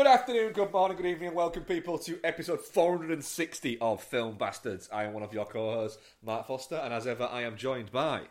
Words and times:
Good 0.00 0.06
afternoon, 0.06 0.52
good 0.54 0.72
morning, 0.72 0.96
good 0.96 1.04
evening, 1.04 1.26
and 1.26 1.36
welcome 1.36 1.62
people 1.62 1.98
to 1.98 2.18
episode 2.24 2.62
460 2.62 3.76
of 3.82 4.02
Film 4.02 4.38
Bastards. 4.38 4.88
I 4.90 5.04
am 5.04 5.12
one 5.12 5.22
of 5.22 5.34
your 5.34 5.44
co-hosts, 5.44 5.98
Mark 6.24 6.46
Foster, 6.46 6.76
and 6.76 6.94
as 6.94 7.06
ever, 7.06 7.24
I 7.30 7.42
am 7.42 7.58
joined 7.58 7.92
by. 7.92 8.22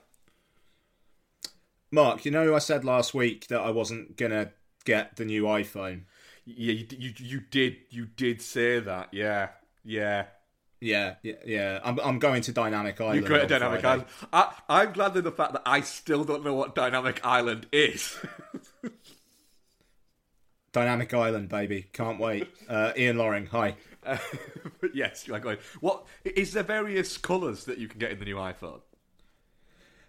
Mark, 1.91 2.25
you 2.25 2.31
know 2.31 2.55
I 2.55 2.57
said 2.57 2.83
last 2.83 3.13
week 3.13 3.45
that 3.49 3.61
I 3.61 3.69
wasn't 3.69 4.17
gonna 4.17 4.51
get 4.83 5.17
the 5.17 5.25
new 5.25 5.43
iPhone. 5.43 6.05
Yeah, 6.43 6.73
you, 6.73 6.87
you, 6.89 7.13
you 7.19 7.39
did 7.39 7.75
you 7.91 8.07
did 8.07 8.41
say 8.41 8.79
that. 8.79 9.09
Yeah, 9.11 9.49
yeah. 9.83 10.25
Yeah, 10.81 11.15
yeah, 11.21 11.33
yeah. 11.45 11.81
I'm, 11.83 11.99
I'm 11.99 12.19
going 12.19 12.41
to 12.43 12.51
Dynamic 12.51 12.99
Island. 12.99 13.21
You 13.21 13.27
go 13.27 13.37
to 13.37 13.45
Dynamic 13.45 13.81
Friday. 13.81 14.05
Island. 14.05 14.07
I, 14.33 14.53
I'm 14.69 14.93
glad 14.93 15.15
in 15.15 15.25
the 15.25 15.31
fact 15.31 15.53
that 15.53 15.63
I 15.65 15.81
still 15.81 16.23
don't 16.23 16.43
know 16.43 16.55
what 16.55 16.73
Dynamic 16.73 17.19
Island 17.23 17.67
is. 17.71 18.17
Dynamic 20.71 21.13
Island, 21.13 21.49
baby. 21.49 21.87
Can't 21.93 22.19
wait. 22.19 22.47
Uh, 22.67 22.91
Ian 22.97 23.17
Loring, 23.17 23.47
hi. 23.47 23.75
Uh, 24.05 24.17
yes, 24.93 25.27
you 25.27 25.33
are 25.33 25.39
going. 25.39 25.57
What 25.79 26.05
is 26.23 26.53
there 26.53 26.63
various 26.63 27.17
colours 27.17 27.65
that 27.65 27.77
you 27.77 27.87
can 27.87 27.99
get 27.99 28.11
in 28.11 28.19
the 28.19 28.25
new 28.25 28.37
iPhone? 28.37 28.81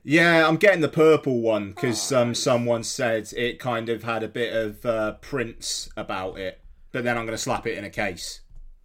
Yeah, 0.02 0.48
I'm 0.48 0.56
getting 0.56 0.80
the 0.80 0.88
purple 0.88 1.40
one 1.40 1.70
because 1.70 2.10
Ah, 2.12 2.22
um, 2.22 2.34
someone 2.34 2.84
said 2.84 3.32
it 3.36 3.58
kind 3.58 3.88
of 3.90 4.04
had 4.04 4.22
a 4.22 4.28
bit 4.28 4.54
of 4.54 4.86
uh, 4.86 5.12
Prince 5.20 5.90
about 5.96 6.38
it, 6.38 6.60
but 6.90 7.04
then 7.04 7.18
I'm 7.18 7.26
going 7.26 7.36
to 7.36 7.42
slap 7.42 7.66
it 7.66 7.76
in 7.76 7.84
a 7.84 7.90
case. 7.90 8.40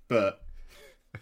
But 0.09 0.45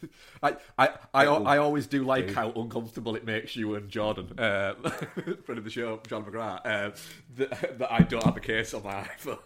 I, 0.44 0.56
I, 0.80 0.90
I, 1.14 1.26
I 1.26 1.58
always 1.58 1.86
do 1.86 2.04
like 2.04 2.34
how 2.34 2.52
uncomfortable 2.52 3.16
it 3.16 3.24
makes 3.24 3.56
you 3.56 3.76
and 3.76 3.88
Jordan, 3.90 4.38
uh, 4.40 4.74
friend 5.46 5.60
of 5.60 5.64
the 5.64 5.70
show, 5.70 6.02
John 6.08 6.26
McGrath, 6.26 6.66
uh, 6.66 6.96
that, 7.36 7.78
that 7.78 7.92
I 7.92 8.00
don't 8.00 8.24
have 8.24 8.38
a 8.38 8.42
case 8.42 8.74
on 8.74 8.84
my 8.84 9.04
iPhone. 9.04 9.38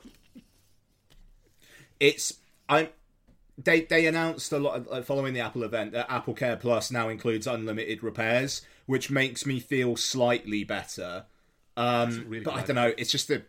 It's 2.00 2.34
I 2.70 2.90
they 3.58 3.82
they 3.82 4.06
announced 4.06 4.52
a 4.52 4.60
lot 4.60 4.76
of, 4.76 4.88
like, 4.88 5.06
following 5.06 5.34
the 5.34 5.40
Apple 5.40 5.64
event 5.64 5.92
that 5.94 6.12
Apple 6.12 6.34
Care 6.34 6.58
Plus 6.58 6.92
now 6.92 7.10
includes 7.10 7.48
unlimited 7.48 8.04
repairs, 8.04 8.62
which 8.86 9.10
makes 9.10 9.46
me 9.46 9.60
feel 9.60 9.96
slightly 9.96 10.64
better. 10.64 11.26
Um, 11.76 12.26
really 12.28 12.44
but 12.44 12.54
I 12.56 12.64
don't 12.64 12.76
know. 12.76 12.94
It's 12.98 13.12
just 13.12 13.28
the 13.28 13.44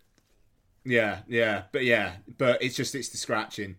yeah, 0.85 1.21
yeah, 1.29 1.65
but 1.73 1.85
yeah, 1.85 2.17
but 2.39 2.63
it's 2.63 2.77
just 2.77 2.95
it's 2.95 3.09
the 3.11 3.19
scratching 3.19 3.77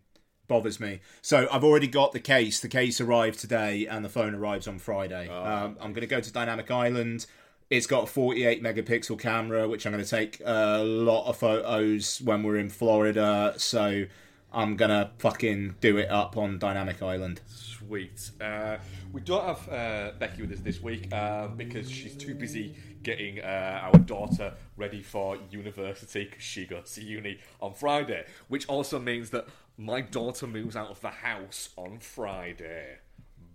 bothers 0.48 0.80
me. 0.80 1.00
So 1.22 1.48
I've 1.52 1.64
already 1.64 1.88
got 1.88 2.12
the 2.12 2.20
case. 2.20 2.60
The 2.60 2.68
case 2.68 3.00
arrived 3.00 3.40
today, 3.40 3.88
and 3.88 4.04
the 4.04 4.10
phone 4.10 4.36
arrives 4.36 4.68
on 4.68 4.80
Friday. 4.80 5.30
um, 5.30 5.78
I'm 5.80 5.94
going 5.94 6.02
to 6.02 6.08
go 6.08 6.20
to 6.20 6.34
Dynamic 6.34 6.70
Island. 6.70 7.26
It's 7.70 7.86
got 7.86 8.04
a 8.04 8.08
48 8.08 8.64
megapixel 8.64 9.20
camera, 9.20 9.68
which 9.68 9.86
I'm 9.86 9.94
going 9.94 10.04
to 10.04 10.10
take 10.10 10.42
a 10.44 10.84
lot 10.84 11.30
of 11.30 11.38
photos 11.38 12.20
when 12.20 12.42
we're 12.44 12.58
in 12.58 12.70
Florida. 12.70 13.54
So 13.58 14.06
I'm 14.52 14.76
gonna 14.78 15.12
fucking 15.20 15.76
do 15.80 15.98
it 15.98 16.10
up 16.10 16.36
on 16.36 16.58
Dynamic 16.58 17.04
Island. 17.04 17.42
Sweet. 17.46 18.32
Uh, 18.42 18.78
we 19.14 19.22
don't 19.22 19.44
have 19.46 19.70
uh, 19.70 20.12
Becky 20.18 20.42
with 20.42 20.52
us 20.54 20.60
this 20.62 20.82
week 20.82 21.14
uh, 21.14 21.48
because 21.50 21.90
she's 21.90 22.16
too 22.16 22.34
busy 22.36 22.76
getting 23.04 23.40
uh, 23.40 23.80
our 23.84 24.00
daughter 24.00 24.54
ready 24.76 25.02
for 25.04 25.38
university 25.52 26.26
because 26.26 26.44
she 26.44 26.66
goes 26.66 26.92
to 26.94 27.04
uni 27.04 27.40
on 27.62 27.74
Friday, 27.74 28.26
which 28.48 28.68
also 28.68 29.00
means 29.00 29.30
that 29.30 29.48
my 29.78 30.02
daughter 30.02 30.48
moves 30.48 30.76
out 30.76 30.90
of 30.90 31.00
the 31.02 31.10
house 31.10 31.70
on 31.78 32.00
Friday. 32.00 32.98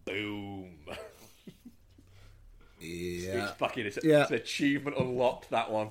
Boom. 0.05 0.79
Yeah, 2.81 3.45
It's 3.45 3.53
fucking 3.53 3.87
it's, 3.87 3.99
Yeah. 4.03 4.23
it's 4.23 4.31
an 4.31 4.37
achievement 4.37 4.99
unlocked 4.99 5.49
that 5.51 5.71
one. 5.71 5.91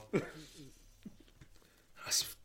that's 2.06 2.36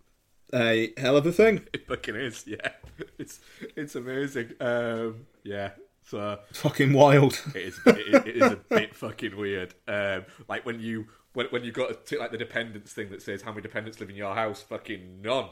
a 0.54 0.92
hell 0.96 1.16
of 1.16 1.26
a 1.26 1.32
thing. 1.32 1.66
it 1.72 1.86
fucking 1.86 2.16
is, 2.16 2.44
yeah. 2.46 2.68
It's 3.18 3.38
it's 3.76 3.94
amazing. 3.94 4.54
Um, 4.60 5.26
yeah. 5.44 5.70
So 6.02 6.40
Fucking 6.52 6.92
wild. 6.92 7.40
it 7.54 7.62
is 7.62 7.80
it, 7.86 8.26
it 8.26 8.36
is 8.36 8.52
a 8.52 8.56
bit 8.56 8.94
fucking 8.94 9.36
weird. 9.36 9.74
Um, 9.86 10.24
like 10.48 10.66
when 10.66 10.80
you 10.80 11.06
when 11.32 11.46
when 11.46 11.62
you 11.62 11.70
got 11.70 12.06
to 12.06 12.18
like 12.18 12.32
the 12.32 12.38
dependents 12.38 12.92
thing 12.92 13.10
that 13.10 13.22
says 13.22 13.42
how 13.42 13.50
many 13.50 13.62
dependents 13.62 14.00
live 14.00 14.10
in 14.10 14.16
your 14.16 14.34
house, 14.34 14.62
fucking 14.62 15.22
none. 15.22 15.50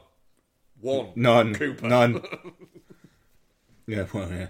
One. 0.80 1.10
None. 1.14 1.54
Cooper. 1.54 1.86
None. 1.86 2.22
yeah, 3.86 4.06
well, 4.12 4.30
yeah. 4.30 4.48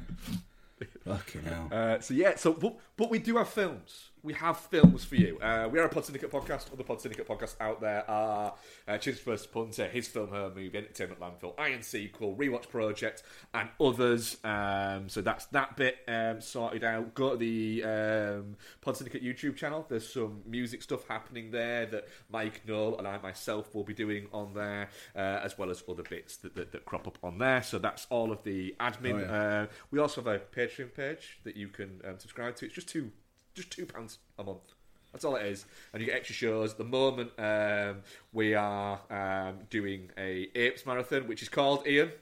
Fucking 1.04 1.42
hell. 1.42 1.68
Uh, 1.70 2.00
so 2.00 2.14
yeah, 2.14 2.36
so 2.36 2.52
but, 2.52 2.76
but 2.96 3.10
we 3.10 3.18
do 3.18 3.36
have 3.36 3.48
films. 3.48 4.10
We 4.26 4.32
have 4.32 4.58
films 4.58 5.04
for 5.04 5.14
you. 5.14 5.38
Uh, 5.38 5.68
we 5.70 5.78
are 5.78 5.84
a 5.84 5.88
Pod 5.88 6.04
Syndicate 6.04 6.32
podcast. 6.32 6.72
Other 6.72 6.82
Pod 6.82 7.00
Syndicate 7.00 7.28
podcasts 7.28 7.54
out 7.60 7.80
there 7.80 8.10
are 8.10 8.54
uh, 8.88 8.98
Chins 8.98 9.20
First 9.20 9.52
Punter, 9.52 9.86
His 9.86 10.08
Film, 10.08 10.30
Her 10.30 10.48
Movie, 10.52 10.76
Entertainment 10.76 11.20
Landfill, 11.20 11.54
Iron 11.58 11.80
Sequel, 11.80 12.34
Rewatch 12.34 12.68
Project, 12.68 13.22
and 13.54 13.68
others. 13.80 14.38
Um, 14.42 15.08
so 15.08 15.20
that's 15.20 15.44
that 15.46 15.76
bit 15.76 15.98
um, 16.08 16.40
sorted 16.40 16.82
out. 16.82 17.14
Go 17.14 17.30
to 17.30 17.36
the 17.36 17.84
um, 17.84 18.56
Pod 18.80 18.96
Syndicate 18.96 19.22
YouTube 19.22 19.54
channel. 19.54 19.86
There's 19.88 20.12
some 20.12 20.42
music 20.44 20.82
stuff 20.82 21.06
happening 21.06 21.52
there 21.52 21.86
that 21.86 22.08
Mike 22.28 22.62
Null 22.66 22.98
and 22.98 23.06
I 23.06 23.18
myself 23.18 23.76
will 23.76 23.84
be 23.84 23.94
doing 23.94 24.26
on 24.32 24.54
there, 24.54 24.90
uh, 25.14 25.20
as 25.44 25.56
well 25.56 25.70
as 25.70 25.84
other 25.88 26.02
bits 26.02 26.38
that, 26.38 26.56
that, 26.56 26.72
that 26.72 26.84
crop 26.84 27.06
up 27.06 27.18
on 27.22 27.38
there. 27.38 27.62
So 27.62 27.78
that's 27.78 28.08
all 28.10 28.32
of 28.32 28.42
the 28.42 28.74
admin. 28.80 29.14
Oh, 29.14 29.18
yeah. 29.18 29.60
Uh, 29.62 29.66
we 29.92 30.00
also 30.00 30.20
have 30.20 30.26
a 30.26 30.40
Patreon 30.40 30.92
page 30.94 31.38
that 31.44 31.56
you 31.56 31.68
can 31.68 32.00
um, 32.04 32.18
subscribe 32.18 32.56
to. 32.56 32.66
It's 32.66 32.74
just 32.74 32.88
two, 32.88 33.12
just 33.56 33.70
two 33.70 33.86
pounds 33.86 34.18
a 34.38 34.44
month. 34.44 34.72
That's 35.12 35.24
all 35.24 35.36
it 35.36 35.46
is, 35.46 35.64
and 35.92 36.00
you 36.00 36.06
get 36.06 36.16
extra 36.16 36.34
shows. 36.34 36.72
At 36.72 36.78
the 36.78 36.84
moment, 36.84 37.30
um, 37.38 38.02
we 38.32 38.54
are 38.54 39.00
um, 39.10 39.60
doing 39.70 40.10
a 40.18 40.48
apes 40.54 40.84
marathon, 40.84 41.26
which 41.26 41.42
is 41.42 41.48
called 41.48 41.86
Ian. 41.86 42.12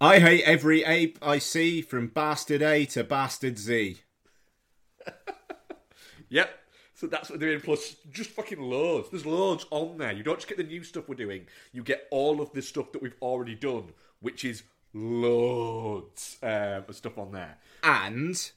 I 0.00 0.18
hate 0.18 0.42
every 0.44 0.82
ape 0.84 1.18
I 1.20 1.38
see, 1.38 1.82
from 1.82 2.08
bastard 2.08 2.62
A 2.62 2.86
to 2.86 3.04
bastard 3.04 3.58
Z. 3.58 3.98
Yep. 6.28 6.50
So 6.94 7.06
that's 7.06 7.28
what 7.28 7.38
we're 7.38 7.46
doing. 7.46 7.60
Plus, 7.60 7.96
just 8.10 8.30
fucking 8.30 8.60
loads. 8.60 9.10
There's 9.10 9.26
loads 9.26 9.66
on 9.70 9.98
there. 9.98 10.12
You 10.12 10.22
don't 10.22 10.38
just 10.38 10.48
get 10.48 10.56
the 10.56 10.64
new 10.64 10.82
stuff 10.82 11.08
we're 11.08 11.14
doing. 11.14 11.46
You 11.72 11.82
get 11.82 12.06
all 12.10 12.40
of 12.40 12.52
the 12.52 12.62
stuff 12.62 12.92
that 12.92 13.02
we've 13.02 13.14
already 13.20 13.54
done, 13.54 13.92
which 14.20 14.44
is 14.44 14.62
loads 14.94 16.38
um, 16.42 16.84
of 16.88 16.96
stuff 16.96 17.18
on 17.18 17.32
there. 17.32 17.58
And 17.82 18.50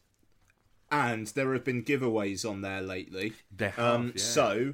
and 0.92 1.28
there 1.28 1.54
have 1.54 1.64
been 1.64 1.84
giveaways 1.84 2.50
on 2.50 2.62
there 2.62 2.82
lately. 2.82 3.34
There 3.56 3.72
have, 3.72 3.86
um, 3.86 4.14
yeah. 4.16 4.22
So, 4.22 4.74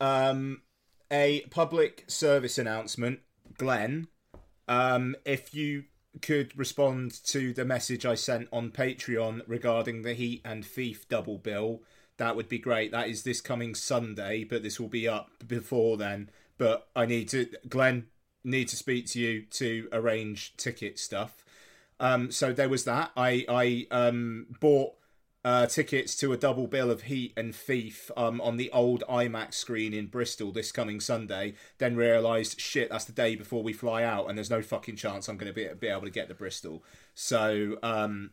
um, 0.00 0.62
a 1.10 1.40
public 1.50 2.04
service 2.08 2.58
announcement, 2.58 3.20
Glenn. 3.58 4.08
Um, 4.68 5.16
if 5.24 5.54
you 5.54 5.84
could 6.22 6.56
respond 6.58 7.12
to 7.26 7.52
the 7.52 7.64
message 7.64 8.06
I 8.06 8.14
sent 8.14 8.48
on 8.52 8.70
Patreon 8.70 9.42
regarding 9.46 10.02
the 10.02 10.14
Heat 10.14 10.42
and 10.44 10.64
Thief 10.64 11.08
double 11.08 11.38
bill, 11.38 11.82
that 12.16 12.36
would 12.36 12.48
be 12.48 12.58
great. 12.58 12.90
That 12.92 13.08
is 13.08 13.22
this 13.22 13.40
coming 13.40 13.74
Sunday, 13.74 14.44
but 14.44 14.62
this 14.62 14.80
will 14.80 14.88
be 14.88 15.06
up 15.06 15.30
before 15.46 15.96
then. 15.96 16.30
But 16.58 16.88
I 16.96 17.04
need 17.06 17.28
to, 17.28 17.46
Glenn, 17.68 18.06
need 18.42 18.68
to 18.68 18.76
speak 18.76 19.06
to 19.08 19.20
you 19.20 19.42
to 19.42 19.88
arrange 19.92 20.56
ticket 20.56 20.98
stuff. 20.98 21.44
Um, 21.98 22.30
so 22.30 22.52
there 22.52 22.68
was 22.68 22.84
that. 22.84 23.10
I 23.16 23.44
I 23.48 23.86
um, 23.90 24.46
bought 24.60 24.94
uh, 25.46 25.64
tickets 25.66 26.16
to 26.16 26.32
a 26.32 26.36
double 26.36 26.66
bill 26.66 26.90
of 26.90 27.02
Heat 27.02 27.32
and 27.36 27.54
Thief 27.54 28.10
um, 28.16 28.40
on 28.40 28.56
the 28.56 28.68
old 28.72 29.04
IMAX 29.08 29.54
screen 29.54 29.94
in 29.94 30.06
Bristol 30.06 30.50
this 30.50 30.72
coming 30.72 30.98
Sunday. 30.98 31.54
Then 31.78 31.94
realised, 31.94 32.60
shit, 32.60 32.90
that's 32.90 33.04
the 33.04 33.12
day 33.12 33.36
before 33.36 33.62
we 33.62 33.72
fly 33.72 34.02
out, 34.02 34.28
and 34.28 34.36
there's 34.36 34.50
no 34.50 34.60
fucking 34.60 34.96
chance 34.96 35.28
I'm 35.28 35.36
going 35.36 35.52
to 35.52 35.54
be, 35.54 35.68
be 35.78 35.86
able 35.86 36.02
to 36.02 36.10
get 36.10 36.28
to 36.28 36.34
Bristol. 36.34 36.82
So 37.14 37.78
um, 37.84 38.30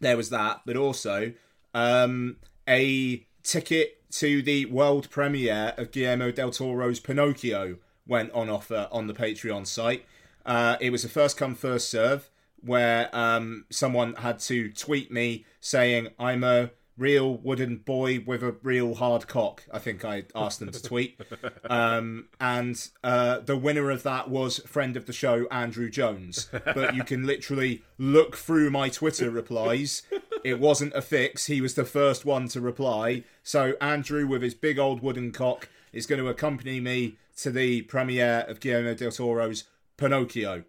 there 0.00 0.16
was 0.16 0.28
that, 0.28 0.60
but 0.66 0.76
also 0.76 1.32
um, 1.72 2.36
a 2.68 3.26
ticket 3.42 4.10
to 4.12 4.42
the 4.42 4.66
world 4.66 5.08
premiere 5.08 5.72
of 5.78 5.90
Guillermo 5.90 6.30
del 6.32 6.50
Toro's 6.50 7.00
Pinocchio 7.00 7.78
went 8.06 8.30
on 8.32 8.50
offer 8.50 8.88
on 8.92 9.06
the 9.06 9.14
Patreon 9.14 9.66
site. 9.66 10.04
Uh, 10.44 10.76
it 10.82 10.90
was 10.90 11.02
a 11.02 11.08
first 11.08 11.38
come 11.38 11.54
first 11.54 11.88
serve 11.88 12.28
where 12.62 13.14
um, 13.14 13.66
someone 13.70 14.14
had 14.14 14.38
to 14.40 14.70
tweet 14.72 15.10
me 15.10 15.44
saying 15.60 16.08
I'm 16.18 16.44
a 16.44 16.70
real 16.96 17.36
wooden 17.38 17.78
boy 17.78 18.22
with 18.24 18.42
a 18.42 18.54
real 18.62 18.94
hard 18.94 19.26
cock. 19.26 19.64
I 19.72 19.78
think 19.78 20.04
I 20.04 20.24
asked 20.34 20.60
them 20.60 20.70
to 20.70 20.82
tweet. 20.82 21.20
Um, 21.70 22.28
and 22.38 22.88
uh, 23.02 23.38
the 23.38 23.56
winner 23.56 23.90
of 23.90 24.02
that 24.02 24.28
was 24.28 24.58
friend 24.60 24.96
of 24.96 25.06
the 25.06 25.12
show, 25.12 25.46
Andrew 25.50 25.88
Jones. 25.88 26.50
But 26.52 26.94
you 26.94 27.02
can 27.02 27.26
literally 27.26 27.82
look 27.96 28.36
through 28.36 28.70
my 28.70 28.90
Twitter 28.90 29.30
replies. 29.30 30.02
It 30.44 30.60
wasn't 30.60 30.92
a 30.92 31.00
fix. 31.00 31.46
He 31.46 31.60
was 31.60 31.74
the 31.74 31.84
first 31.84 32.26
one 32.26 32.48
to 32.48 32.60
reply. 32.60 33.24
So 33.42 33.74
Andrew, 33.80 34.26
with 34.26 34.42
his 34.42 34.54
big 34.54 34.78
old 34.78 35.02
wooden 35.02 35.32
cock, 35.32 35.68
is 35.92 36.04
going 36.06 36.20
to 36.20 36.28
accompany 36.28 36.78
me 36.80 37.16
to 37.38 37.50
the 37.50 37.82
premiere 37.82 38.44
of 38.48 38.60
Guillermo 38.60 38.94
del 38.94 39.12
Toro's 39.12 39.64
Pinocchio, 39.96 40.64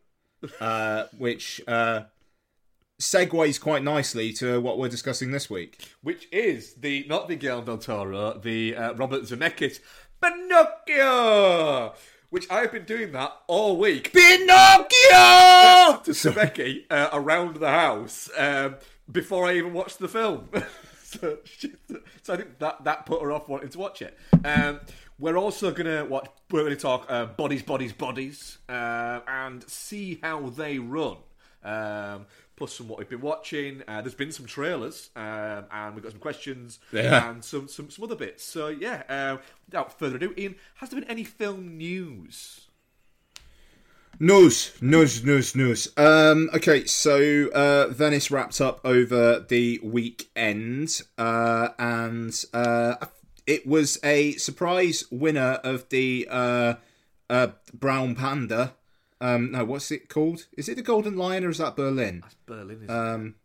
uh, 0.59 1.05
which 1.17 1.61
uh, 1.67 2.01
segues 3.01 3.59
quite 3.59 3.83
nicely 3.83 4.31
to 4.33 4.59
what 4.61 4.77
we're 4.77 4.89
discussing 4.89 5.31
this 5.31 5.49
week. 5.49 5.89
which 6.01 6.27
is 6.31 6.75
the 6.75 7.05
not 7.09 7.27
the 7.27 7.35
Guillermo 7.35 7.65
del 7.65 7.77
Toro, 7.77 8.37
the 8.39 8.75
uh, 8.75 8.93
Robert 8.93 9.23
Zemeckis 9.23 9.79
Pinocchio, 10.21 11.93
which 12.29 12.49
I 12.49 12.61
have 12.61 12.71
been 12.71 12.85
doing 12.85 13.11
that 13.11 13.31
all 13.47 13.77
week 13.77 14.11
Pinocchio. 14.13 16.01
to 16.03 16.11
Sebeki 16.11 16.83
uh, 16.89 17.09
around 17.13 17.57
the 17.57 17.69
house 17.69 18.29
um, 18.37 18.75
before 19.11 19.45
I 19.45 19.55
even 19.57 19.73
watched 19.73 19.99
the 19.99 20.07
film. 20.07 20.49
so, 21.03 21.37
she- 21.43 21.73
so 22.23 22.33
I 22.33 22.37
think 22.37 22.59
that, 22.59 22.83
that 22.83 23.05
put 23.05 23.21
her 23.21 23.31
off 23.31 23.47
wanting 23.49 23.69
to 23.69 23.79
watch 23.79 24.01
it. 24.01 24.17
Um, 24.45 24.79
we're 25.23 25.37
also 25.37 25.71
going 25.71 25.85
to 25.85 26.03
watch. 26.03 26.27
We're 26.51 26.63
going 26.63 26.75
to 26.75 26.81
talk 26.81 27.05
uh, 27.09 27.25
bodies, 27.27 27.63
bodies, 27.63 27.93
bodies, 27.93 28.57
uh, 28.67 29.21
and 29.25 29.63
see 29.69 30.19
how 30.21 30.49
they 30.49 30.79
run. 30.79 31.15
Um, 31.63 32.25
plus, 32.57 32.73
some 32.73 32.89
what 32.89 32.99
we've 32.99 33.07
been 33.07 33.21
watching. 33.21 33.83
Uh, 33.87 34.01
there's 34.01 34.15
been 34.15 34.33
some 34.33 34.45
trailers, 34.45 35.09
um, 35.15 35.63
and 35.71 35.95
we've 35.95 36.03
got 36.03 36.11
some 36.11 36.19
questions 36.19 36.79
Yeah. 36.91 37.29
and 37.29 37.43
some, 37.43 37.69
some 37.69 37.89
some 37.89 38.03
other 38.03 38.17
bits. 38.17 38.43
So 38.43 38.67
yeah, 38.67 39.03
uh, 39.07 39.37
without 39.65 39.97
further 39.97 40.17
ado, 40.17 40.33
Ian, 40.37 40.55
has 40.75 40.89
there 40.89 40.99
been 40.99 41.09
any 41.09 41.23
film 41.23 41.77
news? 41.77 42.67
News, 44.19 44.73
news, 44.81 45.23
news, 45.23 45.55
news. 45.55 45.87
Um, 45.97 46.49
okay, 46.53 46.85
so 46.85 47.47
uh, 47.55 47.87
Venice 47.87 48.29
wrapped 48.29 48.59
up 48.61 48.81
over 48.83 49.39
the 49.39 49.79
weekend, 49.81 51.01
uh, 51.17 51.69
and 51.79 52.45
uh, 52.53 52.95
it 53.45 53.67
was 53.67 53.99
a 54.03 54.33
surprise 54.33 55.03
winner 55.11 55.59
of 55.63 55.89
the 55.89 56.27
uh, 56.29 56.75
uh, 57.29 57.47
Brown 57.73 58.15
Panda. 58.15 58.75
Um, 59.21 59.51
no, 59.51 59.63
what's 59.63 59.91
it 59.91 60.09
called? 60.09 60.47
Is 60.57 60.67
it 60.67 60.75
the 60.75 60.81
Golden 60.81 61.15
Lion 61.15 61.45
or 61.45 61.49
is 61.49 61.57
that 61.59 61.75
Berlin? 61.75 62.21
That's 62.21 62.35
Berlin, 62.45 62.83
isn't 62.83 62.89
Um, 62.89 63.35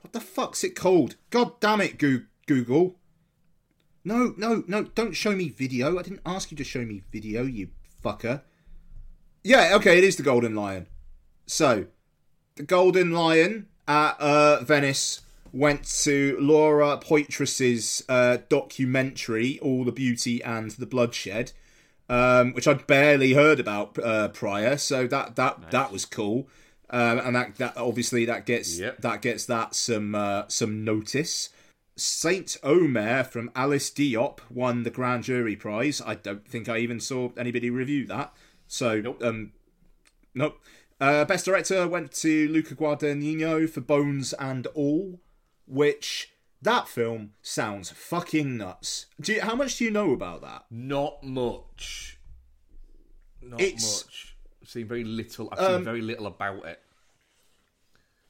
what 0.00 0.12
the 0.12 0.20
fuck's 0.20 0.64
it 0.64 0.74
called? 0.74 1.16
God 1.30 1.60
damn 1.60 1.80
it, 1.80 1.98
Goo- 1.98 2.26
Google. 2.46 2.96
No, 4.04 4.34
no, 4.36 4.64
no, 4.66 4.84
don't 4.84 5.12
show 5.12 5.32
me 5.32 5.48
video. 5.48 5.98
I 5.98 6.02
didn't 6.02 6.22
ask 6.24 6.50
you 6.50 6.56
to 6.56 6.64
show 6.64 6.84
me 6.84 7.02
video, 7.12 7.42
you 7.42 7.68
fucker. 8.02 8.42
Yeah, 9.44 9.72
okay, 9.76 9.98
it 9.98 10.04
is 10.04 10.16
the 10.16 10.22
Golden 10.22 10.54
Lion. 10.54 10.86
So, 11.46 11.86
the 12.56 12.62
Golden 12.62 13.12
Lion 13.12 13.66
at 13.86 14.18
uh, 14.20 14.62
Venice 14.64 15.20
went 15.52 15.84
to 16.04 16.36
Laura 16.40 16.96
Poitras's 16.98 18.04
uh, 18.08 18.38
documentary, 18.48 19.58
All 19.60 19.84
the 19.84 19.92
Beauty 19.92 20.42
and 20.42 20.70
the 20.72 20.86
Bloodshed, 20.86 21.52
um, 22.08 22.52
which 22.54 22.66
I'd 22.68 22.86
barely 22.86 23.32
heard 23.34 23.60
about 23.60 23.98
uh, 23.98 24.28
prior. 24.28 24.76
So 24.76 25.06
that 25.06 25.36
that 25.36 25.70
that 25.70 25.92
was 25.92 26.04
cool, 26.04 26.48
um, 26.90 27.18
and 27.18 27.36
that 27.36 27.56
that 27.56 27.76
obviously 27.76 28.24
that 28.26 28.46
gets 28.46 28.78
Yep. 28.78 29.00
that 29.02 29.22
gets 29.22 29.44
that 29.46 29.74
some 29.74 30.14
uh, 30.14 30.44
some 30.48 30.84
notice. 30.84 31.50
Saint 31.96 32.56
Omer 32.62 33.24
from 33.24 33.50
Alice 33.56 33.90
Diop 33.90 34.38
won 34.50 34.84
the 34.84 34.90
grand 34.90 35.24
jury 35.24 35.56
prize. 35.56 36.00
I 36.00 36.14
don't 36.14 36.46
think 36.46 36.68
I 36.68 36.78
even 36.78 37.00
saw 37.00 37.30
anybody 37.36 37.70
review 37.70 38.06
that. 38.06 38.32
So 38.68 39.00
Nope. 39.00 39.20
um, 39.24 39.52
nope. 40.34 40.60
Uh, 41.00 41.24
best 41.24 41.44
director 41.44 41.88
went 41.88 42.12
to 42.12 42.48
Luca 42.48 42.74
Guadagnino 42.76 43.68
for 43.68 43.80
Bones 43.80 44.32
and 44.34 44.66
All, 44.74 45.18
which 45.68 46.32
that 46.60 46.88
film 46.88 47.32
sounds 47.42 47.90
fucking 47.90 48.56
nuts. 48.56 49.06
Do 49.20 49.34
you, 49.34 49.42
how 49.42 49.54
much 49.54 49.78
do 49.78 49.84
you 49.84 49.90
know 49.90 50.12
about 50.12 50.40
that? 50.42 50.64
Not 50.70 51.22
much. 51.22 52.18
Not 53.42 53.60
It's- 53.60 54.04
much. 54.04 54.36
I've 54.62 54.68
seen 54.68 54.86
very 54.88 55.04
little. 55.04 55.48
I've 55.52 55.58
Um, 55.60 55.76
seen 55.76 55.84
very 55.84 56.02
little 56.02 56.26
about 56.26 56.64
it. 56.66 56.80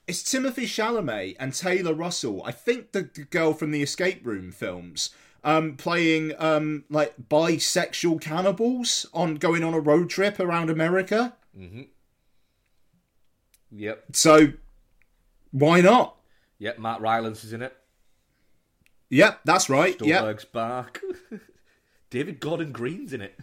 It's 0.07 0.23
Timothée 0.23 0.63
Chalamet 0.65 1.35
and 1.39 1.53
Taylor 1.53 1.93
Russell. 1.93 2.41
I 2.45 2.51
think 2.51 2.93
the, 2.93 3.03
the 3.13 3.25
girl 3.25 3.53
from 3.53 3.71
the 3.71 3.83
Escape 3.83 4.25
Room 4.25 4.51
films, 4.51 5.09
um, 5.43 5.75
playing 5.75 6.33
um 6.39 6.83
like 6.89 7.13
bisexual 7.29 8.19
cannibals 8.21 9.05
on 9.13 9.35
going 9.35 9.63
on 9.63 9.73
a 9.73 9.79
road 9.79 10.09
trip 10.09 10.39
around 10.39 10.69
America. 10.69 11.35
Yep. 13.71 14.05
So 14.15 14.53
why 15.51 15.81
not? 15.81 16.15
Yep. 16.59 16.79
Mark 16.79 17.01
Rylance 17.01 17.43
is 17.43 17.53
in 17.53 17.61
it. 17.61 17.75
Yep, 19.09 19.41
that's 19.43 19.69
right. 19.69 19.99
Yep, 19.99 20.21
Stuhlbarg's 20.23 20.45
back. 20.45 21.01
David 22.09 22.39
Gordon 22.39 22.71
Green's 22.71 23.11
in 23.11 23.21
it. 23.21 23.39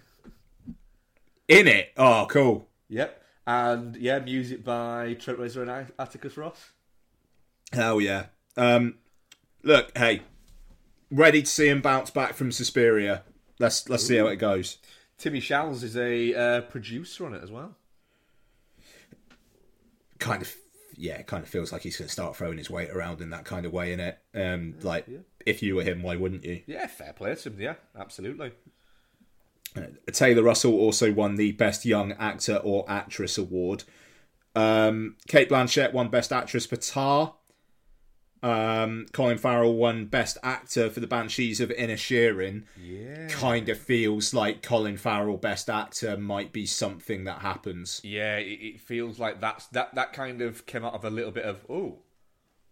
in 1.49 1.67
it. 1.67 1.93
Oh, 1.97 2.27
cool. 2.31 2.69
Yep. 2.89 3.23
And 3.47 3.97
yeah, 3.97 4.19
music 4.21 4.65
by 4.65 5.15
Trent 5.15 5.39
Reznor 5.39 5.63
and 5.63 5.93
Atticus 5.99 6.37
Ross. 6.37 6.71
Hell 7.73 8.01
yeah. 8.01 8.27
Um, 8.57 8.97
look, 9.63 9.97
hey, 9.97 10.23
ready 11.11 11.43
to 11.43 11.49
see 11.49 11.69
him 11.69 11.81
bounce 11.81 12.11
back 12.11 12.35
from 12.35 12.53
Suspiria. 12.53 13.23
Let's 13.59 13.89
let's 13.89 14.07
see 14.07 14.17
how 14.17 14.27
it 14.27 14.37
goes. 14.37 14.79
Timmy 15.19 15.41
Shalls 15.41 15.83
is 15.83 15.97
a 15.97 16.35
uh, 16.35 16.61
producer 16.63 17.27
on 17.27 17.35
it 17.35 17.43
as 17.43 17.51
well. 17.51 17.75
Kind 20.19 20.43
of, 20.43 20.55
yeah, 20.97 21.15
it 21.15 21.27
kind 21.27 21.43
of 21.43 21.49
feels 21.49 21.73
like 21.73 21.83
he's 21.83 21.97
going 21.97 22.09
to 22.09 22.13
start 22.13 22.37
throwing 22.37 22.59
his 22.59 22.71
weight 22.71 22.91
around 22.91 23.21
in 23.21 23.31
that 23.31 23.45
kind 23.45 23.67
of 23.67 23.73
way, 23.73 23.93
in 23.93 24.01
it. 24.01 24.19
Um, 24.35 24.75
like 24.83 25.07
if 25.45 25.63
you 25.63 25.77
were 25.77 25.83
him, 25.83 26.03
why 26.03 26.17
wouldn't 26.17 26.45
you? 26.45 26.63
Yeah, 26.67 26.87
fair 26.87 27.13
play 27.13 27.35
to 27.35 27.49
him. 27.51 27.61
Yeah, 27.61 27.75
absolutely. 27.99 28.53
Taylor 30.11 30.43
Russell 30.43 30.73
also 30.73 31.13
won 31.13 31.37
the 31.37 31.53
Best 31.53 31.85
Young 31.85 32.13
Actor 32.13 32.57
or 32.57 32.85
Actress 32.89 33.39
award. 33.39 33.85
Um, 34.55 35.17
Cate 35.29 35.51
Blanchett 35.51 35.93
won 35.93 36.09
Best 36.09 36.33
Actress 36.33 36.67
for 36.67 36.77
Tar. 36.77 37.35
Um, 38.43 39.07
Colin 39.13 39.39
Farrell 39.39 39.75
won 39.75 40.07
Best 40.07 40.39
Actor 40.43 40.91
for 40.91 41.01
The 41.01 41.07
Banshees 41.07 41.61
of 41.61 41.71
Inisherin. 41.71 42.65
Yeah. 42.81 43.29
Kind 43.29 43.69
of 43.69 43.79
feels 43.79 44.35
like 44.35 44.63
Colin 44.63 44.97
Farrell 44.97 45.37
Best 45.37 45.69
Actor 45.71 46.17
might 46.19 46.53
be 46.53 46.67
something 46.67 47.25
that 47.25 47.41
happens. 47.41 48.01
Yeah, 48.05 48.37
it, 48.37 48.61
it 48.61 48.81
feels 48.81 49.19
like 49.19 49.41
that's 49.41 49.67
that 49.69 49.95
that 49.95 50.13
kind 50.13 50.43
of 50.43 50.67
came 50.67 50.85
out 50.85 50.95
of 50.95 51.05
a 51.05 51.11
little 51.11 51.33
bit 51.33 51.45
of 51.45 51.65
oh, 51.69 51.99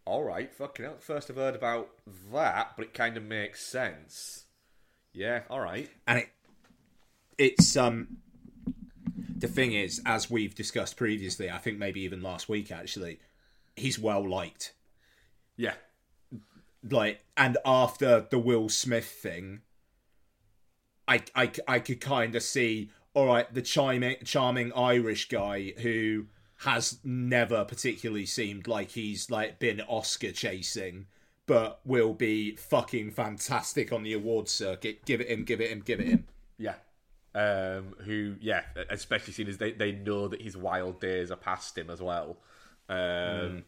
all 0.05 0.23
right, 0.23 0.53
fucking 0.55 0.85
hell. 0.85 0.97
First 1.01 1.31
I've 1.31 1.37
heard 1.37 1.57
about 1.57 1.89
that, 2.33 2.73
but 2.77 2.87
it 2.87 2.95
kind 2.95 3.17
of 3.17 3.23
makes 3.23 3.65
sense. 3.65 4.45
Yeah, 5.13 5.43
all 5.49 5.61
right. 5.61 5.89
and 6.07 6.19
it 6.21 6.29
it's 7.39 7.77
um 7.77 8.19
the 9.37 9.49
thing 9.49 9.73
is 9.73 10.01
as 10.07 10.31
we've 10.31 10.55
discussed 10.55 10.97
previously 10.97 11.51
i 11.51 11.59
think 11.59 11.79
maybe 11.79 12.01
even 12.01 12.23
last 12.23 12.49
week 12.49 12.71
actually 12.71 13.19
he's 13.77 13.99
well 13.99 14.27
liked 14.27 14.73
Yeah, 15.57 15.75
like 16.89 17.21
and 17.37 17.57
after 17.65 18.27
the 18.31 18.39
will 18.39 18.69
smith 18.69 19.07
thing 19.07 19.63
i 21.09 21.23
i, 21.35 21.51
I 21.67 21.79
could 21.79 22.01
kind 22.01 22.35
of 22.35 22.43
see 22.43 22.91
all 23.15 23.27
right 23.27 23.53
the 23.55 23.63
charming 23.63 24.17
charming 24.25 24.71
irish 24.75 25.29
guy 25.29 25.73
who 25.79 26.27
has 26.59 26.99
never 27.03 27.65
particularly 27.65 28.27
seemed 28.27 28.69
like 28.69 28.91
he's 28.91 29.31
like 29.31 29.59
been 29.59 29.81
oscar 29.89 30.31
chasing 30.31 31.07
but 31.47 31.81
will 31.87 32.13
be 32.13 32.55
fucking 32.57 33.11
fantastic 33.11 33.91
on 33.91 34.03
the 34.03 34.13
awards 34.13 34.53
circuit 34.53 35.05
give 35.07 35.23
it 35.23 35.29
him 35.29 35.43
give 35.45 35.63
it 35.63 35.71
him 35.71 35.81
give 35.81 36.01
it 36.01 36.09
him 36.09 36.27
yeah. 36.59 36.75
Um, 37.35 37.97
who, 38.05 38.37
yeah, 38.41 38.63
especially 38.91 39.33
seeing 39.33 39.49
as 39.49 39.59
they, 39.59 39.73
they 39.73 39.93
know 39.93 40.29
that 40.29 40.41
his 40.41 40.57
wild 40.57 41.01
days 41.01 41.33
are 41.33 41.37
past 41.37 41.77
him 41.77 41.91
as 41.91 42.01
well. 42.01 42.39
Um, 42.89 43.65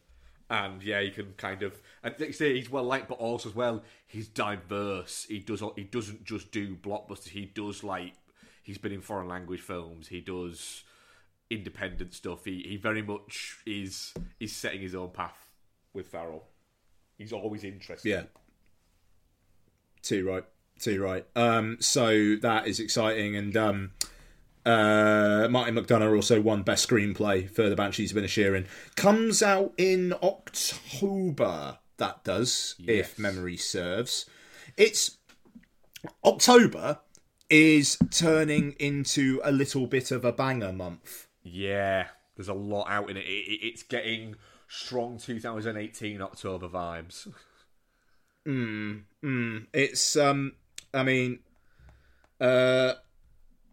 And 0.48 0.82
yeah, 0.82 1.00
you 1.00 1.10
can 1.10 1.34
kind 1.36 1.62
of 1.62 1.80
and 2.02 2.14
like 2.18 2.28
you 2.28 2.32
say 2.32 2.54
he's 2.54 2.70
well 2.70 2.84
liked, 2.84 3.08
but 3.08 3.18
also 3.18 3.48
as 3.48 3.54
well 3.54 3.82
he's 4.06 4.28
diverse. 4.28 5.26
He 5.28 5.40
does 5.40 5.62
he 5.74 5.84
doesn't 5.84 6.24
just 6.24 6.50
do 6.52 6.76
blockbusters. 6.76 7.28
He 7.28 7.46
does 7.46 7.82
like 7.82 8.14
he's 8.62 8.78
been 8.78 8.92
in 8.92 9.00
foreign 9.00 9.28
language 9.28 9.60
films. 9.60 10.08
He 10.08 10.20
does 10.20 10.84
independent 11.50 12.14
stuff. 12.14 12.44
He 12.44 12.64
he 12.68 12.76
very 12.76 13.02
much 13.02 13.58
is 13.66 14.14
is 14.38 14.54
setting 14.54 14.80
his 14.80 14.94
own 14.94 15.10
path 15.10 15.50
with 15.92 16.08
Farrell. 16.08 16.44
He's 17.18 17.32
always 17.32 17.64
interested. 17.64 18.08
Yeah. 18.08 18.22
Too 20.02 20.28
right. 20.28 20.44
Too 20.78 21.02
right. 21.02 21.26
Um, 21.34 21.78
so 21.80 22.36
that 22.36 22.68
is 22.68 22.78
exciting, 22.78 23.34
and 23.34 23.56
um, 23.56 23.92
uh, 24.66 25.48
Martin 25.50 25.76
McDonagh 25.76 26.14
also 26.14 26.40
won 26.40 26.62
Best 26.62 26.88
Screenplay 26.88 27.48
for 27.48 27.68
The 27.70 27.76
Banshees 27.76 28.10
of 28.14 28.22
Inisherin. 28.22 28.66
Comes 28.96 29.42
out 29.42 29.72
in 29.78 30.12
October. 30.22 31.78
That 31.98 32.24
does, 32.24 32.74
Yes. 32.78 33.12
if 33.12 33.18
memory 33.18 33.56
serves. 33.56 34.26
It's 34.76 35.16
October 36.24 36.98
is 37.48 37.96
turning 38.10 38.72
into 38.78 39.40
a 39.44 39.52
little 39.52 39.86
bit 39.86 40.10
of 40.10 40.24
a 40.24 40.32
banger 40.32 40.72
month. 40.72 41.28
Yeah, 41.42 42.08
there's 42.36 42.48
a 42.48 42.54
lot 42.54 42.86
out 42.90 43.08
in 43.08 43.16
it. 43.16 43.20
it, 43.24 43.48
it 43.48 43.60
it's 43.66 43.82
getting 43.84 44.34
strong 44.68 45.16
2018 45.18 46.20
October 46.20 46.68
vibes. 46.68 47.28
Hmm. 48.44 49.58
It's 49.72 50.16
um 50.16 50.52
I 50.92 51.02
mean 51.02 51.38
uh 52.40 52.94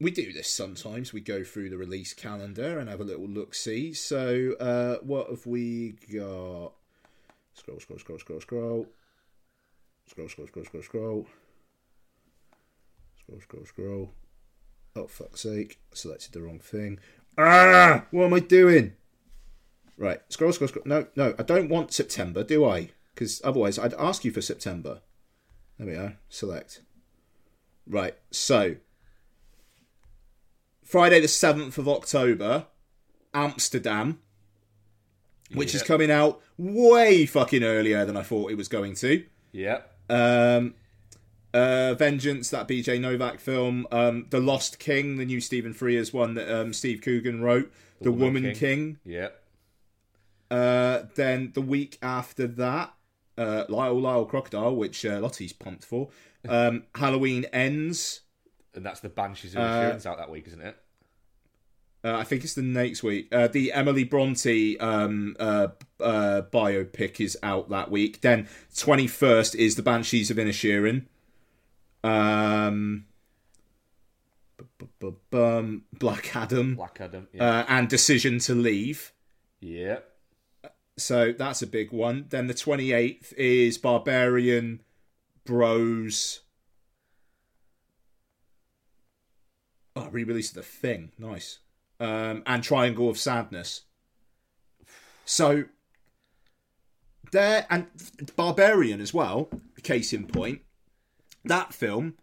we 0.03 0.11
do 0.11 0.33
this 0.33 0.49
sometimes. 0.49 1.13
We 1.13 1.21
go 1.21 1.43
through 1.43 1.69
the 1.69 1.77
release 1.77 2.13
calendar 2.13 2.77
and 2.79 2.89
have 2.89 3.01
a 3.01 3.05
little 3.05 3.27
look 3.27 3.55
see. 3.55 3.93
So 3.93 4.53
uh 4.59 4.97
what 5.03 5.29
have 5.29 5.45
we 5.45 5.95
got? 6.13 6.73
Scroll, 7.53 7.79
scroll, 7.79 7.99
scroll, 7.99 8.19
scroll, 8.19 8.41
scroll. 8.41 8.87
Scroll, 10.07 10.29
scroll, 10.29 10.47
scroll, 10.47 10.65
scroll, 10.65 10.83
scroll. 10.83 11.27
Scroll, 13.19 13.41
scroll, 13.41 13.65
scroll. 13.65 14.11
Oh 14.95 15.07
fuck's 15.07 15.41
sake! 15.41 15.79
I 15.91 15.95
selected 15.95 16.33
the 16.33 16.41
wrong 16.41 16.59
thing. 16.59 16.99
Ah, 17.37 18.05
what 18.11 18.25
am 18.25 18.33
I 18.33 18.39
doing? 18.39 18.93
Right, 19.97 20.21
scroll, 20.29 20.51
scroll, 20.51 20.67
scroll. 20.67 20.85
No, 20.85 21.07
no, 21.15 21.33
I 21.39 21.43
don't 21.43 21.69
want 21.69 21.93
September, 21.93 22.43
do 22.43 22.65
I? 22.65 22.89
Because 23.13 23.41
otherwise, 23.43 23.79
I'd 23.79 23.93
ask 23.95 24.25
you 24.25 24.31
for 24.31 24.41
September. 24.41 25.01
There 25.77 25.87
we 25.87 25.95
are. 25.95 26.17
Select. 26.29 26.81
Right, 27.87 28.15
so 28.31 28.75
Friday 30.83 31.19
the 31.19 31.27
seventh 31.27 31.77
of 31.77 31.87
October, 31.87 32.67
Amsterdam, 33.33 34.19
which 35.53 35.73
is 35.75 35.83
coming 35.83 36.11
out 36.11 36.41
way 36.57 37.25
fucking 37.25 37.63
earlier 37.63 38.05
than 38.05 38.17
I 38.17 38.23
thought 38.23 38.51
it 38.51 38.55
was 38.55 38.67
going 38.67 38.95
to. 38.95 39.23
Yep. 39.51 39.91
Um, 40.09 40.73
uh, 41.53 41.93
Vengeance, 41.93 42.49
that 42.49 42.67
BJ 42.67 42.99
Novak 42.99 43.39
film. 43.39 43.87
Um, 43.91 44.27
The 44.29 44.39
Lost 44.39 44.79
King, 44.79 45.17
the 45.17 45.25
new 45.25 45.39
Stephen 45.39 45.73
Frears 45.73 46.13
one 46.13 46.33
that 46.33 46.53
um, 46.53 46.73
Steve 46.73 47.01
Coogan 47.01 47.41
wrote. 47.41 47.71
The, 48.01 48.11
Woman 48.11 48.33
Woman, 48.33 48.43
King. 48.43 48.55
King. 48.55 48.97
Yep. 49.05 49.43
Uh, 50.51 51.03
then 51.15 51.51
the 51.53 51.61
week 51.61 51.97
after 52.01 52.47
that, 52.47 52.93
uh, 53.37 53.63
Lyle 53.69 53.99
Lyle 53.99 54.25
Crocodile, 54.25 54.75
which 54.75 55.05
uh, 55.05 55.19
Lottie's 55.19 55.53
pumped 55.53 55.85
for. 55.85 56.09
Um, 56.47 56.83
Halloween 56.95 57.45
Ends. 57.53 58.21
And 58.75 58.85
that's 58.85 59.01
the 59.01 59.09
Banshees 59.09 59.55
of 59.55 59.61
Insurance 59.61 60.05
out 60.05 60.17
that 60.17 60.29
week, 60.29 60.47
isn't 60.47 60.61
it? 60.61 60.75
Uh, 62.05 62.17
I 62.17 62.23
think 62.25 62.43
it's 62.43 62.53
the 62.53 62.61
next 62.61 63.01
week. 63.01 63.29
Uh, 63.31 63.47
the 63.47 63.71
Emily 63.71 64.03
Bronte 64.03 64.77
um, 64.79 65.37
uh, 65.39 65.67
uh, 66.01 66.41
biopic 66.51 67.21
is 67.23 67.37
out 67.41 67.69
that 67.69 67.89
week. 67.89 68.19
Then 68.21 68.49
twenty 68.75 69.07
first 69.07 69.55
is 69.55 69.75
the 69.75 69.83
Banshees 69.83 70.29
of 70.29 70.35
Inisherin. 70.37 71.05
Um, 72.03 73.05
Black 74.99 76.35
Adam 76.35 76.75
Black 76.75 76.99
Adam. 76.99 77.27
Yeah. 77.31 77.43
uh, 77.59 77.65
and 77.69 77.87
Decision 77.87 78.39
to 78.39 78.55
Leave. 78.55 79.13
yep. 79.61 80.09
So 80.97 81.31
that's 81.31 81.61
a 81.63 81.67
big 81.67 81.91
one. 81.91 82.25
Then 82.29 82.47
the 82.47 82.53
twenty 82.53 82.91
eighth 82.91 83.33
is 83.37 83.77
Barbarian, 83.77 84.81
Bros. 85.45 86.41
Oh, 89.95 90.09
re-release 90.09 90.49
of 90.49 90.55
the 90.55 90.63
Thing, 90.63 91.11
nice. 91.17 91.59
Um, 91.99 92.43
and 92.45 92.63
Triangle 92.63 93.09
of 93.09 93.17
Sadness. 93.17 93.81
So 95.25 95.65
there 97.31 97.65
and 97.69 97.87
Barbarian 98.35 99.01
as 99.01 99.13
well. 99.13 99.49
Case 99.81 100.13
in 100.13 100.27
point, 100.27 100.61
that 101.43 101.73
film. 101.73 102.13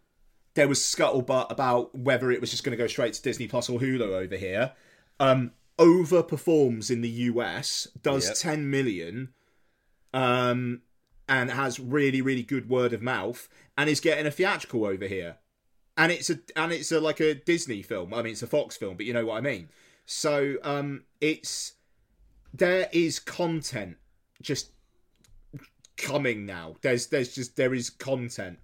There 0.55 0.67
was 0.67 0.79
scuttlebutt 0.79 1.51
about 1.51 1.95
whether 1.95 2.31
it 2.31 2.41
was 2.41 2.49
just 2.49 2.63
going 2.63 2.75
to 2.75 2.83
go 2.83 2.87
straight 2.87 3.13
to 3.13 3.21
Disney 3.21 3.47
Plus 3.47 3.69
or 3.69 3.79
Hulu 3.79 4.01
over 4.01 4.35
here. 4.35 4.73
Um, 5.19 5.51
overperforms 5.77 6.89
in 6.91 7.01
the 7.01 7.09
US, 7.09 7.87
does 8.01 8.27
Yep. 8.27 8.37
10 8.37 8.69
million, 8.69 9.29
um, 10.13 10.81
and 11.29 11.51
has 11.51 11.79
really, 11.79 12.21
really 12.21 12.43
good 12.43 12.67
word 12.67 12.91
of 12.93 13.01
mouth, 13.01 13.47
and 13.77 13.89
is 13.89 13.99
getting 13.99 14.25
a 14.25 14.31
theatrical 14.31 14.85
over 14.85 15.07
here. 15.07 15.37
And 15.97 16.11
it's 16.11 16.29
a 16.29 16.39
and 16.55 16.71
it's 16.71 16.91
a 16.91 16.99
like 16.99 17.19
a 17.19 17.35
Disney 17.35 17.81
film. 17.81 18.13
I 18.13 18.21
mean, 18.21 18.33
it's 18.33 18.43
a 18.43 18.47
Fox 18.47 18.77
film, 18.77 18.97
but 18.97 19.05
you 19.05 19.13
know 19.13 19.25
what 19.25 19.37
I 19.37 19.41
mean. 19.41 19.69
So 20.05 20.55
um, 20.63 21.03
it's 21.19 21.73
there 22.53 22.89
is 22.91 23.19
content 23.19 23.97
just 24.41 24.71
coming 25.97 26.45
now. 26.45 26.75
There's 26.81 27.07
there's 27.07 27.33
just 27.33 27.55
there 27.55 27.73
is 27.73 27.89
content. 27.89 28.59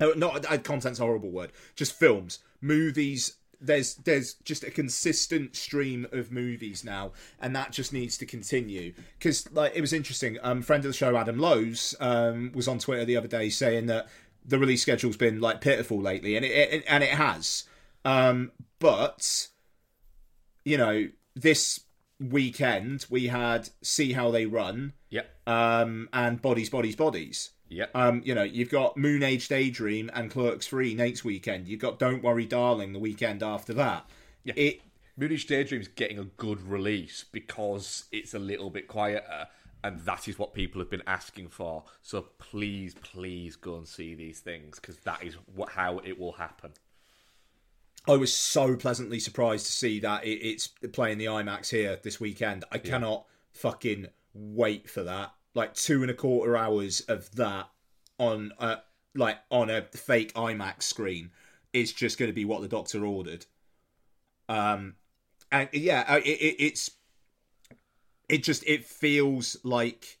Oh, 0.00 0.12
not 0.16 0.50
uh, 0.50 0.58
content's 0.58 1.00
a 1.00 1.02
horrible 1.02 1.30
word. 1.30 1.52
Just 1.76 1.98
films, 1.98 2.40
movies. 2.60 3.36
There's 3.60 3.94
there's 3.94 4.34
just 4.44 4.64
a 4.64 4.70
consistent 4.70 5.56
stream 5.56 6.06
of 6.12 6.30
movies 6.30 6.84
now, 6.84 7.12
and 7.40 7.54
that 7.56 7.72
just 7.72 7.92
needs 7.92 8.18
to 8.18 8.26
continue. 8.26 8.92
Because 9.18 9.50
like 9.52 9.72
it 9.74 9.80
was 9.80 9.92
interesting. 9.92 10.38
Um, 10.42 10.62
friend 10.62 10.84
of 10.84 10.90
the 10.90 10.96
show 10.96 11.16
Adam 11.16 11.38
Lowe's 11.38 11.94
um 12.00 12.52
was 12.54 12.68
on 12.68 12.78
Twitter 12.78 13.04
the 13.04 13.16
other 13.16 13.28
day 13.28 13.48
saying 13.48 13.86
that 13.86 14.08
the 14.44 14.58
release 14.58 14.82
schedule's 14.82 15.16
been 15.16 15.40
like 15.40 15.60
pitiful 15.60 16.00
lately, 16.00 16.36
and 16.36 16.44
it, 16.44 16.50
it 16.50 16.84
and 16.88 17.02
it 17.02 17.10
has. 17.10 17.64
Um, 18.04 18.52
but 18.78 19.48
you 20.64 20.76
know 20.76 21.08
this 21.34 21.80
weekend 22.20 23.06
we 23.10 23.26
had 23.26 23.68
see 23.82 24.12
how 24.12 24.30
they 24.30 24.46
run 24.46 24.92
Yep. 25.10 25.28
um, 25.46 26.08
and 26.12 26.42
bodies, 26.42 26.70
bodies, 26.70 26.96
bodies. 26.96 27.50
Yep. 27.68 27.90
Um, 27.94 28.22
you 28.24 28.34
know, 28.34 28.42
you've 28.42 28.70
got 28.70 28.96
Moonage 28.96 29.48
Daydream 29.48 30.10
and 30.12 30.30
Clerks 30.30 30.66
Free 30.66 30.94
next 30.94 31.24
weekend. 31.24 31.66
You've 31.66 31.80
got 31.80 31.98
Don't 31.98 32.22
Worry, 32.22 32.46
Darling 32.46 32.92
the 32.92 32.98
weekend 32.98 33.42
after 33.42 33.72
that. 33.74 34.08
Yeah. 34.44 34.54
It 34.56 34.80
Moonage 35.18 35.46
Daydream's 35.46 35.88
getting 35.88 36.18
a 36.18 36.24
good 36.24 36.60
release 36.68 37.24
because 37.30 38.04
it's 38.10 38.34
a 38.34 38.38
little 38.38 38.70
bit 38.70 38.88
quieter, 38.88 39.46
and 39.84 40.00
that 40.00 40.26
is 40.26 40.38
what 40.38 40.54
people 40.54 40.80
have 40.80 40.88
been 40.88 41.02
asking 41.06 41.50
for. 41.50 41.84
So 42.02 42.22
please, 42.38 42.94
please 42.94 43.54
go 43.54 43.76
and 43.76 43.86
see 43.86 44.14
these 44.14 44.40
things 44.40 44.80
because 44.80 44.96
that 45.00 45.22
is 45.22 45.34
what 45.54 45.68
how 45.68 45.98
it 45.98 46.18
will 46.18 46.32
happen. 46.32 46.72
I 48.08 48.16
was 48.16 48.34
so 48.34 48.76
pleasantly 48.76 49.20
surprised 49.20 49.66
to 49.66 49.72
see 49.72 50.00
that 50.00 50.24
it, 50.24 50.40
it's 50.40 50.68
playing 50.92 51.18
the 51.18 51.26
IMAX 51.26 51.68
here 51.68 52.00
this 52.02 52.18
weekend. 52.18 52.64
I 52.72 52.78
cannot 52.78 53.26
fucking 53.52 54.06
wait 54.32 54.88
for 54.88 55.02
that. 55.02 55.34
Like 55.54 55.74
two 55.74 56.00
and 56.00 56.10
a 56.10 56.14
quarter 56.14 56.56
hours 56.56 57.00
of 57.02 57.30
that 57.36 57.68
on 58.18 58.52
a 58.58 58.78
like 59.14 59.38
on 59.50 59.68
a 59.68 59.82
fake 59.82 60.32
IMAX 60.32 60.84
screen 60.84 61.30
is 61.74 61.92
just 61.92 62.18
going 62.18 62.30
to 62.30 62.34
be 62.34 62.46
what 62.46 62.62
the 62.62 62.68
doctor 62.68 63.04
ordered. 63.04 63.44
Um, 64.48 64.94
and 65.52 65.68
yeah, 65.74 66.04
uh, 66.08 66.16
it, 66.24 66.40
it, 66.40 66.56
it's 66.58 66.90
it 68.34 68.42
just 68.42 68.64
it 68.66 68.84
feels 68.84 69.56
like 69.62 70.18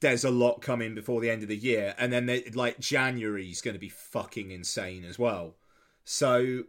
there's 0.00 0.24
a 0.24 0.30
lot 0.30 0.60
coming 0.60 0.94
before 0.94 1.22
the 1.22 1.30
end 1.30 1.42
of 1.42 1.48
the 1.48 1.56
year, 1.56 1.94
and 1.96 2.12
then 2.12 2.26
they, 2.26 2.44
like 2.54 2.78
January's 2.78 3.62
going 3.62 3.74
to 3.74 3.80
be 3.80 3.88
fucking 3.88 4.50
insane 4.50 5.02
as 5.02 5.18
well. 5.18 5.56
So 6.04 6.64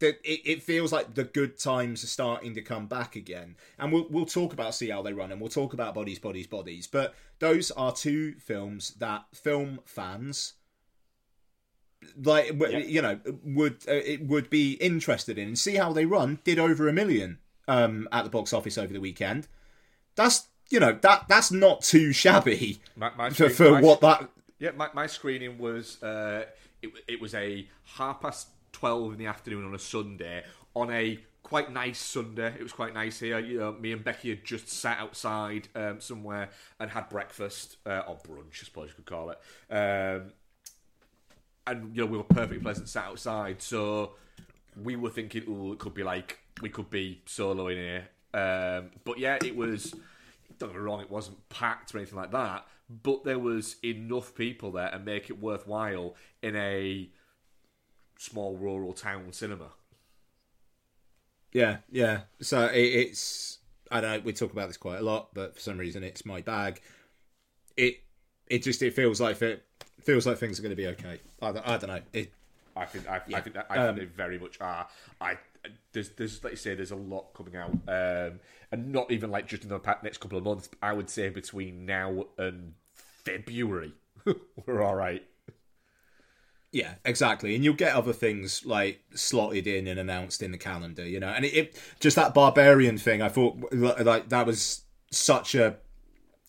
that 0.00 0.16
it, 0.24 0.40
it 0.44 0.62
feels 0.62 0.92
like 0.92 1.14
the 1.14 1.24
good 1.24 1.58
times 1.58 2.04
are 2.04 2.08
starting 2.08 2.54
to 2.54 2.60
come 2.60 2.86
back 2.86 3.16
again. 3.16 3.56
And 3.78 3.90
we'll 3.90 4.08
we'll 4.10 4.26
talk 4.26 4.52
about 4.52 4.74
see 4.74 4.90
how 4.90 5.00
they 5.00 5.14
run 5.14 5.32
and 5.32 5.40
we'll 5.40 5.48
talk 5.48 5.72
about 5.72 5.94
bodies, 5.94 6.18
bodies, 6.18 6.46
bodies. 6.46 6.86
But 6.86 7.14
those 7.38 7.70
are 7.70 7.92
two 7.92 8.34
films 8.34 8.90
that 8.98 9.24
film 9.32 9.80
fans 9.86 10.54
like 12.22 12.52
Yeah. 12.58 12.78
you 12.78 13.00
know 13.00 13.20
would 13.42 13.84
uh, 13.88 13.92
it 13.92 14.26
would 14.26 14.50
be 14.50 14.72
interested 14.74 15.38
in 15.38 15.48
and 15.48 15.58
see 15.58 15.76
how 15.76 15.94
they 15.94 16.04
run. 16.04 16.40
Did 16.44 16.58
over 16.58 16.88
a 16.88 16.92
million 16.92 17.38
um 17.68 18.06
at 18.12 18.24
the 18.24 18.30
box 18.30 18.52
office 18.52 18.76
over 18.76 18.92
the 18.92 19.00
weekend. 19.00 19.48
That's 20.14 20.48
you 20.70 20.80
know 20.80 20.98
that 21.02 21.26
that's 21.28 21.50
not 21.52 21.82
too 21.82 22.12
shabby 22.12 22.80
My, 22.96 23.10
my 23.16 23.28
for, 23.30 23.34
screen- 23.48 23.50
for 23.54 23.70
my- 23.72 23.80
what 23.80 24.00
that 24.00 24.28
Yeah, 24.58 24.70
my, 24.76 24.88
my 24.94 25.06
screening 25.06 25.58
was 25.58 26.02
uh, 26.02 26.44
it, 26.80 26.90
it 27.08 27.20
was 27.20 27.34
a 27.34 27.66
half 27.96 28.20
past 28.20 28.48
twelve 28.72 29.12
in 29.12 29.18
the 29.18 29.26
afternoon 29.26 29.66
on 29.66 29.74
a 29.74 29.78
Sunday 29.78 30.44
on 30.74 30.90
a 30.90 31.18
quite 31.42 31.70
nice 31.72 31.98
Sunday. 31.98 32.54
It 32.58 32.62
was 32.62 32.72
quite 32.72 32.94
nice 32.94 33.18
here. 33.20 33.38
You 33.38 33.58
know, 33.58 33.72
me 33.72 33.92
and 33.92 34.02
Becky 34.02 34.30
had 34.30 34.44
just 34.44 34.68
sat 34.68 34.98
outside 34.98 35.68
um, 35.74 36.00
somewhere 36.00 36.48
and 36.80 36.90
had 36.90 37.08
breakfast 37.10 37.76
uh, 37.84 38.02
or 38.08 38.16
brunch, 38.16 38.62
I 38.62 38.64
suppose 38.64 38.88
you 38.90 38.94
could 38.94 39.06
call 39.06 39.30
it. 39.30 39.38
Um, 39.70 40.32
and 41.66 41.94
you 41.94 42.02
know, 42.04 42.10
we 42.10 42.16
were 42.16 42.24
perfectly 42.24 42.58
pleasant 42.58 42.88
sat 42.88 43.04
outside, 43.04 43.60
so 43.62 44.12
we 44.82 44.96
were 44.96 45.10
thinking, 45.10 45.44
oh, 45.48 45.72
it 45.72 45.78
could 45.78 45.94
be 45.94 46.02
like 46.02 46.38
we 46.60 46.68
could 46.68 46.88
be 46.90 47.20
solo 47.26 47.68
in 47.68 47.76
here. 47.76 48.08
Um, 48.34 48.90
but 49.04 49.18
yeah, 49.18 49.38
it 49.44 49.56
was. 49.56 49.94
Don't 50.58 50.68
get 50.70 50.76
me 50.78 50.82
wrong, 50.84 51.00
it 51.00 51.10
wasn't 51.10 51.48
packed 51.48 51.94
or 51.94 51.98
anything 51.98 52.16
like 52.18 52.30
that, 52.30 52.66
but 53.02 53.24
there 53.24 53.38
was 53.38 53.76
enough 53.84 54.34
people 54.34 54.70
there 54.70 54.90
to 54.90 54.98
make 54.98 55.28
it 55.28 55.40
worthwhile 55.40 56.14
in 56.42 56.54
a 56.54 57.08
small 58.18 58.56
rural 58.56 58.92
town 58.92 59.32
cinema. 59.32 59.70
Yeah, 61.52 61.78
yeah. 61.90 62.20
So 62.40 62.66
it, 62.66 62.78
it's 62.80 63.58
I 63.90 64.00
don't 64.00 64.10
know. 64.12 64.20
We 64.24 64.32
talk 64.32 64.52
about 64.52 64.68
this 64.68 64.76
quite 64.76 64.98
a 65.00 65.02
lot, 65.02 65.28
but 65.34 65.54
for 65.54 65.60
some 65.60 65.78
reason 65.78 66.02
it's 66.02 66.24
my 66.24 66.40
bag. 66.40 66.80
It 67.76 68.02
it 68.46 68.62
just 68.62 68.82
it 68.82 68.94
feels 68.94 69.20
like 69.20 69.40
it 69.42 69.64
feels 70.00 70.26
like 70.26 70.38
things 70.38 70.58
are 70.58 70.62
going 70.62 70.70
to 70.70 70.76
be 70.76 70.88
okay. 70.88 71.20
I, 71.40 71.52
don't- 71.52 71.66
I 71.68 71.76
don't 71.76 71.88
know. 71.90 72.00
It 72.12 72.32
I 72.76 72.84
think 72.86 73.08
I, 73.08 73.20
I 73.34 73.40
think 73.40 73.54
that, 73.54 73.66
I 73.68 73.78
Um, 73.78 73.96
think 73.96 74.08
they 74.08 74.14
very 74.16 74.38
much 74.38 74.58
are. 74.60 74.86
I 75.20 75.36
there's 75.92 76.10
there's 76.10 76.42
like 76.42 76.52
you 76.52 76.56
say 76.56 76.74
there's 76.74 76.90
a 76.90 76.96
lot 76.96 77.34
coming 77.34 77.56
out, 77.56 77.70
um, 77.88 78.40
and 78.70 78.92
not 78.92 79.10
even 79.10 79.30
like 79.30 79.46
just 79.46 79.62
in 79.62 79.68
the 79.68 79.80
next 80.02 80.18
couple 80.18 80.38
of 80.38 80.44
months. 80.44 80.68
I 80.82 80.92
would 80.92 81.10
say 81.10 81.28
between 81.28 81.86
now 81.86 82.24
and 82.38 82.74
February, 82.94 83.92
we're 84.66 84.82
all 84.82 84.94
right. 84.94 85.22
yeah, 86.72 86.94
exactly. 87.04 87.54
And 87.54 87.64
you'll 87.64 87.74
get 87.74 87.94
other 87.94 88.12
things 88.12 88.64
like 88.64 89.00
slotted 89.14 89.66
in 89.66 89.86
and 89.86 90.00
announced 90.00 90.42
in 90.42 90.52
the 90.52 90.58
calendar, 90.58 91.06
you 91.06 91.20
know. 91.20 91.28
And 91.28 91.44
it, 91.44 91.54
it 91.54 91.82
just 92.00 92.16
that 92.16 92.34
barbarian 92.34 92.98
thing. 92.98 93.22
I 93.22 93.28
thought 93.28 93.72
like 93.72 94.28
that 94.30 94.46
was 94.46 94.82
such 95.10 95.54
a 95.54 95.76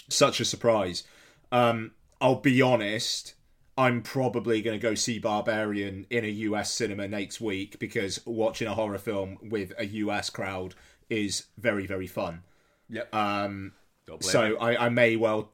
such 0.10 0.40
a 0.40 0.46
surprise. 0.46 1.04
Um, 1.52 1.92
I'll 2.20 2.36
be 2.36 2.62
honest. 2.62 3.36
I'm 3.78 4.02
probably 4.02 4.62
going 4.62 4.80
to 4.80 4.82
go 4.82 4.94
see 4.94 5.20
Barbarian 5.20 6.06
in 6.10 6.24
a 6.26 6.30
US 6.30 6.72
cinema 6.72 7.08
next 7.08 7.42
week 7.42 7.80
because 7.80 8.20
watching 8.26 8.68
a 8.68 8.74
horror 8.76 8.98
film 8.98 9.38
with 9.42 9.74
a 9.78 9.86
US 9.86 10.30
crowd 10.30 10.76
is 11.10 11.46
very 11.58 11.86
very 11.86 12.08
fun. 12.08 12.44
Yep. 12.90 13.14
Um, 13.14 13.74
so. 14.20 14.58
I, 14.58 14.86
I 14.86 14.90
may 14.90 15.16
well 15.16 15.52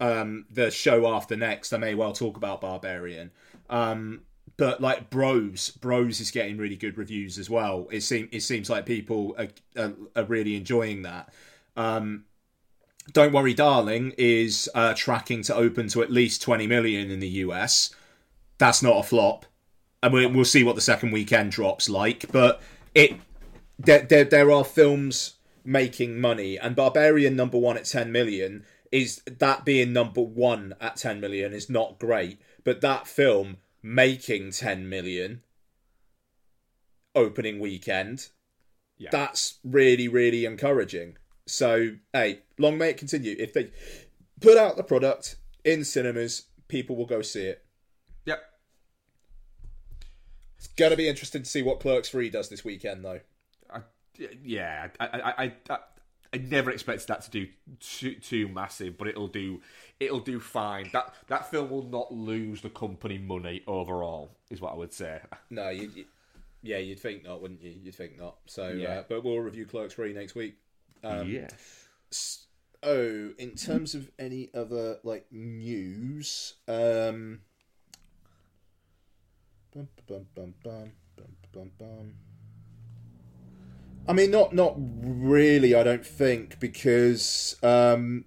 um, 0.00 0.46
the 0.50 0.70
show 0.70 1.12
after 1.14 1.36
next. 1.36 1.72
I 1.72 1.78
may 1.78 1.94
well 1.94 2.12
talk 2.12 2.36
about 2.36 2.60
Barbarian. 2.60 3.30
Um, 3.68 4.22
but 4.56 4.80
like 4.80 5.10
Bros, 5.10 5.70
Bros 5.70 6.20
is 6.20 6.30
getting 6.30 6.58
really 6.58 6.76
good 6.76 6.98
reviews 6.98 7.38
as 7.38 7.48
well. 7.48 7.88
It 7.90 8.02
seems 8.02 8.28
it 8.32 8.40
seems 8.40 8.68
like 8.68 8.84
people 8.84 9.34
are, 9.38 9.48
are, 9.82 9.92
are 10.16 10.24
really 10.24 10.56
enjoying 10.56 11.02
that. 11.02 11.32
Um, 11.76 12.24
Don't 13.12 13.32
worry, 13.32 13.54
darling 13.54 14.14
is 14.18 14.68
uh, 14.74 14.94
tracking 14.94 15.42
to 15.44 15.54
open 15.54 15.88
to 15.88 16.02
at 16.02 16.10
least 16.10 16.42
twenty 16.42 16.66
million 16.66 17.10
in 17.10 17.20
the 17.20 17.28
US. 17.28 17.94
That's 18.58 18.82
not 18.82 18.98
a 18.98 19.02
flop, 19.02 19.46
and 20.02 20.12
we, 20.12 20.26
we'll 20.26 20.44
see 20.44 20.64
what 20.64 20.74
the 20.74 20.80
second 20.80 21.10
weekend 21.12 21.52
drops 21.52 21.88
like. 21.88 22.30
But 22.30 22.60
it 22.94 23.16
there, 23.78 24.02
there, 24.02 24.24
there 24.24 24.50
are 24.50 24.64
films 24.64 25.34
making 25.64 26.20
money, 26.20 26.58
and 26.58 26.76
Barbarian 26.76 27.36
number 27.36 27.58
one 27.58 27.76
at 27.76 27.84
10 27.84 28.12
million 28.12 28.64
is 28.92 29.22
that 29.26 29.64
being 29.64 29.92
number 29.92 30.20
one 30.20 30.74
at 30.80 30.96
10 30.96 31.20
million 31.20 31.52
is 31.52 31.70
not 31.70 31.98
great, 31.98 32.40
but 32.64 32.80
that 32.80 33.06
film 33.06 33.58
making 33.82 34.50
10 34.50 34.88
million 34.88 35.42
opening 37.14 37.58
weekend, 37.60 38.28
Yeah. 38.98 39.10
that's 39.10 39.58
really, 39.64 40.08
really 40.08 40.44
encouraging. 40.44 41.16
So, 41.50 41.96
hey, 42.12 42.40
long 42.58 42.78
may 42.78 42.90
it 42.90 42.96
continue. 42.96 43.34
If 43.38 43.52
they 43.52 43.70
put 44.40 44.56
out 44.56 44.76
the 44.76 44.84
product 44.84 45.36
in 45.64 45.84
cinemas, 45.84 46.44
people 46.68 46.94
will 46.94 47.06
go 47.06 47.22
see 47.22 47.42
it. 47.42 47.64
Yep. 48.24 48.40
It's 50.58 50.68
going 50.68 50.92
to 50.92 50.96
be 50.96 51.08
interesting 51.08 51.42
to 51.42 51.48
see 51.48 51.62
what 51.62 51.80
Clerks 51.80 52.08
3 52.10 52.30
does 52.30 52.48
this 52.48 52.64
weekend, 52.64 53.04
though. 53.04 53.20
I, 53.68 53.80
yeah, 54.44 54.88
I, 55.00 55.06
I, 55.06 55.20
I, 55.44 55.52
I, 55.70 55.78
I 56.34 56.36
never 56.38 56.70
expected 56.70 57.08
that 57.08 57.22
to 57.22 57.30
do 57.30 57.48
too, 57.80 58.14
too 58.14 58.46
massive, 58.46 58.96
but 58.96 59.08
it'll 59.08 59.26
do, 59.26 59.60
it'll 59.98 60.20
do 60.20 60.38
fine. 60.38 60.88
That 60.92 61.14
that 61.26 61.50
film 61.50 61.70
will 61.70 61.82
not 61.82 62.12
lose 62.12 62.60
the 62.60 62.70
company 62.70 63.18
money 63.18 63.62
overall, 63.66 64.36
is 64.50 64.60
what 64.60 64.72
I 64.72 64.76
would 64.76 64.92
say. 64.92 65.18
No, 65.50 65.70
you, 65.70 65.90
you, 65.96 66.04
yeah, 66.62 66.78
you'd 66.78 67.00
think 67.00 67.24
not, 67.24 67.42
wouldn't 67.42 67.60
you? 67.60 67.74
You'd 67.82 67.96
think 67.96 68.20
not. 68.20 68.36
So, 68.46 68.68
Yeah. 68.68 68.88
uh, 68.88 69.02
but 69.08 69.24
we'll 69.24 69.38
review 69.40 69.66
Clerks 69.66 69.94
3 69.94 70.12
next 70.12 70.36
week. 70.36 70.54
Um, 71.02 71.28
yes. 71.30 72.46
Oh, 72.82 73.30
in 73.38 73.54
terms 73.56 73.94
of 73.94 74.10
any 74.18 74.50
other 74.54 74.98
like 75.04 75.26
news, 75.30 76.54
um, 76.66 77.40
bum, 79.74 79.88
bum, 80.06 80.26
bum, 80.34 80.54
bum, 80.62 80.92
bum, 81.16 81.36
bum, 81.52 81.70
bum. 81.78 82.14
I 84.08 84.12
mean, 84.12 84.30
not 84.30 84.54
not 84.54 84.74
really. 84.76 85.74
I 85.74 85.82
don't 85.82 86.04
think 86.06 86.58
because 86.58 87.56
um, 87.62 88.24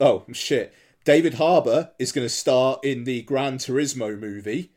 oh 0.00 0.24
shit, 0.32 0.72
David 1.04 1.34
Harbour 1.34 1.90
is 1.98 2.12
going 2.12 2.24
to 2.24 2.32
star 2.32 2.78
in 2.82 3.04
the 3.04 3.22
Gran 3.22 3.58
Turismo 3.58 4.18
movie 4.18 4.70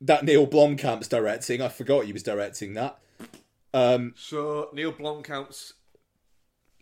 that 0.00 0.24
Neil 0.24 0.46
Blomkamp's 0.46 1.08
directing. 1.08 1.62
I 1.62 1.68
forgot 1.68 2.04
he 2.04 2.12
was 2.12 2.22
directing 2.22 2.74
that. 2.74 2.98
Um, 3.72 4.12
So 4.16 4.68
Neil 4.72 4.92
Blomkamp's 4.92 5.72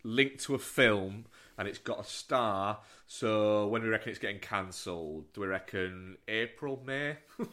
linked 0.02 0.40
to 0.44 0.54
a 0.54 0.58
film, 0.58 1.26
and 1.58 1.68
it's 1.68 1.78
got 1.78 2.00
a 2.00 2.04
star. 2.04 2.80
So 3.06 3.66
when 3.68 3.82
we 3.82 3.88
reckon 3.88 4.10
it's 4.10 4.18
getting 4.18 4.40
cancelled, 4.40 5.32
do 5.32 5.42
we 5.42 5.46
reckon 5.46 6.16
April, 6.28 6.82
May? 6.84 7.16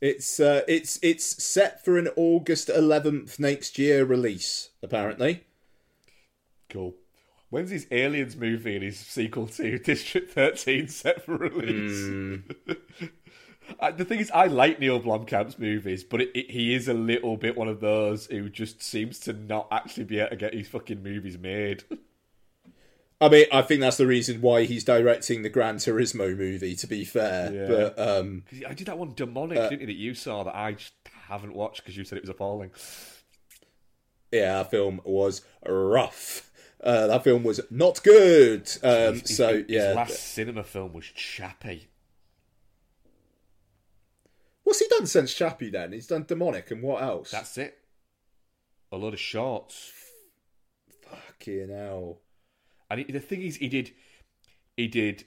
It's 0.00 0.38
uh, 0.38 0.62
it's 0.68 0.98
it's 1.02 1.42
set 1.42 1.84
for 1.84 1.98
an 1.98 2.08
August 2.14 2.68
eleventh 2.68 3.40
next 3.40 3.78
year 3.78 4.04
release. 4.04 4.70
Apparently, 4.80 5.44
cool. 6.68 6.94
When's 7.50 7.70
his 7.70 7.86
Aliens 7.90 8.36
movie 8.36 8.74
and 8.74 8.84
his 8.84 8.98
sequel 8.98 9.46
to 9.48 9.78
District 9.84 10.30
13 10.30 10.88
set 10.88 11.24
for 11.24 11.36
release? 11.36 12.42
Uh, 12.68 12.74
the 13.96 14.04
thing 14.04 14.18
is, 14.20 14.30
I 14.32 14.46
like 14.46 14.78
Neil 14.80 15.00
Blomkamp's 15.00 15.58
movies, 15.58 16.04
but 16.04 16.20
it, 16.20 16.30
it, 16.34 16.50
he 16.50 16.74
is 16.74 16.88
a 16.88 16.94
little 16.94 17.36
bit 17.36 17.56
one 17.56 17.68
of 17.68 17.80
those 17.80 18.26
who 18.26 18.48
just 18.48 18.82
seems 18.82 19.18
to 19.20 19.32
not 19.32 19.68
actually 19.70 20.04
be 20.04 20.18
able 20.18 20.30
to 20.30 20.36
get 20.36 20.54
his 20.54 20.68
fucking 20.68 21.02
movies 21.02 21.38
made. 21.38 21.84
I 23.20 23.28
mean, 23.28 23.46
I 23.52 23.62
think 23.62 23.80
that's 23.80 23.96
the 23.96 24.06
reason 24.06 24.40
why 24.40 24.64
he's 24.64 24.84
directing 24.84 25.42
the 25.42 25.48
Gran 25.48 25.76
Turismo 25.76 26.36
movie. 26.36 26.76
To 26.76 26.86
be 26.86 27.04
fair, 27.04 27.52
Yeah. 27.52 27.66
but 27.66 27.98
um, 27.98 28.44
I 28.68 28.74
did 28.74 28.86
that 28.86 28.96
one 28.98 29.12
demonic, 29.14 29.58
didn't 29.58 29.80
you, 29.80 29.86
that 29.88 29.96
you 29.96 30.14
saw 30.14 30.44
that 30.44 30.54
I 30.54 30.72
just 30.72 30.92
haven't 31.26 31.54
watched 31.54 31.82
because 31.82 31.96
you 31.96 32.04
said 32.04 32.16
it 32.18 32.22
was 32.22 32.30
appalling. 32.30 32.70
yeah, 34.30 34.58
that 34.58 34.70
film 34.70 35.00
was 35.04 35.42
rough. 35.66 36.44
Uh, 36.82 37.08
that 37.08 37.24
film 37.24 37.42
was 37.42 37.60
not 37.70 38.00
good. 38.04 38.70
Um, 38.84 39.14
His- 39.20 39.36
so 39.36 39.56
his, 39.58 39.64
yeah, 39.68 39.86
his 39.88 39.96
last 39.96 40.18
cinema 40.32 40.62
film 40.62 40.92
was 40.92 41.06
Chappie. 41.06 41.88
What's 44.68 44.80
he 44.80 44.86
done 44.88 45.06
since 45.06 45.32
Chappie? 45.32 45.70
Then 45.70 45.92
he's 45.92 46.06
done 46.06 46.26
Demonic 46.28 46.70
and 46.70 46.82
what 46.82 47.02
else? 47.02 47.30
That's 47.30 47.56
it. 47.56 47.78
A 48.92 48.98
lot 48.98 49.14
of 49.14 49.18
shorts. 49.18 49.90
fucking 51.00 51.70
hell. 51.70 52.20
And 52.90 53.00
he, 53.00 53.10
the 53.10 53.20
thing 53.20 53.40
is, 53.40 53.56
he 53.56 53.68
did, 53.68 53.92
he 54.76 54.86
did 54.86 55.24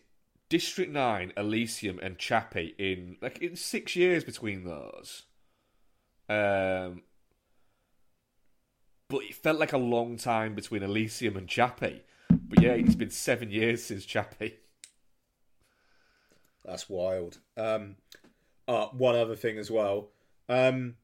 District 0.48 0.92
Nine, 0.92 1.34
Elysium, 1.36 1.98
and 2.04 2.20
Chappie 2.20 2.76
in 2.78 3.18
like 3.20 3.40
in 3.40 3.56
six 3.56 3.96
years 3.96 4.24
between 4.24 4.64
those. 4.64 5.24
Um, 6.30 7.02
but 9.10 9.24
it 9.24 9.34
felt 9.34 9.60
like 9.60 9.74
a 9.74 9.78
long 9.78 10.18
time 10.18 10.54
between 10.54 10.84
Elysium 10.84 11.36
and 11.36 11.48
Chappie. 11.48 12.04
But 12.30 12.62
yeah, 12.62 12.74
it's 12.74 12.96
been 12.96 13.10
seven 13.10 13.50
years 13.50 13.84
since 13.84 14.06
Chappie. 14.06 14.58
That's 16.64 16.88
wild. 16.88 17.40
Um, 17.58 17.96
uh, 18.72 18.88
one 18.88 19.16
other 19.16 19.36
thing 19.36 19.58
as 19.58 19.70
well. 19.70 20.10
Um, 20.48 20.96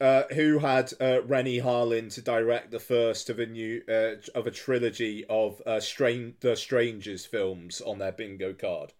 uh, 0.00 0.24
who 0.34 0.58
had 0.58 0.92
uh, 1.00 1.22
Renny 1.22 1.60
Harlin 1.60 2.12
to 2.14 2.20
direct 2.20 2.72
the 2.72 2.80
first 2.80 3.30
of 3.30 3.38
a 3.38 3.46
new 3.46 3.82
uh, 3.88 4.14
of 4.34 4.48
a 4.48 4.50
trilogy 4.50 5.24
of 5.30 5.62
uh, 5.64 5.78
Strain 5.78 6.34
the 6.40 6.56
Strangers 6.56 7.24
films 7.24 7.80
on 7.80 7.98
their 7.98 8.10
bingo 8.10 8.52
card? 8.52 8.92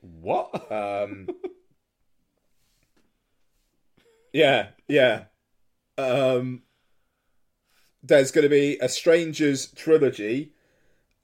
What? 0.00 0.70
Um, 0.70 1.28
yeah, 4.32 4.68
yeah. 4.86 5.24
Um, 5.98 6.62
there's 8.04 8.30
going 8.30 8.44
to 8.44 8.48
be 8.48 8.78
a 8.80 8.88
Strangers 8.88 9.72
trilogy. 9.72 10.52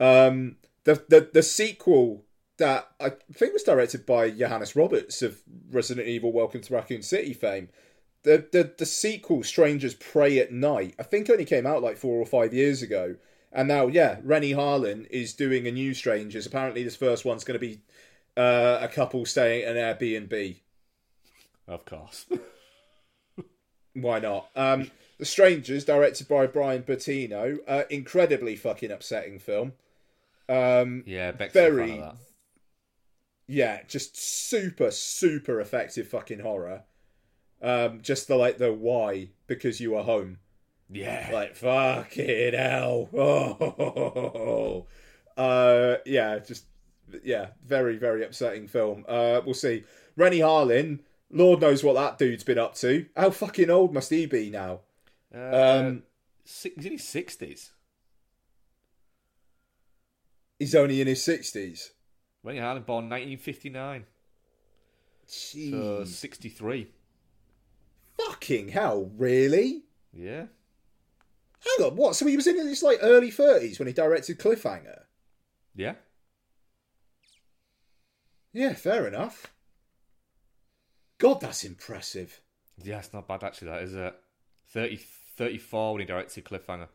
Um, 0.01 0.57
the 0.83 1.05
the 1.07 1.29
the 1.33 1.43
sequel 1.43 2.25
that 2.61 2.91
I 2.99 3.11
think 3.33 3.53
was 3.53 3.63
directed 3.63 4.05
by 4.05 4.29
Johannes 4.29 4.75
Roberts 4.75 5.21
of 5.23 5.41
Resident 5.71 6.07
Evil: 6.07 6.31
Welcome 6.31 6.61
to 6.61 6.73
Raccoon 6.73 7.01
City 7.01 7.33
fame. 7.33 7.69
The 8.23 8.47
the 8.51 8.71
the 8.77 8.85
sequel, 8.85 9.43
Strangers 9.43 9.95
Prey 9.95 10.37
at 10.39 10.51
Night, 10.51 10.93
I 10.99 11.03
think 11.03 11.29
only 11.29 11.43
came 11.43 11.65
out 11.65 11.81
like 11.81 11.97
four 11.97 12.19
or 12.19 12.25
five 12.25 12.53
years 12.53 12.81
ago. 12.81 13.15
And 13.51 13.67
now, 13.67 13.87
yeah, 13.87 14.19
Renny 14.23 14.51
Harlin 14.51 15.07
is 15.09 15.33
doing 15.33 15.67
a 15.67 15.71
new 15.71 15.93
Strangers. 15.93 16.45
Apparently, 16.45 16.83
this 16.83 16.95
first 16.95 17.25
one's 17.25 17.43
going 17.43 17.59
to 17.59 17.67
be 17.67 17.81
uh, 18.37 18.77
a 18.79 18.87
couple 18.87 19.25
staying 19.25 19.65
at 19.65 19.75
an 19.75 19.97
Airbnb. 19.97 20.57
of 21.67 21.83
course. 21.83 22.27
Why 23.93 24.19
not? 24.19 24.49
Um, 24.55 24.91
the 25.17 25.25
Strangers, 25.25 25.83
directed 25.83 26.27
by 26.29 26.47
Brian 26.47 26.83
Bertino, 26.83 27.57
uh, 27.67 27.83
incredibly 27.89 28.55
fucking 28.55 28.91
upsetting 28.91 29.39
film. 29.39 29.73
Um, 30.47 31.03
yeah, 31.05 31.31
Beck's 31.31 31.53
Very- 31.53 31.83
a 31.83 31.95
fan 31.95 32.03
of 32.03 32.05
that. 32.13 32.17
Yeah, 33.47 33.81
just 33.87 34.15
super, 34.17 34.91
super 34.91 35.59
effective 35.59 36.07
fucking 36.07 36.39
horror. 36.39 36.83
Um, 37.61 38.01
just 38.01 38.27
the 38.27 38.35
like 38.35 38.57
the 38.57 38.73
why 38.73 39.29
because 39.47 39.79
you 39.79 39.95
are 39.95 40.03
home. 40.03 40.37
Yeah. 40.89 41.29
Like 41.31 41.55
fucking 41.55 42.53
hell. 42.53 43.09
Oh, 43.13 44.87
uh, 45.37 45.97
yeah, 46.05 46.39
just 46.39 46.65
yeah, 47.23 47.49
very, 47.65 47.97
very 47.97 48.23
upsetting 48.23 48.67
film. 48.67 49.05
Uh, 49.07 49.41
we'll 49.45 49.53
see. 49.53 49.83
Renny 50.15 50.39
Harlin, 50.39 50.99
Lord 51.29 51.61
knows 51.61 51.83
what 51.83 51.93
that 51.95 52.17
dude's 52.17 52.43
been 52.43 52.57
up 52.57 52.75
to. 52.75 53.05
How 53.15 53.29
fucking 53.31 53.69
old 53.69 53.93
must 53.93 54.09
he 54.09 54.25
be 54.25 54.49
now? 54.49 54.81
Uh, 55.33 55.83
Um, 55.87 56.03
si- 56.45 56.73
he's 56.75 56.85
in 56.85 56.91
his 56.93 57.07
sixties. 57.07 57.71
He's 60.59 60.75
only 60.75 61.01
in 61.01 61.07
his 61.07 61.23
sixties. 61.23 61.91
Renny 62.43 62.59
Harlin 62.59 62.85
born 62.85 63.09
nineteen 63.09 63.37
fifty 63.37 63.69
nine. 63.69 64.05
So 65.25 66.03
sixty 66.05 66.49
three. 66.49 66.89
Fucking 68.17 68.69
hell, 68.69 69.11
really? 69.17 69.83
Yeah. 70.13 70.45
Hang 71.77 71.87
on, 71.87 71.95
what? 71.95 72.15
So 72.15 72.25
he 72.25 72.35
was 72.35 72.47
in 72.47 72.57
his 72.57 72.83
like 72.83 72.99
early 73.01 73.31
thirties 73.31 73.79
when 73.79 73.87
he 73.87 73.93
directed 73.93 74.39
Cliffhanger. 74.39 75.03
Yeah. 75.75 75.93
Yeah, 78.51 78.73
fair 78.73 79.07
enough. 79.07 79.47
God, 81.17 81.39
that's 81.39 81.63
impressive. 81.63 82.41
Yeah, 82.83 82.99
it's 82.99 83.13
not 83.13 83.27
bad 83.27 83.43
actually. 83.43 83.69
That 83.69 83.83
is 83.83 83.93
it. 83.93 84.15
30, 84.69 84.97
34 85.37 85.93
when 85.93 85.99
he 86.01 86.05
directed 86.05 86.45
Cliffhanger. 86.45 86.87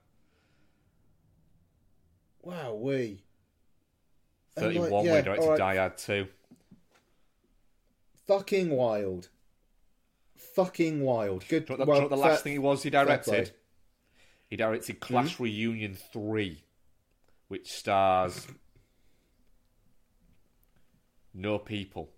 Wow, 2.42 2.74
we. 2.74 3.22
And, 4.57 4.66
like, 4.66 4.75
Thirty-one 4.77 5.05
yeah, 5.05 5.21
directed. 5.21 5.57
Die 5.59 5.77
Hard 5.77 5.99
Two. 5.99 6.29
Fucking 8.27 8.71
wild. 8.71 9.29
Fucking 10.37 11.01
wild. 11.03 11.47
Good. 11.49 11.66
Do 11.66 11.75
you 11.75 11.79
know 11.79 11.85
what 11.85 11.87
the, 11.87 11.90
well, 11.90 12.01
do 12.01 12.05
you 12.05 12.11
know 12.11 12.16
the 12.16 12.23
last 12.23 12.37
fair- 12.38 12.42
thing 12.42 12.53
he 12.53 12.59
was 12.59 12.83
he 12.83 12.90
directed? 12.90 13.49
Hmm? 13.49 13.55
He 14.49 14.57
directed 14.57 15.01
Clash 15.01 15.40
Reunion 15.40 15.95
3, 15.95 16.62
which 17.49 17.73
stars 17.73 18.47
no 21.35 21.59
people. 21.59 22.11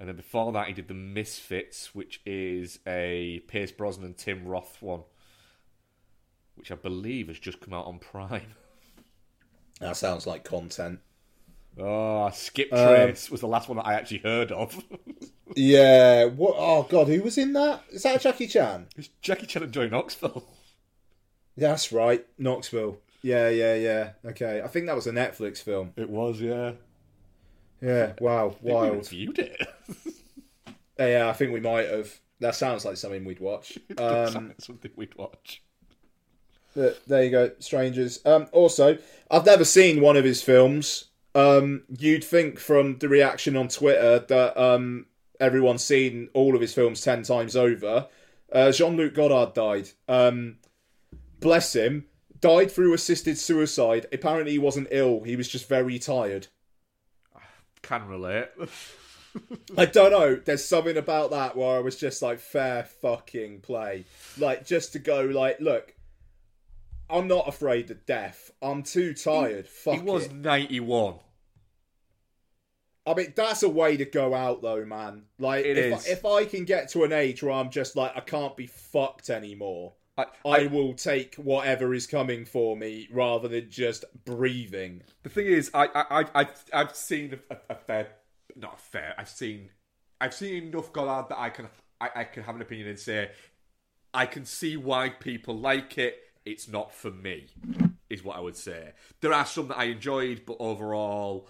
And 0.00 0.08
then 0.08 0.16
before 0.16 0.50
that, 0.52 0.68
he 0.68 0.72
did 0.72 0.88
The 0.88 0.94
Misfits, 0.94 1.94
which 1.94 2.20
is 2.24 2.78
a 2.86 3.42
Pierce 3.48 3.72
Brosnan 3.72 4.06
and 4.06 4.16
Tim 4.16 4.46
Roth 4.46 4.80
one, 4.80 5.02
which 6.54 6.70
I 6.72 6.76
believe 6.76 7.28
has 7.28 7.38
just 7.38 7.60
come 7.60 7.74
out 7.74 7.86
on 7.86 7.98
Prime. 7.98 8.54
That 9.80 9.96
sounds 9.96 10.26
like 10.26 10.44
content. 10.44 11.00
Oh, 11.78 12.28
Skip 12.30 12.72
Um, 12.72 12.86
Trace 12.88 13.30
was 13.30 13.40
the 13.40 13.46
last 13.46 13.68
one 13.68 13.76
that 13.76 13.86
I 13.86 13.94
actually 13.94 14.18
heard 14.18 14.52
of. 14.52 14.82
Yeah. 15.56 16.26
What? 16.26 16.56
Oh 16.58 16.82
God, 16.82 17.08
who 17.08 17.22
was 17.22 17.38
in 17.38 17.54
that? 17.54 17.82
Is 17.90 18.02
that 18.02 18.20
Jackie 18.20 18.46
Chan? 18.46 18.86
it's 18.96 19.08
Jackie 19.22 19.46
Chan 19.46 19.62
and 19.62 19.72
Joey 19.72 19.88
Knoxville. 19.88 20.44
That's 21.56 21.90
right, 21.90 22.24
Knoxville. 22.36 22.98
Yeah, 23.22 23.48
yeah, 23.48 23.74
yeah. 23.74 24.10
Okay, 24.26 24.60
I 24.62 24.68
think 24.68 24.86
that 24.86 24.94
was 24.94 25.06
a 25.06 25.10
Netflix 25.12 25.62
film. 25.62 25.94
It 25.96 26.10
was, 26.10 26.38
yeah. 26.42 26.72
Yeah. 27.80 28.12
Wow. 28.20 28.50
Think 28.50 28.62
we 28.62 28.72
Wild. 28.72 28.96
reviewed 28.96 29.38
it. 29.38 29.66
Yeah, 30.98 31.28
I 31.28 31.32
think 31.32 31.52
we 31.52 31.60
might 31.60 31.88
have. 31.88 32.12
That 32.40 32.54
sounds 32.54 32.84
like 32.84 32.98
something 32.98 33.24
we'd 33.24 33.40
watch. 33.40 33.78
Um, 33.98 34.52
something 34.58 34.90
we'd 34.96 35.16
watch. 35.16 35.62
But 36.74 37.04
there 37.06 37.24
you 37.24 37.30
go, 37.30 37.50
strangers. 37.58 38.20
Um, 38.24 38.46
also, 38.52 38.98
I've 39.30 39.46
never 39.46 39.64
seen 39.64 40.00
one 40.00 40.16
of 40.16 40.24
his 40.24 40.42
films. 40.42 41.06
Um, 41.34 41.82
you'd 41.98 42.24
think 42.24 42.58
from 42.58 42.98
the 42.98 43.08
reaction 43.08 43.56
on 43.56 43.68
Twitter 43.68 44.18
that 44.20 44.56
um, 44.60 45.06
everyone's 45.40 45.84
seen 45.84 46.28
all 46.34 46.54
of 46.54 46.60
his 46.60 46.74
films 46.74 47.00
ten 47.00 47.22
times 47.22 47.56
over. 47.56 48.06
Uh, 48.52 48.72
Jean 48.72 48.96
Luc 48.96 49.14
Godard 49.14 49.54
died. 49.54 49.90
Um, 50.08 50.56
bless 51.40 51.74
him. 51.74 52.06
Died 52.40 52.70
through 52.70 52.94
assisted 52.94 53.36
suicide. 53.36 54.06
Apparently, 54.12 54.52
he 54.52 54.58
wasn't 54.58 54.88
ill. 54.90 55.22
He 55.24 55.36
was 55.36 55.48
just 55.48 55.68
very 55.68 55.98
tired. 55.98 56.46
Can 57.82 58.06
relate. 58.06 58.48
I 59.76 59.84
don't 59.84 60.10
know. 60.10 60.36
There's 60.36 60.64
something 60.64 60.96
about 60.96 61.30
that 61.30 61.56
where 61.56 61.76
I 61.76 61.80
was 61.80 61.96
just 61.96 62.22
like, 62.22 62.38
fair 62.38 62.84
fucking 62.84 63.60
play. 63.60 64.04
Like, 64.38 64.66
just 64.66 64.92
to 64.94 64.98
go, 64.98 65.22
like, 65.22 65.60
look, 65.60 65.94
I'm 67.10 67.26
not 67.26 67.48
afraid 67.48 67.90
of 67.90 68.04
death. 68.06 68.50
I'm 68.60 68.82
too 68.82 69.14
tired. 69.14 69.66
Fuck 69.66 69.94
he 69.94 70.00
was 70.00 70.26
it. 70.26 70.34
91. 70.34 71.14
I 73.06 73.14
mean, 73.14 73.32
that's 73.34 73.62
a 73.62 73.68
way 73.68 73.96
to 73.96 74.04
go 74.04 74.34
out, 74.34 74.60
though, 74.60 74.84
man. 74.84 75.22
Like, 75.38 75.64
It 75.64 75.78
if, 75.78 75.98
is. 76.00 76.06
if 76.08 76.24
I 76.26 76.44
can 76.44 76.64
get 76.64 76.90
to 76.90 77.04
an 77.04 77.12
age 77.12 77.42
where 77.42 77.52
I'm 77.52 77.70
just 77.70 77.96
like, 77.96 78.12
I 78.14 78.20
can't 78.20 78.54
be 78.54 78.66
fucked 78.66 79.30
anymore, 79.30 79.94
I, 80.18 80.26
I 80.44 80.66
will 80.66 80.92
take 80.92 81.36
whatever 81.36 81.94
is 81.94 82.06
coming 82.06 82.44
for 82.44 82.76
me 82.76 83.08
rather 83.10 83.48
than 83.48 83.70
just 83.70 84.04
breathing. 84.24 85.02
the 85.22 85.30
thing 85.30 85.46
is, 85.46 85.70
I, 85.72 85.86
I, 85.94 86.04
I, 86.10 86.24
I've, 86.34 86.64
I've 86.72 86.96
seen 86.96 87.38
a, 87.50 87.56
a 87.70 87.74
fair, 87.76 88.08
not 88.56 88.74
a 88.74 88.82
fair. 88.82 89.14
I've 89.16 89.28
seen, 89.28 89.70
I've 90.20 90.34
seen 90.34 90.64
enough 90.64 90.92
Godard 90.92 91.30
that 91.30 91.38
I 91.38 91.48
can, 91.50 91.68
I, 92.00 92.10
I 92.16 92.24
can 92.24 92.42
have 92.42 92.56
an 92.56 92.62
opinion 92.62 92.88
and 92.88 92.98
say, 92.98 93.30
I 94.12 94.26
can 94.26 94.44
see 94.44 94.76
why 94.76 95.08
people 95.08 95.56
like 95.56 95.96
it. 95.96 96.18
It's 96.48 96.66
not 96.66 96.94
for 96.94 97.10
me, 97.10 97.48
is 98.08 98.24
what 98.24 98.36
I 98.36 98.40
would 98.40 98.56
say. 98.56 98.92
There 99.20 99.34
are 99.34 99.44
some 99.44 99.68
that 99.68 99.78
I 99.78 99.84
enjoyed, 99.84 100.42
but 100.46 100.56
overall, 100.58 101.48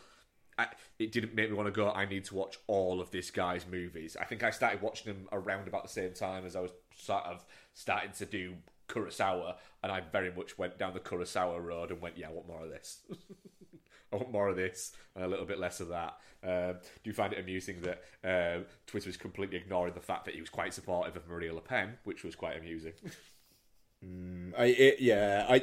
I, 0.58 0.66
it 0.98 1.12
didn't 1.12 1.36
make 1.36 1.50
me 1.50 1.56
want 1.56 1.68
to 1.68 1.72
go. 1.72 1.90
I 1.92 2.04
need 2.04 2.24
to 2.24 2.34
watch 2.34 2.56
all 2.66 3.00
of 3.00 3.12
this 3.12 3.30
guy's 3.30 3.64
movies. 3.64 4.16
I 4.20 4.24
think 4.24 4.42
I 4.42 4.50
started 4.50 4.82
watching 4.82 5.12
them 5.12 5.28
around 5.30 5.68
about 5.68 5.84
the 5.84 5.88
same 5.88 6.14
time 6.14 6.44
as 6.44 6.56
I 6.56 6.60
was 6.60 6.72
sort 6.96 7.24
of 7.26 7.44
starting 7.74 8.10
to 8.18 8.26
do 8.26 8.54
Kurosawa, 8.88 9.54
and 9.84 9.92
I 9.92 10.00
very 10.00 10.32
much 10.32 10.58
went 10.58 10.78
down 10.78 10.94
the 10.94 11.00
Kurosawa 11.00 11.62
road 11.62 11.92
and 11.92 12.00
went, 12.00 12.18
"Yeah, 12.18 12.28
I 12.28 12.32
want 12.32 12.48
more 12.48 12.64
of 12.64 12.70
this. 12.70 13.02
I 14.12 14.16
want 14.16 14.32
more 14.32 14.48
of 14.48 14.56
this 14.56 14.92
and 15.14 15.24
a 15.24 15.28
little 15.28 15.46
bit 15.46 15.60
less 15.60 15.78
of 15.78 15.88
that." 15.90 16.18
Um, 16.42 16.78
do 17.04 17.10
you 17.10 17.12
find 17.12 17.32
it 17.32 17.38
amusing 17.38 17.82
that 17.82 18.02
um, 18.24 18.64
Twitter 18.86 19.10
is 19.10 19.16
completely 19.16 19.58
ignoring 19.58 19.94
the 19.94 20.00
fact 20.00 20.24
that 20.24 20.34
he 20.34 20.40
was 20.40 20.50
quite 20.50 20.74
supportive 20.74 21.16
of 21.16 21.28
Maria 21.28 21.54
Le 21.54 21.60
Pen, 21.60 21.98
which 22.02 22.24
was 22.24 22.34
quite 22.34 22.56
amusing? 22.56 22.94
I 24.02 24.64
it, 24.66 25.00
yeah, 25.00 25.46
I 25.48 25.62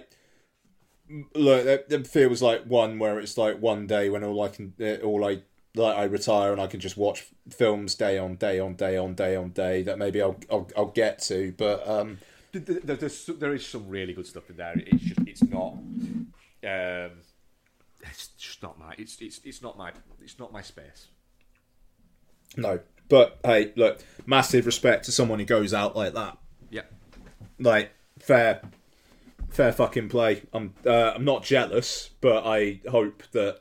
look. 1.33 1.65
It, 1.65 1.87
it 1.89 2.07
feels 2.07 2.41
like 2.41 2.63
one 2.65 2.99
where 2.99 3.19
it's 3.19 3.37
like 3.37 3.61
one 3.61 3.87
day 3.87 4.09
when 4.09 4.23
all 4.23 4.41
I 4.41 4.49
can, 4.49 4.73
uh, 4.79 4.95
all 5.05 5.25
I 5.25 5.41
like, 5.75 5.97
I 5.97 6.03
retire 6.03 6.51
and 6.51 6.61
I 6.61 6.67
can 6.67 6.79
just 6.79 6.97
watch 6.97 7.27
films 7.49 7.95
day 7.95 8.17
on 8.17 8.35
day 8.35 8.59
on 8.59 8.75
day 8.75 8.97
on 8.97 9.13
day 9.15 9.35
on 9.35 9.49
day. 9.49 9.83
That 9.83 9.97
maybe 9.97 10.21
I'll 10.21 10.37
I'll, 10.51 10.69
I'll 10.77 10.85
get 10.87 11.19
to, 11.23 11.53
but 11.57 11.87
um, 11.87 12.17
There- 12.51 12.61
there- 12.79 12.95
There's, 12.95 13.25
there 13.25 13.53
is 13.53 13.65
some 13.65 13.87
really 13.87 14.13
good 14.13 14.27
stuff 14.27 14.49
in 14.49 14.57
there. 14.57 14.73
It's 14.75 15.03
just 15.03 15.19
it's 15.27 15.43
not. 15.43 15.73
Um, 16.63 17.11
it's 18.01 18.27
just 18.37 18.61
not 18.63 18.77
my. 18.79 18.95
It's 18.97 19.17
it's 19.21 19.39
it's 19.43 19.61
not 19.61 19.77
my. 19.77 19.91
It's 20.21 20.39
not 20.39 20.51
my 20.51 20.61
space. 20.61 21.07
no. 22.57 22.79
But 23.07 23.37
hey, 23.45 23.71
look, 23.75 23.99
massive 24.25 24.65
respect 24.65 25.05
to 25.05 25.11
someone 25.11 25.37
who 25.39 25.45
goes 25.45 25.75
out 25.75 25.95
like 25.95 26.13
that. 26.15 26.37
Yeah. 26.71 26.81
Like 27.59 27.91
fair, 28.25 28.61
fair 29.49 29.71
fucking 29.71 30.09
play. 30.09 30.43
I'm 30.53 30.73
uh, 30.85 31.13
I'm 31.15 31.25
not 31.25 31.43
jealous, 31.43 32.09
but 32.21 32.45
I 32.45 32.81
hope 32.89 33.23
that 33.31 33.59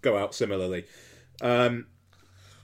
go 0.00 0.16
out 0.16 0.34
similarly. 0.34 0.84
Um, 1.40 1.86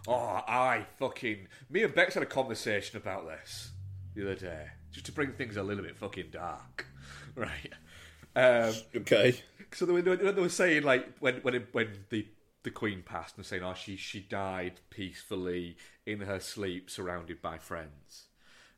Oh, 0.08 0.40
I 0.48 0.86
fucking. 0.98 1.46
Me 1.70 1.84
and 1.84 1.94
Bex 1.94 2.14
had 2.14 2.22
a 2.22 2.26
conversation 2.26 2.96
about 2.96 3.26
this 3.26 3.70
the 4.14 4.22
other 4.22 4.34
day, 4.34 4.66
just 4.90 5.06
to 5.06 5.12
bring 5.12 5.32
things 5.32 5.56
a 5.56 5.62
little 5.62 5.84
bit 5.84 5.96
fucking 5.96 6.30
dark, 6.32 6.86
right? 7.36 7.72
Um, 8.34 8.74
okay. 8.96 9.40
so 9.72 9.86
they 9.86 9.92
were, 9.92 10.16
they 10.16 10.32
were 10.32 10.48
saying 10.48 10.82
like 10.82 11.18
when 11.20 11.36
when 11.36 11.54
it, 11.54 11.68
when 11.72 12.04
the 12.10 12.26
the 12.64 12.70
Queen 12.70 13.02
passed, 13.02 13.36
and 13.36 13.46
saying, 13.46 13.62
"Oh, 13.62 13.74
she 13.74 13.96
she 13.96 14.20
died 14.20 14.80
peacefully 14.90 15.76
in 16.04 16.20
her 16.22 16.40
sleep, 16.40 16.90
surrounded 16.90 17.40
by 17.40 17.58
friends, 17.58 18.26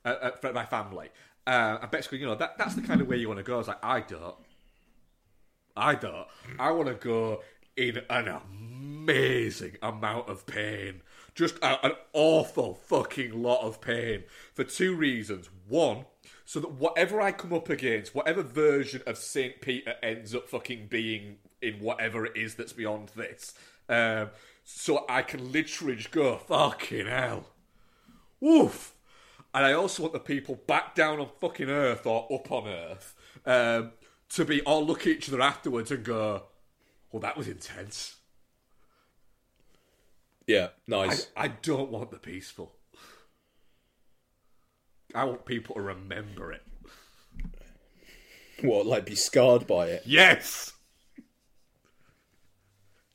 uh, 0.05 0.31
uh, 0.43 0.53
by 0.53 0.67
family." 0.67 1.09
Uh, 1.47 1.79
and 1.83 1.91
going, 1.91 2.21
"You 2.21 2.27
know 2.27 2.35
that 2.37 2.57
that's 2.57 2.75
the 2.75 2.83
kind 2.83 3.01
of 3.01 3.09
way 3.09 3.17
you 3.17 3.29
want 3.29 3.39
to 3.39 3.45
go." 3.45 3.55
I 3.55 3.59
was 3.59 3.69
like, 3.69 3.85
"I 3.85 4.01
don't, 4.01 4.37
I 5.77 5.95
don't. 5.95 6.27
I 6.59 6.71
want 6.71 6.89
to 6.89 6.95
go 6.95 7.43
in 7.77 8.01
an 8.09 8.29
amazing 8.29 9.77
amount 9.83 10.29
of 10.29 10.47
pain." 10.47 11.03
Just 11.35 11.59
a, 11.59 11.85
an 11.85 11.93
awful 12.13 12.75
fucking 12.75 13.43
lot 13.43 13.63
of 13.63 13.81
pain 13.81 14.25
for 14.55 14.65
two 14.65 14.95
reasons. 14.95 15.51
One, 15.69 16.07
so 16.45 16.61
that 16.61 16.73
whatever 16.73 17.21
I 17.21 17.33
come 17.33 17.53
up 17.53 17.69
against, 17.69 18.15
whatever 18.15 18.43
version 18.43 19.03
of 19.07 19.19
Saint 19.19 19.61
Peter 19.61 19.95
ends 20.03 20.35
up 20.35 20.49
fucking 20.49 20.87
being 20.87 21.39
in 21.61 21.75
whatever 21.81 22.25
it 22.25 22.37
is 22.37 22.55
that's 22.55 22.73
beyond 22.73 23.11
this, 23.17 23.55
um, 23.89 24.31
so 24.65 25.05
I 25.09 25.23
can 25.23 25.53
literally 25.53 25.97
just 25.97 26.11
go 26.11 26.39
fucking 26.39 27.07
hell, 27.07 27.51
woof. 28.41 28.94
And 29.55 29.65
I 29.65 29.73
also 29.73 30.03
want 30.03 30.13
the 30.13 30.21
people 30.21 30.57
back 30.67 30.97
down 30.97 31.21
on 31.21 31.29
fucking 31.41 31.71
Earth 31.71 32.07
or 32.07 32.27
up 32.33 32.51
on 32.51 32.67
Earth 32.67 33.15
um, 33.47 33.93
to 34.31 34.45
be 34.45 34.61
all 34.63 34.85
look 34.85 35.03
at 35.03 35.07
each 35.09 35.29
other 35.29 35.41
afterwards 35.41 35.93
and 35.93 36.05
go, 36.05 36.43
"Well, 37.13 37.21
that 37.21 37.37
was 37.37 37.47
intense." 37.47 38.17
Yeah. 40.47 40.69
Nice. 40.89 41.29
I 41.37 41.49
don't 41.49 41.91
want 41.91 42.11
the 42.11 42.19
peaceful. 42.19 42.75
I 45.15 45.25
want 45.25 45.47
people 45.47 45.77
to 45.77 45.81
remember 45.81 46.53
it. 46.53 46.63
What? 48.63 48.87
Like 48.87 49.07
be 49.07 49.15
scarred 49.15 49.67
by 49.67 49.87
it? 49.87 50.03
Yes. 50.05 50.73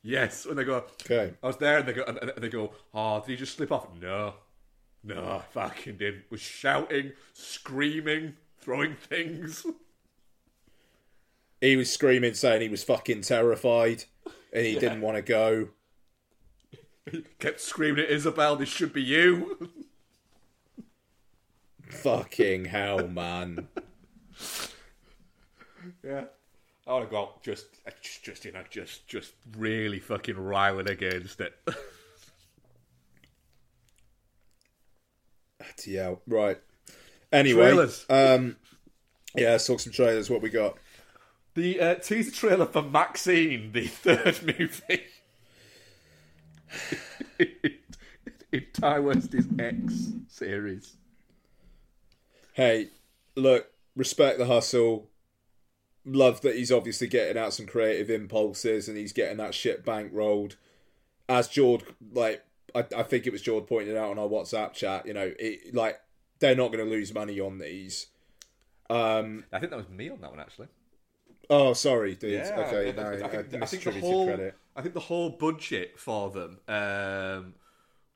Yes, 0.02 0.46
and 0.46 0.58
they 0.58 0.64
go. 0.64 0.86
Okay. 1.04 1.34
I 1.44 1.48
was 1.48 1.58
there, 1.58 1.80
and 1.80 1.88
they 1.88 1.94
go, 1.94 2.04
and 2.08 2.18
and 2.18 2.42
they 2.42 2.50
go. 2.50 2.72
Oh, 2.94 3.20
did 3.20 3.32
he 3.32 3.36
just 3.36 3.58
slip 3.58 3.72
off? 3.72 3.88
No, 4.00 4.36
no, 5.04 5.24
I 5.24 5.40
fucking 5.54 5.98
didn't. 5.98 6.24
Was 6.30 6.42
shouting, 6.42 7.14
screaming, 7.34 8.36
throwing 8.60 8.96
things. 8.96 9.66
He 11.62 11.76
was 11.76 11.92
screaming, 11.92 12.34
saying 12.34 12.62
he 12.62 12.70
was 12.70 12.84
fucking 12.84 13.22
terrified, 13.22 14.06
and 14.54 14.66
he 14.66 14.76
didn't 14.80 15.02
want 15.02 15.18
to 15.18 15.22
go. 15.22 15.70
He 17.12 17.26
kept 17.40 17.60
screaming 17.60 18.06
at 18.06 18.12
Isabel. 18.12 18.56
This 18.56 18.70
should 18.70 18.94
be 18.94 19.02
you. 19.02 19.70
Fucking 21.90 22.66
hell, 22.66 23.08
man. 23.08 23.68
Yeah. 26.04 26.26
I 26.88 26.94
want 26.94 27.06
to 27.06 27.12
go 27.12 27.22
out 27.22 27.44
just, 27.44 27.66
just, 28.02 28.24
just, 28.24 28.46
you 28.46 28.52
know, 28.52 28.64
just, 28.70 29.08
just 29.08 29.34
really 29.58 30.00
fucking 30.00 30.38
riling 30.38 30.90
against 30.90 31.42
it. 31.42 31.54
Yeah, 35.88 36.16
right. 36.28 36.60
Anyway, 37.32 37.62
Trailers. 37.62 38.06
um, 38.10 38.56
yeah, 39.36 39.52
let's 39.52 39.68
talk 39.68 39.80
some 39.80 39.94
trailers. 39.94 40.30
What 40.30 40.42
we 40.42 40.50
got? 40.50 40.78
The 41.56 41.80
uh, 41.80 41.96
teaser 41.96 42.32
trailer 42.32 42.66
for 42.66 42.82
Maxine, 42.82 43.72
the 43.72 43.88
third 43.88 44.42
movie 44.60 45.04
in 48.52 48.66
Ti 48.74 49.00
West's 49.00 49.48
X 49.60 50.14
series. 50.28 50.96
Hey, 52.54 52.90
look, 53.36 53.68
respect 53.96 54.38
the 54.38 54.46
hustle. 54.46 55.10
Love 56.06 56.42
that 56.42 56.56
he's 56.56 56.72
obviously 56.72 57.08
getting 57.08 57.38
out 57.38 57.54
some 57.54 57.66
creative 57.66 58.10
impulses 58.10 58.88
and 58.88 58.98
he's 58.98 59.14
getting 59.14 59.38
that 59.38 59.54
shit 59.54 59.86
bankrolled. 59.86 60.56
As 61.28 61.48
Jord, 61.48 61.84
like, 62.14 62.44
I, 62.76 62.86
I 62.98 63.04
think 63.04 63.28
it 63.28 63.32
was 63.32 63.42
Jord 63.42 63.68
pointed 63.68 63.98
out 63.98 64.12
on 64.12 64.20
our 64.20 64.28
WhatsApp 64.28 64.74
chat, 64.74 65.06
you 65.06 65.14
know, 65.14 65.32
it, 65.40 65.74
like, 65.74 66.00
they're 66.40 66.56
not 66.56 66.72
going 66.72 66.84
to 66.84 66.90
lose 66.90 67.14
money 67.14 67.40
on 67.40 67.58
these. 67.58 68.08
Um, 68.90 69.44
I 69.52 69.60
think 69.60 69.72
that 69.72 69.78
was 69.78 69.90
me 69.90 70.10
on 70.10 70.22
that 70.22 70.32
one 70.32 70.40
actually. 70.40 70.68
oh, 71.50 71.74
sorry, 71.74 72.16
dude. 72.16 72.32
Yeah, 72.32 72.66
okay, 72.68 72.90
I, 72.90 72.92
no, 72.92 73.10
I, 73.10 73.14
I, 73.14 73.44
think, 73.44 73.64
I 73.64 73.66
think 73.66 73.84
the 73.84 74.00
whole 74.00 74.26
credit. 74.26 74.56
I 74.76 74.82
think 74.82 74.94
the 74.94 75.00
whole 75.00 75.30
budget 75.30 76.00
for 76.00 76.32
them 76.32 76.60
um, 76.68 77.54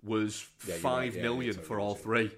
was 0.03 0.47
Yeah, 0.67 0.75
five 0.75 1.13
right, 1.13 1.15
yeah, 1.15 1.21
million 1.21 1.53
for 1.53 1.79
all 1.79 1.95
three. 1.95 2.31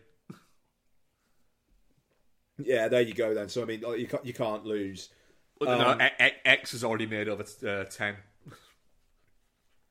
Yeah, 2.57 2.87
there 2.87 3.01
you 3.01 3.13
go 3.13 3.33
then. 3.33 3.49
So, 3.49 3.61
I 3.61 3.65
mean, 3.65 3.83
you 3.97 4.07
can't, 4.07 4.25
you 4.25 4.33
can't 4.33 4.65
lose. 4.65 5.09
Um, 5.61 5.77
no, 5.79 5.97
X- 5.99 6.35
X 6.43 6.71
has 6.71 6.83
already 6.83 7.05
made 7.05 7.27
over 7.29 7.45
uh, 7.65 7.83
ten. 7.85 8.15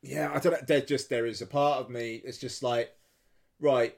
Yeah, 0.04 0.30
I 0.34 0.38
don't 0.38 0.52
know. 0.52 0.58
There 0.66 0.82
just 0.82 1.08
there 1.08 1.26
is 1.26 1.40
a 1.40 1.46
part 1.46 1.80
of 1.80 1.88
me. 1.88 2.20
It's 2.24 2.38
just 2.38 2.62
like, 2.62 2.94
right, 3.58 3.96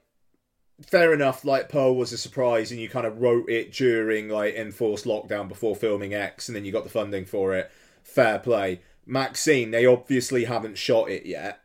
fair 0.80 1.12
enough. 1.12 1.44
Like 1.44 1.68
Pearl 1.68 1.96
was 1.96 2.12
a 2.12 2.18
surprise, 2.18 2.70
and 2.70 2.80
you 2.80 2.88
kind 2.88 3.06
of 3.06 3.20
wrote 3.20 3.50
it 3.50 3.72
during 3.72 4.28
like 4.28 4.54
enforced 4.54 5.04
lockdown 5.04 5.48
before 5.48 5.74
filming 5.74 6.14
X, 6.14 6.48
and 6.48 6.54
then 6.54 6.64
you 6.64 6.70
got 6.70 6.84
the 6.84 6.90
funding 6.90 7.24
for 7.24 7.54
it. 7.56 7.70
Fair 8.04 8.38
play. 8.38 8.82
Maxine, 9.04 9.72
they 9.72 9.84
obviously 9.84 10.44
haven't 10.44 10.78
shot 10.78 11.10
it 11.10 11.26
yet. 11.26 11.60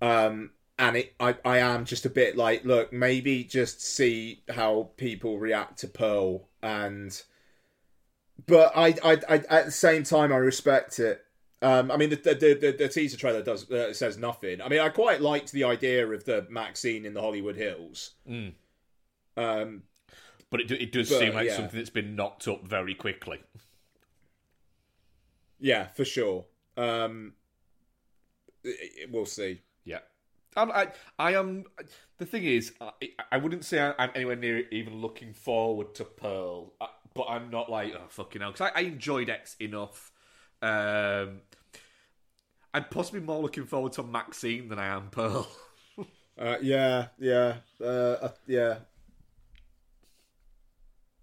Um, 0.00 0.52
and 0.78 0.96
it, 0.96 1.14
I, 1.20 1.36
I 1.44 1.58
am 1.58 1.84
just 1.84 2.06
a 2.06 2.10
bit 2.10 2.36
like, 2.36 2.64
look, 2.64 2.92
maybe 2.92 3.44
just 3.44 3.82
see 3.82 4.42
how 4.48 4.90
people 4.96 5.38
react 5.38 5.78
to 5.80 5.88
Pearl, 5.88 6.48
and 6.62 7.22
but 8.46 8.72
I, 8.74 8.94
I, 9.04 9.18
I 9.28 9.34
at 9.50 9.66
the 9.66 9.70
same 9.70 10.04
time, 10.04 10.32
I 10.32 10.36
respect 10.36 10.98
it. 10.98 11.22
Um, 11.62 11.90
I 11.90 11.96
mean, 11.96 12.10
the 12.10 12.16
the, 12.16 12.58
the, 12.60 12.74
the 12.76 12.88
teaser 12.88 13.16
trailer 13.16 13.42
does 13.42 13.70
uh, 13.70 13.92
says 13.94 14.18
nothing. 14.18 14.60
I 14.60 14.68
mean, 14.68 14.80
I 14.80 14.88
quite 14.88 15.20
liked 15.20 15.52
the 15.52 15.64
idea 15.64 16.06
of 16.06 16.24
the 16.24 16.44
Maxine 16.50 17.06
in 17.06 17.14
the 17.14 17.20
Hollywood 17.20 17.56
Hills. 17.56 18.10
Mm. 18.28 18.52
Um, 19.36 19.82
But 20.50 20.60
it, 20.62 20.70
it 20.72 20.92
does 20.92 21.08
But, 21.08 21.18
seem 21.20 21.34
like 21.34 21.46
yeah. 21.46 21.56
something 21.56 21.78
that's 21.78 21.88
been 21.90 22.16
knocked 22.16 22.48
up 22.48 22.66
very 22.66 22.94
quickly. 22.94 23.40
yeah, 25.60 25.86
for 25.88 26.04
sure. 26.04 26.44
Um, 26.76 27.34
it- 28.64 28.92
it- 29.04 29.10
we'll 29.12 29.26
see. 29.26 29.62
Yeah. 29.84 30.00
I'm, 30.56 30.70
I, 30.70 30.88
I 31.18 31.34
am. 31.34 31.64
The 32.18 32.26
thing 32.26 32.44
is, 32.44 32.72
I, 32.80 32.90
I 33.30 33.36
wouldn't 33.38 33.64
say 33.64 33.80
I'm 33.80 34.10
anywhere 34.14 34.36
near 34.36 34.68
even 34.70 34.96
looking 35.00 35.32
forward 35.32 35.94
to 35.94 36.04
Pearl, 36.04 36.74
uh, 36.80 36.86
but 37.14 37.26
I'm 37.28 37.50
not 37.50 37.70
like, 37.70 37.94
oh, 37.96 38.06
fucking 38.08 38.42
hell. 38.42 38.52
Because 38.52 38.70
I, 38.74 38.80
I 38.80 38.82
enjoyed 38.84 39.30
X 39.30 39.56
enough. 39.60 40.10
Um, 40.60 41.40
I'm 42.74 42.84
possibly 42.84 43.20
more 43.20 43.40
looking 43.40 43.66
forward 43.66 43.92
to 43.92 44.02
Maxine 44.02 44.68
than 44.68 44.78
I 44.78 44.86
am 44.86 45.10
Pearl. 45.10 45.48
Uh, 46.38 46.56
yeah, 46.62 47.08
yeah, 47.18 47.56
uh, 47.78 47.84
uh, 47.84 48.28
yeah. 48.46 48.76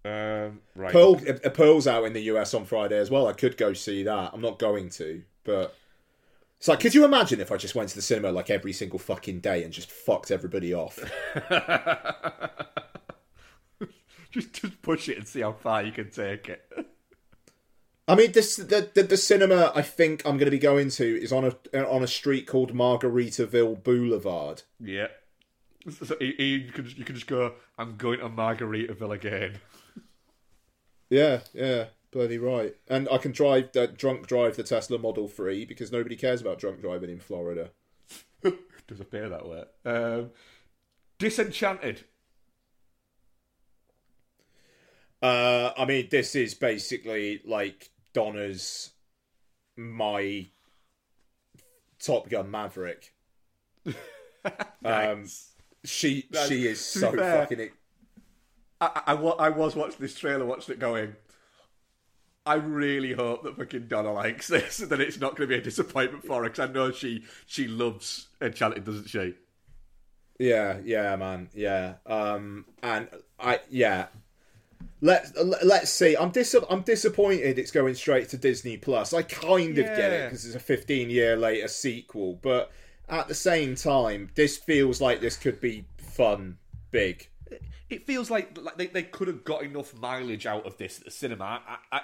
Um, 0.04 0.60
right. 0.76 0.92
Pearl, 0.92 1.20
uh, 1.28 1.50
Pearl's 1.50 1.86
out 1.86 2.04
in 2.04 2.12
the 2.12 2.22
US 2.22 2.54
on 2.54 2.64
Friday 2.64 2.96
as 2.96 3.10
well. 3.10 3.26
I 3.26 3.32
could 3.32 3.56
go 3.56 3.72
see 3.72 4.04
that. 4.04 4.30
I'm 4.32 4.40
not 4.40 4.60
going 4.60 4.88
to, 4.90 5.22
but 5.44 5.74
it's 6.58 6.68
like, 6.68 6.80
could 6.80 6.94
you 6.94 7.04
imagine 7.04 7.40
if 7.40 7.50
I 7.50 7.56
just 7.56 7.74
went 7.74 7.88
to 7.90 7.96
the 7.96 8.02
cinema 8.02 8.30
like 8.32 8.50
every 8.50 8.72
single 8.72 8.98
fucking 8.98 9.40
day 9.40 9.64
and 9.64 9.72
just 9.72 9.90
fucked 9.90 10.30
everybody 10.30 10.72
off? 10.72 10.98
just, 14.30 14.52
just 14.52 14.80
push 14.82 15.08
it 15.08 15.18
and 15.18 15.26
see 15.26 15.40
how 15.40 15.52
far 15.52 15.82
you 15.82 15.92
can 15.92 16.10
take 16.10 16.48
it. 16.48 16.64
I 18.08 18.14
mean, 18.16 18.32
this 18.32 18.56
the, 18.56 18.90
the 18.92 19.02
the 19.02 19.16
cinema 19.16 19.72
I 19.74 19.82
think 19.82 20.22
I'm 20.24 20.36
going 20.36 20.46
to 20.46 20.50
be 20.50 20.58
going 20.58 20.90
to 20.90 21.22
is 21.22 21.32
on 21.32 21.44
a 21.44 21.86
on 21.86 22.02
a 22.02 22.08
street 22.08 22.46
called 22.46 22.74
Margaritaville 22.74 23.82
Boulevard. 23.82 24.62
Yeah. 24.80 25.08
So, 25.88 26.14
you, 26.20 26.34
you, 26.44 26.72
can, 26.72 26.92
you 26.94 27.04
can 27.04 27.14
just 27.14 27.26
go, 27.26 27.54
I'm 27.78 27.96
going 27.96 28.18
to 28.18 28.28
Margaritaville 28.28 29.14
again. 29.14 29.58
Yeah, 31.12 31.40
yeah, 31.52 31.86
bloody 32.12 32.38
right. 32.38 32.76
And 32.86 33.08
I 33.10 33.18
can 33.18 33.32
drive 33.32 33.72
the 33.72 33.88
drunk 33.88 34.28
drive 34.28 34.54
the 34.54 34.62
Tesla 34.62 34.96
Model 34.96 35.26
Three 35.26 35.64
because 35.64 35.90
nobody 35.90 36.14
cares 36.14 36.40
about 36.40 36.60
drunk 36.60 36.80
driving 36.80 37.10
in 37.10 37.18
Florida. 37.18 37.70
Does 38.86 39.00
appear 39.00 39.28
that 39.28 39.44
way. 39.44 39.64
Um, 39.84 40.30
Disenchanted. 41.18 42.04
Uh, 45.22 45.70
I 45.76 45.84
mean, 45.84 46.08
this 46.10 46.34
is 46.34 46.54
basically 46.54 47.42
like 47.44 47.90
Donna's 48.14 48.90
my 49.76 50.46
Top 52.02 52.28
Gun 52.28 52.50
Maverick. 52.50 53.12
Um, 54.82 55.26
she 55.84 56.26
That's- 56.30 56.48
she 56.48 56.66
is 56.66 56.82
so 56.82 57.12
fair- 57.12 57.42
fucking. 57.46 57.68
I, 58.80 59.02
I, 59.08 59.12
I 59.14 59.48
was 59.50 59.76
watching 59.76 59.98
this 60.00 60.14
trailer, 60.18 60.46
watching 60.46 60.72
it 60.74 60.78
going. 60.78 61.14
I 62.46 62.54
really 62.54 63.12
hope 63.12 63.42
that 63.42 63.58
fucking 63.58 63.88
Donna 63.88 64.14
likes 64.14 64.48
this, 64.48 64.80
and 64.80 64.88
that 64.88 65.00
it's 65.02 65.20
not 65.20 65.36
going 65.36 65.46
to 65.46 65.54
be 65.54 65.60
a 65.60 65.62
disappointment 65.62 66.24
for 66.24 66.42
her, 66.42 66.48
because 66.48 66.70
I 66.70 66.72
know 66.72 66.90
she 66.90 67.24
she 67.44 67.68
loves 67.68 68.28
Enchanted, 68.40 68.84
doesn't 68.84 69.10
she? 69.10 69.34
Yeah, 70.38 70.78
yeah, 70.82 71.14
man, 71.16 71.50
yeah. 71.52 71.96
Um, 72.06 72.64
and 72.82 73.08
I, 73.38 73.60
yeah. 73.68 74.06
Let's 75.00 75.34
uh, 75.36 75.44
let's 75.62 75.90
see. 75.90 76.16
I'm 76.16 76.30
dis- 76.30 76.54
I'm 76.68 76.82
disappointed. 76.82 77.58
It's 77.58 77.70
going 77.70 77.94
straight 77.94 78.28
to 78.30 78.36
Disney 78.36 78.76
Plus. 78.76 79.14
I 79.14 79.22
kind 79.22 79.78
of 79.78 79.86
get 79.86 80.12
it 80.12 80.30
because 80.30 80.44
it's 80.44 80.54
a 80.54 80.60
15 80.60 81.10
year 81.10 81.36
later 81.36 81.68
sequel, 81.68 82.38
but 82.42 82.70
at 83.08 83.26
the 83.28 83.34
same 83.34 83.74
time, 83.74 84.30
this 84.34 84.56
feels 84.56 85.00
like 85.00 85.20
this 85.20 85.36
could 85.36 85.60
be 85.60 85.86
fun, 85.98 86.58
big. 86.90 87.28
It 87.88 88.06
feels 88.06 88.30
like 88.30 88.56
like 88.60 88.76
they, 88.76 88.86
they 88.86 89.02
could 89.02 89.28
have 89.28 89.44
got 89.44 89.62
enough 89.62 89.94
mileage 89.94 90.46
out 90.46 90.66
of 90.66 90.76
this 90.76 90.98
at 90.98 91.06
the 91.06 91.10
cinema. 91.10 91.60
I, 91.66 91.76
I 91.90 92.00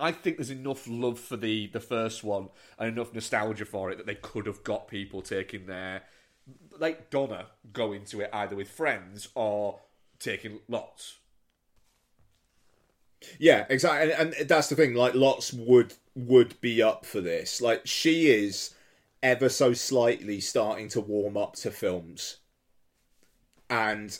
I 0.00 0.12
think 0.12 0.38
there's 0.38 0.50
enough 0.50 0.88
love 0.88 1.20
for 1.20 1.36
the 1.36 1.68
the 1.68 1.80
first 1.80 2.24
one 2.24 2.48
and 2.78 2.88
enough 2.88 3.14
nostalgia 3.14 3.66
for 3.66 3.90
it 3.90 3.98
that 3.98 4.06
they 4.06 4.14
could 4.14 4.46
have 4.46 4.64
got 4.64 4.88
people 4.88 5.20
taking 5.20 5.66
their 5.66 6.02
like 6.78 7.10
Donna 7.10 7.46
going 7.72 8.04
to 8.06 8.22
it 8.22 8.30
either 8.32 8.56
with 8.56 8.70
friends 8.70 9.28
or 9.34 9.80
taking 10.18 10.60
lots. 10.68 11.18
Yeah, 13.38 13.66
exactly, 13.68 14.12
and, 14.12 14.34
and 14.34 14.48
that's 14.48 14.68
the 14.68 14.76
thing. 14.76 14.94
Like, 14.94 15.14
lots 15.14 15.52
would 15.52 15.94
would 16.14 16.60
be 16.60 16.82
up 16.82 17.04
for 17.06 17.20
this. 17.20 17.60
Like, 17.60 17.86
she 17.86 18.30
is 18.30 18.74
ever 19.22 19.48
so 19.48 19.72
slightly 19.74 20.40
starting 20.40 20.88
to 20.90 21.00
warm 21.00 21.36
up 21.36 21.54
to 21.56 21.70
films, 21.70 22.38
and 23.68 24.18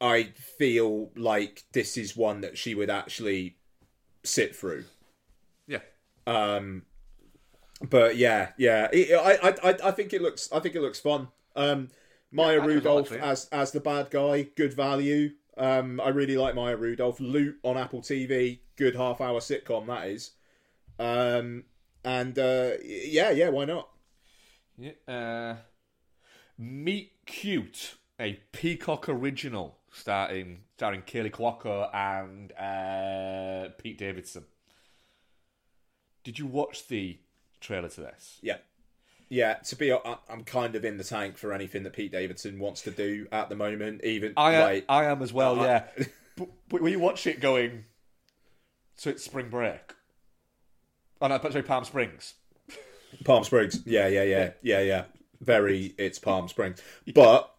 I 0.00 0.24
feel 0.58 1.10
like 1.16 1.64
this 1.72 1.96
is 1.96 2.16
one 2.16 2.40
that 2.42 2.58
she 2.58 2.74
would 2.74 2.90
actually 2.90 3.56
sit 4.24 4.56
through. 4.56 4.84
Yeah. 5.66 5.80
Um, 6.26 6.84
but 7.88 8.16
yeah, 8.16 8.52
yeah, 8.58 8.88
I, 8.92 9.54
I, 9.62 9.76
I- 9.84 9.90
think 9.92 10.12
it 10.12 10.22
looks, 10.22 10.50
I 10.52 10.58
think 10.60 10.74
it 10.74 10.82
looks 10.82 11.00
fun. 11.00 11.28
Um, 11.56 11.88
Maya 12.30 12.60
I 12.60 12.66
do 12.68 12.78
as 12.78 12.88
well, 12.88 13.04
Rudolph 13.04 13.12
as 13.12 13.48
as 13.52 13.72
the 13.72 13.80
bad 13.80 14.10
guy, 14.10 14.42
good 14.56 14.74
value. 14.74 15.30
Um, 15.60 16.00
I 16.00 16.08
really 16.08 16.38
like 16.38 16.54
Maya 16.54 16.74
Rudolph. 16.74 17.20
Loot 17.20 17.58
on 17.62 17.76
Apple 17.76 18.00
TV, 18.00 18.60
good 18.76 18.96
half 18.96 19.20
hour 19.20 19.40
sitcom 19.40 19.86
that 19.88 20.08
is. 20.08 20.30
Um, 20.98 21.64
and 22.02 22.38
uh, 22.38 22.72
yeah, 22.82 23.30
yeah, 23.30 23.50
why 23.50 23.66
not? 23.66 23.90
Yeah. 24.78 24.92
Uh, 25.06 25.56
Meet 26.56 27.12
Cute, 27.26 27.96
a 28.18 28.40
Peacock 28.52 29.08
original 29.10 29.76
starring 29.92 30.62
starring 30.76 31.02
Kaley 31.02 31.30
Cuoco 31.30 31.94
and 31.94 32.52
uh, 32.52 33.70
Pete 33.76 33.98
Davidson. 33.98 34.44
Did 36.24 36.38
you 36.38 36.46
watch 36.46 36.88
the 36.88 37.18
trailer 37.60 37.90
to 37.90 38.00
this? 38.00 38.38
Yeah. 38.40 38.58
Yeah, 39.30 39.54
to 39.54 39.76
be, 39.76 39.92
I- 39.92 40.18
I'm 40.28 40.42
kind 40.44 40.74
of 40.74 40.84
in 40.84 40.96
the 40.96 41.04
tank 41.04 41.38
for 41.38 41.52
anything 41.52 41.84
that 41.84 41.92
Pete 41.92 42.10
Davidson 42.10 42.58
wants 42.58 42.82
to 42.82 42.90
do 42.90 43.28
at 43.30 43.48
the 43.48 43.54
moment. 43.54 44.04
Even 44.04 44.34
I 44.36 44.54
am, 44.54 44.60
like, 44.62 44.84
I 44.88 45.04
am 45.04 45.22
as 45.22 45.32
well. 45.32 45.60
I- 45.60 45.64
yeah, 45.64 45.84
but, 46.68 46.82
you 46.84 46.98
watch 46.98 47.26
it 47.28 47.40
going, 47.40 47.84
so 48.96 49.08
it's 49.08 49.24
spring 49.24 49.48
break. 49.48 49.94
Oh 51.22 51.28
no, 51.28 51.38
sorry, 51.38 51.62
Palm 51.62 51.84
Springs. 51.84 52.34
Palm 53.24 53.44
Springs. 53.44 53.80
Yeah, 53.86 54.08
yeah, 54.08 54.24
yeah, 54.24 54.50
yeah, 54.62 54.80
yeah. 54.80 55.04
Very, 55.40 55.94
it's 55.96 56.18
Palm 56.18 56.48
Springs. 56.48 56.82
But 57.14 57.54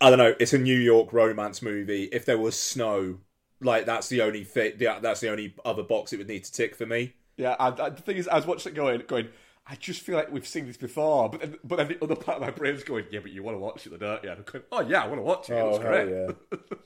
I 0.00 0.10
don't 0.10 0.18
know. 0.18 0.34
It's 0.38 0.52
a 0.52 0.58
New 0.58 0.78
York 0.78 1.12
romance 1.12 1.62
movie. 1.62 2.04
If 2.04 2.26
there 2.26 2.38
was 2.38 2.58
snow, 2.58 3.18
like 3.60 3.86
that's 3.86 4.08
the 4.08 4.20
only 4.22 4.44
fit. 4.44 4.78
That's 4.78 5.20
the 5.20 5.30
only 5.30 5.54
other 5.64 5.82
box 5.82 6.12
it 6.12 6.18
would 6.18 6.28
need 6.28 6.44
to 6.44 6.52
tick 6.52 6.76
for 6.76 6.86
me. 6.86 7.14
Yeah, 7.36 7.54
and 7.58 7.76
the 7.96 8.02
thing 8.02 8.16
is, 8.16 8.28
I 8.28 8.36
was 8.36 8.46
watching 8.46 8.72
it 8.72 8.76
going, 8.76 9.02
going. 9.06 9.28
I 9.68 9.74
just 9.74 10.02
feel 10.02 10.16
like 10.16 10.30
we've 10.30 10.46
seen 10.46 10.66
this 10.66 10.76
before, 10.76 11.28
but 11.28 11.40
then, 11.40 11.58
but 11.64 11.76
then 11.76 11.88
the 11.88 12.02
other 12.02 12.14
part 12.14 12.36
of 12.36 12.42
my 12.42 12.50
brain's 12.50 12.84
going, 12.84 13.06
yeah, 13.10 13.18
but 13.20 13.32
you 13.32 13.42
want 13.42 13.56
to 13.56 13.58
watch 13.58 13.86
it, 13.86 13.98
don't 13.98 14.22
you? 14.22 14.30
And 14.30 14.38
I'm 14.38 14.44
going, 14.44 14.64
oh 14.70 14.80
yeah, 14.80 15.02
I 15.02 15.06
want 15.08 15.18
to 15.18 15.22
watch 15.22 15.50
it. 15.50 15.54
It 15.54 15.64
looks 15.64 15.84
great. 15.84 16.08
yeah. 16.08 16.58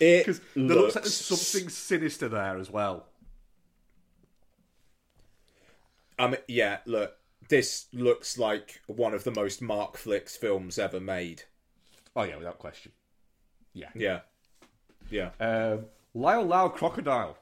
It 0.00 0.26
Because 0.26 0.40
there 0.56 0.64
looks 0.64 0.94
like 0.94 1.04
there's 1.04 1.14
something 1.14 1.68
sinister 1.68 2.28
there 2.28 2.58
as 2.58 2.70
well. 2.70 3.06
Mean, 6.18 6.36
yeah. 6.48 6.78
Look, 6.86 7.14
this 7.48 7.86
looks 7.92 8.38
like 8.38 8.80
one 8.86 9.12
of 9.12 9.24
the 9.24 9.30
most 9.30 9.60
Mark 9.60 9.96
flicks 9.98 10.36
films 10.36 10.78
ever 10.78 10.98
made. 10.98 11.42
Oh 12.16 12.22
yeah, 12.22 12.36
without 12.36 12.58
question. 12.58 12.92
Yeah. 13.74 13.90
Yeah, 13.94 14.20
yeah. 15.10 15.30
Um, 15.38 15.84
Lyle 16.14 16.44
Lau 16.44 16.68
Crocodile. 16.68 17.36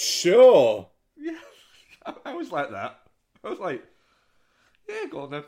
Sure. 0.00 0.88
Yeah, 1.18 1.32
I, 2.06 2.14
I 2.24 2.34
was 2.34 2.50
like 2.50 2.70
that. 2.70 3.00
I 3.44 3.50
was 3.50 3.58
like, 3.58 3.84
yeah, 4.88 5.06
go 5.10 5.20
on 5.20 5.30
then. 5.30 5.44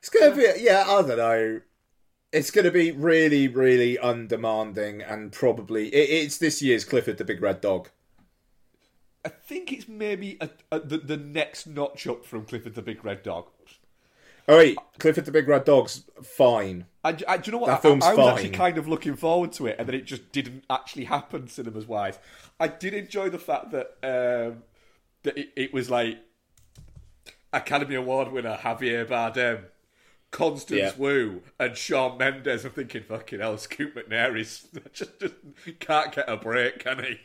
It's 0.00 0.08
gonna 0.08 0.34
be. 0.34 0.48
Yeah, 0.58 0.82
I 0.88 1.02
don't 1.02 1.16
know. 1.16 1.60
It's 2.32 2.50
gonna 2.50 2.72
be 2.72 2.90
really, 2.90 3.46
really 3.46 4.00
undemanding, 4.00 5.00
and 5.00 5.30
probably 5.30 5.94
it, 5.94 6.24
it's 6.24 6.38
this 6.38 6.60
year's 6.60 6.84
Clifford 6.84 7.18
the 7.18 7.24
Big 7.24 7.40
Red 7.40 7.60
Dog. 7.60 7.88
I 9.24 9.28
think 9.28 9.72
it's 9.72 9.86
maybe 9.86 10.36
a, 10.40 10.50
a, 10.72 10.80
the, 10.80 10.98
the 10.98 11.16
next 11.16 11.68
notch 11.68 12.08
up 12.08 12.26
from 12.26 12.44
Clifford 12.46 12.74
the 12.74 12.82
Big 12.82 13.04
Red 13.04 13.22
Dog. 13.22 13.46
Oh 14.52 14.58
wait, 14.58 14.76
Clifford 14.98 15.24
the 15.24 15.32
Big 15.32 15.48
Red 15.48 15.64
Dog's 15.64 16.04
fine. 16.22 16.86
I, 17.04 17.16
I- 17.26 17.36
do 17.38 17.42
you 17.46 17.52
know 17.52 17.58
what? 17.58 17.68
That 17.68 17.78
I- 17.78 17.80
film's 17.82 18.04
I, 18.04 18.14
was 18.14 18.18
fine. 18.18 18.34
actually 18.34 18.50
kind 18.50 18.78
of 18.78 18.86
looking 18.86 19.16
forward 19.16 19.52
to 19.52 19.66
it, 19.66 19.76
and 19.78 19.88
then 19.88 19.94
it 19.94 20.04
just 20.04 20.30
didn't 20.32 20.64
actually 20.68 21.04
happen, 21.04 21.48
cinemas 21.48 21.86
wise. 21.86 22.18
I 22.60 22.68
did 22.68 22.94
enjoy 22.94 23.30
the 23.30 23.38
fact 23.38 23.70
that 23.70 23.86
um, 24.02 24.62
that 25.22 25.38
it, 25.38 25.48
it 25.56 25.72
was 25.74 25.88
like 25.90 26.18
Academy 27.52 27.94
Award 27.94 28.30
winner 28.32 28.58
Javier 28.62 29.06
Bardem, 29.06 29.64
Constance 30.30 30.78
Yeah. 30.80 30.92
Wu, 30.98 31.42
and 31.58 31.76
Shawn 31.76 32.18
Mendes. 32.18 32.64
I'm 32.64 32.72
thinking, 32.72 33.02
fucking 33.04 33.40
hell, 33.40 33.56
Scoot 33.58 33.94
McNairy's 33.94 34.66
just, 34.92 35.18
just 35.18 35.34
can't 35.80 36.12
get 36.12 36.28
a 36.28 36.36
break, 36.36 36.78
can 36.80 37.02
he? 37.02 37.20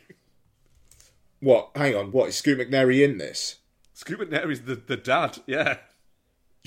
What? 1.40 1.70
Hang 1.76 1.94
on. 1.94 2.10
What 2.12 2.28
is 2.30 2.36
Scoot 2.36 2.58
McNairy 2.58 3.04
in 3.04 3.18
this? 3.18 3.56
Scoot 3.94 4.18
McNairy's 4.20 4.62
the, 4.62 4.74
the 4.76 4.96
dad, 4.96 5.38
yeah, 5.46 5.78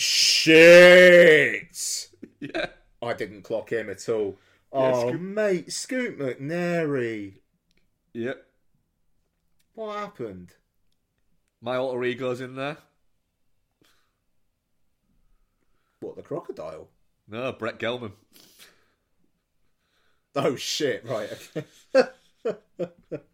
Shit! 0.01 1.77
yeah. 2.39 2.65
I 3.03 3.13
didn't 3.13 3.43
clock 3.43 3.71
him 3.71 3.87
at 3.87 4.09
all. 4.09 4.39
Oh, 4.73 5.09
Scoot- 5.09 5.21
mate, 5.21 5.71
Scoot 5.71 6.17
McNairy. 6.17 7.33
Yep. 8.13 8.43
What 9.75 9.99
happened? 9.99 10.55
My 11.61 11.75
alter 11.75 12.03
ego's 12.03 12.41
in 12.41 12.55
there. 12.55 12.77
What, 15.99 16.15
the 16.15 16.23
crocodile? 16.23 16.87
No, 17.27 17.51
Brett 17.51 17.77
Gelman. 17.77 18.13
Oh, 20.35 20.55
shit, 20.55 21.05
right. 21.05 21.29
Okay. 21.95 23.19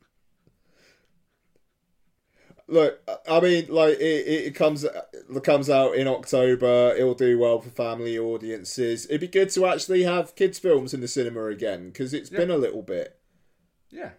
Look, 2.70 3.00
I 3.30 3.40
mean, 3.40 3.68
like 3.70 3.98
it, 3.98 4.48
it 4.48 4.56
comes 4.56 4.84
it 4.84 5.44
comes 5.44 5.70
out 5.70 5.96
in 5.96 6.08
October. 6.08 6.94
It'll 6.98 7.14
do 7.14 7.40
well 7.40 7.62
for 7.62 7.70
family 7.70 8.20
audiences. 8.20 9.06
It'd 9.06 9.22
be 9.22 9.28
good 9.28 9.50
to 9.52 9.66
actually 9.66 10.04
have 10.04 10.36
kids' 10.36 10.60
films 10.60 10.94
in 10.94 11.00
the 11.00 11.08
cinema 11.08 11.46
again 11.46 11.88
because 11.88 12.14
it's 12.14 12.30
been 12.30 12.52
a 12.52 12.58
little 12.58 12.82
bit. 12.82 13.18
Yeah, 13.90 14.12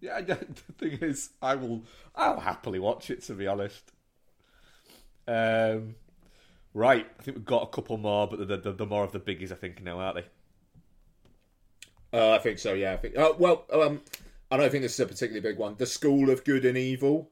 yeah. 0.00 0.20
The 0.26 0.36
thing 0.76 0.98
is, 1.02 1.30
I 1.40 1.54
will. 1.54 1.84
I'll 2.16 2.40
happily 2.40 2.80
watch 2.80 3.10
it. 3.10 3.22
To 3.24 3.34
be 3.34 3.46
honest. 3.46 3.92
Um, 5.28 5.94
right. 6.74 7.06
I 7.18 7.22
think 7.22 7.36
we've 7.36 7.44
got 7.44 7.62
a 7.62 7.66
couple 7.66 7.96
more, 7.96 8.26
but 8.26 8.48
the 8.48 8.56
the, 8.56 8.72
the 8.72 8.86
more 8.86 9.04
of 9.04 9.12
the 9.12 9.20
biggies, 9.20 9.52
I 9.52 9.56
think 9.56 9.84
now, 9.84 10.00
aren't 10.00 10.16
they? 10.16 12.18
Uh, 12.18 12.32
I 12.32 12.38
think 12.38 12.58
so. 12.58 12.74
Yeah, 12.74 12.94
I 12.94 12.96
think. 12.96 13.16
Uh, 13.16 13.34
well, 13.38 13.66
um, 13.72 14.00
I 14.50 14.56
don't 14.56 14.70
think 14.70 14.82
this 14.82 14.94
is 14.94 15.00
a 15.00 15.06
particularly 15.06 15.40
big 15.40 15.58
one. 15.58 15.76
The 15.78 15.86
School 15.86 16.30
of 16.30 16.44
Good 16.44 16.64
and 16.64 16.76
Evil. 16.76 17.30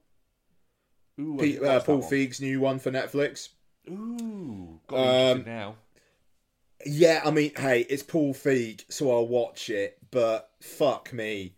Ooh, 1.19 1.37
Pete, 1.39 1.63
uh, 1.63 1.81
Paul. 1.81 2.03
Feig's 2.03 2.41
new 2.41 2.61
one 2.61 2.79
for 2.79 2.91
Netflix. 2.91 3.51
Ooh, 3.89 4.81
got 4.87 5.33
Um, 5.33 5.45
now. 5.45 5.77
Yeah, 6.85 7.23
I 7.25 7.31
mean, 7.31 7.53
hey, 7.57 7.81
it's 7.89 8.03
Paul 8.03 8.35
Feig, 8.35 8.85
so 8.89 9.11
I'll 9.11 9.27
watch 9.27 9.71
it. 9.71 9.99
But 10.11 10.51
fuck 10.61 11.13
me, 11.13 11.55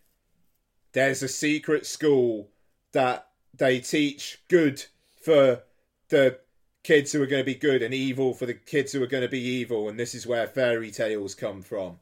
there's 0.92 1.22
a 1.22 1.28
secret 1.28 1.86
school 1.86 2.50
that 2.92 3.28
they 3.54 3.80
teach 3.80 4.38
good 4.48 4.84
for 5.20 5.62
the 6.08 6.38
kids 6.84 7.12
who 7.12 7.22
are 7.22 7.26
going 7.26 7.42
to 7.42 7.52
be 7.52 7.54
good 7.54 7.82
and 7.82 7.92
evil 7.92 8.32
for 8.32 8.46
the 8.46 8.54
kids 8.54 8.92
who 8.92 9.02
are 9.02 9.08
going 9.08 9.22
to 9.22 9.28
be 9.28 9.40
evil, 9.40 9.88
and 9.88 9.98
this 9.98 10.14
is 10.14 10.26
where 10.26 10.46
fairy 10.46 10.90
tales 10.90 11.34
come 11.34 11.62
from. 11.62 11.98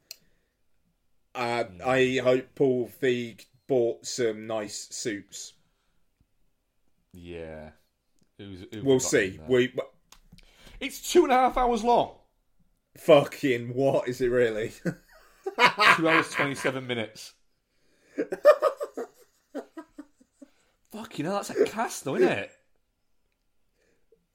Uh, 1.34 1.64
I 1.84 2.20
hope 2.22 2.54
Paul 2.54 2.88
Feig 3.02 3.46
bought 3.66 4.06
some 4.06 4.46
nice 4.46 4.88
suits. 4.90 5.54
Yeah. 7.18 7.70
Who's, 8.38 8.66
who 8.72 8.84
We'll 8.84 9.00
see. 9.00 9.40
We 9.48 9.72
It's 10.80 11.10
two 11.10 11.24
and 11.24 11.32
a 11.32 11.36
half 11.36 11.56
hours 11.56 11.82
long. 11.82 12.12
fucking 12.98 13.74
what 13.74 14.06
is 14.08 14.20
it 14.20 14.28
really? 14.28 14.72
Two 15.96 16.08
hours 16.08 16.30
twenty-seven 16.32 16.86
minutes. 16.86 17.32
Fucking 20.92 21.24
hell, 21.24 21.34
that's 21.36 21.50
a 21.50 21.64
cast, 21.64 22.04
though, 22.04 22.16
isn't 22.16 22.28
it? 22.28 22.50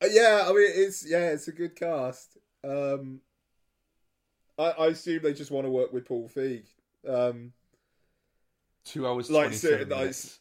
Uh, 0.04 0.08
yeah, 0.12 0.46
I 0.48 0.50
mean 0.50 0.68
it's 0.68 1.08
yeah, 1.08 1.30
it's 1.30 1.48
a 1.48 1.52
good 1.52 1.76
cast. 1.76 2.38
Um, 2.64 3.22
I, 4.58 4.72
I 4.72 4.88
assume 4.88 5.22
they 5.24 5.34
just 5.34 5.52
want 5.52 5.66
to 5.66 5.72
work 5.72 5.94
with 5.94 6.06
Paul 6.06 6.30
Feig. 6.34 6.64
Um, 7.08 7.54
Two 8.84 9.06
hours 9.08 9.30
Like, 9.30 9.54
ser- 9.54 9.80
like, 9.80 9.88
minutes. 9.90 10.40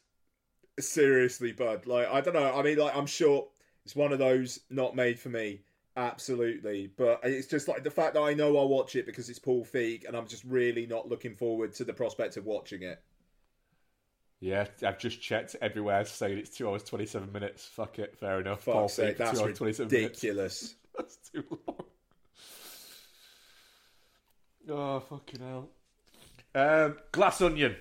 Seriously, 0.79 1.53
bud. 1.53 1.87
Like 1.87 2.09
I 2.09 2.21
don't 2.21 2.35
know. 2.35 2.55
I 2.55 2.63
mean, 2.63 2.79
like 2.79 2.97
I'm 2.97 3.07
sure 3.07 3.49
it's 3.85 3.97
one 3.97 4.13
of 4.13 4.19
those 4.19 4.61
not 4.71 4.95
made 4.95 5.19
for 5.19 5.29
me. 5.31 5.63
Absolutely, 5.97 6.91
but 6.97 7.21
it's 7.25 7.49
just 7.49 7.67
like 7.69 7.83
the 7.83 7.91
fact 7.91 8.15
that 8.15 8.21
I 8.21 8.33
know 8.33 8.57
I'll 8.57 8.69
watch 8.69 8.95
it 8.97 9.07
because 9.07 9.29
it's 9.29 9.39
Paul 9.41 9.65
Feig, 9.65 10.07
and 10.07 10.17
I'm 10.17 10.27
just 10.27 10.45
really 10.45 10.87
not 10.87 11.09
looking 11.09 11.35
forward 11.35 11.75
to 11.75 11.85
the 11.85 11.93
prospect 11.93 12.37
of 12.37 12.47
watching 12.47 12.83
it. 12.83 13.03
Yeah, 14.39 14.67
I've 14.87 14.99
just 14.99 15.21
checked 15.21 15.57
everywhere 15.61 16.05
saying 16.07 16.39
it's 16.39 16.57
two 16.57 16.69
hours 16.69 16.85
twenty-seven 16.85 17.31
minutes. 17.33 17.67
Fuck 17.67 17.99
it, 17.99 18.17
fair 18.17 18.41
enough. 18.41 18.63
Fuck's 18.63 18.75
Paul 18.75 18.89
sake, 18.89 19.15
Feig, 19.17 19.19
that's 19.19 19.39
two 19.39 19.45
hours 19.45 19.59
twenty-seven 19.59 19.93
minutes. 19.93 20.23
ridiculous. 20.23 20.75
That's 20.97 21.17
too 21.31 21.45
long. 21.67 21.85
Oh 24.69 25.01
fucking 25.01 25.41
hell! 25.41 25.69
Um, 26.55 26.97
Glass 27.13 27.41
Onion, 27.41 27.77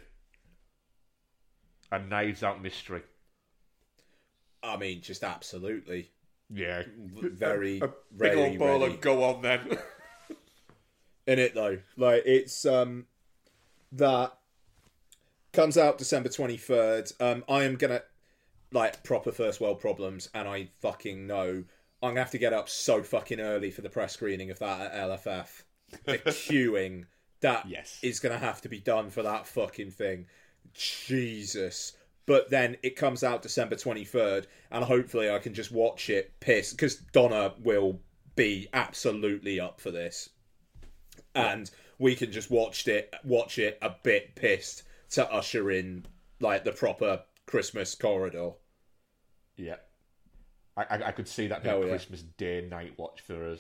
a 1.91 1.99
Knives 1.99 2.43
Out 2.43 2.62
mystery. 2.62 3.02
I 4.62 4.78
mean, 4.78 5.02
just 5.02 5.23
absolutely 5.23 6.12
Yeah, 6.49 6.84
very, 6.97 7.78
a 7.80 7.88
big 7.88 7.93
very 8.12 8.41
old 8.49 8.60
ball 8.60 8.82
ready. 8.82 8.93
of 8.95 9.02
go 9.02 9.23
on 9.23 9.41
then. 9.41 9.62
in 11.28 11.39
it 11.39 11.54
though. 11.54 11.80
Like 11.95 12.23
it's 12.25 12.65
um 12.65 13.06
that 13.91 14.34
comes 15.54 15.78
out 15.78 15.97
December 15.97 16.30
twenty 16.30 16.58
third. 16.58 17.12
Um, 17.19 17.43
I 17.47 17.63
am 17.63 17.75
gonna 17.75 18.02
like 18.71 19.04
proper 19.04 19.32
first 19.32 19.60
world 19.62 19.80
problems, 19.80 20.30
and 20.34 20.48
I 20.48 20.69
fucking 20.81 21.25
know 21.25 21.63
I'm 22.04 22.10
gonna 22.12 22.19
have 22.19 22.31
to 22.31 22.37
get 22.37 22.54
up 22.54 22.69
so 22.69 23.02
fucking 23.04 23.40
early 23.40 23.71
for 23.71 23.81
the 23.81 23.90
press 23.90 24.13
screening 24.13 24.52
of 24.52 24.60
that 24.60 24.92
at 24.92 25.10
LFF. 25.10 25.63
The 26.06 26.17
queuing 26.27 27.06
that 27.42 27.65
is 27.65 27.71
Yes. 27.71 28.00
is 28.04 28.19
gonna 28.19 28.37
have 28.37 28.62
to 28.62 28.69
be 28.69 28.79
done 28.79 29.10
for 29.10 29.23
that 29.23 29.48
fucking 29.48 29.92
thing. 29.92 30.25
Jesus. 30.73 31.93
But 32.25 32.49
then 32.49 32.77
it 32.83 32.95
comes 32.95 33.23
out 33.23 33.41
December 33.41 33.75
23rd, 33.75 34.45
and 34.71 34.85
hopefully 34.85 35.31
I 35.31 35.39
can 35.39 35.53
just 35.53 35.71
watch 35.71 36.10
it 36.10 36.39
pissed 36.39 36.75
because 36.75 36.95
Donna 36.95 37.53
will 37.63 37.99
be 38.35 38.67
absolutely 38.71 39.60
up 39.60 39.81
for 39.81 39.91
this 39.91 40.29
and 41.35 41.69
we 41.97 42.15
can 42.15 42.31
just 42.31 42.49
watch 42.49 42.87
it 42.87 43.13
watch 43.23 43.57
it 43.57 43.77
a 43.81 43.91
bit 44.03 44.35
pissed 44.35 44.83
to 45.12 45.31
usher 45.31 45.71
in 45.71 46.05
like 46.39 46.63
the 46.63 46.71
proper 46.71 47.21
Christmas 47.45 47.95
corridor. 47.95 48.51
yeah, 49.57 49.75
I, 50.77 50.83
I, 50.83 51.07
I 51.07 51.12
could 51.12 51.27
see 51.27 51.47
that 51.47 51.63
being 51.63 51.75
Hell 51.75 51.83
a 51.83 51.85
yeah. 51.85 51.91
Christmas 51.91 52.21
Day 52.21 52.67
night 52.69 52.93
watch 52.97 53.21
for 53.21 53.51
us. 53.51 53.60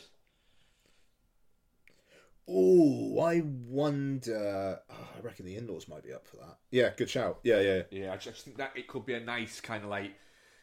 Oh, 2.51 3.19
I 3.21 3.41
wonder. 3.41 4.79
oh, 4.89 5.07
I 5.17 5.21
reckon 5.21 5.45
the 5.45 5.55
in-laws 5.55 5.87
might 5.87 6.03
be 6.03 6.13
up 6.13 6.27
for 6.27 6.37
that. 6.37 6.57
Yeah, 6.71 6.89
good 6.97 7.09
shout. 7.09 7.39
Yeah, 7.43 7.59
yeah. 7.59 7.81
Yeah, 7.91 8.13
I 8.13 8.17
just 8.17 8.43
think 8.43 8.57
that 8.57 8.71
it 8.75 8.87
could 8.87 9.05
be 9.05 9.13
a 9.13 9.19
nice 9.19 9.61
kind 9.61 9.83
of 9.83 9.89
like 9.89 10.13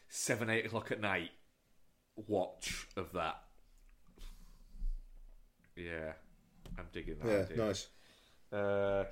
seven, 0.09 0.49
eight 0.49 0.65
o'clock 0.65 0.91
at 0.91 0.99
night. 0.99 1.29
watch 2.15 2.87
of 2.97 3.13
that. 3.13 3.41
Yeah, 5.77 6.13
I'm 6.77 6.87
digging 6.91 7.19
that. 7.19 7.27
Yeah, 7.27 7.43
idea. 7.43 7.57
nice. 7.57 7.87
Uh, 8.51 9.05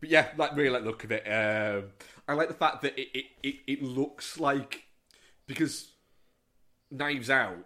but 0.00 0.08
yeah, 0.08 0.28
like 0.36 0.56
really 0.56 0.70
like 0.70 0.82
the 0.82 0.88
look 0.88 1.04
of 1.04 1.12
it. 1.12 1.24
Um, 1.26 1.90
I 2.26 2.32
like 2.32 2.48
the 2.48 2.54
fact 2.54 2.82
that 2.82 2.98
it, 2.98 3.08
it, 3.14 3.24
it, 3.42 3.54
it 3.66 3.82
looks 3.82 4.40
like 4.40 4.84
because 5.46 5.92
Knives 6.90 7.30
Out 7.30 7.64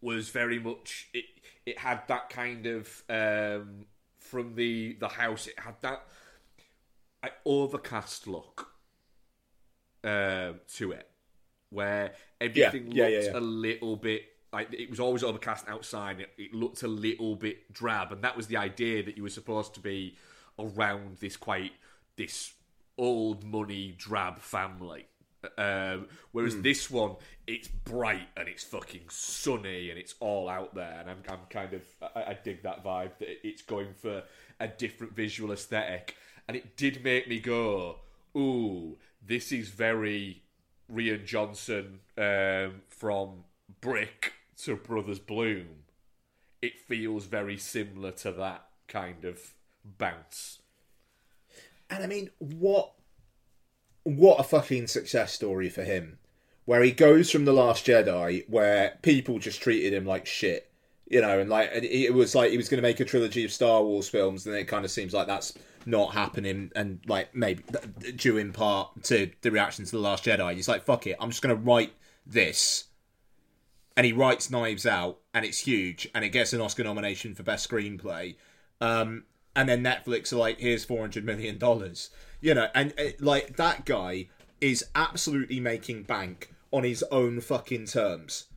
was 0.00 0.28
very 0.28 0.58
much 0.58 1.08
it. 1.14 1.24
It 1.66 1.78
had 1.78 2.02
that 2.08 2.30
kind 2.30 2.66
of 2.66 3.02
um, 3.08 3.86
from 4.18 4.54
the 4.54 4.96
the 5.00 5.08
house. 5.08 5.46
It 5.46 5.58
had 5.58 5.76
that 5.82 6.04
uh, 7.22 7.28
overcast 7.44 8.26
look 8.26 8.72
um, 10.02 10.60
to 10.74 10.92
it, 10.92 11.08
where 11.70 12.12
everything 12.40 12.92
yeah, 12.92 13.08
yeah, 13.08 13.18
looked 13.18 13.32
yeah. 13.32 13.38
a 13.38 13.40
little 13.40 13.96
bit 13.96 14.22
like 14.52 14.72
it 14.72 14.88
was 14.88 15.00
always 15.00 15.24
overcast 15.24 15.68
outside. 15.68 16.20
It, 16.20 16.30
it 16.38 16.54
looked 16.54 16.82
a 16.82 16.88
little 16.88 17.34
bit 17.34 17.72
drab, 17.72 18.12
and 18.12 18.22
that 18.22 18.36
was 18.36 18.46
the 18.46 18.56
idea 18.56 19.02
that 19.02 19.16
you 19.16 19.22
were 19.22 19.30
supposed 19.30 19.74
to 19.74 19.80
be 19.80 20.16
around 20.58 21.18
this 21.18 21.36
quite 21.36 21.72
this 22.16 22.52
old 22.96 23.44
money 23.44 23.94
drab 23.98 24.38
family. 24.38 25.06
Um, 25.58 26.08
whereas 26.32 26.60
this 26.60 26.90
one, 26.90 27.16
it's 27.46 27.68
bright 27.68 28.28
and 28.36 28.48
it's 28.48 28.64
fucking 28.64 29.02
sunny 29.08 29.90
and 29.90 29.98
it's 29.98 30.14
all 30.20 30.48
out 30.48 30.74
there, 30.74 30.98
and 31.00 31.10
I'm, 31.10 31.22
I'm 31.28 31.46
kind 31.50 31.72
of 31.74 31.82
I, 32.14 32.30
I 32.30 32.38
dig 32.42 32.62
that 32.62 32.84
vibe 32.84 33.18
that 33.18 33.46
it's 33.46 33.62
going 33.62 33.94
for 33.94 34.22
a 34.60 34.68
different 34.68 35.14
visual 35.14 35.52
aesthetic, 35.52 36.16
and 36.48 36.56
it 36.56 36.76
did 36.76 37.04
make 37.04 37.28
me 37.28 37.40
go, 37.40 37.96
"Ooh, 38.36 38.98
this 39.26 39.52
is 39.52 39.68
very 39.68 40.42
Rian 40.92 41.24
Johnson 41.24 42.00
um, 42.16 42.82
from 42.88 43.44
Brick 43.80 44.32
to 44.62 44.76
Brothers 44.76 45.18
Bloom." 45.18 45.66
It 46.62 46.80
feels 46.80 47.26
very 47.26 47.58
similar 47.58 48.10
to 48.12 48.32
that 48.32 48.66
kind 48.88 49.24
of 49.24 49.54
bounce. 49.84 50.60
And 51.90 52.02
I 52.02 52.06
mean, 52.06 52.30
what 52.38 52.92
what 54.04 54.38
a 54.38 54.44
fucking 54.44 54.86
success 54.86 55.32
story 55.32 55.68
for 55.68 55.82
him. 55.82 56.18
Where 56.66 56.82
he 56.82 56.92
goes 56.92 57.30
from 57.30 57.44
the 57.44 57.52
Last 57.52 57.84
Jedi, 57.84 58.48
where 58.48 58.98
people 59.02 59.38
just 59.38 59.60
treated 59.60 59.92
him 59.92 60.06
like 60.06 60.24
shit, 60.24 60.70
you 61.06 61.20
know, 61.20 61.38
and 61.38 61.50
like 61.50 61.68
it 61.72 62.14
was 62.14 62.34
like 62.34 62.52
he 62.52 62.56
was 62.56 62.70
going 62.70 62.78
to 62.78 62.88
make 62.88 63.00
a 63.00 63.04
trilogy 63.04 63.44
of 63.44 63.52
Star 63.52 63.82
Wars 63.82 64.08
films, 64.08 64.46
and 64.46 64.56
it 64.56 64.64
kind 64.64 64.84
of 64.84 64.90
seems 64.90 65.12
like 65.12 65.26
that's 65.26 65.52
not 65.84 66.14
happening, 66.14 66.72
and 66.74 67.00
like 67.06 67.34
maybe 67.34 67.62
due 68.16 68.38
in 68.38 68.52
part 68.52 69.04
to 69.04 69.30
the 69.42 69.50
reaction 69.50 69.84
to 69.84 69.90
the 69.90 69.98
Last 69.98 70.24
Jedi. 70.24 70.54
He's 70.54 70.68
like, 70.68 70.84
"Fuck 70.84 71.06
it, 71.06 71.16
I'm 71.20 71.28
just 71.28 71.42
going 71.42 71.54
to 71.54 71.62
write 71.62 71.92
this," 72.24 72.84
and 73.94 74.06
he 74.06 74.12
writes 74.12 74.50
Knives 74.50 74.86
Out, 74.86 75.18
and 75.34 75.44
it's 75.44 75.58
huge, 75.58 76.08
and 76.14 76.24
it 76.24 76.30
gets 76.30 76.54
an 76.54 76.62
Oscar 76.62 76.84
nomination 76.84 77.34
for 77.34 77.42
best 77.42 77.68
screenplay. 77.68 78.36
Um, 78.80 79.24
and 79.54 79.68
then 79.68 79.84
Netflix 79.84 80.32
are 80.32 80.36
like, 80.36 80.58
"Here's 80.60 80.84
four 80.86 81.00
hundred 81.00 81.26
million 81.26 81.58
dollars," 81.58 82.08
you 82.44 82.52
know, 82.52 82.68
and 82.74 82.92
uh, 82.98 83.04
like 83.20 83.56
that 83.56 83.86
guy 83.86 84.28
is 84.60 84.84
absolutely 84.94 85.60
making 85.60 86.02
bank 86.02 86.52
on 86.70 86.84
his 86.84 87.02
own 87.04 87.40
fucking 87.40 87.86
terms. 87.86 88.48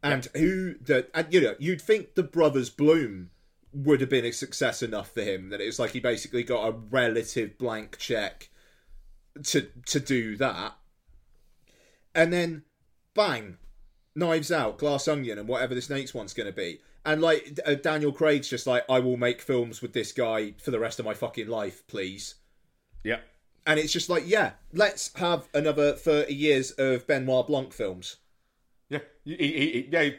And 0.00 0.26
who 0.36 0.74
that 0.82 1.10
and 1.12 1.26
you 1.34 1.40
know, 1.40 1.56
you'd 1.58 1.82
think 1.82 2.14
the 2.14 2.22
Brothers 2.22 2.70
Bloom 2.70 3.30
would 3.72 4.00
have 4.00 4.10
been 4.10 4.24
a 4.24 4.32
success 4.32 4.80
enough 4.80 5.12
for 5.12 5.22
him 5.22 5.50
that 5.50 5.60
it 5.60 5.66
was 5.66 5.80
like 5.80 5.90
he 5.90 5.98
basically 5.98 6.44
got 6.44 6.68
a 6.68 6.72
relative 6.72 7.58
blank 7.58 7.98
check 7.98 8.48
to 9.42 9.68
to 9.86 9.98
do 9.98 10.36
that. 10.36 10.76
And 12.14 12.32
then 12.32 12.62
bang, 13.12 13.56
Knives 14.14 14.52
Out, 14.52 14.78
Glass 14.78 15.08
Onion, 15.08 15.38
and 15.38 15.48
whatever 15.48 15.74
this 15.74 15.90
next 15.90 16.14
one's 16.14 16.34
going 16.34 16.48
to 16.48 16.52
be. 16.52 16.80
And 17.04 17.20
like 17.20 17.58
uh, 17.66 17.74
Daniel 17.74 18.12
Craig's 18.12 18.48
just 18.48 18.68
like, 18.68 18.84
I 18.88 19.00
will 19.00 19.16
make 19.16 19.42
films 19.42 19.82
with 19.82 19.94
this 19.94 20.12
guy 20.12 20.52
for 20.62 20.70
the 20.70 20.78
rest 20.78 21.00
of 21.00 21.04
my 21.04 21.14
fucking 21.14 21.48
life, 21.48 21.84
please. 21.88 22.36
Yep. 23.02 23.24
And 23.66 23.78
it's 23.78 23.92
just 23.92 24.10
like, 24.10 24.24
yeah, 24.26 24.52
let's 24.72 25.12
have 25.16 25.48
another 25.54 25.92
thirty 25.92 26.34
years 26.34 26.72
of 26.72 27.06
Benoit 27.06 27.46
Blanc 27.46 27.72
films. 27.72 28.16
Yeah, 28.88 29.00
he, 29.24 29.36
he, 29.36 29.50
he, 29.50 29.88
yeah. 29.90 30.10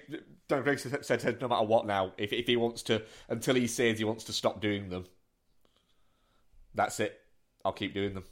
Don 0.48 0.64
Craig 0.64 0.80
said, 0.80 1.06
said, 1.06 1.42
no 1.42 1.48
matter 1.48 1.66
what 1.66 1.86
now, 1.86 2.14
if 2.18 2.32
if 2.34 2.48
he 2.48 2.56
wants 2.56 2.84
to, 2.84 3.04
until 3.30 3.56
he 3.56 3.68
says 3.68 3.98
he 3.98 4.04
wants 4.04 4.24
to 4.26 4.34
stop 4.34 4.62
doing 4.62 4.90
them, 4.90 5.06
that's 6.74 7.00
it. 7.00 7.22
I'll 7.66 7.72
keep 7.72 7.94
doing 7.94 8.14
them. 8.14 8.24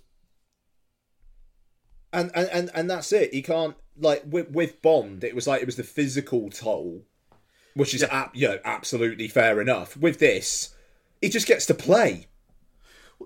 And 2.13 2.31
and 2.33 2.49
and, 2.49 2.71
and 2.73 2.89
that's 2.89 3.11
it. 3.13 3.33
He 3.33 3.41
can't 3.41 3.75
like 3.97 4.23
with 4.25 4.49
with 4.51 4.81
Bond. 4.81 5.23
It 5.23 5.35
was 5.35 5.47
like 5.47 5.61
it 5.61 5.65
was 5.65 5.77
the 5.77 5.83
physical 5.83 6.49
toll, 6.49 7.03
which 7.73 7.93
is 7.93 8.03
ab- 8.03 8.31
you 8.33 8.47
know 8.47 8.59
absolutely 8.63 9.27
fair 9.27 9.61
enough. 9.61 9.95
With 9.95 10.19
this, 10.19 10.75
he 11.21 11.29
just 11.29 11.47
gets 11.47 11.65
to 11.67 11.73
play. 11.73 12.27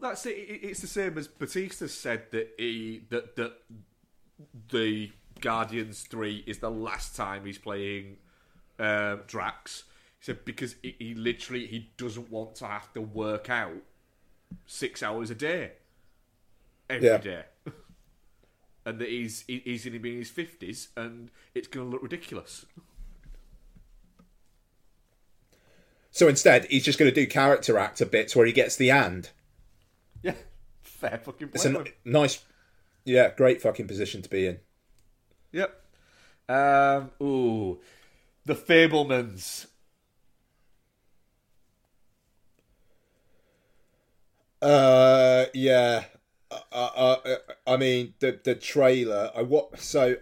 Well, 0.01 0.09
that's 0.09 0.25
it. 0.25 0.31
It- 0.37 0.63
It's 0.63 0.81
the 0.81 0.87
same 0.87 1.17
as 1.17 1.27
Batista 1.29 1.87
said 1.87 2.29
that 2.31 2.53
he 2.57 3.03
that 3.09 3.37
that 3.37 3.53
the 4.69 5.11
Guardians 5.39 6.03
Three 6.03 6.43
is 6.45 6.59
the 6.59 6.69
last 6.71 7.15
time 7.15 7.45
he's 7.45 7.57
playing 7.57 8.17
um, 8.77 9.21
Drax. 9.27 9.83
He 10.19 10.25
said 10.25 10.43
because 10.43 10.75
he, 10.83 10.95
he 10.99 11.13
literally 11.13 11.65
he 11.67 11.91
doesn't 11.97 12.29
want 12.29 12.55
to 12.55 12.67
have 12.67 12.91
to 12.93 13.01
work 13.01 13.49
out 13.49 13.77
six 14.65 15.01
hours 15.01 15.29
a 15.29 15.35
day 15.35 15.71
every 16.89 17.07
Yeah. 17.07 17.17
day. 17.17 17.43
And 18.87 18.99
that 18.99 19.09
he's 19.09 19.43
he- 19.47 19.61
he's 19.65 19.83
going 19.85 19.93
to 19.93 19.99
be 19.99 20.11
in 20.11 20.17
his 20.19 20.29
fifties, 20.29 20.89
and 20.95 21.31
it's 21.55 21.67
going 21.67 21.87
to 21.87 21.91
look 21.91 22.03
ridiculous. 22.03 22.65
So 26.11 26.27
instead, 26.27 26.65
he's 26.65 26.85
just 26.85 26.99
going 26.99 27.09
to 27.11 27.15
do 27.15 27.25
character 27.27 27.77
actor 27.79 28.05
bits 28.05 28.35
where 28.35 28.45
he 28.45 28.51
gets 28.51 28.75
the 28.75 28.91
and. 28.91 29.29
Yeah, 30.25 30.33
fair 30.81 31.19
fucking 31.23 31.49
play. 31.49 31.51
It's 31.53 31.65
a 31.65 31.69
n- 31.69 31.85
nice, 32.03 32.43
yeah, 33.05 33.29
great 33.35 33.61
fucking 33.61 33.87
position 33.87 34.23
to 34.23 34.29
be 34.29 34.47
in. 34.47 34.59
Yep. 35.51 35.81
Um, 36.49 37.11
ooh, 37.21 37.79
the 38.43 38.55
Fabelmans. 38.55 39.67
Uh, 44.61 45.45
yeah. 45.53 46.05
Uh, 46.49 46.59
uh, 46.71 47.15
uh, 47.23 47.37
I 47.67 47.77
mean, 47.77 48.15
the 48.19 48.39
the 48.43 48.55
trailer. 48.55 49.31
I 49.35 49.43
what 49.43 49.79
so. 49.79 50.15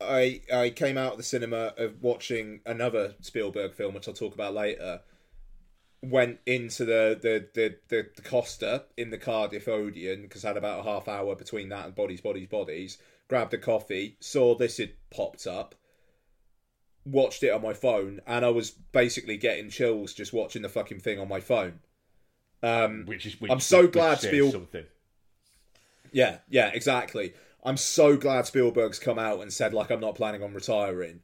I 0.00 0.40
I 0.50 0.70
came 0.70 0.96
out 0.96 1.12
of 1.12 1.18
the 1.18 1.24
cinema 1.24 1.74
of 1.76 2.02
watching 2.02 2.60
another 2.64 3.14
Spielberg 3.20 3.74
film, 3.74 3.94
which 3.94 4.08
I'll 4.08 4.14
talk 4.14 4.32
about 4.34 4.54
later. 4.54 5.00
Went 6.02 6.38
into 6.46 6.84
the 6.86 7.18
the 7.20 7.46
the 7.54 7.76
the, 7.88 8.08
the 8.16 8.22
Costa 8.22 8.84
in 8.96 9.10
the 9.10 9.18
Cardiff 9.18 9.68
Odeon 9.68 10.22
because 10.22 10.44
I 10.44 10.48
had 10.48 10.56
about 10.56 10.80
a 10.80 10.82
half 10.90 11.08
hour 11.08 11.34
between 11.34 11.68
that 11.68 11.84
and 11.84 11.94
Bodies 11.94 12.20
Bodies 12.22 12.48
Bodies. 12.48 12.98
Grabbed 13.28 13.54
a 13.54 13.58
coffee, 13.58 14.16
saw 14.18 14.54
this 14.56 14.78
had 14.78 14.92
popped 15.10 15.46
up, 15.46 15.74
watched 17.04 17.42
it 17.42 17.50
on 17.52 17.62
my 17.62 17.74
phone, 17.74 18.20
and 18.26 18.44
I 18.44 18.48
was 18.48 18.70
basically 18.70 19.36
getting 19.36 19.70
chills 19.70 20.14
just 20.14 20.32
watching 20.32 20.62
the 20.62 20.68
fucking 20.68 21.00
thing 21.00 21.20
on 21.20 21.28
my 21.28 21.38
phone. 21.40 21.80
Um, 22.62 23.04
Which 23.06 23.26
is 23.26 23.40
which, 23.40 23.50
I'm 23.52 23.60
so 23.60 23.82
which 23.82 23.92
glad 23.92 24.18
says 24.20 24.30
Spiel- 24.30 24.50
something. 24.52 24.84
yeah, 26.12 26.38
yeah, 26.48 26.70
exactly. 26.74 27.34
I'm 27.62 27.76
so 27.76 28.16
glad 28.16 28.46
Spielberg's 28.46 28.98
come 28.98 29.18
out 29.18 29.40
and 29.40 29.52
said 29.52 29.72
like 29.74 29.90
I'm 29.90 30.00
not 30.00 30.14
planning 30.14 30.42
on 30.42 30.54
retiring, 30.54 31.20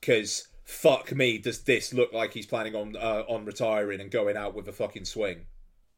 because 0.00 0.48
fuck 0.66 1.14
me, 1.14 1.38
does 1.38 1.62
this 1.62 1.94
look 1.94 2.12
like 2.12 2.34
he's 2.34 2.44
planning 2.44 2.74
on 2.74 2.96
uh, 2.96 3.22
on 3.28 3.46
retiring 3.46 4.00
and 4.00 4.10
going 4.10 4.36
out 4.36 4.54
with 4.54 4.68
a 4.68 4.72
fucking 4.72 5.06
swing? 5.06 5.46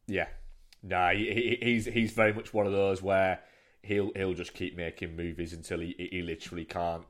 Yeah, 0.06 0.28
no, 0.82 1.08
he, 1.08 1.32
he, 1.32 1.58
he's 1.60 1.86
he's 1.86 2.12
very 2.12 2.32
much 2.32 2.54
one 2.54 2.66
of 2.66 2.72
those 2.72 3.02
where 3.02 3.40
he'll 3.82 4.12
he'll 4.14 4.34
just 4.34 4.54
keep 4.54 4.76
making 4.76 5.16
movies 5.16 5.52
until 5.52 5.80
he 5.80 6.08
he 6.12 6.22
literally 6.22 6.64
can't. 6.64 7.04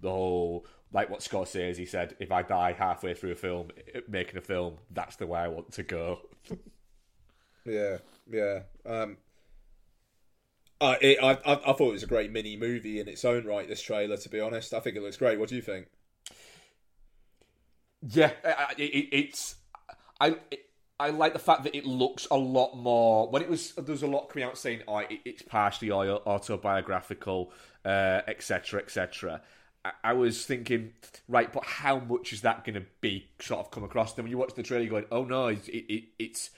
The 0.00 0.10
whole 0.10 0.66
like 0.92 1.10
what 1.10 1.22
Scott 1.22 1.48
says, 1.48 1.76
he 1.76 1.84
said, 1.84 2.16
if 2.20 2.30
I 2.30 2.42
die 2.42 2.72
halfway 2.72 3.14
through 3.14 3.32
a 3.32 3.36
film 3.36 3.68
making 4.06 4.38
a 4.38 4.40
film, 4.40 4.76
that's 4.90 5.16
the 5.16 5.26
way 5.26 5.40
I 5.40 5.48
want 5.48 5.72
to 5.72 5.82
go. 5.82 6.20
Yeah, 7.66 7.98
yeah. 8.30 8.60
Um, 8.86 9.18
uh, 10.80 10.94
it, 11.02 11.18
I, 11.22 11.32
I 11.32 11.52
I 11.52 11.72
thought 11.74 11.88
it 11.88 11.92
was 11.92 12.02
a 12.02 12.06
great 12.06 12.32
mini 12.32 12.56
movie 12.56 12.98
in 12.98 13.06
its 13.06 13.26
own 13.26 13.44
right. 13.44 13.68
This 13.68 13.82
trailer, 13.82 14.16
to 14.16 14.28
be 14.30 14.40
honest, 14.40 14.72
I 14.72 14.80
think 14.80 14.96
it 14.96 15.02
looks 15.02 15.18
great. 15.18 15.38
What 15.38 15.50
do 15.50 15.56
you 15.56 15.60
think? 15.60 15.88
Yeah, 18.06 18.32
it, 18.76 18.80
it, 18.80 19.08
it's 19.12 19.56
I 20.20 20.36
it, 20.50 20.66
I 21.00 21.10
like 21.10 21.32
the 21.32 21.38
fact 21.38 21.64
that 21.64 21.76
it 21.76 21.84
looks 21.86 22.26
a 22.30 22.36
lot 22.36 22.76
more. 22.76 23.28
When 23.28 23.42
it 23.42 23.48
was 23.48 23.72
there's 23.72 24.02
a 24.02 24.06
lot 24.06 24.28
coming 24.28 24.44
out 24.44 24.58
saying 24.58 24.82
oh 24.88 24.98
it, 24.98 25.20
it's 25.24 25.42
partially 25.42 25.90
au- 25.90 26.22
autobiographical, 26.26 27.52
uh, 27.84 28.22
etc. 28.26 28.80
etc. 28.80 29.42
I, 30.02 30.12
was 30.12 30.44
thinking 30.44 30.92
right, 31.28 31.50
but 31.52 31.64
how 31.64 31.98
much 31.98 32.32
is 32.32 32.42
that 32.42 32.64
going 32.64 32.74
to 32.74 32.84
be 33.00 33.28
sort 33.40 33.60
of 33.60 33.70
come 33.70 33.84
across? 33.84 34.12
Then 34.12 34.24
when 34.24 34.30
you 34.30 34.38
watch 34.38 34.54
the 34.54 34.62
trailer, 34.62 34.82
you're 34.82 34.90
going 34.90 35.06
oh 35.10 35.24
no, 35.24 35.48
it's 35.48 35.68
it, 35.68 35.84
it, 35.88 36.04
it's 36.18 36.50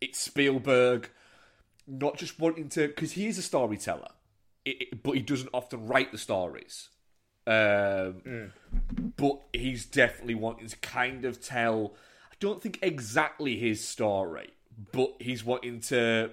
it's 0.00 0.18
Spielberg 0.18 1.10
not 1.86 2.16
just 2.16 2.38
wanting 2.38 2.68
to 2.70 2.88
because 2.88 3.12
he 3.12 3.26
is 3.26 3.38
a 3.38 3.42
storyteller, 3.42 4.08
it, 4.64 4.82
it, 4.82 5.02
but 5.02 5.12
he 5.12 5.22
doesn't 5.22 5.50
often 5.52 5.86
write 5.86 6.12
the 6.12 6.18
stories. 6.18 6.88
Um, 7.48 8.52
But 9.16 9.40
he's 9.54 9.86
definitely 9.86 10.34
wanting 10.34 10.68
to 10.68 10.76
kind 10.78 11.24
of 11.24 11.40
tell. 11.40 11.94
I 12.30 12.34
don't 12.40 12.62
think 12.62 12.78
exactly 12.82 13.56
his 13.56 13.86
story, 13.86 14.50
but 14.92 15.14
he's 15.18 15.44
wanting 15.44 15.80
to. 15.82 16.30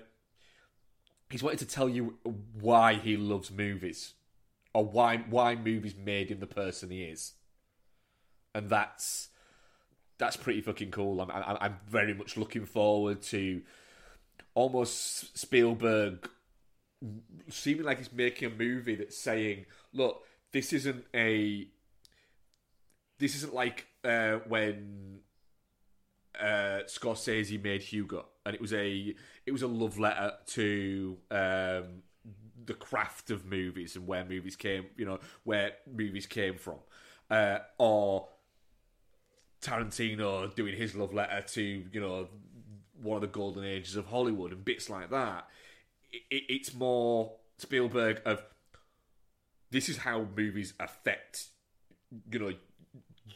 He's 1.30 1.42
wanting 1.42 1.60
to 1.60 1.66
tell 1.68 1.90
you 1.90 2.18
why 2.60 2.96
he 2.96 3.18
loves 3.18 3.50
movies, 3.50 4.14
or 4.74 4.86
why 4.86 5.18
why 5.30 5.56
movies 5.56 5.96
made 5.96 6.30
him 6.30 6.40
the 6.40 6.48
person 6.48 6.92
he 6.92 7.04
is, 7.04 7.34
and 8.54 8.70
that's 8.70 9.30
that's 10.18 10.38
pretty 10.38 10.62
fucking 10.62 10.92
cool. 10.92 11.22
I'm 11.22 11.32
I'm, 11.32 11.58
I'm 11.62 11.80
very 11.88 12.14
much 12.14 12.36
looking 12.36 12.66
forward 12.66 13.22
to 13.24 13.62
almost 14.54 15.38
Spielberg 15.38 16.30
seeming 17.50 17.86
like 17.86 18.00
he's 18.00 18.12
making 18.12 18.52
a 18.52 18.56
movie 18.56 18.96
that's 18.96 19.18
saying, 19.18 19.66
"Look, 19.94 20.24
this 20.56 20.72
isn't 20.72 21.04
a, 21.14 21.68
this 23.20 23.36
isn't 23.36 23.54
like 23.54 23.88
uh, 24.06 24.40
when 24.48 25.20
uh, 26.40 26.80
Scorsese 26.88 27.62
made 27.62 27.82
Hugo, 27.82 28.26
and 28.46 28.56
it 28.56 28.62
was 28.62 28.72
a, 28.72 29.14
it 29.46 29.52
was 29.52 29.64
a 29.64 29.68
love 29.68 30.00
letter 30.00 30.32
to 30.48 31.18
um, 31.30 32.04
the 32.66 32.74
craft 32.74 33.32
of 33.32 33.46
movies 33.46 33.98
and 33.98 34.08
where 34.08 34.24
movies 34.24 34.56
came, 34.56 34.86
you 34.96 35.04
know, 35.04 35.20
where 35.44 35.74
movies 35.94 36.26
came 36.26 36.56
from, 36.58 36.80
uh, 37.30 37.58
or 37.78 38.30
Tarantino 39.62 40.56
doing 40.56 40.74
his 40.78 40.96
love 40.96 41.14
letter 41.14 41.42
to, 41.50 41.62
you 41.62 42.00
know, 42.00 42.30
one 43.02 43.18
of 43.18 43.22
the 43.22 43.28
golden 43.28 43.66
ages 43.66 43.98
of 43.98 44.06
Hollywood 44.06 44.54
and 44.54 44.64
bits 44.64 44.90
like 44.90 45.10
that." 45.10 45.50
it, 46.32 46.44
it's 46.48 46.74
more 46.74 47.34
Spielberg 47.58 48.22
of 48.26 48.42
this 49.72 49.90
is 49.90 49.98
how 49.98 50.28
movies 50.36 50.74
affect 50.80 51.48
you 52.32 52.40
know 52.40 52.54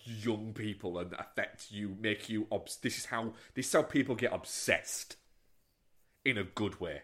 young 0.03 0.53
people 0.53 0.97
and 0.99 1.13
affect 1.13 1.71
you 1.71 1.95
make 1.99 2.29
you 2.29 2.47
obs- 2.51 2.77
this 2.77 2.97
is 2.97 3.05
how 3.05 3.33
this 3.55 3.67
is 3.67 3.73
how 3.73 3.81
people 3.81 4.15
get 4.15 4.33
obsessed 4.33 5.17
in 6.25 6.37
a 6.37 6.43
good 6.43 6.79
way. 6.79 7.01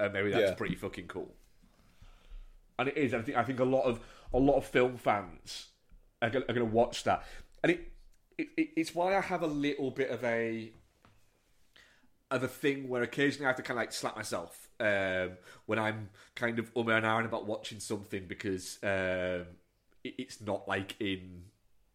And 0.00 0.12
maybe 0.12 0.30
that's 0.30 0.50
Yeah. 0.50 0.54
pretty 0.54 0.74
fucking 0.74 1.06
cool. 1.08 1.34
And 2.78 2.88
it 2.88 2.96
is 2.96 3.14
I 3.14 3.22
think 3.22 3.36
I 3.38 3.44
think 3.44 3.60
a 3.60 3.64
lot 3.64 3.82
of 3.84 4.00
a 4.32 4.38
lot 4.38 4.56
of 4.56 4.66
film 4.66 4.96
fans 4.96 5.68
are 6.20 6.30
going, 6.30 6.46
to 6.46 6.64
watch 6.64 7.04
that. 7.04 7.24
And 7.62 7.72
it, 7.72 7.92
it, 8.38 8.48
it 8.56 8.68
it's 8.76 8.94
why 8.94 9.16
I 9.16 9.20
have 9.20 9.42
a 9.42 9.46
little 9.46 9.90
bit 9.90 10.10
of 10.10 10.24
a 10.24 10.72
of 12.34 12.42
a 12.42 12.48
thing 12.48 12.88
where 12.88 13.02
occasionally 13.02 13.46
I 13.46 13.48
have 13.50 13.56
to 13.56 13.62
kind 13.62 13.78
of 13.78 13.82
like 13.82 13.92
slap 13.92 14.16
myself 14.16 14.68
um, 14.80 15.38
when 15.66 15.78
I'm 15.78 16.10
kind 16.34 16.58
of 16.58 16.70
um 16.74 16.96
and 16.96 17.06
ahhing 17.06 17.26
about 17.26 17.46
watching 17.46 17.78
something 17.78 18.24
because 18.26 18.78
um, 18.82 19.46
it, 20.02 20.14
it's 20.18 20.40
not 20.40 20.66
like 20.66 20.96
in 20.98 21.44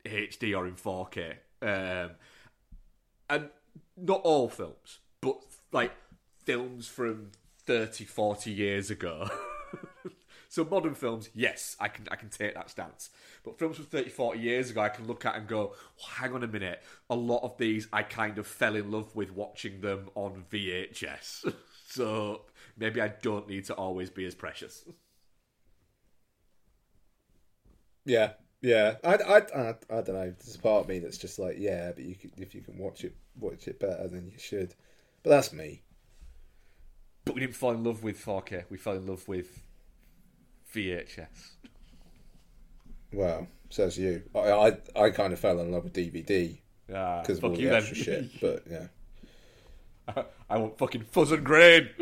HD 0.05 0.57
or 0.57 0.65
in 0.65 0.75
4K. 0.75 1.33
Um, 1.61 2.11
and 3.29 3.49
not 3.97 4.21
all 4.21 4.47
films, 4.47 4.99
but 5.19 5.37
like 5.73 5.91
films 6.45 6.87
from 6.87 7.31
30, 7.65 8.05
40 8.05 8.49
years 8.49 8.89
ago. 8.89 9.29
so 10.49 10.65
modern 10.65 10.95
films, 10.95 11.29
yes, 11.35 11.77
I 11.79 11.87
can 11.89 12.07
I 12.11 12.15
can 12.15 12.29
take 12.29 12.55
that 12.55 12.71
stance. 12.71 13.11
But 13.43 13.59
films 13.59 13.75
from 13.77 13.85
30, 13.85 14.09
40 14.09 14.39
years 14.39 14.71
ago, 14.71 14.81
I 14.81 14.89
can 14.89 15.05
look 15.05 15.23
at 15.23 15.35
and 15.35 15.47
go, 15.47 15.75
"Oh, 16.01 16.05
hang 16.15 16.33
on 16.33 16.43
a 16.43 16.47
minute. 16.47 16.81
A 17.09 17.15
lot 17.15 17.43
of 17.43 17.57
these 17.59 17.87
I 17.93 18.01
kind 18.03 18.37
of 18.39 18.47
fell 18.47 18.75
in 18.75 18.91
love 18.91 19.15
with 19.15 19.31
watching 19.31 19.81
them 19.81 20.09
on 20.15 20.45
VHS. 20.49 21.53
so 21.87 22.41
maybe 22.75 22.99
I 22.99 23.09
don't 23.09 23.47
need 23.47 23.65
to 23.65 23.75
always 23.75 24.09
be 24.09 24.25
as 24.25 24.33
precious. 24.33 24.83
Yeah, 28.05 28.33
yeah. 28.61 28.95
I, 29.03 29.15
I, 29.15 29.37
I, 29.37 29.69
I 29.89 30.01
don't 30.01 30.07
know. 30.09 30.33
There's 30.37 30.55
a 30.55 30.59
part 30.59 30.83
of 30.83 30.89
me 30.89 30.99
that's 30.99 31.17
just 31.17 31.39
like, 31.39 31.57
yeah, 31.59 31.91
but 31.91 32.03
you 32.03 32.15
could, 32.15 32.31
if 32.37 32.55
you 32.55 32.61
can 32.61 32.77
watch 32.77 33.03
it, 33.03 33.15
watch 33.39 33.67
it 33.67 33.79
better, 33.79 34.07
then 34.07 34.29
you 34.31 34.37
should. 34.39 34.73
But 35.23 35.31
that's 35.31 35.53
me. 35.53 35.83
But 37.25 37.35
we 37.35 37.41
didn't 37.41 37.55
fall 37.55 37.71
in 37.71 37.83
love 37.83 38.03
with 38.03 38.17
4K. 38.17 38.65
We 38.69 38.77
fell 38.77 38.95
in 38.95 39.05
love 39.05 39.27
with 39.27 39.61
VHS. 40.73 41.51
Well, 43.13 43.47
says 43.69 43.97
you. 43.97 44.23
I, 44.35 44.39
I, 44.51 44.77
I 44.95 45.09
kind 45.09 45.33
of 45.33 45.39
fell 45.39 45.59
in 45.59 45.71
love 45.71 45.83
with 45.83 45.93
DVD 45.93 46.57
Ah, 46.93 47.21
because 47.21 47.37
of 47.37 47.41
fuck 47.41 47.51
all 47.51 47.57
you 47.59 47.65
the 47.69 47.73
then. 47.73 47.81
extra 47.81 47.95
shit. 47.95 48.29
But 48.41 48.63
yeah. 48.69 48.87
I 50.49 50.57
want 50.57 50.77
fucking 50.79 51.03
fuzz 51.03 51.31
and 51.31 51.43
grain. 51.43 51.89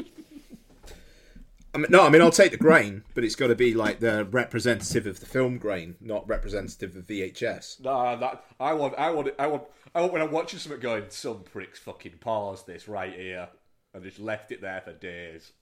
I 1.74 1.80
mean, 1.80 1.88
no, 1.90 2.04
I 2.06 2.10
mean 2.10 2.22
I'll 2.22 2.32
take 2.32 2.52
the 2.52 2.58
grain, 2.58 3.04
but 3.14 3.24
it's 3.24 3.36
got 3.36 3.48
to 3.48 3.56
be 3.56 3.74
like 3.74 4.00
the 4.00 4.24
representative 4.26 5.06
of 5.06 5.20
the 5.20 5.26
film 5.26 5.58
grain, 5.58 5.96
not 6.00 6.28
representative 6.28 6.96
of 6.96 7.06
VHS. 7.06 7.82
Nah, 7.82 8.16
that 8.16 8.46
I 8.60 8.74
want, 8.74 8.96
I 8.98 9.12
want, 9.12 9.28
I 9.38 9.48
want, 9.48 9.64
I 9.94 10.02
want 10.02 10.14
when 10.14 10.22
I'm 10.22 10.32
watching 10.32 10.58
something 10.58 10.80
going, 10.80 11.04
some 11.10 11.44
pricks 11.44 11.80
fucking 11.80 12.14
paused 12.22 12.66
this 12.66 12.88
right 12.88 13.14
here 13.14 13.50
and 13.94 14.04
just 14.04 14.20
left 14.20 14.52
it 14.52 14.62
there 14.62 14.82
for 14.82 14.94
days. 14.94 15.52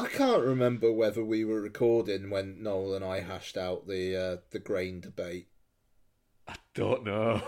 I 0.00 0.08
can't 0.08 0.42
remember 0.42 0.90
whether 0.92 1.24
we 1.24 1.44
were 1.44 1.60
recording 1.60 2.30
when 2.30 2.62
Noel 2.62 2.94
and 2.94 3.04
I 3.04 3.20
hashed 3.20 3.56
out 3.56 3.86
the 3.86 4.16
uh, 4.16 4.36
the 4.50 4.58
grain 4.58 5.00
debate. 5.00 5.48
I 6.48 6.54
don't 6.74 7.04
know. 7.04 7.42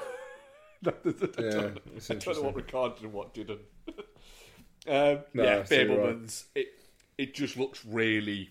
I 0.86 0.90
don't, 0.90 1.20
Yeah, 1.38 1.50
know. 1.50 1.74
it's 1.96 2.10
I 2.10 2.14
don't 2.14 2.36
know 2.36 2.42
what 2.42 2.56
recorded 2.56 3.04
and 3.04 3.12
what 3.12 3.32
didn't. 3.34 3.60
um, 3.88 5.20
No, 5.32 5.42
yeah, 5.42 5.64
you're 5.70 6.12
right. 6.12 6.44
It 6.54 6.68
it 7.16 7.34
just 7.34 7.56
looks 7.56 7.84
really. 7.84 8.50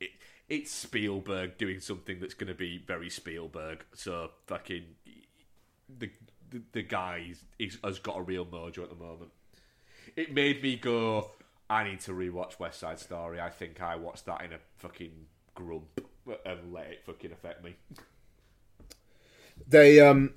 It, 0.00 0.10
it's 0.48 0.70
Spielberg 0.70 1.56
doing 1.56 1.80
something 1.80 2.20
that's 2.20 2.34
going 2.34 2.48
to 2.48 2.54
be 2.54 2.78
very 2.78 3.08
Spielberg. 3.08 3.84
So 3.94 4.30
fucking 4.46 4.84
the 5.98 6.10
the, 6.50 6.62
the 6.72 6.82
guy 6.82 7.34
is, 7.58 7.78
has 7.82 7.98
got 7.98 8.18
a 8.18 8.22
real 8.22 8.44
mojo 8.44 8.82
at 8.82 8.90
the 8.90 8.94
moment. 8.94 9.30
It 10.16 10.34
made 10.34 10.62
me 10.62 10.76
go. 10.76 11.30
I 11.74 11.82
need 11.82 11.98
to 12.02 12.12
rewatch 12.12 12.60
West 12.60 12.78
Side 12.78 13.00
Story. 13.00 13.40
I 13.40 13.50
think 13.50 13.82
I 13.82 13.96
watched 13.96 14.26
that 14.26 14.44
in 14.44 14.52
a 14.52 14.58
fucking 14.78 15.26
grump 15.56 16.00
and 16.46 16.72
let 16.72 16.86
it 16.86 17.02
fucking 17.04 17.32
affect 17.32 17.64
me. 17.64 17.74
They 19.66 19.98
um 19.98 20.34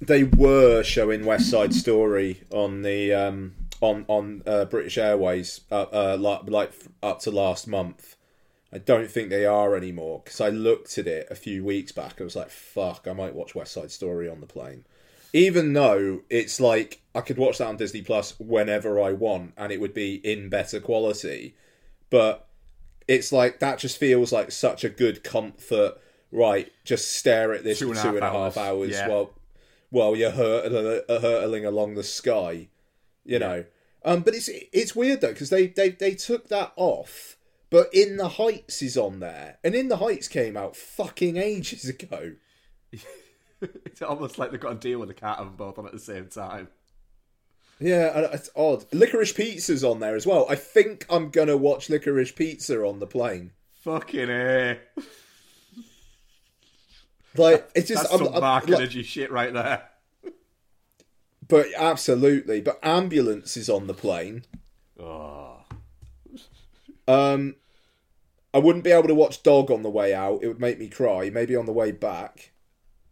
they 0.00 0.24
were 0.24 0.82
showing 0.82 1.24
West 1.24 1.48
Side 1.48 1.72
Story 1.74 2.42
on 2.50 2.82
the 2.82 3.14
um 3.14 3.54
on 3.80 4.04
on 4.08 4.42
uh, 4.44 4.64
British 4.64 4.98
Airways 4.98 5.60
uh, 5.70 5.86
uh 5.92 6.16
like 6.18 6.50
like 6.50 6.72
up 7.04 7.20
to 7.20 7.30
last 7.30 7.68
month. 7.68 8.16
I 8.72 8.78
don't 8.78 9.08
think 9.08 9.30
they 9.30 9.46
are 9.46 9.76
anymore 9.76 10.22
because 10.24 10.40
I 10.40 10.48
looked 10.48 10.98
at 10.98 11.06
it 11.06 11.28
a 11.30 11.36
few 11.36 11.64
weeks 11.64 11.92
back. 11.92 12.20
I 12.20 12.24
was 12.24 12.34
like, 12.34 12.50
"Fuck, 12.50 13.06
I 13.08 13.12
might 13.12 13.34
watch 13.36 13.54
West 13.54 13.74
Side 13.74 13.92
Story 13.92 14.28
on 14.28 14.40
the 14.40 14.46
plane." 14.46 14.84
Even 15.32 15.72
though 15.72 16.20
it's 16.28 16.60
like 16.60 17.00
I 17.14 17.20
could 17.20 17.38
watch 17.38 17.58
that 17.58 17.66
on 17.66 17.76
Disney 17.76 18.02
Plus 18.02 18.38
whenever 18.38 19.00
I 19.00 19.12
want, 19.12 19.52
and 19.56 19.72
it 19.72 19.80
would 19.80 19.94
be 19.94 20.14
in 20.16 20.48
better 20.48 20.80
quality, 20.80 21.54
but 22.08 22.48
it's 23.08 23.32
like 23.32 23.58
that 23.60 23.78
just 23.78 23.98
feels 23.98 24.32
like 24.32 24.52
such 24.52 24.84
a 24.84 24.88
good 24.88 25.24
comfort. 25.24 26.00
Right, 26.32 26.72
just 26.84 27.10
stare 27.16 27.52
at 27.52 27.64
this 27.64 27.80
Two 27.80 27.86
for 27.86 27.90
and 27.92 27.98
a 27.98 28.02
half 28.02 28.14
and 28.14 28.24
a 28.24 28.30
half 28.30 28.56
hours, 28.56 28.58
hours 28.58 28.90
yeah. 28.90 29.08
while 29.08 29.30
while 29.90 30.16
you're 30.16 30.30
hurtling, 30.30 31.02
uh, 31.08 31.20
hurtling 31.20 31.66
along 31.66 31.94
the 31.94 32.04
sky. 32.04 32.68
You 33.24 33.40
know, 33.40 33.64
um, 34.04 34.20
but 34.20 34.34
it's 34.34 34.48
it's 34.48 34.94
weird 34.94 35.20
though 35.20 35.32
because 35.32 35.50
they, 35.50 35.66
they 35.66 35.90
they 35.90 36.14
took 36.14 36.48
that 36.48 36.72
off, 36.76 37.36
but 37.68 37.92
In 37.92 38.16
the 38.16 38.28
Heights 38.28 38.80
is 38.82 38.96
on 38.96 39.20
there, 39.20 39.58
and 39.62 39.74
In 39.74 39.88
the 39.88 39.98
Heights 39.98 40.28
came 40.28 40.56
out 40.56 40.76
fucking 40.76 41.36
ages 41.36 41.88
ago. 41.88 42.34
it's 43.84 44.02
almost 44.02 44.38
like 44.38 44.50
they've 44.50 44.60
got 44.60 44.80
to 44.80 44.88
deal 44.88 44.98
with 44.98 45.08
the 45.08 45.14
cat 45.14 45.38
and 45.40 45.56
both 45.56 45.78
on 45.78 45.86
at 45.86 45.92
the 45.92 45.98
same 45.98 46.26
time. 46.28 46.68
Yeah, 47.78 48.28
it's 48.32 48.50
odd. 48.54 48.84
Licorice 48.92 49.32
Pizza's 49.34 49.82
on 49.82 50.00
there 50.00 50.14
as 50.14 50.26
well. 50.26 50.46
I 50.50 50.54
think 50.54 51.06
I'm 51.08 51.30
gonna 51.30 51.56
watch 51.56 51.88
Licorice 51.88 52.34
Pizza 52.36 52.84
on 52.86 52.98
the 52.98 53.06
plane. 53.06 53.52
Fucking 53.82 54.28
A. 54.28 54.78
Like 57.36 57.70
it's 57.74 57.88
just 57.88 58.02
That's 58.02 58.12
I'm- 58.14 58.24
some 58.24 58.32
I'm- 58.34 58.40
Mark 58.42 58.68
like- 58.68 58.78
Energy 58.80 59.02
shit 59.02 59.30
right 59.30 59.52
there. 59.52 59.82
but 61.46 61.66
absolutely. 61.76 62.60
But 62.60 62.80
Ambulance 62.82 63.56
is 63.56 63.70
on 63.70 63.86
the 63.86 63.94
plane. 63.94 64.44
Oh. 64.98 65.58
Um, 67.06 67.56
I 68.52 68.58
wouldn't 68.58 68.84
be 68.84 68.90
able 68.90 69.08
to 69.08 69.14
watch 69.14 69.42
Dog 69.42 69.70
on 69.70 69.82
the 69.82 69.90
way 69.90 70.12
out. 70.12 70.40
It 70.42 70.48
would 70.48 70.60
make 70.60 70.78
me 70.78 70.88
cry. 70.88 71.30
Maybe 71.30 71.54
on 71.56 71.66
the 71.66 71.72
way 71.72 71.92
back. 71.92 72.50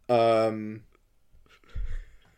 Um, 0.09 0.81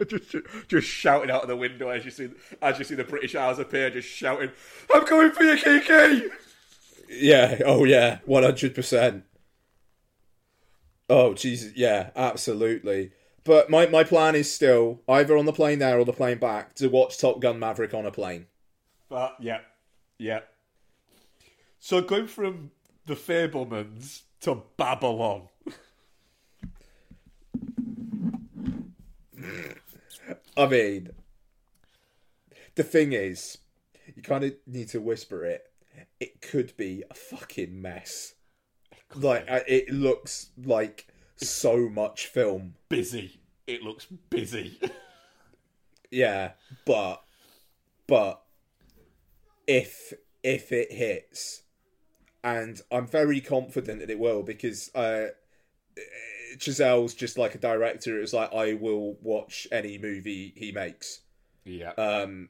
just, 0.08 0.36
just 0.68 0.88
shouting 0.88 1.32
out 1.32 1.44
of 1.44 1.48
the 1.48 1.56
window 1.56 1.90
as 1.90 2.06
you 2.06 2.12
see 2.12 2.30
as 2.62 2.78
you 2.80 2.86
see 2.86 2.96
the 2.96 3.04
British 3.04 3.36
Isles 3.36 3.60
appear, 3.60 3.90
just 3.90 4.08
shouting, 4.08 4.52
"I'm 4.94 5.06
coming 5.06 5.32
for 5.32 5.44
you, 5.44 5.58
Kiki!" 5.58 6.30
yeah. 7.10 7.60
Oh 7.66 7.84
yeah. 7.84 8.20
One 8.26 8.44
hundred 8.44 8.76
percent. 8.76 9.24
Oh 11.10 11.34
Jesus. 11.34 11.74
Yeah. 11.76 12.12
Absolutely. 12.16 13.12
But 13.44 13.70
my 13.70 13.88
my 13.88 14.04
plan 14.04 14.36
is 14.36 14.54
still 14.54 15.02
either 15.08 15.36
on 15.38 15.46
the 15.46 15.54
plane 15.54 15.80
there 15.80 15.98
or 16.00 16.06
the 16.06 16.14
plane 16.14 16.38
back 16.38 16.76
to 16.76 16.88
watch 16.88 17.18
Top 17.18 17.40
Gun 17.40 17.60
Maverick 17.60 17.94
on 17.94 18.06
a 18.06 18.12
plane. 18.12 18.48
But 19.10 19.36
yeah, 19.40 19.62
yeah. 20.18 20.42
So 21.80 22.02
going 22.02 22.28
from 22.28 22.72
the 23.08 23.16
Fabelmans 23.16 24.22
to 24.42 24.64
Babylon. 24.78 25.50
I 30.58 30.68
mean, 30.68 31.10
the 32.76 32.84
thing 32.84 33.14
is, 33.14 33.58
you 34.16 34.22
kind 34.22 34.44
of 34.44 34.54
need 34.66 34.90
to 34.90 35.02
whisper 35.02 35.46
it. 35.46 35.64
It 36.20 36.42
could 36.42 36.76
be 36.78 37.04
a 37.10 37.14
fucking 37.14 37.82
mess. 37.82 38.36
Like 39.16 39.50
uh, 39.50 39.60
it 39.68 39.90
looks 39.90 40.52
like 40.58 41.08
so 41.36 41.90
much 41.90 42.28
film. 42.28 42.76
Busy. 42.90 43.40
It 43.68 43.84
looks 43.84 44.08
busy. 44.30 44.80
Yeah, 46.12 46.52
but 46.86 47.24
but 48.06 48.42
if 49.66 50.14
if 50.44 50.74
it 50.74 50.92
hits, 50.92 51.64
and 52.44 52.82
I'm 52.92 53.08
very 53.08 53.40
confident 53.40 54.00
that 54.02 54.10
it 54.10 54.20
will 54.20 54.44
because 54.44 54.94
uh, 54.94 55.28
Chazelle's 56.58 57.14
just 57.14 57.38
like 57.38 57.56
a 57.56 57.58
director. 57.58 58.18
It 58.18 58.22
was 58.22 58.34
like 58.34 58.54
I 58.54 58.74
will 58.74 59.18
watch 59.22 59.68
any 59.72 59.98
movie 59.98 60.54
he 60.56 60.72
makes. 60.72 61.22
yeah. 61.66 61.92
Um, 61.92 62.50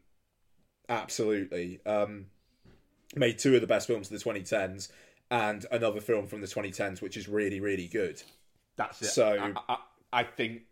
absolutely. 0.89 1.80
Um, 1.86 2.28
made 3.16 3.39
two 3.39 3.56
of 3.56 3.62
the 3.62 3.68
best 3.68 3.88
films 3.88 4.12
of 4.12 4.18
the 4.20 4.24
2010s 4.30 4.89
and 5.30 5.66
another 5.72 6.02
film 6.02 6.28
from 6.28 6.41
the 6.41 6.47
2010s, 6.47 7.02
which 7.02 7.18
is 7.18 7.28
really, 7.28 7.60
really 7.60 7.88
good. 7.88 8.22
That's 8.78 9.02
it. 9.02 9.08
So- 9.08 9.54
I, 9.68 9.74
I, 9.74 9.78
I 10.14 10.24
think 10.24 10.64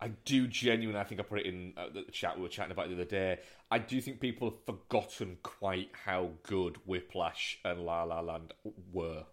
I 0.00 0.08
do 0.24 0.46
genuinely. 0.48 1.00
I 1.00 1.04
think 1.04 1.20
I 1.20 1.24
put 1.24 1.40
it 1.40 1.46
in 1.46 1.74
uh, 1.76 1.86
the 1.92 2.02
chat 2.10 2.36
we 2.36 2.42
were 2.42 2.48
chatting 2.48 2.72
about 2.72 2.88
the 2.88 2.94
other 2.94 3.04
day. 3.04 3.38
I 3.70 3.78
do 3.78 4.00
think 4.00 4.20
people 4.20 4.50
have 4.50 4.64
forgotten 4.66 5.38
quite 5.42 5.90
how 6.04 6.30
good 6.42 6.76
Whiplash 6.86 7.58
and 7.64 7.80
La 7.80 8.02
La 8.02 8.20
Land 8.20 8.52
were. 8.92 9.24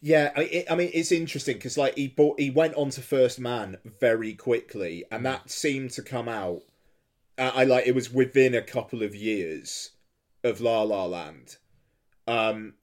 Yeah, 0.00 0.32
I, 0.36 0.64
I 0.70 0.74
mean 0.74 0.90
it's 0.92 1.12
interesting 1.12 1.56
because 1.56 1.78
like 1.78 1.96
he 1.96 2.08
bought, 2.08 2.38
he 2.40 2.50
went 2.50 2.74
on 2.74 2.90
to 2.90 3.02
First 3.02 3.38
Man 3.40 3.78
very 4.00 4.34
quickly, 4.34 5.04
and 5.10 5.24
that 5.26 5.50
seemed 5.50 5.90
to 5.92 6.02
come 6.02 6.28
out. 6.28 6.62
Uh, 7.38 7.52
I 7.54 7.64
like 7.64 7.86
it 7.86 7.94
was 7.94 8.12
within 8.12 8.54
a 8.54 8.62
couple 8.62 9.02
of 9.02 9.14
years 9.14 9.90
of 10.44 10.60
La 10.60 10.82
La 10.82 11.04
Land, 11.06 11.56
um, 12.26 12.74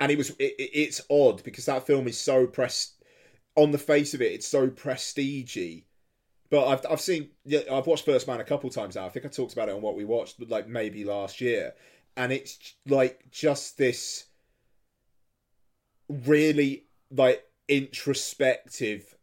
and 0.00 0.10
it 0.12 0.18
was 0.18 0.30
it, 0.30 0.54
it- 0.58 0.70
it's 0.74 1.00
odd 1.10 1.42
because 1.44 1.66
that 1.66 1.86
film 1.86 2.08
is 2.08 2.18
so 2.18 2.46
press 2.46 2.94
on 3.56 3.70
the 3.72 3.78
face 3.78 4.14
of 4.14 4.22
it, 4.22 4.32
it's 4.32 4.46
so 4.48 4.68
prestigey. 4.68 5.84
But 6.50 6.66
I've 6.68 6.86
I've 6.90 7.00
seen 7.00 7.30
yeah, 7.44 7.60
I've 7.70 7.86
watched 7.86 8.04
First 8.04 8.26
Man 8.28 8.40
a 8.40 8.44
couple 8.44 8.70
times 8.70 8.96
now. 8.96 9.06
I 9.06 9.08
think 9.08 9.26
I 9.26 9.28
talked 9.28 9.52
about 9.54 9.68
it 9.68 9.74
on 9.74 9.82
what 9.82 9.96
we 9.96 10.04
watched, 10.04 10.38
but 10.38 10.50
like 10.50 10.68
maybe 10.68 11.04
last 11.04 11.40
year, 11.40 11.74
and 12.16 12.32
it's 12.32 12.74
like 12.86 13.24
just 13.30 13.78
this 13.78 14.26
really 16.08 16.86
like 17.10 17.44
introspective 17.68 19.16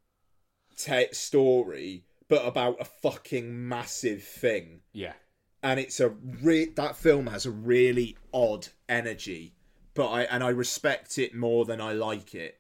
te- 0.76 1.14
story, 1.14 2.06
but 2.28 2.46
about 2.46 2.82
a 2.82 2.86
fucking 2.86 3.68
massive 3.68 4.24
thing. 4.24 4.82
Yeah. 4.94 5.14
And 5.64 5.80
it's 5.80 6.00
a 6.00 6.10
re- 6.10 6.74
that 6.76 6.96
film 6.96 7.28
has 7.28 7.46
a 7.46 7.52
really 7.52 8.18
odd 8.34 8.70
energy, 8.90 9.54
but 9.94 10.08
I 10.08 10.24
and 10.24 10.44
I 10.44 10.50
respect 10.50 11.18
it 11.20 11.36
more 11.36 11.66
than 11.66 11.80
I 11.80 11.94
like 11.94 12.34
it. 12.34 12.60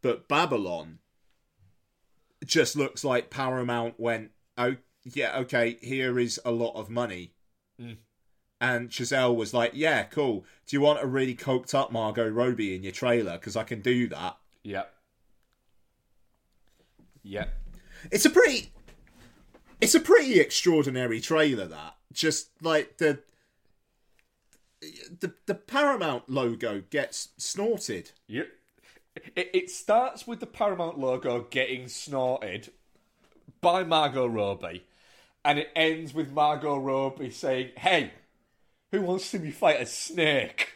But 0.00 0.28
Babylon 0.28 0.98
just 2.44 2.76
looks 2.76 3.02
like 3.02 3.30
Paramount 3.30 3.98
went, 3.98 4.30
oh 4.56 4.76
yeah, 5.02 5.38
okay, 5.38 5.78
here 5.80 6.18
is 6.18 6.40
a 6.44 6.50
lot 6.50 6.74
of 6.74 6.88
money. 6.88 7.32
Mm. 7.80 7.96
And 8.60 8.88
Chazelle 8.88 9.36
was 9.36 9.52
like, 9.52 9.72
"Yeah, 9.74 10.04
cool. 10.04 10.44
Do 10.66 10.76
you 10.76 10.80
want 10.80 11.02
a 11.02 11.06
really 11.06 11.34
coked 11.34 11.74
up 11.74 11.92
Margot 11.92 12.28
Robbie 12.28 12.74
in 12.74 12.82
your 12.82 12.92
trailer? 12.92 13.32
Because 13.32 13.56
I 13.56 13.64
can 13.64 13.80
do 13.80 14.08
that." 14.08 14.38
Yeah. 14.62 14.84
Yeah. 17.22 17.46
It's 18.10 18.24
a 18.24 18.30
pretty, 18.30 18.72
it's 19.80 19.94
a 19.94 20.00
pretty 20.00 20.40
extraordinary 20.40 21.20
trailer. 21.20 21.66
That 21.66 21.96
just 22.12 22.50
like 22.62 22.96
the 22.96 23.20
the 25.20 25.32
the 25.46 25.54
Paramount 25.54 26.28
logo 26.28 26.82
gets 26.90 27.30
snorted. 27.36 28.12
Yep. 28.26 28.48
It, 29.34 29.50
it 29.52 29.70
starts 29.70 30.26
with 30.26 30.40
the 30.40 30.46
Paramount 30.46 30.98
logo 30.98 31.46
getting 31.50 31.88
snorted 31.88 32.70
by 33.60 33.84
Margot 33.84 34.26
Robbie, 34.26 34.84
and 35.44 35.58
it 35.58 35.70
ends 35.74 36.12
with 36.14 36.32
Margot 36.32 36.78
Robbie 36.78 37.30
saying, 37.30 37.70
"Hey, 37.76 38.12
who 38.96 39.02
wants 39.02 39.24
to 39.30 39.38
see 39.38 39.44
me 39.44 39.50
fight 39.50 39.80
a 39.80 39.86
snake?" 39.86 40.72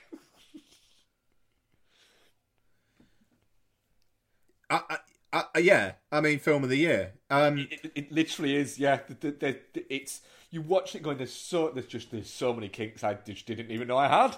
I, 4.68 4.98
I, 5.32 5.44
I, 5.54 5.58
yeah, 5.58 5.92
I 6.12 6.20
mean, 6.20 6.38
film 6.38 6.64
of 6.64 6.70
the 6.70 6.76
year. 6.76 7.12
Um, 7.28 7.58
It, 7.70 7.92
it 7.94 8.12
literally 8.12 8.56
is, 8.56 8.78
yeah. 8.78 9.00
The, 9.06 9.14
the, 9.14 9.30
the, 9.32 9.58
the- 9.74 9.94
it's 9.94 10.20
you 10.50 10.62
watch 10.62 10.94
it 10.94 11.02
going. 11.02 11.18
There's 11.18 11.32
so 11.32 11.70
there's 11.70 11.86
just 11.86 12.10
there's 12.10 12.30
so 12.30 12.52
many 12.52 12.68
kinks 12.68 13.04
I 13.04 13.14
just 13.14 13.46
didn't 13.46 13.70
even 13.70 13.88
know 13.88 13.96
I 13.98 14.08
had. 14.08 14.36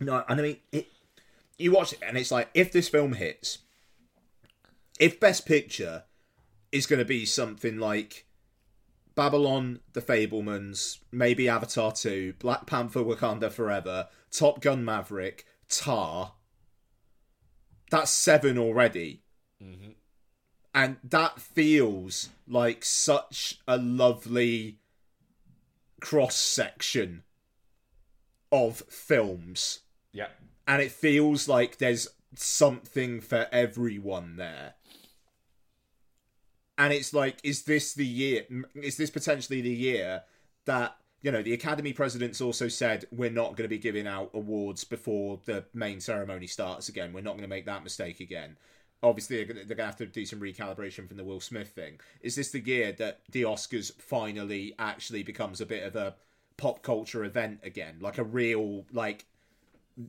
No, 0.00 0.24
and 0.28 0.40
I 0.40 0.42
mean, 0.42 0.56
it, 0.72 0.88
you 1.58 1.72
watch 1.72 1.92
it, 1.94 2.00
and 2.02 2.16
it's 2.18 2.30
like 2.32 2.50
if 2.54 2.72
this 2.72 2.88
film 2.88 3.14
hits, 3.14 3.58
if 4.98 5.20
Best 5.20 5.46
Picture 5.46 6.04
is 6.72 6.86
going 6.86 6.98
to 6.98 7.04
be 7.04 7.26
something 7.26 7.78
like 7.78 8.25
Babylon, 9.16 9.80
The 9.94 10.02
Fabelmans, 10.02 10.98
maybe 11.10 11.48
Avatar 11.48 11.90
2, 11.90 12.34
Black 12.38 12.66
Panther 12.66 13.00
Wakanda 13.00 13.50
Forever, 13.50 14.08
Top 14.30 14.60
Gun 14.60 14.84
Maverick, 14.84 15.46
Tar, 15.68 16.34
that's 17.90 18.10
seven 18.10 18.58
already. 18.58 19.22
Mm-hmm. 19.62 19.92
And 20.74 20.98
that 21.02 21.40
feels 21.40 22.28
like 22.46 22.84
such 22.84 23.58
a 23.66 23.78
lovely 23.78 24.78
cross 26.00 26.36
section 26.36 27.22
of 28.52 28.82
films 28.88 29.80
Yeah, 30.12 30.28
and 30.66 30.82
it 30.82 30.92
feels 30.92 31.48
like 31.48 31.78
there's 31.78 32.08
something 32.34 33.20
for 33.20 33.48
everyone 33.50 34.36
there. 34.36 34.74
And 36.78 36.92
it's 36.92 37.14
like, 37.14 37.38
is 37.42 37.62
this 37.62 37.94
the 37.94 38.06
year? 38.06 38.44
Is 38.74 38.96
this 38.96 39.10
potentially 39.10 39.60
the 39.60 39.70
year 39.70 40.22
that 40.66 40.96
you 41.22 41.32
know 41.32 41.42
the 41.42 41.54
Academy 41.54 41.92
presidents 41.92 42.40
also 42.40 42.68
said 42.68 43.06
we're 43.10 43.30
not 43.30 43.56
going 43.56 43.64
to 43.64 43.68
be 43.68 43.78
giving 43.78 44.06
out 44.06 44.30
awards 44.34 44.84
before 44.84 45.40
the 45.46 45.64
main 45.72 46.00
ceremony 46.00 46.46
starts 46.46 46.88
again. 46.88 47.12
We're 47.12 47.22
not 47.22 47.32
going 47.32 47.42
to 47.42 47.48
make 47.48 47.66
that 47.66 47.82
mistake 47.84 48.20
again. 48.20 48.58
Obviously, 49.02 49.44
they're 49.44 49.54
going 49.54 49.66
to 49.68 49.84
have 49.84 49.96
to 49.96 50.06
do 50.06 50.24
some 50.24 50.40
recalibration 50.40 51.06
from 51.06 51.16
the 51.16 51.24
Will 51.24 51.40
Smith 51.40 51.68
thing. 51.68 52.00
Is 52.22 52.34
this 52.34 52.50
the 52.50 52.60
year 52.60 52.92
that 52.92 53.20
the 53.30 53.42
Oscars 53.42 53.92
finally 54.00 54.74
actually 54.78 55.22
becomes 55.22 55.60
a 55.60 55.66
bit 55.66 55.84
of 55.84 55.96
a 55.96 56.14
pop 56.56 56.82
culture 56.82 57.24
event 57.24 57.60
again, 57.62 57.98
like 58.00 58.18
a 58.18 58.24
real 58.24 58.84
like 58.92 59.26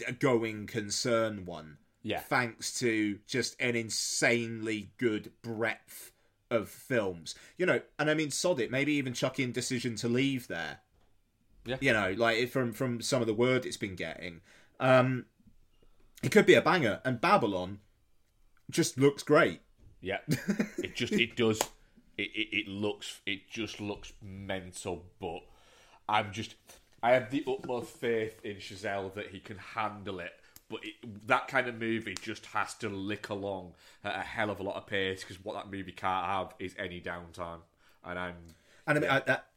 a 0.07 0.11
going 0.11 0.67
concern 0.67 1.45
one. 1.45 1.77
Yeah. 2.03 2.19
Thanks 2.19 2.79
to 2.79 3.19
just 3.27 3.55
an 3.59 3.75
insanely 3.75 4.91
good 4.97 5.31
breadth 5.41 6.11
of 6.49 6.69
films. 6.69 7.35
You 7.57 7.65
know, 7.65 7.81
and 7.99 8.09
I 8.09 8.13
mean 8.13 8.31
sod 8.31 8.59
it, 8.59 8.71
maybe 8.71 8.93
even 8.93 9.13
chuck 9.13 9.39
in 9.39 9.51
decision 9.51 9.95
to 9.97 10.07
leave 10.07 10.47
there. 10.47 10.79
Yeah. 11.65 11.77
You 11.81 11.93
know, 11.93 12.13
like 12.17 12.49
from 12.49 12.73
from 12.73 13.01
some 13.01 13.21
of 13.21 13.27
the 13.27 13.33
word 13.33 13.65
it's 13.65 13.77
been 13.77 13.95
getting. 13.95 14.41
Um 14.79 15.25
it 16.23 16.31
could 16.31 16.45
be 16.45 16.55
a 16.55 16.61
banger. 16.61 17.01
And 17.05 17.21
Babylon 17.21 17.79
just 18.69 18.97
looks 18.97 19.23
great. 19.23 19.61
yeah. 20.01 20.19
it 20.77 20.95
just 20.95 21.13
it 21.13 21.35
does. 21.35 21.59
It, 22.17 22.31
it 22.33 22.47
it 22.51 22.67
looks 22.67 23.21
it 23.25 23.49
just 23.49 23.79
looks 23.79 24.13
mental, 24.21 25.05
but 25.19 25.41
I'm 26.09 26.31
just 26.31 26.55
I 27.03 27.11
have 27.11 27.29
the 27.29 27.43
utmost 27.47 27.91
faith 27.91 28.39
in 28.43 28.57
Chazelle 28.57 29.13
that 29.13 29.27
he 29.27 29.39
can 29.39 29.57
handle 29.57 30.19
it. 30.19 30.31
But 30.69 30.81
it, 30.83 31.27
that 31.27 31.47
kind 31.47 31.67
of 31.67 31.75
movie 31.79 32.15
just 32.21 32.45
has 32.47 32.73
to 32.75 32.89
lick 32.89 33.29
along 33.29 33.73
at 34.03 34.15
a 34.15 34.21
hell 34.21 34.49
of 34.49 34.59
a 34.59 34.63
lot 34.63 34.75
of 34.75 34.85
pace 34.85 35.21
because 35.21 35.43
what 35.43 35.55
that 35.55 35.71
movie 35.71 35.93
can't 35.93 36.25
have 36.25 36.53
is 36.59 36.75
any 36.77 36.99
downtime. 36.99 37.59
And 38.03 38.19
I'm 38.19 38.35
And 38.85 38.97
I 38.97 39.01
mean 39.01 39.09
I, 39.09 39.19
that 39.21 39.47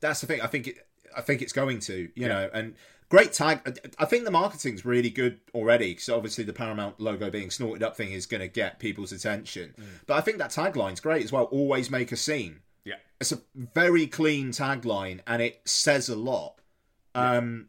that's 0.00 0.20
the 0.20 0.26
thing. 0.26 0.40
I 0.40 0.46
think 0.46 0.68
it 0.68 0.86
I 1.16 1.20
think 1.20 1.42
it's 1.42 1.52
going 1.52 1.80
to, 1.80 2.08
you 2.14 2.28
know, 2.28 2.50
and 2.52 2.74
great 3.08 3.32
tag. 3.32 3.78
I 3.98 4.04
think 4.04 4.24
the 4.24 4.30
marketing's 4.30 4.84
really 4.84 5.10
good 5.10 5.40
already 5.54 5.92
because 5.92 6.08
obviously 6.08 6.44
the 6.44 6.52
Paramount 6.52 7.00
logo 7.00 7.30
being 7.30 7.50
snorted 7.50 7.82
up 7.82 7.96
thing 7.96 8.12
is 8.12 8.26
going 8.26 8.40
to 8.40 8.48
get 8.48 8.78
people's 8.78 9.12
attention. 9.12 9.74
But 10.06 10.14
I 10.14 10.20
think 10.20 10.38
that 10.38 10.50
tagline's 10.50 11.00
great 11.00 11.24
as 11.24 11.32
well. 11.32 11.44
Always 11.44 11.90
make 11.90 12.12
a 12.12 12.16
scene. 12.16 12.60
yeah 12.84 12.96
It's 13.20 13.32
a 13.32 13.40
very 13.54 14.06
clean 14.06 14.50
tagline 14.50 15.20
and 15.26 15.42
it 15.42 15.60
says 15.64 16.08
a 16.08 16.16
lot. 16.16 16.60
Um, 17.14 17.68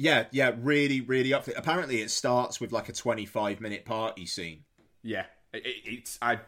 yeah, 0.00 0.24
yeah, 0.30 0.52
really, 0.60 1.02
really 1.02 1.34
up. 1.34 1.46
Apparently, 1.54 2.00
it 2.00 2.10
starts 2.10 2.60
with 2.60 2.72
like 2.72 2.88
a 2.88 2.92
twenty-five 2.92 3.60
minute 3.60 3.84
party 3.84 4.24
scene. 4.26 4.64
yeah. 5.02 5.26
It, 5.52 5.66
it, 5.66 5.76
it's 5.84 6.18
I 6.22 6.38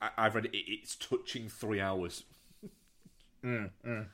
I've 0.00 0.34
read 0.34 0.46
it. 0.46 0.54
it 0.54 0.64
it's 0.68 0.96
touching 0.96 1.48
three 1.48 1.80
hours. 1.80 2.24
Mm, 3.44 3.70
mm. 3.86 4.06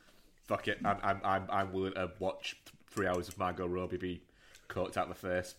Fuck 0.46 0.68
it. 0.68 0.78
I'm 0.84 0.98
I'm 1.02 1.20
I'm 1.24 1.46
I'm 1.50 1.72
willing 1.72 1.94
to 1.94 2.10
watch 2.18 2.56
three 2.90 3.06
hours 3.06 3.28
of 3.28 3.38
Margot 3.38 3.66
Robbie 3.66 3.96
be 3.96 4.22
coked 4.68 4.96
out 4.98 5.08
the 5.08 5.14
face. 5.14 5.54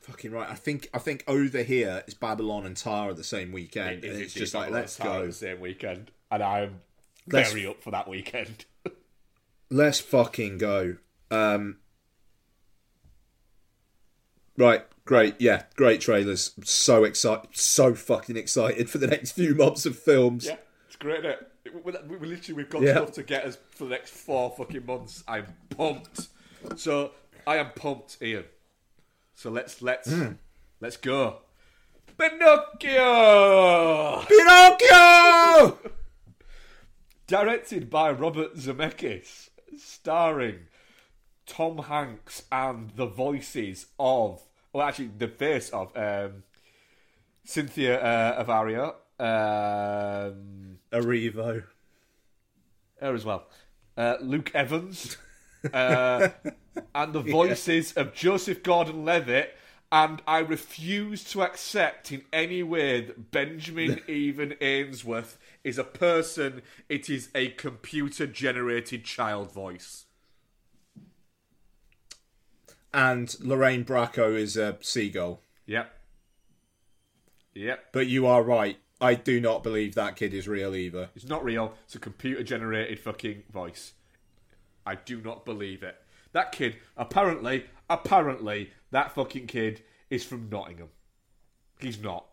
Fucking 0.00 0.30
right. 0.30 0.48
I 0.48 0.54
think 0.54 0.88
I 0.94 0.98
think 0.98 1.24
over 1.26 1.62
here 1.62 2.02
it's 2.06 2.14
Babylon 2.14 2.66
and 2.66 2.76
Tara 2.76 3.14
the 3.14 3.24
same 3.24 3.50
weekend. 3.52 4.04
It 4.04 4.04
is 4.04 4.10
and 4.14 4.22
it's 4.22 4.34
indeed 4.34 4.40
just 4.44 4.54
like 4.54 4.70
let's 4.70 4.96
go. 4.96 5.26
the 5.26 5.32
same 5.32 5.60
weekend, 5.60 6.12
and 6.30 6.42
I 6.42 6.60
am 6.60 6.80
Let's- 7.26 7.50
very 7.52 7.66
up 7.66 7.82
for 7.82 7.90
that 7.90 8.08
weekend. 8.08 8.64
Let's 9.70 9.98
fucking 9.98 10.58
go. 10.58 10.96
Um, 11.30 11.78
right, 14.56 14.84
great, 15.04 15.40
yeah, 15.40 15.64
great 15.76 16.00
trailers. 16.00 16.52
So 16.64 17.04
excited, 17.04 17.50
so 17.56 17.94
fucking 17.94 18.36
excited 18.36 18.90
for 18.90 18.98
the 18.98 19.06
next 19.06 19.32
few 19.32 19.54
months 19.54 19.86
of 19.86 19.98
films. 19.98 20.46
yeah, 20.46 20.56
it's 20.86 20.96
great. 20.96 21.20
Isn't 21.20 21.30
it? 21.30 21.50
We, 21.84 21.92
we, 22.18 22.26
literally 22.28 22.62
we've 22.62 22.70
got 22.70 22.82
Yeah. 22.82 22.94
stuff 22.96 23.12
to 23.12 23.22
get 23.22 23.44
us 23.46 23.58
for 23.70 23.84
the 23.84 23.90
next 23.90 24.10
four 24.12 24.54
fucking 24.56 24.84
months. 24.86 25.24
I'm 25.26 25.46
pumped. 25.70 26.28
So 26.76 27.12
I 27.46 27.56
am 27.56 27.70
pumped, 27.74 28.18
Ian. 28.22 28.44
So 29.34 29.50
let's 29.50 29.82
let's 29.82 30.10
Hmm. 30.12 30.32
let's 30.80 30.96
go. 30.96 31.38
Pinocchio, 32.16 34.24
Pinocchio. 34.28 35.78
directed 37.26 37.90
by 37.90 38.12
Robert 38.12 38.54
Zemeckis, 38.56 39.48
starring 39.76 40.60
Tom 41.46 41.78
Hanks 41.78 42.44
and 42.50 42.90
the 42.96 43.06
voices 43.06 43.86
of, 43.98 44.42
well, 44.72 44.86
actually 44.86 45.10
the 45.18 45.28
face 45.28 45.70
of 45.70 45.96
um, 45.96 46.42
Cynthia 47.44 48.00
uh, 48.00 48.44
Avaria. 48.44 48.94
Um, 49.18 50.78
Erivo. 50.92 51.64
her 53.00 53.14
as 53.14 53.24
well. 53.24 53.46
Uh, 53.96 54.16
Luke 54.20 54.50
Evans. 54.54 55.16
Uh, 55.72 56.28
and 56.94 57.14
the 57.14 57.22
voices 57.22 57.94
of 57.94 58.12
Joseph 58.12 58.62
Gordon 58.62 59.02
Levitt. 59.02 59.56
And 59.90 60.20
I 60.26 60.40
refuse 60.40 61.24
to 61.30 61.42
accept 61.42 62.12
in 62.12 62.22
any 62.34 62.62
way 62.62 63.00
that 63.00 63.30
Benjamin 63.30 64.02
Evan 64.08 64.54
Ainsworth 64.60 65.38
is 65.62 65.78
a 65.78 65.84
person. 65.84 66.60
It 66.90 67.08
is 67.08 67.30
a 67.34 67.48
computer 67.48 68.26
generated 68.26 69.04
child 69.04 69.52
voice. 69.52 70.04
And 72.94 73.34
Lorraine 73.40 73.84
Bracco 73.84 74.38
is 74.38 74.56
a 74.56 74.78
seagull. 74.80 75.42
Yep. 75.66 75.92
Yep. 77.54 77.86
But 77.90 78.06
you 78.06 78.24
are 78.28 78.40
right. 78.42 78.78
I 79.00 79.14
do 79.14 79.40
not 79.40 79.64
believe 79.64 79.96
that 79.96 80.14
kid 80.14 80.32
is 80.32 80.46
real 80.46 80.76
either. 80.76 81.10
It's 81.16 81.26
not 81.26 81.42
real. 81.42 81.74
It's 81.86 81.96
a 81.96 81.98
computer 81.98 82.44
generated 82.44 83.00
fucking 83.00 83.42
voice. 83.52 83.94
I 84.86 84.94
do 84.94 85.20
not 85.20 85.44
believe 85.44 85.82
it. 85.82 85.96
That 86.32 86.52
kid, 86.52 86.76
apparently, 86.96 87.66
apparently, 87.90 88.70
that 88.92 89.12
fucking 89.12 89.48
kid 89.48 89.82
is 90.08 90.22
from 90.24 90.48
Nottingham. 90.48 90.90
He's 91.80 92.00
not. 92.00 92.26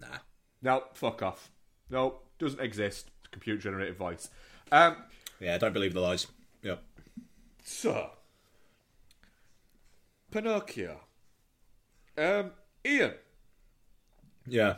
Nah. 0.00 0.18
No, 0.62 0.84
fuck 0.94 1.22
off. 1.22 1.50
No, 1.90 2.20
doesn't 2.38 2.60
exist. 2.60 3.10
Computer 3.32 3.60
generated 3.60 3.96
voice. 3.96 4.30
Um, 4.70 4.96
Yeah, 5.40 5.58
don't 5.58 5.72
believe 5.72 5.92
the 5.92 6.00
lies. 6.00 6.28
Yep. 6.62 6.80
So, 7.62 8.10
Pinocchio. 10.30 11.00
Um, 12.16 12.50
Ian, 12.84 13.14
Yeah. 14.46 14.76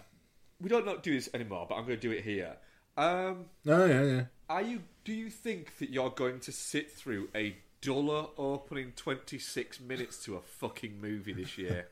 we 0.61 0.69
don't 0.69 0.87
not 0.87 1.03
do 1.03 1.15
this 1.15 1.29
anymore, 1.35 1.67
but 1.69 1.77
I'm 1.77 1.87
going 1.87 1.99
to 1.99 2.09
do 2.09 2.13
it 2.13 2.23
here. 2.25 2.57
Um, 2.97 3.47
No, 3.65 3.85
yeah, 3.87 4.03
yeah. 4.03 4.25
Are 4.49 4.63
you? 4.63 4.83
Do 5.05 5.13
you 5.13 5.31
think 5.31 5.79
that 5.79 5.91
you're 5.91 6.11
going 6.11 6.41
to 6.41 6.53
sit 6.53 6.93
through 6.93 7.29
a 7.35 7.57
duller 7.81 8.27
opening 8.39 8.93
26 8.97 9.81
minutes 9.81 10.23
to 10.25 10.37
a 10.37 10.41
fucking 10.41 11.01
movie 11.01 11.33
this 11.33 11.59
year? 11.59 11.89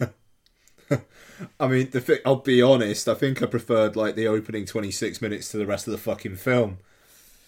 I 1.60 1.68
mean, 1.68 1.90
the 1.90 2.20
I'll 2.24 2.36
be 2.36 2.60
honest. 2.62 3.08
I 3.08 3.14
think 3.14 3.42
I 3.42 3.46
preferred 3.46 3.94
like 3.96 4.16
the 4.16 4.26
opening 4.26 4.64
twenty 4.66 4.90
six 4.90 5.22
minutes 5.22 5.48
to 5.50 5.56
the 5.58 5.66
rest 5.66 5.86
of 5.86 5.92
the 5.92 5.98
fucking 5.98 6.36
film. 6.36 6.78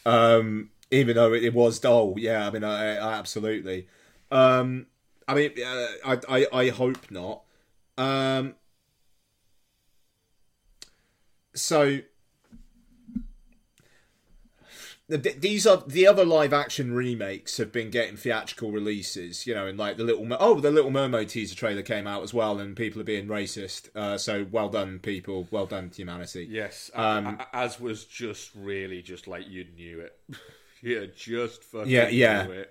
Um, 0.07 0.71
even 0.93 1.17
though 1.17 1.33
it, 1.33 1.43
it 1.43 1.55
was 1.55 1.81
dull, 1.81 2.15
yeah. 2.19 2.47
I 2.47 2.51
mean, 2.51 2.63
I, 2.63 2.97
I 2.97 3.15
absolutely. 3.15 3.89
Um, 4.31 4.87
I 5.27 5.35
mean, 5.35 5.53
uh, 5.65 5.87
I, 6.05 6.19
I 6.29 6.47
I 6.53 6.69
hope 6.71 7.11
not. 7.11 7.43
Um, 7.99 8.55
so 11.55 12.01
th- 15.09 15.41
these 15.41 15.67
are 15.67 15.83
the 15.87 16.07
other 16.07 16.25
live 16.25 16.53
action 16.53 16.93
remakes 16.95 17.57
have 17.57 17.73
been 17.73 17.91
getting 17.91 18.17
theatrical 18.17 18.71
releases, 18.71 19.47
you 19.47 19.55
know, 19.55 19.67
and 19.67 19.79
like 19.79 19.97
the 19.97 20.05
little 20.05 20.27
oh 20.39 20.61
the 20.61 20.71
Little 20.71 20.91
Mermaid 20.91 21.29
teaser 21.29 21.55
trailer 21.55 21.83
came 21.83 22.07
out 22.07 22.23
as 22.23 22.33
well, 22.35 22.59
and 22.59 22.77
people 22.77 23.01
are 23.01 23.05
being 23.05 23.27
racist. 23.29 23.95
Uh, 23.95 24.19
so 24.19 24.47
well 24.51 24.69
done, 24.69 24.99
people. 24.99 25.47
Well 25.51 25.67
done, 25.67 25.91
humanity. 25.95 26.47
yes. 26.51 26.91
Um, 26.95 27.41
as 27.53 27.81
was 27.81 28.05
just 28.05 28.51
really 28.55 29.03
just 29.03 29.27
like 29.27 29.49
you 29.49 29.67
knew 29.77 30.01
it. 30.01 30.19
yeah, 30.83 31.07
just 31.15 31.65
fucking 31.65 31.91
Yeah, 31.91 32.09
yeah. 32.09 32.65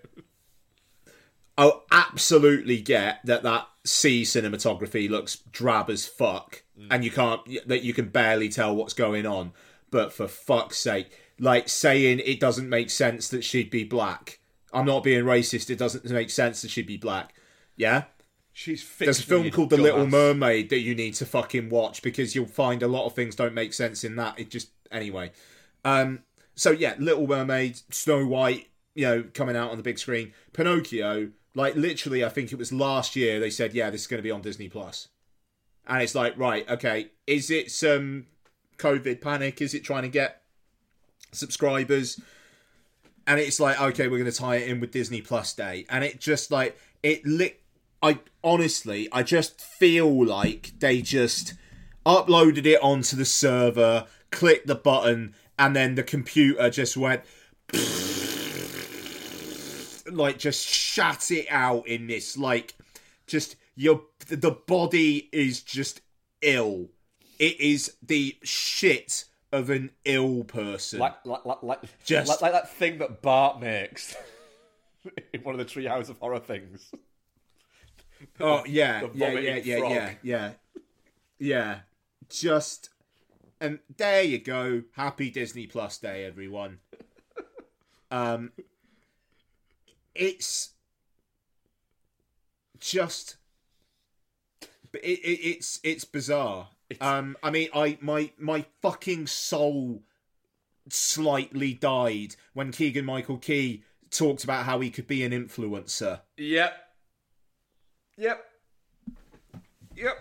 I'll 1.57 1.85
absolutely 1.91 2.81
get 2.81 3.19
that 3.25 3.43
that 3.43 3.67
C 3.83 4.23
cinematography 4.23 5.09
looks 5.09 5.37
drab 5.51 5.89
as 5.89 6.05
fuck, 6.05 6.63
and 6.89 7.03
you 7.03 7.11
can't 7.11 7.41
that 7.67 7.83
you 7.83 7.93
can 7.93 8.09
barely 8.09 8.49
tell 8.49 8.75
what's 8.75 8.93
going 8.93 9.25
on. 9.25 9.53
But 9.89 10.13
for 10.13 10.27
fuck's 10.27 10.77
sake, 10.77 11.17
like 11.39 11.67
saying 11.69 12.21
it 12.25 12.39
doesn't 12.39 12.69
make 12.69 12.89
sense 12.89 13.27
that 13.29 13.43
she'd 13.43 13.71
be 13.71 13.83
black. 13.83 14.39
I'm 14.73 14.85
not 14.85 15.03
being 15.03 15.25
racist. 15.25 15.69
It 15.69 15.77
doesn't 15.77 16.09
make 16.09 16.29
sense 16.29 16.61
that 16.61 16.71
she'd 16.71 16.87
be 16.87 16.97
black. 16.97 17.33
Yeah, 17.75 18.03
She's 18.53 18.87
there's 18.97 19.19
a 19.19 19.23
film 19.23 19.49
called 19.49 19.69
The 19.69 19.77
Little. 19.77 20.05
Mermaid 20.05 20.69
that 20.69 20.79
you 20.79 20.93
need 20.93 21.13
to 21.15 21.25
fucking 21.25 21.69
watch 21.69 22.01
because 22.01 22.35
you'll 22.35 22.45
find 22.45 22.83
a 22.83 22.87
lot 22.87 23.05
of 23.05 23.15
things 23.15 23.35
don't 23.35 23.53
make 23.53 23.73
sense 23.73 24.03
in 24.03 24.17
that. 24.17 24.39
It 24.39 24.49
just 24.49 24.69
anyway. 24.91 25.31
Um, 25.85 26.23
so 26.55 26.71
yeah, 26.71 26.95
Little 26.99 27.27
Mermaid, 27.27 27.79
Snow 27.93 28.25
White, 28.25 28.69
you 28.93 29.05
know, 29.05 29.23
coming 29.33 29.55
out 29.55 29.71
on 29.71 29.77
the 29.77 29.83
big 29.83 29.99
screen. 29.99 30.33
Pinocchio, 30.53 31.31
like 31.55 31.75
literally, 31.75 32.23
I 32.23 32.29
think 32.29 32.51
it 32.51 32.57
was 32.57 32.71
last 32.71 33.15
year 33.15 33.39
they 33.39 33.49
said, 33.49 33.73
yeah, 33.73 33.89
this 33.89 34.01
is 34.01 34.07
going 34.07 34.19
to 34.19 34.23
be 34.23 34.31
on 34.31 34.41
Disney 34.41 34.69
Plus, 34.69 35.07
and 35.87 36.01
it's 36.01 36.15
like, 36.15 36.37
right, 36.37 36.69
okay, 36.69 37.11
is 37.27 37.49
it 37.49 37.71
some 37.71 38.27
COVID 38.77 39.21
panic? 39.21 39.61
Is 39.61 39.73
it 39.73 39.83
trying 39.83 40.03
to 40.03 40.09
get 40.09 40.41
subscribers? 41.31 42.19
And 43.27 43.39
it's 43.39 43.59
like, 43.59 43.79
okay, 43.79 44.07
we're 44.07 44.17
going 44.17 44.31
to 44.31 44.37
tie 44.37 44.55
it 44.55 44.67
in 44.67 44.79
with 44.79 44.91
Disney 44.91 45.21
Plus 45.21 45.53
Day, 45.53 45.85
and 45.89 46.03
it 46.03 46.19
just 46.19 46.51
like 46.51 46.77
it 47.03 47.25
lit. 47.25 47.61
I 48.03 48.19
honestly, 48.43 49.07
I 49.11 49.23
just 49.23 49.61
feel 49.61 50.25
like 50.25 50.71
they 50.79 51.01
just 51.01 51.53
uploaded 52.05 52.65
it 52.65 52.81
onto 52.81 53.15
the 53.15 53.25
server, 53.25 54.07
clicked 54.31 54.67
the 54.67 54.75
button, 54.75 55.35
and 55.61 55.75
then 55.75 55.95
the 55.95 56.03
computer 56.03 56.69
just 56.69 56.97
went 56.97 57.21
like 60.11 60.37
just 60.37 60.67
shat 60.67 61.31
it 61.31 61.45
out 61.49 61.87
in 61.87 62.07
this 62.07 62.37
like 62.37 62.73
just 63.27 63.55
your 63.75 64.01
the 64.27 64.51
body 64.51 65.29
is 65.31 65.61
just 65.61 66.01
ill. 66.41 66.89
It 67.39 67.59
is 67.59 67.95
the 68.03 68.37
shit 68.43 69.25
of 69.51 69.69
an 69.69 69.91
ill 70.05 70.43
person. 70.43 70.99
Like, 70.99 71.25
like, 71.25 71.45
like, 71.45 71.63
like, 71.63 71.79
Just- 72.05 72.29
like, 72.29 72.41
like 72.41 72.51
that 72.53 72.71
thing 72.71 72.99
that 72.99 73.21
Bart 73.21 73.59
makes 73.59 74.15
in 75.33 75.41
one 75.41 75.59
of 75.59 75.59
the 75.59 75.65
Treehouse 75.65 76.09
of 76.09 76.17
Horror 76.19 76.39
things. 76.39 76.91
Oh 78.39 78.63
yeah, 78.67 79.07
yeah, 79.13 79.31
yeah, 79.31 79.55
yeah, 79.55 79.77
frog. 79.77 79.91
yeah, 79.91 80.11
yeah, 80.21 80.51
yeah. 81.39 81.79
Just 82.29 82.89
and 83.61 83.79
there 83.95 84.23
you 84.23 84.39
go. 84.39 84.83
Happy 84.93 85.29
Disney 85.29 85.67
Plus 85.67 85.97
Day, 85.97 86.25
everyone. 86.25 86.79
Um, 88.09 88.51
it's 90.13 90.71
just 92.79 93.37
it, 94.93 94.99
it, 94.99 95.39
it's 95.47 95.79
it's 95.83 96.03
bizarre. 96.03 96.69
Um, 96.99 97.37
I 97.41 97.51
mean, 97.51 97.69
I 97.73 97.97
my 98.01 98.31
my 98.37 98.65
fucking 98.81 99.27
soul 99.27 100.03
slightly 100.89 101.73
died 101.73 102.35
when 102.53 102.71
Keegan 102.71 103.05
Michael 103.05 103.37
Key 103.37 103.83
talked 104.09 104.43
about 104.43 104.65
how 104.65 104.81
he 104.81 104.89
could 104.89 105.07
be 105.07 105.23
an 105.23 105.31
influencer. 105.31 106.19
Yep. 106.35 106.73
Yep. 108.17 108.45
Yep. 109.95 110.17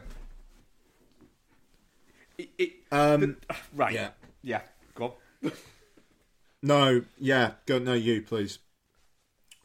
Um, 2.93 3.37
right. 3.75 3.93
yeah. 3.95 4.11
Yeah. 4.43 4.63
Go 4.95 5.17
on. 5.45 5.53
no, 6.63 7.03
yeah, 7.19 7.53
go 7.67 7.79
no, 7.79 7.95
you 7.95 8.23
please. 8.23 8.59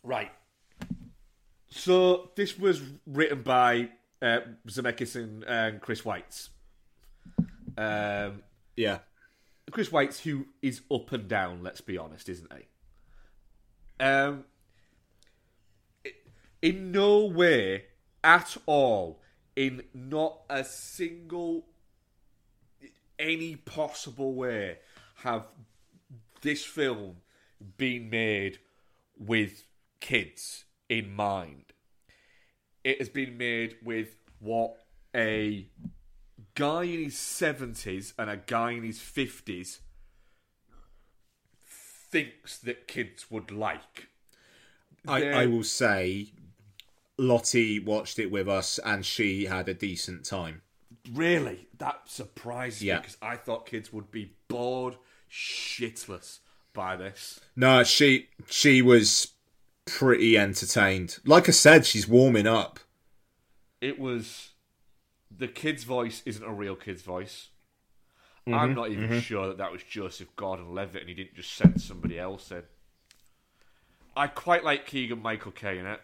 Right. 0.04 0.32
So 1.70 2.32
this 2.36 2.58
was 2.58 2.82
written 3.06 3.42
by 3.42 3.90
uh, 4.22 4.40
Zemeckis 4.68 5.16
and, 5.16 5.44
and 5.44 5.82
Chris 5.82 6.02
Weitz. 6.04 6.50
Um, 7.78 8.44
Yeah. 8.76 9.00
Chris 9.72 9.90
Weitz 9.90 10.20
who 10.22 10.46
is 10.62 10.82
up 10.92 11.12
and 11.12 11.28
down, 11.28 11.64
let's 11.64 11.82
be 11.82 11.98
honest, 11.98 12.30
isn't 12.30 12.52
he? 12.54 14.04
Um, 14.04 14.46
in 16.62 16.92
no 16.92 17.26
way 17.26 17.86
at 18.24 18.56
all, 18.66 19.22
in 19.56 19.84
not 19.94 20.42
a 20.50 20.64
single, 20.64 21.66
any 23.20 23.56
possible 23.56 24.34
way, 24.34 24.78
have 25.18 25.46
this 26.42 26.64
film 26.64 27.18
been 27.78 28.10
made 28.10 28.60
with 29.18 29.66
kids 30.00 30.66
in 30.90 31.14
mind. 31.16 31.74
It 32.84 33.00
has 33.00 33.10
been 33.10 33.38
made 33.38 33.78
with 33.84 34.16
what 34.40 34.76
a 35.16 35.68
guy 36.54 36.84
in 36.84 37.06
his 37.06 37.16
70s 37.16 38.14
and 38.18 38.30
a 38.30 38.38
guy 38.38 38.72
in 38.72 38.84
his 38.84 39.00
50s 39.00 39.80
thinks 41.66 42.58
that 42.60 42.88
kids 42.88 43.32
would 43.32 43.52
like. 43.52 44.10
I, 45.08 45.24
I 45.24 45.46
will 45.48 45.64
say, 45.64 46.32
Lottie 47.18 47.80
watched 47.80 48.20
it 48.20 48.32
with 48.32 48.48
us 48.48 48.80
and 48.80 49.06
she 49.06 49.46
had 49.46 49.70
a 49.70 49.74
decent 49.74 50.26
time. 50.26 50.62
Really? 51.14 51.68
That 51.78 52.02
surprised 52.06 52.82
Yeah. 52.82 52.96
me 52.96 53.02
because 53.02 53.18
I 53.22 53.36
thought 53.36 53.66
kids 53.66 53.92
would 53.94 54.12
be 54.12 54.34
bored 54.48 54.98
shitless 55.30 56.40
by 56.74 56.96
this. 56.96 57.40
No, 57.56 57.84
she 57.84 58.30
she 58.50 58.82
was 58.82 59.34
pretty 59.86 60.38
entertained. 60.38 61.20
Like 61.26 61.48
I 61.48 61.52
said, 61.52 61.86
she's 61.86 62.08
warming 62.08 62.48
up. 62.48 62.80
It 63.82 64.00
was. 64.00 64.50
The 65.38 65.48
kid's 65.48 65.84
voice 65.84 66.22
isn't 66.26 66.44
a 66.44 66.52
real 66.54 66.76
kid's 66.76 67.02
voice. 67.02 67.50
Mm-hmm, 68.48 68.54
I'm 68.58 68.74
not 68.74 68.92
even 68.92 69.20
sure 69.22 69.48
that 69.48 69.58
that 69.58 69.72
was 69.72 69.84
Joseph 69.84 70.34
Gordon 70.36 70.74
Levitt 70.74 71.02
and 71.02 71.10
he 71.10 71.16
didn't 71.16 71.36
just 71.36 71.54
send 71.54 71.82
somebody 71.82 72.18
else 72.20 72.52
in. 72.52 72.64
I 74.16 74.28
quite 74.28 74.64
like 74.64 74.86
Keegan 74.86 75.22
Michael 75.22 75.52
Key 75.52 75.78
in 75.80 75.86
it. 75.88 76.00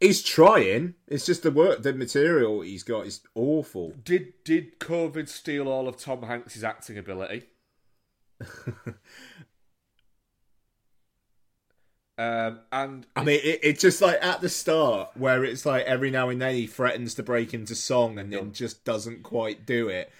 He's 0.00 0.22
trying. 0.22 0.94
It's 1.06 1.26
just 1.26 1.42
the 1.42 1.50
work, 1.50 1.82
the 1.82 1.92
material 1.92 2.62
he's 2.62 2.82
got 2.82 3.06
is 3.06 3.20
awful. 3.34 3.92
Did 4.02 4.32
did 4.44 4.80
COVID 4.80 5.28
steal 5.28 5.68
all 5.68 5.86
of 5.86 5.98
Tom 5.98 6.22
Hanks's 6.22 6.64
acting 6.64 6.96
ability? 6.96 7.44
um, 12.16 12.60
and 12.72 13.06
I 13.14 13.24
mean, 13.24 13.40
it, 13.44 13.60
it's 13.62 13.82
just 13.82 14.00
like 14.00 14.24
at 14.24 14.40
the 14.40 14.48
start 14.48 15.10
where 15.18 15.44
it's 15.44 15.66
like 15.66 15.84
every 15.84 16.10
now 16.10 16.30
and 16.30 16.40
then 16.40 16.54
he 16.54 16.66
threatens 16.66 17.12
to 17.16 17.22
break 17.22 17.52
into 17.52 17.74
song 17.74 18.18
and 18.18 18.32
then 18.32 18.52
just 18.52 18.86
doesn't 18.86 19.22
quite 19.22 19.66
do 19.66 19.88
it. 19.88 20.10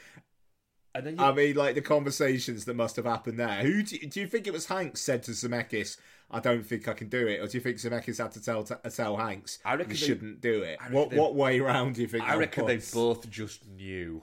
and 0.94 1.06
then 1.06 1.16
you, 1.16 1.24
I 1.24 1.32
mean, 1.32 1.56
like 1.56 1.74
the 1.74 1.80
conversations 1.80 2.66
that 2.66 2.76
must 2.76 2.96
have 2.96 3.06
happened 3.06 3.40
there. 3.40 3.62
Who 3.62 3.82
do 3.82 3.96
you, 3.96 4.06
do 4.08 4.20
you 4.20 4.26
think 4.26 4.46
it 4.46 4.52
was 4.52 4.66
Hanks 4.66 5.00
said 5.00 5.22
to 5.22 5.30
Zemeckis, 5.30 5.96
"I 6.30 6.40
don't 6.40 6.64
think 6.64 6.86
I 6.88 6.92
can 6.94 7.08
do 7.08 7.26
it," 7.26 7.40
or 7.40 7.46
do 7.46 7.56
you 7.56 7.60
think 7.62 7.76
Zemeckis 7.78 8.18
had 8.18 8.32
to 8.32 8.42
tell 8.42 8.62
tell 8.64 9.16
Hanks, 9.16 9.58
I 9.64 9.74
reckon 9.74 9.90
"You 9.92 9.96
they- 9.96 10.06
shouldn't 10.06 10.40
do 10.40 10.62
it"? 10.62 10.78
What 10.90 11.10
they- 11.10 11.18
what 11.18 11.34
way 11.34 11.60
round 11.60 11.96
do 11.96 12.02
you 12.02 12.08
think? 12.08 12.24
I 12.24 12.36
reckon 12.36 12.66
they 12.66 12.80
both 12.92 13.28
just 13.30 13.66
knew. 13.66 14.22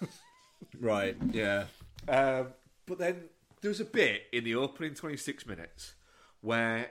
right. 0.80 1.16
Yeah. 1.32 1.64
Um, 2.08 2.48
but 2.86 2.98
then 2.98 3.28
there's 3.60 3.80
a 3.80 3.84
bit 3.84 4.22
in 4.32 4.44
the 4.44 4.54
opening 4.54 4.94
26 4.94 5.46
minutes 5.46 5.94
where 6.40 6.90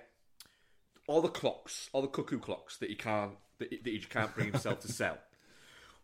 all 1.08 1.22
the 1.22 1.30
clocks, 1.30 1.90
all 1.94 2.02
the 2.02 2.08
cuckoo 2.08 2.40
clocks 2.40 2.78
that 2.78 2.90
he 2.90 2.96
can't 2.96 3.34
that 3.60 3.70
he, 3.72 3.78
that 3.78 3.90
he 3.90 4.00
can't 4.00 4.34
bring 4.34 4.52
himself 4.52 4.80
to 4.82 4.88
sell. 4.92 5.18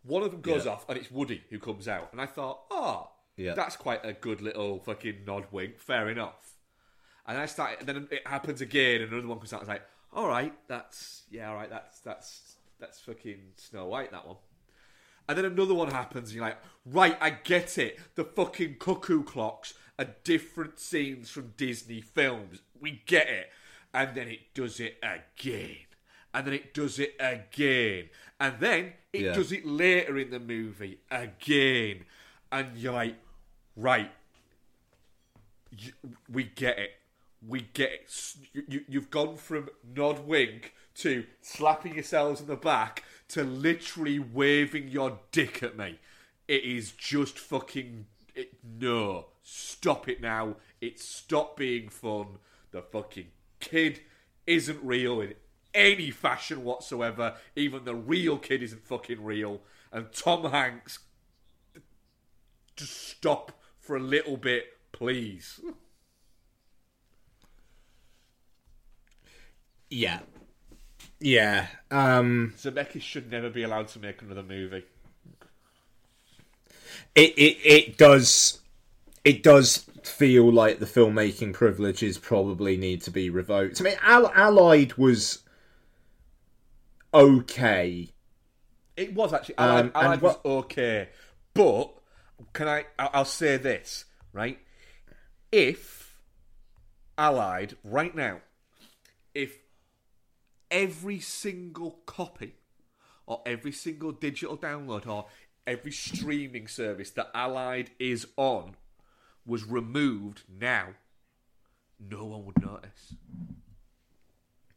One 0.03 0.24
of 0.24 0.32
them 0.32 0.41
goes 0.41 0.66
Yeah. 0.66 0.74
off, 0.74 0.88
and 0.88 0.97
it's 0.97 1.10
Woody 1.12 1.43
who 1.49 1.60
comes 1.60 1.88
out. 1.88 2.10
And 2.12 2.22
I 2.22 2.26
thought, 2.26 2.62
oh, 2.72 3.10
Yeah. 3.36 3.53
that's 3.53 3.76
quite 3.76 4.05
a 4.05 4.14
good 4.14 4.39
little 4.41 4.80
fucking 4.80 5.26
nod 5.26 5.47
wink. 5.51 5.80
Fair 5.80 6.10
enough. 6.10 6.55
And 7.30 7.38
I 7.38 7.46
started, 7.46 7.80
and 7.80 7.88
then 7.88 8.08
it 8.12 8.28
happens 8.28 8.60
again, 8.60 9.02
and 9.02 9.12
another 9.14 9.28
one 9.28 9.38
comes 9.38 9.54
out. 9.54 9.62
and 9.62 9.70
I 9.70 9.74
was 9.74 9.80
like, 9.80 9.88
all 10.12 10.28
right, 10.28 10.54
that's 10.68 11.24
yeah, 11.30 11.50
all 11.50 11.56
right, 11.56 11.70
that's 11.70 12.00
that's 12.00 12.56
that's 12.80 13.00
fucking 13.00 13.40
Snow 13.56 13.86
White. 13.86 14.12
That 14.12 14.28
one. 14.28 14.38
And 15.28 15.38
then 15.38 15.46
another 15.46 15.76
one 15.76 15.92
happens, 15.92 16.30
and 16.30 16.36
you're 16.38 16.44
like, 16.46 16.58
right, 16.88 17.16
I 17.22 17.30
get 17.30 17.78
it. 17.78 18.00
The 18.16 18.24
fucking 18.24 18.78
cuckoo 18.80 19.22
clocks 19.24 19.76
are 20.00 20.08
different 20.24 20.80
scenes 20.80 21.30
from 21.30 21.54
Disney 21.56 22.02
films. 22.02 22.62
We 22.82 23.04
get 23.06 23.30
it. 23.30 23.50
And 23.94 24.16
then 24.16 24.28
it 24.28 24.56
does 24.56 24.80
it 24.80 24.98
again. 25.04 25.76
And 26.34 26.48
then 26.48 26.54
it 26.56 26.74
does 26.74 26.98
it 26.98 27.16
again. 27.20 28.10
And 28.40 28.60
then 28.60 28.94
it 29.14 29.22
Yeah. 29.22 29.34
does 29.34 29.52
it 29.52 29.66
later 29.68 30.18
in 30.18 30.32
the 30.32 30.40
movie 30.40 31.00
again. 31.12 32.06
And 32.52 32.76
you're 32.78 32.94
like, 32.94 33.18
right, 33.76 34.12
we 36.28 36.44
get 36.46 36.80
it. 36.80 36.92
We 37.46 37.62
get 37.74 38.12
You, 38.54 38.64
you, 38.68 38.82
you've 38.88 39.10
gone 39.10 39.38
from 39.38 39.70
nod 39.96 40.28
wink 40.28 40.74
to 40.96 41.26
slapping 41.42 41.96
yourselves 41.96 42.42
in 42.42 42.48
the 42.48 42.56
back 42.56 43.04
to 43.30 43.44
literally 43.44 44.20
waving 44.20 44.90
your 44.90 45.20
dick 45.32 45.64
at 45.64 45.78
me. 45.78 46.00
It 46.48 46.64
is 46.64 46.92
just 46.92 47.40
fucking. 47.40 48.06
It, 48.36 48.54
no. 48.64 49.28
Stop 49.44 50.10
it 50.10 50.22
now. 50.22 50.56
It's 50.82 51.06
stop 51.06 51.58
being 51.58 51.90
fun. 51.90 52.38
The 52.72 52.82
fucking 52.82 53.28
kid 53.60 54.02
isn't 54.46 54.80
real 54.84 55.22
in 55.22 55.34
any 55.74 56.12
fashion 56.12 56.64
whatsoever. 56.64 57.36
Even 57.56 57.86
the 57.86 57.96
real 57.96 58.38
kid 58.38 58.62
isn't 58.64 58.86
fucking 58.86 59.24
real. 59.24 59.62
And 59.92 60.12
Tom 60.12 60.50
Hanks 60.52 61.00
just 62.76 63.10
stop 63.10 63.60
for 63.80 63.96
a 63.96 64.00
little 64.00 64.38
bit, 64.38 64.66
please. 64.92 65.60
Yeah. 69.90 70.20
Yeah. 71.20 71.68
Um. 71.92 72.54
Zemeckis 72.58 73.02
should 73.02 73.32
never 73.32 73.50
be 73.50 73.64
allowed 73.64 73.88
to 73.90 74.00
make 74.00 74.22
another 74.22 74.44
movie. 74.44 74.84
it, 77.16 77.34
it 77.38 77.58
it 77.64 77.98
does 77.98 78.60
it 79.24 79.44
does 79.44 79.86
feel 80.04 80.52
like 80.52 80.80
the 80.80 80.86
filmmaking 80.86 81.54
privileges 81.54 82.18
probably 82.18 82.78
need 82.78 83.02
to 83.02 83.12
be 83.12 83.30
revoked. 83.30 83.82
I 83.82 83.84
mean, 83.84 83.98
Al- 84.02 84.32
Allied 84.34 84.94
was 84.94 85.40
okay. 87.14 88.10
It 88.96 89.14
was 89.14 89.34
actually. 89.34 89.58
Um, 89.58 89.68
Allied, 89.70 89.86
and 89.86 89.96
Allied 89.96 90.22
was 90.22 90.34
what- 90.36 90.46
okay, 90.46 91.10
but 91.54 91.94
can 92.54 92.68
I? 92.68 92.86
I'll 92.98 93.26
say 93.26 93.58
this 93.58 94.06
right. 94.34 94.60
If 95.52 96.18
Allied 97.18 97.76
right 97.84 98.14
now, 98.16 98.40
if 99.34 99.58
every 100.72 101.20
single 101.20 101.99
copy 102.05 102.55
or 103.26 103.41
every 103.45 103.72
single 103.72 104.11
digital 104.11 104.57
download 104.57 105.07
or 105.07 105.26
every 105.67 105.91
streaming 105.91 106.67
service 106.67 107.11
that 107.11 107.30
Allied 107.34 107.91
is 107.99 108.28
on 108.38 108.76
was 109.45 109.65
removed 109.65 110.43
now, 110.49 110.89
no 111.99 112.26
one 112.26 112.45
would 112.45 112.61
notice. 112.61 113.13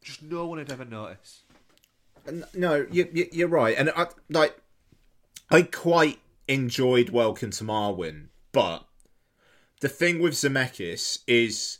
Just 0.03 0.23
no 0.23 0.47
one 0.47 0.59
would 0.59 0.73
ever 0.73 0.85
notice. 0.85 1.43
No, 2.55 2.87
you, 2.91 3.09
you, 3.13 3.29
you're 3.33 3.49
right, 3.49 3.77
and 3.77 3.91
I 3.97 4.07
like 4.29 4.57
I 5.51 5.63
quite 5.63 6.21
enjoyed 6.47 7.11
Welcome 7.11 7.51
to 7.53 7.65
Marwen, 7.65 8.29
but 8.53 8.87
the 9.81 9.89
thing 9.89 10.21
with 10.21 10.35
Zemeckis 10.35 11.19
is 11.27 11.79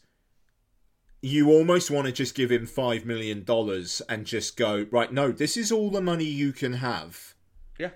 you 1.23 1.51
almost 1.51 1.91
want 1.91 2.07
to 2.07 2.13
just 2.13 2.35
give 2.35 2.51
him 2.51 2.67
five 2.67 3.07
million 3.07 3.45
dollars 3.45 4.03
and 4.09 4.27
just 4.27 4.57
go 4.57 4.87
right. 4.91 5.13
No, 5.13 5.31
this 5.33 5.57
is 5.57 5.73
all 5.73 5.89
the 5.89 6.01
money 6.01 6.25
you 6.25 6.53
can 6.53 6.75
have. 6.75 7.35
Yeah. 7.79 7.91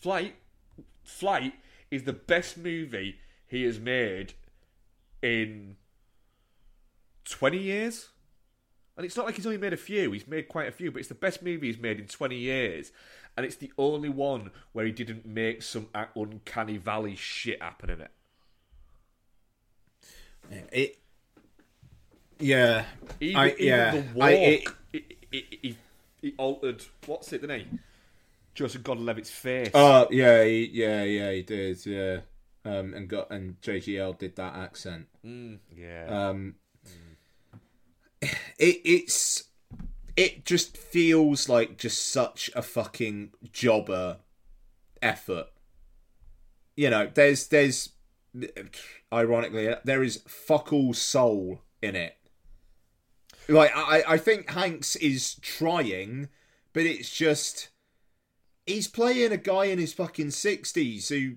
Flight 0.00 0.36
Flight 1.02 1.54
is 1.90 2.04
the 2.04 2.12
best 2.12 2.56
movie 2.56 3.16
he 3.46 3.64
has 3.64 3.78
made 3.78 4.34
in 5.22 5.76
20 7.24 7.58
years. 7.58 8.08
And 8.96 9.04
it's 9.04 9.16
not 9.16 9.26
like 9.26 9.36
he's 9.36 9.46
only 9.46 9.58
made 9.58 9.72
a 9.72 9.76
few, 9.78 10.12
he's 10.12 10.26
made 10.26 10.48
quite 10.48 10.68
a 10.68 10.72
few, 10.72 10.90
but 10.90 11.00
it's 11.00 11.08
the 11.08 11.14
best 11.14 11.42
movie 11.42 11.66
he's 11.66 11.78
made 11.78 12.00
in 12.00 12.06
20 12.06 12.36
years. 12.36 12.92
And 13.36 13.44
it's 13.44 13.56
the 13.56 13.72
only 13.76 14.08
one 14.08 14.50
where 14.72 14.86
he 14.86 14.92
didn't 14.92 15.26
make 15.26 15.62
some 15.62 15.88
uncanny 16.14 16.78
valley 16.78 17.14
shit 17.14 17.62
happen 17.62 17.90
in 17.90 18.00
it. 18.00 18.10
It, 20.72 20.98
yeah, 22.38 22.84
Even, 23.20 23.36
I- 23.36 23.46
even 23.52 23.64
yeah, 23.66 23.90
the 23.92 24.00
walk, 24.14 24.24
I- 24.28 24.32
it- 24.32 24.68
he, 24.92 25.04
he, 25.30 25.58
he, 25.62 25.76
he 26.22 26.34
altered, 26.38 26.84
what's 27.06 27.32
it, 27.32 27.40
The 27.42 27.46
name? 27.48 27.80
Joseph 28.54 28.82
Gordon-Levitt's 28.82 29.30
face. 29.30 29.70
Oh 29.74 30.08
yeah, 30.10 30.42
he, 30.44 30.70
yeah, 30.72 31.02
yeah, 31.04 31.30
he 31.32 31.42
did, 31.42 31.84
yeah. 31.84 32.20
Um, 32.64 32.94
and 32.94 33.06
got 33.06 33.30
and 33.30 33.60
JGL 33.60 34.18
did 34.18 34.34
that 34.36 34.56
accent. 34.56 35.06
yeah. 35.22 36.06
Um, 36.30 36.54
it 38.22 38.80
it's 38.84 39.44
it 40.16 40.44
just 40.46 40.76
feels 40.76 41.48
like 41.50 41.76
just 41.76 42.10
such 42.10 42.50
a 42.56 42.62
fucking 42.62 43.32
jobber 43.52 44.18
effort. 45.02 45.48
You 46.76 46.88
know, 46.90 47.10
there's 47.12 47.48
there's 47.48 47.90
ironically 49.12 49.74
there 49.84 50.02
is 50.02 50.22
fuck 50.26 50.72
all 50.72 50.94
soul 50.94 51.60
in 51.82 51.94
it. 51.94 52.16
Like 53.48 53.70
I, 53.74 54.02
I 54.06 54.18
think 54.18 54.50
Hanks 54.50 54.96
is 54.96 55.36
trying, 55.36 56.28
but 56.72 56.84
it's 56.84 57.10
just 57.14 57.68
he's 58.66 58.88
playing 58.88 59.32
a 59.32 59.36
guy 59.36 59.66
in 59.66 59.78
his 59.78 59.92
fucking 59.92 60.32
sixties 60.32 61.08
who 61.08 61.36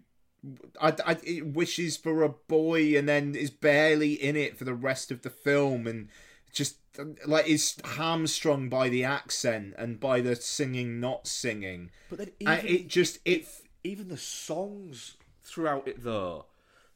I, 0.82 0.96
I, 1.06 1.42
wishes 1.44 1.98
for 1.98 2.24
a 2.24 2.30
boy 2.30 2.98
and 2.98 3.08
then 3.08 3.36
is 3.36 3.50
barely 3.52 4.14
in 4.14 4.36
it 4.36 4.58
for 4.58 4.64
the 4.64 4.74
rest 4.74 5.12
of 5.12 5.22
the 5.22 5.30
film 5.30 5.86
and 5.86 6.08
just 6.52 6.78
like 7.26 7.48
is 7.48 7.76
hamstrung 7.84 8.70
by 8.70 8.90
the 8.90 9.04
accent 9.04 9.76
and 9.78 10.00
by 10.00 10.22
the 10.22 10.36
singing 10.36 11.00
not 11.00 11.28
singing. 11.28 11.92
But 12.10 12.18
then 12.20 12.32
even, 12.40 12.66
it 12.66 12.88
just 12.88 13.20
it 13.26 13.46
even 13.84 14.08
the 14.08 14.18
songs 14.18 15.16
throughout 15.44 15.88
it 15.88 16.04
though, 16.04 16.46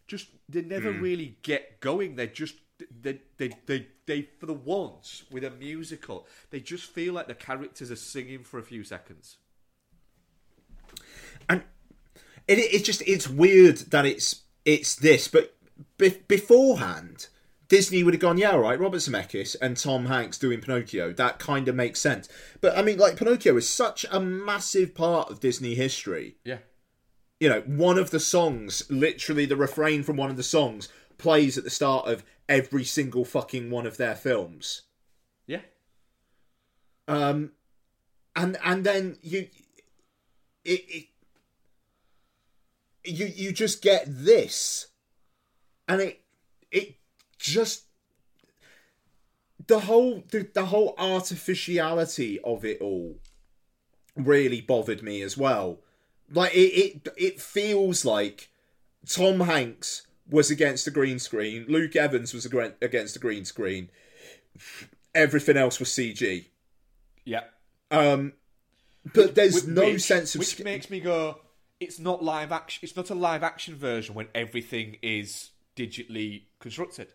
just 0.08 0.30
they 0.50 0.62
never 0.62 0.92
Hmm. 0.92 1.02
really 1.02 1.38
get 1.44 1.80
going. 1.82 2.16
they're 2.16 2.28
just 2.28 2.56
they, 3.02 3.20
they 3.38 3.52
they 3.66 3.88
they 4.06 4.22
for 4.40 4.46
the 4.46 4.54
once 4.54 5.24
with 5.32 5.44
a 5.44 5.52
musical, 5.52 6.28
they 6.50 6.60
just 6.60 6.86
feel 6.86 7.14
like 7.14 7.28
the 7.28 7.36
characters 7.36 7.92
are 7.92 7.96
singing 7.96 8.44
for 8.44 8.60
a 8.60 8.64
few 8.64 8.84
seconds. 8.84 9.38
and 11.50 11.64
it, 12.48 12.74
it's 12.74 12.84
just 12.84 13.02
it's 13.06 13.28
weird 13.30 13.78
that 13.92 14.06
it's 14.06 14.44
it's 14.66 14.96
this, 14.96 15.28
but 15.28 15.56
be, 15.98 16.18
beforehand. 16.28 17.28
Disney 17.70 18.04
would 18.04 18.14
have 18.14 18.22
gone, 18.22 18.38
yeah, 18.38 18.52
all 18.52 18.60
right, 18.60 18.80
Robert 18.80 18.98
Zemeckis 18.98 19.56
and 19.60 19.76
Tom 19.76 20.06
Hanks 20.06 20.38
doing 20.38 20.62
Pinocchio. 20.62 21.12
That 21.12 21.40
kind 21.40 21.68
of 21.68 21.74
makes 21.74 22.00
sense. 22.00 22.30
But 22.62 22.78
I 22.78 22.84
mean, 22.84 23.00
like, 23.00 23.16
Pinocchio 23.16 23.58
is 23.58 23.68
such 23.68 24.06
a 24.12 24.20
massive 24.20 24.94
part 24.94 25.32
of 25.32 25.40
Disney 25.40 25.74
history. 25.74 26.36
Yeah. 26.44 26.58
you 27.40 27.50
know, 27.50 27.62
one 27.62 27.98
of 27.98 28.12
the 28.12 28.20
songs, 28.20 28.84
literally 28.92 29.46
the 29.46 29.56
refrain 29.56 30.04
from 30.04 30.18
one 30.18 30.30
of 30.30 30.38
the 30.38 30.44
songs, 30.44 30.88
plays 31.18 31.58
at 31.58 31.64
the 31.64 31.70
start 31.70 32.08
of 32.08 32.24
every 32.54 32.84
single 32.84 33.26
fucking 33.26 33.72
one 33.72 33.88
of 33.88 33.98
their 33.98 34.16
films. 34.16 34.84
Yeah. 35.48 35.62
Um, 37.08 37.54
and 38.36 38.58
and 38.64 38.84
then 38.84 39.18
you, 39.24 39.48
it, 40.64 40.82
it 40.88 41.06
you 43.04 43.26
you 43.26 43.52
just 43.52 43.82
get 43.82 44.06
this, 44.08 44.88
and 45.88 46.00
it 46.00 46.22
it 46.72 46.96
just 47.40 47.86
the 49.66 49.80
whole 49.80 50.24
the, 50.30 50.48
the 50.54 50.66
whole 50.66 50.94
artificiality 51.00 52.40
of 52.42 52.64
it 52.64 52.80
all 52.82 53.16
really 54.16 54.62
bothered 54.62 55.02
me 55.02 55.24
as 55.24 55.36
well. 55.36 55.80
Like 56.32 56.54
it 56.54 56.58
it 56.58 57.08
it 57.18 57.42
feels 57.42 58.06
like 58.06 58.50
Tom 59.08 59.40
Hanks 59.42 60.06
was 60.34 60.50
against 60.50 60.84
the 60.84 60.90
green 60.90 61.20
screen, 61.20 61.64
Luke 61.70 61.96
Evans 61.96 62.34
was 62.34 62.44
against 62.82 63.14
the 63.14 63.20
green 63.20 63.46
screen. 63.46 63.92
Everything 65.14 65.58
else 65.58 65.80
was 65.80 65.90
CG. 65.90 66.46
Yeah. 67.24 67.44
Um, 67.92 68.34
but 69.14 69.36
there's 69.36 69.64
Wh- 69.64 69.68
no 69.68 69.98
sense 69.98 70.34
of 70.34 70.40
which 70.40 70.56
sc- 70.56 70.64
makes 70.64 70.90
me 70.90 71.00
go. 71.00 71.38
It's 71.80 72.00
not 72.00 72.24
live 72.24 72.52
action. 72.52 72.80
It's 72.82 72.96
not 72.96 73.12
a 73.12 73.16
live 73.16 73.44
action 73.44 73.76
version 73.76 74.16
when 74.16 74.28
everything 74.34 74.98
is 75.04 75.52
digitally 75.76 76.46
constructed. 76.60 77.10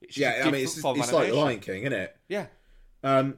It's 0.00 0.14
just 0.14 0.26
a 0.26 0.38
yeah. 0.38 0.48
I 0.48 0.50
mean, 0.50 0.62
it's, 0.62 0.82
it's 0.82 1.12
like. 1.12 1.34
Lion 1.34 1.60
King, 1.60 1.82
isn't 1.82 1.92
it? 1.92 2.16
Yeah. 2.28 2.46
Um, 3.04 3.36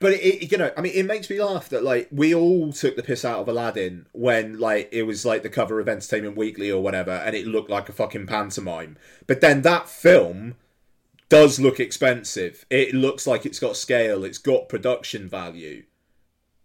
but 0.00 0.12
it, 0.12 0.20
it, 0.20 0.52
you 0.52 0.58
know, 0.58 0.70
I 0.76 0.80
mean, 0.80 0.92
it 0.94 1.06
makes 1.06 1.28
me 1.28 1.42
laugh 1.42 1.68
that 1.70 1.82
like 1.82 2.08
we 2.10 2.34
all 2.34 2.72
took 2.72 2.96
the 2.96 3.02
piss 3.02 3.24
out 3.24 3.40
of 3.40 3.48
Aladdin 3.48 4.06
when 4.12 4.58
like 4.58 4.88
it 4.92 5.02
was 5.02 5.24
like 5.24 5.42
the 5.42 5.48
cover 5.48 5.80
of 5.80 5.88
Entertainment 5.88 6.36
Weekly 6.36 6.70
or 6.70 6.82
whatever, 6.82 7.10
and 7.10 7.34
it 7.34 7.46
looked 7.46 7.70
like 7.70 7.88
a 7.88 7.92
fucking 7.92 8.26
pantomime. 8.26 8.96
But 9.26 9.40
then 9.40 9.62
that 9.62 9.88
film 9.88 10.54
does 11.28 11.58
look 11.58 11.80
expensive. 11.80 12.64
It 12.70 12.94
looks 12.94 13.26
like 13.26 13.44
it's 13.44 13.58
got 13.58 13.76
scale. 13.76 14.24
It's 14.24 14.38
got 14.38 14.68
production 14.68 15.28
value. 15.28 15.84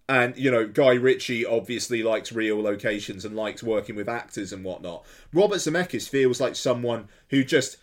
And 0.08 0.38
you 0.38 0.52
know, 0.52 0.68
Guy 0.68 0.94
Ritchie 0.94 1.46
obviously 1.46 2.04
likes 2.04 2.32
real 2.32 2.62
locations 2.62 3.26
and 3.26 3.36
likes 3.36 3.64
working 3.64 3.96
with 3.96 4.10
actors 4.10 4.54
and 4.54 4.64
whatnot. 4.64 5.06
Robert 5.32 5.58
Zemeckis 5.58 6.08
feels 6.08 6.40
like 6.40 6.56
someone 6.56 7.08
who 7.30 7.44
just 7.44 7.78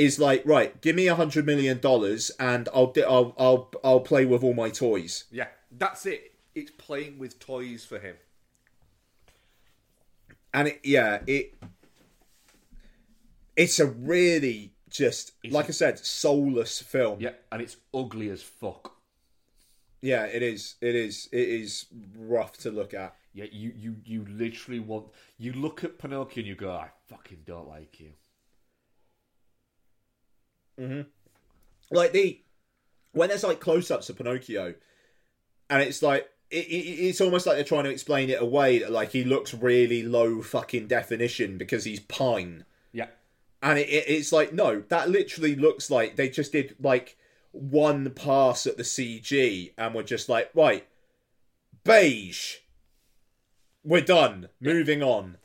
is 0.00 0.18
like, 0.18 0.42
right, 0.46 0.80
give 0.80 0.96
me 0.96 1.08
a 1.08 1.14
hundred 1.14 1.44
million 1.44 1.78
dollars 1.78 2.30
and 2.40 2.70
I'll, 2.74 2.86
di- 2.86 3.04
I'll 3.04 3.34
I'll 3.38 3.70
I'll 3.84 4.00
play 4.00 4.24
with 4.24 4.42
all 4.42 4.54
my 4.54 4.70
toys. 4.70 5.24
Yeah. 5.30 5.48
That's 5.70 6.06
it. 6.06 6.32
It's 6.54 6.70
playing 6.70 7.18
with 7.18 7.38
toys 7.38 7.84
for 7.84 7.98
him. 7.98 8.16
And 10.54 10.68
it, 10.68 10.80
yeah, 10.82 11.20
it 11.26 11.54
it's 13.56 13.78
a 13.78 13.86
really 13.86 14.72
just 14.88 15.32
like 15.50 15.66
I 15.66 15.72
said, 15.72 15.98
soulless 15.98 16.80
film. 16.80 17.20
Yeah. 17.20 17.32
And 17.52 17.60
it's 17.60 17.76
ugly 17.92 18.30
as 18.30 18.42
fuck. 18.42 18.96
Yeah, 20.00 20.24
it 20.24 20.42
is. 20.42 20.76
It 20.80 20.94
is. 20.94 21.28
It 21.30 21.46
is 21.46 21.84
rough 22.16 22.56
to 22.58 22.70
look 22.70 22.94
at. 22.94 23.14
Yeah. 23.34 23.44
You 23.52 23.72
you 23.76 23.96
you 24.06 24.24
literally 24.30 24.80
want. 24.80 25.08
You 25.36 25.52
look 25.52 25.84
at 25.84 25.98
Pinocchio 25.98 26.40
and 26.40 26.46
you 26.46 26.54
go, 26.54 26.72
I 26.72 26.88
fucking 27.08 27.42
don't 27.44 27.68
like 27.68 28.00
you. 28.00 28.12
Mm-hmm. 30.80 31.02
like 31.90 32.12
the 32.12 32.40
when 33.12 33.28
there's 33.28 33.44
like 33.44 33.60
close-ups 33.60 34.08
of 34.08 34.16
Pinocchio, 34.16 34.74
and 35.68 35.82
it's 35.82 36.02
like 36.02 36.28
it, 36.50 36.66
it, 36.66 37.06
it's 37.08 37.20
almost 37.20 37.46
like 37.46 37.56
they're 37.56 37.64
trying 37.64 37.84
to 37.84 37.90
explain 37.90 38.30
it 38.30 38.40
away. 38.40 38.78
That 38.78 38.90
like 38.92 39.10
he 39.12 39.24
looks 39.24 39.52
really 39.54 40.02
low 40.02 40.42
fucking 40.42 40.86
definition 40.86 41.58
because 41.58 41.84
he's 41.84 42.00
pine, 42.00 42.64
Yeah. 42.92 43.08
and 43.62 43.78
it, 43.78 43.88
it, 43.88 44.04
it's 44.08 44.32
like 44.32 44.52
no, 44.52 44.80
that 44.88 45.10
literally 45.10 45.54
looks 45.56 45.90
like 45.90 46.16
they 46.16 46.28
just 46.28 46.52
did 46.52 46.76
like 46.80 47.16
one 47.52 48.10
pass 48.10 48.66
at 48.66 48.76
the 48.76 48.84
CG 48.84 49.72
and 49.76 49.94
were 49.94 50.02
just 50.04 50.28
like 50.28 50.50
right, 50.54 50.86
beige. 51.84 52.56
We're 53.82 54.02
done. 54.02 54.48
Moving 54.60 55.02
on. 55.02 55.38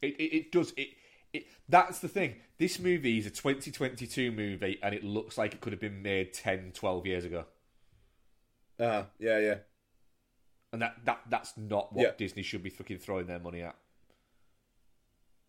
It, 0.00 0.16
it, 0.18 0.34
it 0.36 0.52
does 0.52 0.72
it, 0.76 0.88
it 1.32 1.46
that's 1.68 1.98
the 2.00 2.08
thing 2.08 2.36
this 2.58 2.78
movie 2.78 3.18
is 3.18 3.26
a 3.26 3.30
2022 3.30 4.30
movie 4.32 4.78
and 4.82 4.94
it 4.94 5.02
looks 5.04 5.38
like 5.38 5.54
it 5.54 5.60
could 5.60 5.72
have 5.72 5.80
been 5.80 6.02
made 6.02 6.32
10 6.32 6.72
12 6.74 7.06
years 7.06 7.24
ago 7.24 7.44
Uh, 8.78 9.04
yeah, 9.18 9.38
yeah. 9.38 9.54
and 10.72 10.82
that, 10.82 10.96
that 11.04 11.20
that's 11.28 11.56
not 11.56 11.92
what 11.92 12.02
Yeah. 12.02 12.12
disney 12.18 12.42
should 12.42 12.62
be 12.62 12.70
fucking 12.70 12.98
throwing 12.98 13.26
their 13.26 13.38
money 13.40 13.62
at 13.62 13.76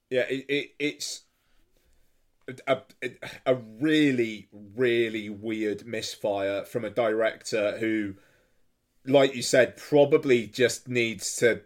yeah, 0.10 0.26
it, 0.30 0.46
it 0.48 0.72
it's 0.78 1.24
a, 2.68 2.82
a 3.02 3.10
a 3.48 3.56
really 3.56 4.48
really 4.76 5.30
weird 5.30 5.88
misfire 5.88 6.64
from 6.66 6.86
a 6.86 6.90
director 6.92 7.78
who, 7.80 8.16
like 9.08 9.34
you 9.34 9.42
said, 9.42 9.76
probably 9.76 10.46
just 10.46 10.88
needs 10.88 11.36
to 11.38 11.62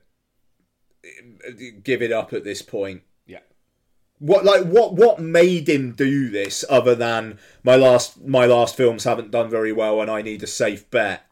give 1.83 2.01
it 2.01 2.11
up 2.13 2.31
at 2.31 2.43
this 2.45 2.61
point. 2.61 3.01
What 4.19 4.43
like 4.43 4.63
what 4.63 4.93
what 4.93 5.19
made 5.19 5.69
him 5.69 5.91
do 5.91 6.29
this 6.29 6.65
other 6.69 6.95
than 6.95 7.37
my 7.63 7.75
last 7.75 8.25
my 8.25 8.45
last 8.45 8.75
films 8.75 9.03
haven't 9.03 9.31
done 9.31 9.49
very 9.49 9.71
well 9.71 10.01
and 10.01 10.09
I 10.09 10.21
need 10.21 10.41
a 10.41 10.47
safe 10.47 10.89
bet? 10.89 11.27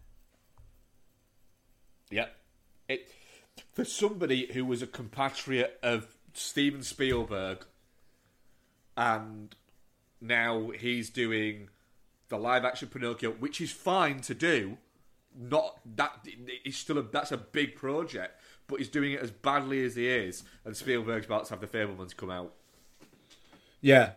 yeah 2.11 2.27
it 2.87 3.09
for 3.73 3.85
somebody 3.85 4.51
who 4.53 4.65
was 4.65 4.81
a 4.81 4.87
compatriot 4.87 5.79
of 5.81 6.15
steven 6.33 6.83
spielberg 6.83 7.65
and 8.95 9.55
now 10.21 10.69
he's 10.69 11.09
doing 11.09 11.69
the 12.29 12.37
live 12.37 12.63
action 12.65 12.87
pinocchio 12.87 13.31
which 13.31 13.59
is 13.59 13.71
fine 13.71 14.19
to 14.19 14.33
do 14.33 14.77
not 15.37 15.79
that 15.95 16.11
it's 16.63 16.77
still 16.77 16.97
a 16.97 17.01
that's 17.01 17.31
a 17.31 17.37
big 17.37 17.75
project 17.75 18.39
but 18.67 18.79
he's 18.79 18.89
doing 18.89 19.13
it 19.13 19.19
as 19.19 19.31
badly 19.31 19.83
as 19.83 19.95
he 19.95 20.07
is 20.07 20.43
and 20.63 20.75
spielberg's 20.75 21.25
about 21.25 21.45
to 21.45 21.49
have 21.51 21.59
the 21.61 21.67
Fabelmans 21.67 22.15
come 22.15 22.29
out 22.29 22.53
Yeah. 23.85 24.13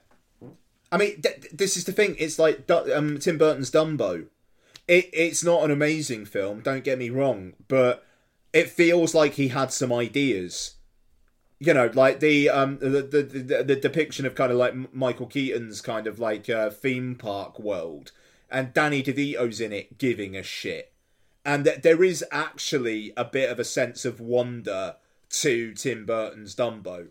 I 0.91 0.97
mean, 0.97 1.21
th- 1.21 1.43
th- 1.43 1.53
this 1.53 1.77
is 1.77 1.85
the 1.85 1.93
thing. 1.93 2.17
It's 2.19 2.39
like 2.39 2.71
um, 2.71 3.19
Tim 3.19 3.37
Burton's 3.37 3.71
Dumbo. 3.71 4.29
It 4.89 5.11
it's 5.13 5.45
not 5.45 5.63
an 5.63 5.71
amazing 5.71 6.25
film. 6.25 6.61
Don't 6.61 6.83
get 6.83 6.99
me 6.99 7.11
wrong, 7.11 7.53
but 7.69 8.03
it 8.55 8.71
feels 8.71 9.15
like 9.15 9.35
he 9.35 9.49
had 9.49 9.71
some 9.71 9.93
ideas. 9.93 10.77
You 11.59 11.75
know, 11.75 11.91
like 11.93 12.21
the 12.21 12.49
um 12.49 12.79
the 12.79 13.03
the, 13.03 13.23
the, 13.23 13.63
the 13.63 13.77
depiction 13.77 14.25
of 14.25 14.35
kind 14.35 14.51
of 14.51 14.57
like 14.57 14.95
Michael 14.95 15.27
Keaton's 15.27 15.83
kind 15.83 16.07
of 16.07 16.19
like 16.19 16.49
uh, 16.49 16.71
theme 16.71 17.15
park 17.15 17.59
world, 17.59 18.13
and 18.51 18.73
Danny 18.73 19.03
DeVito's 19.03 19.61
in 19.61 19.75
it 19.75 19.99
giving 19.99 20.35
a 20.35 20.43
shit, 20.43 20.95
and 21.45 21.67
that 21.67 21.83
there 21.83 22.03
is 22.03 22.25
actually 22.33 23.13
a 23.19 23.25
bit 23.27 23.51
of 23.51 23.61
a 23.61 23.65
sense 23.65 24.07
of 24.07 24.19
wonder 24.19 24.97
to 25.29 25.75
Tim 25.75 26.07
Burton's 26.07 26.55
Dumbo. 26.55 27.09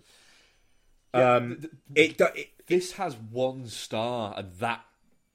Um, 1.13 1.69
it, 1.95 2.17
do- 2.17 2.27
it 2.35 2.49
this 2.67 2.93
has 2.93 3.15
one 3.15 3.67
star 3.67 4.33
and 4.37 4.51
that 4.59 4.81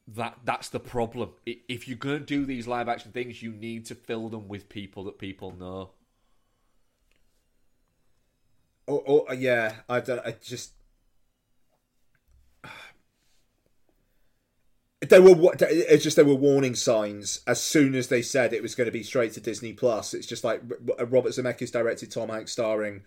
that 0.07 0.39
that's 0.45 0.68
the 0.68 0.81
problem 0.81 1.31
if 1.47 1.89
you're 1.89 1.97
going 1.97 2.18
to 2.18 2.25
do 2.25 2.45
these 2.45 2.66
live 2.66 2.89
action 2.89 3.11
things 3.11 3.43
you 3.43 3.53
need 3.53 3.87
to 3.87 3.95
fill 3.95 4.29
them 4.29 4.49
with 4.49 4.68
people 4.68 5.05
that 5.05 5.18
people 5.18 5.57
know 5.57 5.91
Oh, 8.89 9.03
oh 9.07 9.33
yeah, 9.33 9.77
I 9.89 10.01
don't. 10.01 10.20
I 10.27 10.33
just. 10.43 10.73
there 15.01 15.23
were 15.23 15.55
it's 15.61 16.03
just 16.05 16.16
there 16.16 16.25
were 16.25 16.35
warning 16.35 16.75
signs 16.75 17.41
as 17.47 17.62
soon 17.62 17.95
as 17.95 18.09
they 18.09 18.23
said 18.23 18.53
it 18.53 18.62
was 18.62 18.75
going 18.75 18.87
to 18.87 18.93
be 18.93 19.03
straight 19.03 19.33
to 19.35 19.41
Disney 19.41 19.73
Plus. 19.73 20.14
It's 20.14 20.27
just 20.27 20.45
like 20.45 20.62
Robert 20.99 21.33
Zemeckis 21.33 21.73
directed 21.73 22.11
Tom 22.11 22.29
Hanks 22.29 22.53
starring 22.53 23.05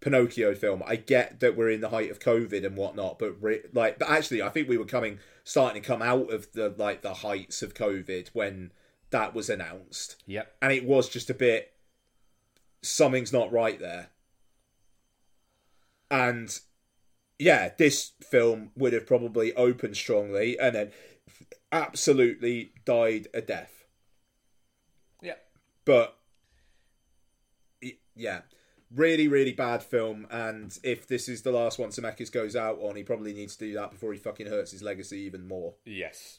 Pinocchio 0.00 0.54
film. 0.54 0.82
I 0.86 0.96
get 0.96 1.40
that 1.40 1.56
we're 1.56 1.70
in 1.70 1.80
the 1.80 1.88
height 1.88 2.10
of 2.10 2.20
COVID 2.20 2.64
and 2.64 2.76
whatnot, 2.76 3.18
but 3.18 3.42
re- 3.42 3.62
like, 3.72 3.98
but 3.98 4.08
actually, 4.08 4.42
I 4.42 4.48
think 4.48 4.68
we 4.68 4.78
were 4.78 4.84
coming 4.84 5.18
starting 5.44 5.82
to 5.82 5.86
come 5.86 6.02
out 6.02 6.32
of 6.32 6.52
the 6.52 6.74
like 6.76 7.02
the 7.02 7.14
heights 7.14 7.62
of 7.62 7.74
COVID 7.74 8.28
when 8.32 8.72
that 9.10 9.34
was 9.34 9.48
announced. 9.48 10.16
Yep. 10.26 10.54
And 10.62 10.72
it 10.72 10.84
was 10.84 11.08
just 11.08 11.30
a 11.30 11.34
bit 11.34 11.72
something's 12.82 13.32
not 13.32 13.52
right 13.52 13.80
there. 13.80 14.10
And 16.10 16.58
yeah, 17.38 17.70
this 17.76 18.12
film 18.22 18.70
would 18.76 18.92
have 18.92 19.06
probably 19.06 19.54
opened 19.54 19.96
strongly 19.96 20.58
and 20.58 20.74
then 20.74 20.92
absolutely 21.72 22.72
died 22.84 23.28
a 23.34 23.40
death. 23.40 23.84
Yeah. 25.22 25.34
But 25.84 26.16
yeah, 28.14 28.42
really, 28.94 29.28
really 29.28 29.52
bad 29.52 29.82
film. 29.82 30.26
And 30.30 30.76
if 30.82 31.06
this 31.06 31.28
is 31.28 31.42
the 31.42 31.52
last 31.52 31.78
one 31.78 31.90
Zemeckis 31.90 32.32
goes 32.32 32.56
out 32.56 32.78
on, 32.80 32.96
he 32.96 33.02
probably 33.02 33.32
needs 33.32 33.56
to 33.56 33.66
do 33.66 33.74
that 33.74 33.90
before 33.90 34.12
he 34.12 34.18
fucking 34.18 34.46
hurts 34.46 34.72
his 34.72 34.82
legacy 34.82 35.18
even 35.20 35.46
more. 35.46 35.74
Yes. 35.84 36.38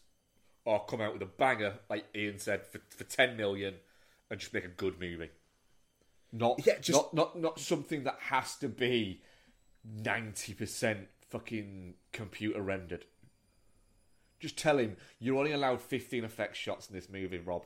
Or 0.66 0.84
come 0.86 1.02
out 1.02 1.14
with 1.14 1.22
a 1.22 1.28
banger, 1.28 1.76
like 1.90 2.06
Ian 2.16 2.40
said, 2.40 2.66
for, 2.66 2.80
for 2.90 3.04
10 3.04 3.38
million 3.38 3.76
and 4.30 4.40
just 4.40 4.54
make 4.54 4.66
a 4.66 4.70
good 4.70 5.00
movie. 5.00 5.30
Not, 6.32 6.66
yeah, 6.66 6.80
just... 6.80 6.98
not, 6.98 7.14
not, 7.14 7.40
not 7.40 7.60
something 7.60 8.04
that 8.04 8.18
has 8.20 8.56
to 8.58 8.68
be 8.68 9.22
90% 10.02 11.06
fucking 11.30 11.96
computer 12.12 12.62
rendered. 12.62 13.06
Just 14.40 14.58
tell 14.58 14.78
him 14.78 14.96
you're 15.20 15.38
only 15.38 15.52
allowed 15.52 15.82
15 15.82 16.24
effect 16.24 16.56
shots 16.56 16.88
in 16.88 16.96
this 16.96 17.10
movie, 17.10 17.40
Rob. 17.40 17.66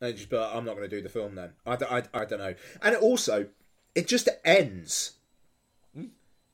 And 0.00 0.16
just, 0.16 0.30
but 0.30 0.54
I'm 0.54 0.64
not 0.64 0.76
going 0.76 0.88
to 0.88 0.96
do 0.96 1.02
the 1.02 1.08
film 1.08 1.34
then. 1.34 1.50
I, 1.66 1.74
I, 1.74 2.02
I 2.14 2.24
don't 2.24 2.38
know. 2.38 2.54
And 2.82 2.96
also, 2.96 3.48
it 3.94 4.06
just 4.06 4.28
ends. 4.44 5.12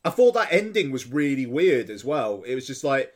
I 0.05 0.11
thought 0.11 0.35
that 0.35 0.53
ending 0.53 0.91
was 0.91 1.11
really 1.11 1.47
weird 1.47 1.91
as 1.91 2.05
well. 2.05 2.43
It 2.47 2.55
was 2.55 2.67
just 2.67 2.85
like, 2.85 3.15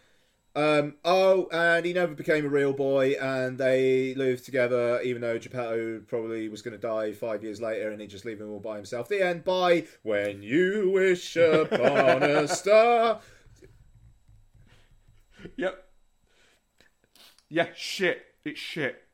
um, 0.54 0.94
oh, 1.04 1.48
and 1.52 1.86
he 1.86 1.92
never 1.92 2.14
became 2.14 2.44
a 2.44 2.48
real 2.48 2.72
boy, 2.72 3.12
and 3.20 3.58
they 3.58 4.14
lived 4.14 4.44
together, 4.44 5.00
even 5.02 5.22
though 5.22 5.38
Geppetto 5.38 6.00
probably 6.08 6.48
was 6.48 6.62
going 6.62 6.72
to 6.72 6.78
die 6.78 7.12
five 7.12 7.44
years 7.44 7.60
later, 7.60 7.90
and 7.90 8.00
he 8.00 8.06
just 8.06 8.24
leave 8.24 8.40
him 8.40 8.50
all 8.50 8.58
by 8.58 8.76
himself. 8.76 9.08
The 9.08 9.24
end. 9.24 9.44
Bye. 9.44 9.84
When 10.02 10.42
you 10.42 10.90
wish 10.92 11.36
upon 11.36 12.22
a 12.22 12.48
star. 12.48 13.20
Yep. 15.56 15.84
Yeah, 17.48 17.68
shit. 17.76 18.26
It's 18.44 18.58
shit. 18.58 19.07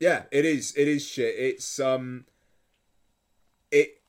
Yeah, 0.00 0.24
it 0.30 0.44
is. 0.44 0.74
It 0.76 0.88
is 0.88 1.06
shit. 1.06 1.34
It's 1.36 1.80
um. 1.80 2.26
It. 3.70 4.02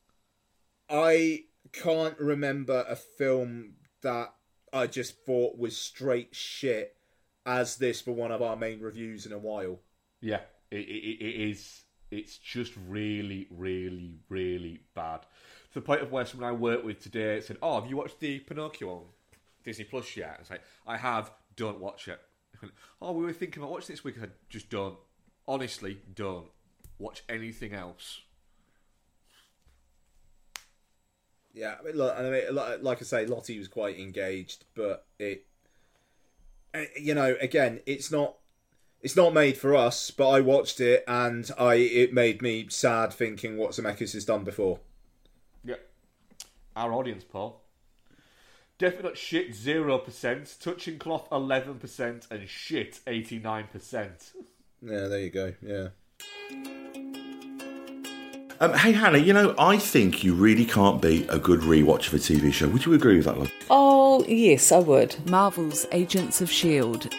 I 0.90 1.46
can't 1.72 2.18
remember 2.20 2.86
a 2.88 2.96
film 2.96 3.74
that 4.02 4.34
I 4.72 4.88
just 4.88 5.26
thought 5.26 5.58
was 5.58 5.78
straight 5.78 6.36
shit 6.36 6.96
as 7.46 7.78
this 7.78 8.02
for 8.02 8.12
one 8.12 8.32
of 8.32 8.42
our 8.42 8.56
main 8.56 8.82
reviews 8.82 9.26
in 9.26 9.32
a 9.32 9.38
while. 9.38 9.80
Yeah, 10.22 10.42
it, 10.72 10.78
it, 10.78 11.24
it 11.24 11.50
is. 11.50 11.84
It's 12.12 12.38
just 12.38 12.74
really, 12.88 13.48
really, 13.52 14.20
really 14.30 14.82
bad. 14.96 15.22
To 15.22 15.76
the 15.76 15.82
point 15.82 16.02
of 16.02 16.12
where 16.12 16.26
someone 16.26 16.50
I 16.50 16.54
worked 16.54 16.86
with 16.86 17.02
today 17.02 17.42
said, 17.42 17.58
"Oh, 17.62 17.80
have 17.80 17.90
you 17.90 17.98
watched 17.98 18.20
the 18.20 18.40
Pinocchio 18.40 18.90
on 18.90 19.02
Disney 19.64 19.86
Plus 19.86 20.16
yet?" 20.18 20.38
It's 20.40 20.50
like, 20.50 20.64
"I 20.88 20.98
have. 20.98 21.32
Don't 21.56 21.80
watch 21.80 22.08
it." 22.08 22.20
oh, 23.02 23.12
we 23.12 23.24
were 23.24 23.34
thinking 23.34 23.62
about 23.62 23.72
watching 23.72 23.94
this 23.94 24.04
week. 24.04 24.18
I 24.18 24.22
said, 24.22 24.32
"Just 24.50 24.70
don't. 24.70 24.98
Honestly, 25.50 25.98
don't 26.14 26.48
watch 26.98 27.24
anything 27.28 27.74
else." 27.74 28.22
Yeah, 31.54 31.76
I 31.80 31.84
mean, 31.84 31.96
look, 31.96 32.16
I 32.16 32.22
mean, 32.22 32.56
like 32.84 33.02
I 33.02 33.04
say, 33.04 33.26
Lottie 33.26 33.58
was 33.58 33.68
quite 33.68 34.00
engaged, 34.00 34.66
but 34.76 35.06
it, 35.18 35.46
eh, 36.74 36.86
you 36.98 37.16
know, 37.16 37.36
again, 37.42 37.82
it's 37.86 38.12
not, 38.12 38.36
it's 39.02 39.16
not 39.16 39.34
made 39.34 39.58
for 39.58 39.76
us. 39.76 40.12
But 40.12 40.30
I 40.30 40.42
watched 40.42 40.80
it, 40.80 41.04
and 41.08 41.50
I, 41.58 41.76
it 41.76 42.14
made 42.14 42.42
me 42.42 42.68
sad 42.70 43.12
thinking 43.12 43.58
what 43.58 43.72
Zemeckis 43.72 44.14
has 44.14 44.26
done 44.26 44.44
before. 44.44 44.80
Yeah, 45.66 45.76
our 46.76 46.94
audience, 46.94 47.24
Paul. 47.24 47.62
Definite 48.78 49.18
shit 49.18 49.54
zero 49.54 49.98
percent, 49.98 50.56
touching 50.62 51.00
cloth 51.00 51.28
eleven 51.32 51.80
percent, 51.80 52.28
and 52.30 52.48
shit 52.48 53.00
eighty 53.08 53.40
nine 53.40 53.68
percent. 53.72 54.32
Yeah, 54.82 55.08
there 55.08 55.20
you 55.20 55.30
go. 55.30 55.54
Yeah. 55.62 55.90
Um, 58.62 58.74
hey, 58.74 58.92
Hannah, 58.92 59.20
you 59.20 59.32
know, 59.32 59.56
I 59.58 59.78
think 59.78 60.22
you 60.24 60.34
really 60.34 60.66
can't 60.66 61.02
beat 61.02 61.28
a 61.30 61.40
good 61.40 61.62
rewatch 61.62 62.08
of 62.08 62.14
a 62.14 62.18
TV 62.18 62.52
show. 62.52 62.68
Would 62.68 62.86
you 62.86 62.94
agree 62.94 63.16
with 63.16 63.26
that, 63.26 63.38
love? 63.38 63.52
Oh, 63.70 64.26
yes, 64.28 64.74
I 64.74 64.80
would. 64.80 65.16
Marvel's 65.30 65.86
Agents 65.94 66.42
of 66.42 66.50
S.H.I.E.L.D. 66.50 67.10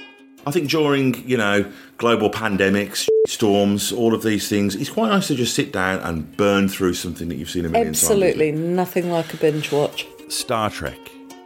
I 0.47 0.51
think 0.51 0.69
during, 0.69 1.27
you 1.27 1.39
know, 1.39 1.71
global 1.97 2.31
pandemics, 2.31 3.09
storms, 3.27 3.91
all 3.91 4.15
of 4.15 4.23
these 4.23 4.49
things, 4.49 4.75
it's 4.75 4.91
quite 4.91 5.09
nice 5.09 5.29
to 5.29 5.35
just 5.35 5.55
sit 5.55 5.73
down 5.73 6.01
and 6.01 6.37
burn 6.37 6.69
through 6.69 6.95
something 6.95 7.29
that 7.29 7.37
you've 7.37 7.51
seen 7.51 7.65
a 7.65 7.69
million 7.71 7.89
Absolutely. 7.89 8.51
times. 8.51 8.59
Absolutely. 8.59 8.75
Nothing 8.75 9.11
like 9.11 9.33
a 9.33 9.37
binge 9.39 9.73
watch. 9.73 10.07
Star 10.29 10.69
Trek. 10.69 10.99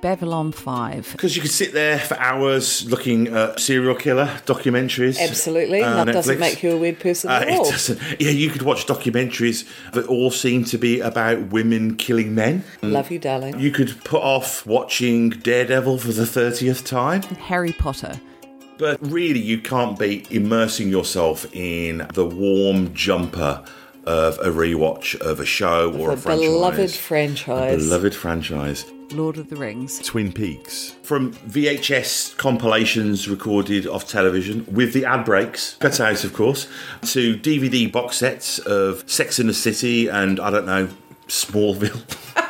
Babylon 0.04 0.52
5. 0.52 1.12
Because 1.12 1.34
you 1.34 1.40
could 1.40 1.50
sit 1.50 1.72
there 1.72 1.98
for 1.98 2.18
hours 2.18 2.84
looking 2.90 3.28
at 3.28 3.58
serial 3.58 3.94
killer 3.94 4.26
documentaries. 4.44 5.18
Absolutely. 5.18 5.82
Uh, 5.82 6.04
that 6.04 6.12
doesn't 6.12 6.38
make 6.38 6.62
you 6.62 6.72
a 6.72 6.76
weird 6.76 7.00
person 7.00 7.30
uh, 7.30 7.36
at 7.36 7.48
all. 7.48 7.66
It 7.66 7.70
doesn't. 7.70 8.20
Yeah, 8.20 8.28
you 8.28 8.50
could 8.50 8.60
watch 8.60 8.86
documentaries 8.86 9.66
that 9.92 10.06
all 10.06 10.30
seem 10.30 10.64
to 10.64 10.76
be 10.76 11.00
about 11.00 11.52
women 11.52 11.96
killing 11.96 12.34
men. 12.34 12.64
Love 12.82 13.10
you, 13.10 13.18
darling. 13.18 13.58
You 13.58 13.70
could 13.70 14.04
put 14.04 14.20
off 14.20 14.66
watching 14.66 15.30
Daredevil 15.30 15.96
for 15.96 16.12
the 16.12 16.24
30th 16.24 16.84
time. 16.84 17.22
Harry 17.22 17.72
Potter. 17.72 18.20
But 18.76 18.98
really, 19.00 19.40
you 19.40 19.58
can't 19.58 19.98
be 19.98 20.26
immersing 20.28 20.90
yourself 20.90 21.46
in 21.54 22.06
the 22.12 22.26
warm 22.26 22.92
jumper 22.92 23.64
of 24.04 24.38
a 24.40 24.50
rewatch 24.50 25.18
of 25.22 25.40
a 25.40 25.46
show 25.46 25.90
or 25.94 26.10
a, 26.10 26.12
a 26.12 26.16
franchise. 26.18 26.46
Beloved 26.46 26.90
franchise. 26.90 27.72
A 27.72 27.88
beloved 27.88 28.14
franchise. 28.14 28.84
Lord 29.12 29.38
of 29.38 29.48
the 29.50 29.56
Rings. 29.56 30.00
Twin 30.00 30.32
Peaks. 30.32 30.94
From 31.02 31.32
VHS 31.32 32.36
compilations 32.36 33.28
recorded 33.28 33.86
off 33.86 34.08
television 34.08 34.66
with 34.70 34.92
the 34.92 35.04
ad 35.04 35.24
breaks, 35.24 35.76
cut 35.76 36.00
out 36.00 36.24
of 36.24 36.32
course, 36.32 36.68
to 37.12 37.36
DVD 37.36 37.90
box 37.90 38.18
sets 38.18 38.58
of 38.60 39.08
Sex 39.08 39.38
in 39.38 39.46
the 39.46 39.54
City 39.54 40.08
and 40.08 40.40
I 40.40 40.50
don't 40.50 40.66
know, 40.66 40.88
Smallville. 41.28 42.02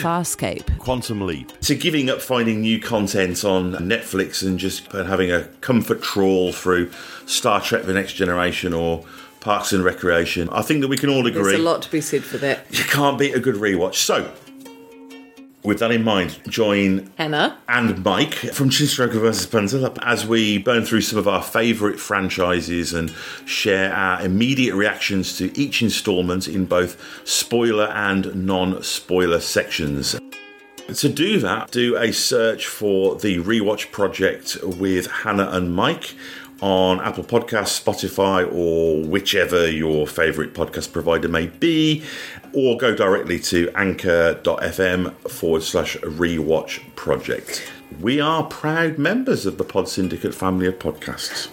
Farscape. 0.00 0.78
Quantum 0.78 1.20
Leap. 1.26 1.58
To 1.60 1.74
giving 1.76 2.10
up 2.10 2.20
finding 2.20 2.60
new 2.60 2.80
content 2.80 3.44
on 3.44 3.72
Netflix 3.74 4.44
and 4.44 4.58
just 4.58 4.90
having 4.90 5.30
a 5.30 5.44
comfort 5.60 6.02
trawl 6.02 6.52
through 6.52 6.90
Star 7.26 7.60
Trek 7.60 7.84
The 7.84 7.94
Next 7.94 8.14
Generation 8.14 8.72
or 8.72 9.04
Parks 9.40 9.72
and 9.72 9.84
Recreation. 9.84 10.48
I 10.50 10.62
think 10.62 10.80
that 10.80 10.88
we 10.88 10.96
can 10.96 11.08
all 11.08 11.26
agree. 11.26 11.42
There's 11.42 11.54
a 11.54 11.62
lot 11.62 11.82
to 11.82 11.90
be 11.90 12.00
said 12.00 12.24
for 12.24 12.36
that. 12.38 12.66
You 12.70 12.84
can't 12.84 13.18
beat 13.18 13.34
a 13.34 13.40
good 13.40 13.54
rewatch. 13.54 13.94
So, 13.94 14.32
with 15.62 15.78
that 15.80 15.90
in 15.90 16.02
mind, 16.02 16.40
join 16.48 17.10
Hannah 17.18 17.58
and 17.68 18.02
Mike 18.02 18.34
from 18.34 18.70
Chinstroker 18.70 19.20
vs. 19.20 19.46
Punter 19.46 19.92
as 20.02 20.26
we 20.26 20.58
burn 20.58 20.84
through 20.84 21.02
some 21.02 21.18
of 21.18 21.28
our 21.28 21.42
favourite 21.42 22.00
franchises 22.00 22.94
and 22.94 23.10
share 23.44 23.92
our 23.92 24.22
immediate 24.22 24.74
reactions 24.74 25.36
to 25.36 25.56
each 25.58 25.82
instalment 25.82 26.48
in 26.48 26.64
both 26.64 27.28
spoiler 27.28 27.86
and 27.88 28.46
non 28.46 28.82
spoiler 28.82 29.40
sections. 29.40 30.18
To 30.94 31.08
do 31.08 31.38
that, 31.40 31.70
do 31.70 31.96
a 31.96 32.12
search 32.12 32.66
for 32.66 33.16
the 33.16 33.38
Rewatch 33.38 33.92
Project 33.92 34.58
with 34.62 35.06
Hannah 35.08 35.50
and 35.50 35.74
Mike 35.74 36.14
on 36.60 37.00
Apple 37.00 37.24
Podcasts, 37.24 37.82
Spotify, 37.82 38.50
or 38.52 39.02
whichever 39.04 39.70
your 39.70 40.06
favourite 40.06 40.52
podcast 40.52 40.92
provider 40.92 41.28
may 41.28 41.46
be, 41.46 42.02
or 42.52 42.76
go 42.76 42.94
directly 42.94 43.38
to 43.38 43.70
anchor.fm 43.74 45.12
forward 45.28 45.62
slash 45.62 45.96
rewatch 45.98 46.80
project. 46.96 47.70
We 48.00 48.20
are 48.20 48.44
proud 48.44 48.98
members 48.98 49.46
of 49.46 49.58
the 49.58 49.64
Pod 49.64 49.88
Syndicate 49.88 50.34
family 50.34 50.66
of 50.66 50.78
podcasts. 50.78 51.48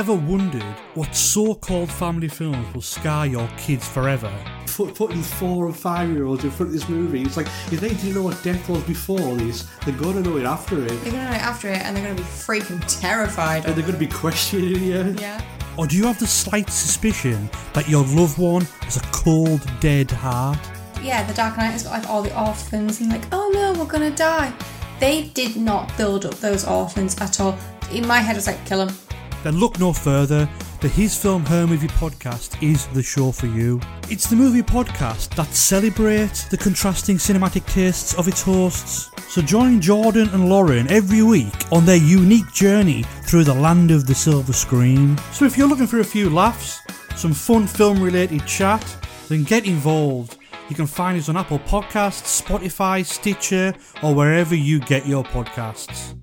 Ever 0.00 0.14
wondered 0.14 0.62
what 0.94 1.14
so 1.14 1.54
called 1.54 1.92
family 1.92 2.26
films 2.26 2.72
will 2.72 2.80
scar 2.80 3.26
your 3.26 3.46
kids 3.58 3.86
forever? 3.86 4.32
put, 4.74 4.94
putting 4.94 5.22
four 5.22 5.66
and 5.66 5.76
five 5.76 6.08
year 6.08 6.24
olds 6.24 6.42
in 6.42 6.50
front 6.50 6.68
of 6.68 6.72
this 6.72 6.88
movie. 6.88 7.20
It's 7.20 7.36
like 7.36 7.48
if 7.70 7.80
they 7.80 7.90
didn't 7.90 8.14
know 8.14 8.22
what 8.22 8.42
death 8.42 8.66
was 8.66 8.82
before 8.84 9.34
this, 9.36 9.68
they're 9.84 9.94
gonna 9.94 10.22
know 10.22 10.38
it 10.38 10.44
after 10.44 10.82
it. 10.82 10.88
They're 10.88 11.12
gonna 11.12 11.24
know 11.24 11.36
it 11.36 11.42
after 11.42 11.68
it, 11.68 11.82
and 11.84 11.94
they're 11.94 12.02
gonna 12.02 12.16
be 12.16 12.22
freaking 12.22 12.82
terrified. 13.00 13.66
And 13.66 13.74
they're 13.74 13.84
gonna 13.84 13.98
be 13.98 14.06
questioning 14.06 14.82
you. 14.82 15.16
Yeah. 15.18 15.44
Or 15.76 15.86
do 15.86 15.98
you 15.98 16.06
have 16.06 16.18
the 16.18 16.26
slight 16.26 16.70
suspicion 16.70 17.50
that 17.74 17.86
your 17.86 18.06
loved 18.06 18.38
one 18.38 18.62
has 18.80 18.96
a 18.96 19.02
cold, 19.12 19.60
dead 19.80 20.10
heart? 20.10 20.58
Yeah, 21.02 21.26
the 21.26 21.34
Dark 21.34 21.58
Knight 21.58 21.72
has 21.72 21.82
got 21.82 21.92
like 21.92 22.08
all 22.08 22.22
the 22.22 22.34
orphans 22.42 23.00
and 23.02 23.10
like, 23.10 23.24
oh 23.32 23.50
no, 23.52 23.78
we're 23.78 23.90
gonna 23.90 24.16
die. 24.16 24.50
They 24.98 25.24
did 25.34 25.56
not 25.56 25.94
build 25.98 26.24
up 26.24 26.36
those 26.36 26.66
orphans 26.66 27.20
at 27.20 27.38
all. 27.38 27.58
In 27.92 28.06
my 28.06 28.20
head, 28.20 28.38
it's 28.38 28.46
like, 28.46 28.64
kill 28.64 28.86
them. 28.86 28.96
Then 29.42 29.58
look 29.58 29.78
no 29.78 29.92
further. 29.92 30.48
The 30.80 30.88
His 30.88 31.16
Film 31.16 31.44
Her 31.46 31.66
Movie 31.66 31.88
podcast 31.88 32.62
is 32.62 32.86
the 32.88 33.02
show 33.02 33.32
for 33.32 33.46
you. 33.46 33.80
It's 34.08 34.28
the 34.28 34.36
movie 34.36 34.62
podcast 34.62 35.34
that 35.36 35.54
celebrates 35.54 36.44
the 36.44 36.56
contrasting 36.56 37.16
cinematic 37.16 37.66
tastes 37.66 38.14
of 38.14 38.28
its 38.28 38.42
hosts. 38.42 39.10
So 39.28 39.42
join 39.42 39.80
Jordan 39.80 40.28
and 40.30 40.48
Lauren 40.48 40.90
every 40.90 41.22
week 41.22 41.70
on 41.72 41.86
their 41.86 41.96
unique 41.96 42.52
journey 42.52 43.02
through 43.24 43.44
the 43.44 43.54
land 43.54 43.90
of 43.90 44.06
the 44.06 44.14
silver 44.14 44.52
screen. 44.52 45.16
So 45.32 45.44
if 45.44 45.56
you're 45.56 45.68
looking 45.68 45.86
for 45.86 46.00
a 46.00 46.04
few 46.04 46.30
laughs, 46.30 46.80
some 47.16 47.32
fun 47.32 47.66
film 47.66 48.02
related 48.02 48.46
chat, 48.46 48.84
then 49.28 49.44
get 49.44 49.66
involved. 49.66 50.36
You 50.68 50.76
can 50.76 50.86
find 50.86 51.18
us 51.18 51.28
on 51.28 51.36
Apple 51.36 51.58
Podcasts, 51.60 52.42
Spotify, 52.42 53.04
Stitcher, 53.04 53.74
or 54.02 54.14
wherever 54.14 54.54
you 54.54 54.80
get 54.80 55.06
your 55.06 55.24
podcasts. 55.24 56.19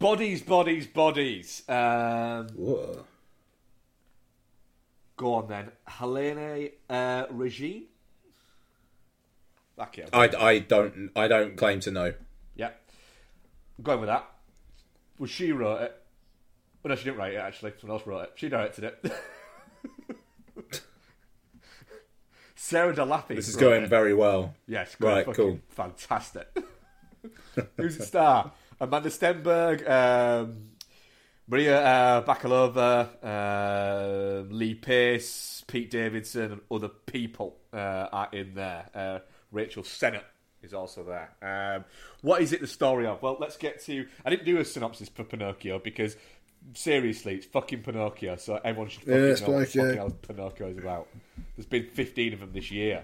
Bodies, 0.00 0.40
bodies, 0.40 0.86
bodies. 0.86 1.62
Um, 1.68 2.48
Whoa. 2.56 3.04
go 5.18 5.34
on 5.34 5.46
then. 5.46 5.70
Helene 5.86 6.70
uh, 6.88 7.26
Regine? 7.30 7.84
Back 9.76 9.96
here. 9.96 10.06
I, 10.10 10.30
I 10.38 10.58
don't 10.60 11.10
I 11.14 11.28
don't 11.28 11.54
claim 11.54 11.80
to 11.80 11.90
know. 11.90 12.14
Yeah. 12.56 12.70
I'm 13.78 13.84
going 13.84 14.00
with 14.00 14.08
that. 14.08 14.26
Well, 15.18 15.26
she 15.26 15.52
wrote 15.52 15.82
it. 15.82 16.02
Well, 16.82 16.88
no, 16.88 16.96
she 16.96 17.04
didn't 17.04 17.18
write 17.18 17.34
it, 17.34 17.36
actually. 17.36 17.74
Someone 17.78 17.98
else 17.98 18.06
wrote 18.06 18.22
it. 18.22 18.32
She 18.36 18.48
directed 18.48 18.84
it. 18.84 19.12
Sarah 22.56 22.94
DeLappe. 22.94 23.28
This 23.28 23.48
is 23.48 23.56
going 23.56 23.82
it. 23.82 23.90
very 23.90 24.14
well. 24.14 24.54
Yes, 24.66 24.96
Right, 24.98 25.26
cool. 25.34 25.60
Fantastic. 25.68 26.48
Who's 27.76 27.98
the 27.98 28.06
star? 28.06 28.52
Amandla 28.80 29.10
Stenberg, 29.10 29.88
um, 29.88 30.70
Maria 31.46 31.82
uh, 31.84 32.22
Bakalova, 32.24 33.08
uh, 33.22 34.42
Lee 34.54 34.74
Pace, 34.74 35.64
Pete 35.66 35.90
Davidson, 35.90 36.52
and 36.52 36.60
other 36.70 36.88
people 36.88 37.56
uh, 37.72 38.06
are 38.12 38.28
in 38.32 38.54
there. 38.54 38.88
Uh, 38.94 39.18
Rachel 39.52 39.82
Sennott 39.82 40.24
is 40.62 40.72
also 40.72 41.04
there. 41.04 41.30
Um, 41.42 41.84
what 42.22 42.40
is 42.40 42.52
it 42.52 42.60
the 42.60 42.66
story 42.66 43.06
of? 43.06 43.20
Well, 43.22 43.36
let's 43.40 43.56
get 43.56 43.82
to. 43.86 44.06
I 44.24 44.30
didn't 44.30 44.46
do 44.46 44.58
a 44.58 44.64
synopsis 44.64 45.08
for 45.08 45.24
Pinocchio 45.24 45.78
because 45.78 46.16
seriously, 46.74 47.34
it's 47.34 47.46
fucking 47.46 47.82
Pinocchio, 47.82 48.36
so 48.36 48.60
everyone 48.64 48.88
should 48.90 49.02
fucking 49.02 49.14
Yeah, 49.14 49.18
know 49.26 49.30
what 49.30 49.68
Pinocchio. 49.72 49.82
fucking 49.82 49.96
hell 49.96 50.10
Pinocchio 50.10 50.68
is 50.68 50.78
about. 50.78 51.08
There's 51.56 51.66
been 51.66 51.86
15 51.86 52.32
of 52.34 52.40
them 52.40 52.52
this 52.52 52.70
year. 52.70 53.02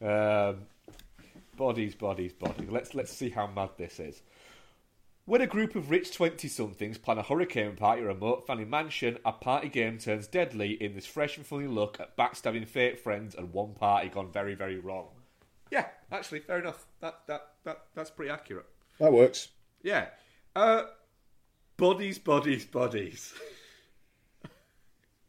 Um, 0.00 0.60
bodies, 1.56 1.94
bodies, 1.94 2.32
bodies. 2.32 2.68
Let's 2.70 2.94
let's 2.94 3.12
see 3.12 3.30
how 3.30 3.46
mad 3.48 3.70
this 3.76 3.98
is. 4.00 4.22
When 5.30 5.42
a 5.42 5.46
group 5.46 5.76
of 5.76 5.92
rich 5.92 6.12
20 6.12 6.48
somethings 6.48 6.98
plan 6.98 7.16
a 7.16 7.22
hurricane 7.22 7.76
party 7.76 8.00
at 8.00 8.04
a 8.04 8.08
remote 8.08 8.48
family 8.48 8.64
mansion, 8.64 9.16
a 9.24 9.30
party 9.30 9.68
game 9.68 9.96
turns 9.96 10.26
deadly 10.26 10.72
in 10.82 10.92
this 10.92 11.06
fresh 11.06 11.36
and 11.36 11.46
funny 11.46 11.68
look 11.68 12.00
at 12.00 12.16
backstabbing 12.16 12.66
fake 12.66 12.98
friends 12.98 13.36
and 13.36 13.52
one 13.52 13.74
party 13.74 14.08
gone 14.08 14.32
very, 14.32 14.56
very 14.56 14.80
wrong. 14.80 15.06
Yeah, 15.70 15.86
actually, 16.10 16.40
fair 16.40 16.58
enough. 16.58 16.84
That 17.00 17.20
that 17.28 17.46
that 17.62 17.78
that's 17.94 18.10
pretty 18.10 18.32
accurate. 18.32 18.66
That 18.98 19.12
works. 19.12 19.50
Yeah. 19.84 20.06
Uh, 20.56 20.86
bodies, 21.76 22.18
bodies, 22.18 22.64
bodies. 22.64 23.32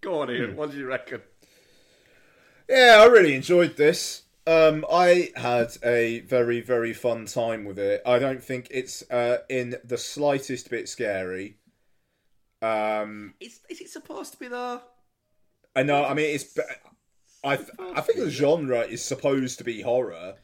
Go 0.01 0.21
on, 0.21 0.31
Ian. 0.31 0.55
What 0.55 0.71
do 0.71 0.79
you 0.79 0.87
reckon? 0.87 1.21
Yeah, 2.67 2.97
I 3.01 3.05
really 3.05 3.35
enjoyed 3.35 3.77
this. 3.77 4.23
Um, 4.47 4.85
I 4.91 5.29
had 5.35 5.77
a 5.83 6.21
very, 6.21 6.61
very 6.61 6.93
fun 6.93 7.25
time 7.25 7.63
with 7.63 7.77
it. 7.77 8.01
I 8.05 8.17
don't 8.19 8.43
think 8.43 8.67
it's 8.71 9.03
uh, 9.11 9.39
in 9.49 9.75
the 9.83 9.97
slightest 9.97 10.69
bit 10.69 10.89
scary. 10.89 11.57
Um, 12.61 13.33
Is, 13.39 13.59
is 13.69 13.81
it 13.81 13.89
supposed 13.89 14.33
to 14.33 14.39
be 14.39 14.47
though? 14.47 14.81
I 15.75 15.83
know. 15.83 16.03
I 16.05 16.13
mean, 16.13 16.35
it's. 16.35 16.57
I 17.43 17.53
I 17.95 18.01
think 18.01 18.19
the 18.19 18.29
genre 18.29 18.81
is 18.81 19.03
supposed 19.03 19.57
to 19.59 19.63
be 19.63 19.81
horror. 19.81 20.35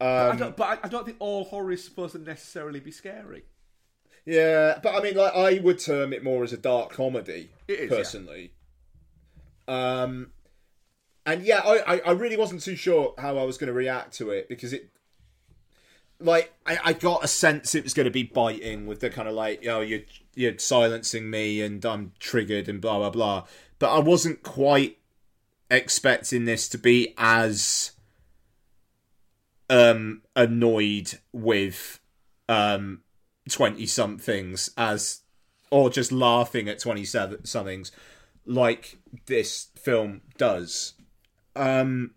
I 0.00 0.28
Um, 0.28 0.36
don't, 0.38 0.56
but 0.56 0.64
I, 0.64 0.86
I 0.86 0.88
don't 0.88 1.04
think 1.04 1.16
all 1.20 1.44
horror 1.44 1.72
is 1.72 1.84
supposed 1.84 2.12
to 2.12 2.18
necessarily 2.20 2.80
be 2.80 2.90
scary. 2.92 3.44
yeah, 4.24 4.78
but 4.82 4.94
I 4.94 5.00
mean, 5.02 5.16
like, 5.16 5.34
I 5.34 5.58
would 5.58 5.78
term 5.80 6.12
it 6.12 6.22
more 6.22 6.44
as 6.44 6.52
a 6.52 6.56
dark 6.56 6.90
comedy. 6.92 7.50
It 7.66 7.80
is, 7.80 7.90
yeah. 7.90 7.96
personally. 7.96 8.52
Um, 9.66 10.30
and 11.28 11.42
yeah, 11.44 11.60
I, 11.62 12.00
I 12.00 12.10
really 12.12 12.38
wasn't 12.38 12.62
too 12.62 12.74
sure 12.74 13.12
how 13.18 13.36
I 13.36 13.44
was 13.44 13.58
going 13.58 13.68
to 13.68 13.74
react 13.74 14.14
to 14.14 14.30
it 14.30 14.48
because 14.48 14.72
it. 14.72 14.88
Like 16.18 16.54
I, 16.66 16.78
I 16.86 16.92
got 16.94 17.22
a 17.22 17.28
sense 17.28 17.74
it 17.74 17.84
was 17.84 17.92
going 17.92 18.06
to 18.06 18.10
be 18.10 18.22
biting 18.22 18.86
with 18.86 19.00
the 19.00 19.10
kind 19.10 19.28
of 19.28 19.34
like, 19.34 19.64
oh, 19.68 19.80
you're 19.80 20.00
you're 20.34 20.58
silencing 20.58 21.28
me 21.28 21.60
and 21.60 21.84
I'm 21.84 22.12
triggered 22.18 22.66
and 22.66 22.80
blah 22.80 22.96
blah 22.96 23.10
blah. 23.10 23.44
But 23.78 23.94
I 23.94 23.98
wasn't 23.98 24.42
quite 24.42 24.98
expecting 25.70 26.46
this 26.46 26.66
to 26.70 26.78
be 26.78 27.14
as 27.18 27.92
um 29.68 30.22
annoyed 30.34 31.18
with 31.30 32.00
um 32.48 33.02
20 33.50 33.84
somethings 33.84 34.70
as 34.78 35.20
or 35.70 35.90
just 35.90 36.10
laughing 36.10 36.70
at 36.70 36.78
27 36.78 37.44
somethings 37.44 37.92
like 38.46 38.96
this 39.26 39.68
film 39.76 40.22
does 40.38 40.94
um 41.58 42.12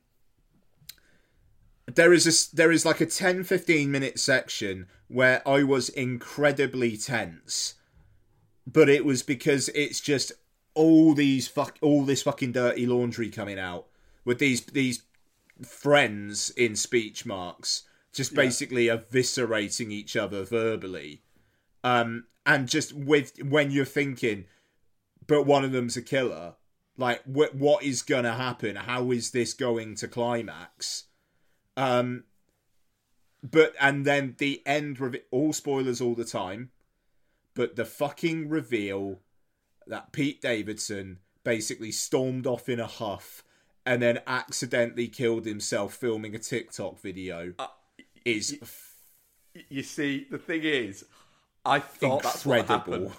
there 1.88 2.14
is 2.14 2.26
a 2.26 2.56
there 2.56 2.72
is 2.72 2.86
like 2.86 3.02
a 3.02 3.06
10 3.06 3.44
15 3.44 3.92
minute 3.92 4.20
section 4.20 4.88
where 5.08 5.46
i 5.48 5.64
was 5.64 5.90
incredibly 5.90 6.96
tense 6.96 7.76
but 8.66 8.88
it 8.90 9.04
was 9.04 9.24
because 9.24 9.70
it's 9.70 10.00
just 10.00 10.32
all 10.74 11.14
these 11.14 11.48
fuck 11.48 11.78
all 11.82 12.04
this 12.04 12.24
fucking 12.24 12.52
dirty 12.52 12.86
laundry 12.86 13.30
coming 13.30 13.60
out 13.60 13.88
with 14.24 14.40
these 14.40 14.62
these 14.68 15.04
friends 15.66 16.50
in 16.52 16.76
speech 16.76 17.26
marks 17.26 17.84
just 18.14 18.34
basically 18.34 18.88
eviscerating 18.88 19.90
each 19.90 20.18
other 20.18 20.44
verbally. 20.44 21.22
Um 21.84 22.26
and 22.46 22.68
just 22.68 22.94
with 22.94 23.42
when 23.44 23.72
you're 23.72 23.86
thinking 23.86 24.46
but 25.28 25.44
one 25.44 25.64
of 25.64 25.72
them's 25.72 25.98
a 25.98 26.02
killer 26.02 26.56
like 26.98 27.24
wh- 27.24 27.54
what 27.56 27.84
is 27.84 28.02
gonna 28.02 28.34
happen? 28.34 28.76
How 28.76 29.12
is 29.12 29.32
this 29.32 29.54
going 29.54 29.96
to 29.96 30.08
climax? 30.08 31.06
Um 31.78 32.26
but 33.44 33.74
and 33.80 34.06
then 34.06 34.36
the 34.38 34.62
end 34.66 35.00
rev- 35.00 35.24
all 35.32 35.54
spoilers 35.54 36.00
all 36.00 36.14
the 36.16 36.26
time 36.26 36.70
but 37.54 37.76
the 37.76 37.86
fucking 37.86 38.50
reveal 38.50 39.20
that 39.88 40.12
Pete 40.12 40.42
Davidson 40.42 41.20
basically 41.44 41.92
stormed 41.92 42.46
off 42.48 42.70
in 42.70 42.80
a 42.80 42.88
huff 42.88 43.44
and 43.86 44.02
then 44.02 44.20
accidentally 44.28 45.08
killed 45.08 45.46
himself 45.46 45.94
filming 45.96 46.36
a 46.36 46.40
TikTok 46.40 47.00
video 47.02 47.54
is 48.24 48.58
f- 48.62 48.96
You 49.70 49.84
see, 49.84 50.28
the 50.30 50.38
thing 50.38 50.62
is, 50.64 51.04
I 51.66 51.80
thought 51.80 52.24
that's 52.24 52.46
what 52.46 52.68
happened. 52.68 53.12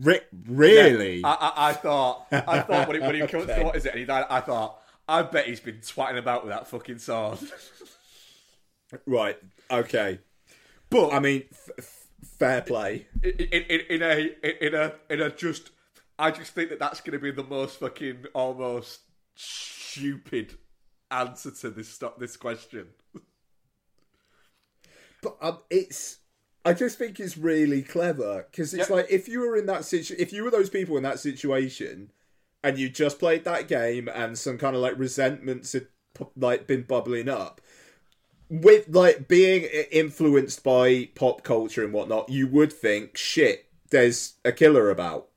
Re- 0.00 0.20
really? 0.48 1.22
I, 1.24 1.30
I, 1.30 1.68
I 1.70 1.72
thought, 1.74 2.26
I 2.32 2.60
thought 2.60 2.88
when 2.88 3.00
he, 3.00 3.06
when 3.06 3.14
he 3.16 3.26
killed, 3.26 3.48
what 3.48 3.76
is 3.76 3.84
it? 3.84 3.90
And 3.90 4.00
he 4.00 4.06
died. 4.06 4.24
I 4.30 4.40
thought, 4.40 4.80
I 5.06 5.22
bet 5.22 5.46
he's 5.46 5.60
been 5.60 5.76
twatting 5.76 6.18
about 6.18 6.44
with 6.44 6.52
that 6.52 6.68
fucking 6.68 6.98
sword. 6.98 7.38
right. 9.06 9.36
Okay. 9.70 10.20
But 10.88 11.12
I 11.12 11.18
mean, 11.20 11.44
f- 11.52 11.70
f- 11.78 12.06
fair 12.38 12.62
play. 12.62 13.06
in, 13.22 13.30
in, 13.30 13.62
in, 13.62 13.80
in 13.90 14.02
a 14.02 14.66
in 14.66 14.74
a 14.74 14.92
in 15.10 15.20
a 15.20 15.30
just, 15.30 15.70
I 16.18 16.30
just 16.30 16.52
think 16.52 16.70
that 16.70 16.78
that's 16.78 17.00
going 17.00 17.12
to 17.12 17.22
be 17.22 17.30
the 17.30 17.44
most 17.44 17.78
fucking 17.78 18.24
almost 18.34 19.00
stupid 19.34 20.54
answer 21.10 21.50
to 21.50 21.70
this 21.70 21.88
stop 21.88 22.18
this 22.18 22.36
question. 22.36 22.86
But 25.22 25.36
um, 25.42 25.58
it's. 25.68 26.19
I 26.64 26.74
just 26.74 26.98
think 26.98 27.18
it's 27.18 27.38
really 27.38 27.82
clever 27.82 28.46
because 28.50 28.74
it's 28.74 28.88
Yeah. 28.90 28.96
like 28.96 29.06
if 29.10 29.28
you 29.28 29.40
were 29.40 29.56
in 29.56 29.66
that 29.66 29.84
situation, 29.84 30.16
if 30.22 30.32
you 30.32 30.44
were 30.44 30.50
those 30.50 30.68
people 30.70 30.96
in 30.96 31.02
that 31.04 31.18
situation, 31.18 32.12
and 32.62 32.78
you 32.78 32.90
just 32.90 33.18
played 33.18 33.44
that 33.44 33.66
game 33.68 34.08
and 34.08 34.38
some 34.38 34.58
kind 34.58 34.76
of 34.76 34.82
like 34.82 34.98
resentments 34.98 35.72
had 35.72 35.86
like 36.36 36.66
been 36.66 36.82
bubbling 36.82 37.28
up, 37.28 37.60
with 38.50 38.88
like 38.94 39.26
being 39.28 39.62
influenced 39.90 40.62
by 40.62 41.08
pop 41.14 41.42
culture 41.42 41.82
and 41.84 41.92
whatnot, 41.94 42.28
you 42.28 42.46
would 42.46 42.72
think, 42.72 43.16
shit, 43.16 43.66
there's 43.90 44.34
a 44.44 44.52
killer 44.52 44.90
about. 44.90 45.28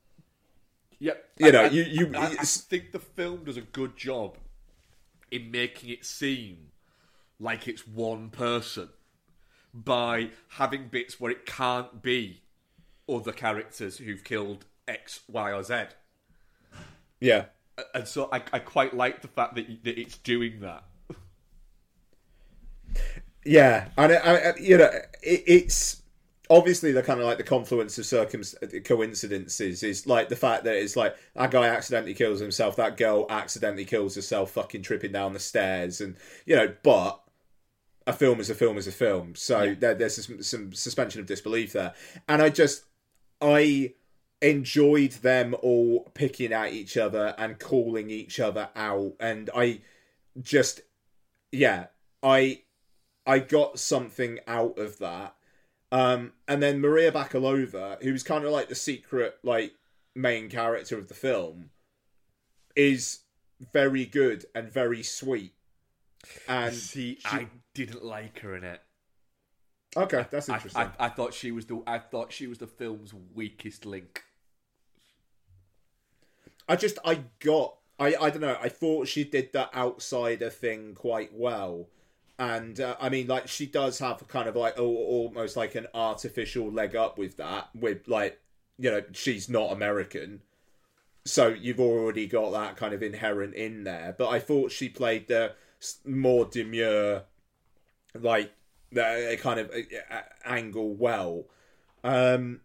Yep. 0.98 1.30
You 1.38 1.52
know, 1.52 1.62
I- 1.64 1.68
you- 1.70 1.82
you- 1.84 2.12
I, 2.14 2.26
I 2.40 2.44
think 2.44 2.92
the 2.92 2.98
film 2.98 3.44
does 3.44 3.56
a 3.56 3.62
good 3.62 3.96
job 3.96 4.36
in 5.30 5.50
making 5.50 5.88
it 5.90 6.04
seem 6.04 6.70
like 7.40 7.66
it's 7.66 7.86
one 7.86 8.28
person 8.30 8.90
by 9.74 10.30
having 10.50 10.88
bits 10.88 11.20
where 11.20 11.32
it 11.32 11.44
can't 11.44 12.00
be 12.00 12.42
other 13.08 13.32
characters 13.32 13.98
who've 13.98 14.22
killed 14.22 14.64
X, 14.86 15.20
Y, 15.28 15.52
or 15.52 15.62
Z. 15.64 15.84
Yeah. 17.20 17.46
And 17.92 18.06
so 18.06 18.28
I, 18.32 18.42
I 18.52 18.60
quite 18.60 18.94
like 18.94 19.20
the 19.20 19.28
fact 19.28 19.56
that, 19.56 19.66
that 19.84 19.98
it's 19.98 20.16
doing 20.18 20.60
that. 20.60 20.84
Yeah, 23.44 23.88
and 23.98 24.12
I, 24.12 24.16
I, 24.16 24.54
you 24.56 24.78
know, 24.78 24.90
it, 25.22 25.42
it's 25.46 26.02
obviously 26.48 26.92
the 26.92 27.02
kind 27.02 27.20
of 27.20 27.26
like 27.26 27.38
the 27.38 27.44
confluence 27.44 27.98
of 27.98 28.06
circum 28.06 28.42
uh, 28.62 28.66
coincidences 28.84 29.82
is 29.82 30.06
like 30.06 30.28
the 30.28 30.36
fact 30.36 30.64
that 30.64 30.76
it's 30.76 30.96
like 30.96 31.16
that 31.34 31.50
guy 31.50 31.66
accidentally 31.66 32.14
kills 32.14 32.40
himself, 32.40 32.76
that 32.76 32.96
girl 32.96 33.26
accidentally 33.28 33.84
kills 33.84 34.14
herself, 34.14 34.52
fucking 34.52 34.82
tripping 34.82 35.12
down 35.12 35.32
the 35.32 35.40
stairs, 35.40 36.00
and 36.00 36.16
you 36.46 36.54
know, 36.54 36.72
but 36.82 37.20
a 38.06 38.12
film 38.12 38.40
is 38.40 38.50
a 38.50 38.54
film 38.54 38.76
is 38.76 38.86
a 38.86 38.92
film, 38.92 39.34
so 39.34 39.74
there, 39.78 39.94
there's 39.94 40.24
some, 40.24 40.42
some 40.42 40.72
suspension 40.72 41.20
of 41.20 41.26
disbelief 41.26 41.72
there, 41.72 41.94
and 42.28 42.42
I 42.42 42.50
just 42.50 42.84
I 43.40 43.94
enjoyed 44.42 45.12
them 45.12 45.54
all 45.62 46.10
picking 46.14 46.52
at 46.52 46.72
each 46.72 46.96
other 46.96 47.34
and 47.38 47.58
calling 47.58 48.10
each 48.10 48.38
other 48.40 48.68
out, 48.76 49.14
and 49.20 49.48
I 49.54 49.80
just 50.40 50.82
yeah, 51.50 51.86
I 52.22 52.62
I 53.26 53.38
got 53.38 53.78
something 53.78 54.38
out 54.46 54.78
of 54.78 54.98
that. 54.98 55.34
Um, 55.90 56.32
and 56.48 56.62
then 56.62 56.80
Maria 56.80 57.12
Bakalova, 57.12 58.02
who's 58.02 58.22
kind 58.22 58.44
of 58.44 58.50
like 58.50 58.68
the 58.68 58.74
secret 58.74 59.38
like 59.42 59.72
main 60.14 60.50
character 60.50 60.98
of 60.98 61.08
the 61.08 61.14
film, 61.14 61.70
is 62.76 63.20
very 63.72 64.04
good 64.04 64.44
and 64.54 64.70
very 64.70 65.02
sweet. 65.02 65.54
And 66.48 66.74
See, 66.74 67.18
I 67.24 67.48
didn't 67.74 68.04
like 68.04 68.38
her 68.40 68.56
in 68.56 68.64
it. 68.64 68.80
okay, 69.96 70.26
that's 70.30 70.48
interesting. 70.48 70.90
I, 70.98 71.06
I 71.06 71.08
thought 71.08 71.34
she 71.34 71.50
was 71.50 71.66
the 71.66 71.82
I 71.86 71.98
thought 71.98 72.32
she 72.32 72.46
was 72.46 72.58
the 72.58 72.66
film's 72.66 73.12
weakest 73.34 73.84
link. 73.84 74.22
I 76.68 76.76
just 76.76 76.98
I 77.04 77.20
got 77.40 77.76
I 77.98 78.14
I 78.20 78.30
don't 78.30 78.40
know. 78.40 78.56
I 78.60 78.68
thought 78.68 79.08
she 79.08 79.24
did 79.24 79.52
the 79.52 79.74
outsider 79.76 80.50
thing 80.50 80.94
quite 80.94 81.34
well, 81.34 81.88
and 82.38 82.80
uh, 82.80 82.96
I 83.00 83.08
mean 83.08 83.26
like 83.26 83.48
she 83.48 83.66
does 83.66 83.98
have 83.98 84.26
kind 84.28 84.48
of 84.48 84.56
like 84.56 84.78
al- 84.78 84.84
almost 84.84 85.56
like 85.56 85.74
an 85.74 85.86
artificial 85.94 86.70
leg 86.70 86.96
up 86.96 87.18
with 87.18 87.36
that. 87.36 87.68
With 87.74 88.08
like 88.08 88.40
you 88.78 88.90
know 88.90 89.02
she's 89.12 89.48
not 89.48 89.72
American, 89.72 90.40
so 91.24 91.48
you've 91.48 91.80
already 91.80 92.26
got 92.26 92.50
that 92.52 92.76
kind 92.76 92.94
of 92.94 93.02
inherent 93.02 93.54
in 93.54 93.84
there. 93.84 94.14
But 94.16 94.30
I 94.30 94.38
thought 94.40 94.72
she 94.72 94.88
played 94.88 95.28
the 95.28 95.52
more 96.04 96.46
demure, 96.46 97.24
like 98.18 98.52
the 98.92 99.38
kind 99.40 99.60
of 99.60 99.70
angle 100.44 100.94
well. 100.94 101.46
Um, 102.02 102.60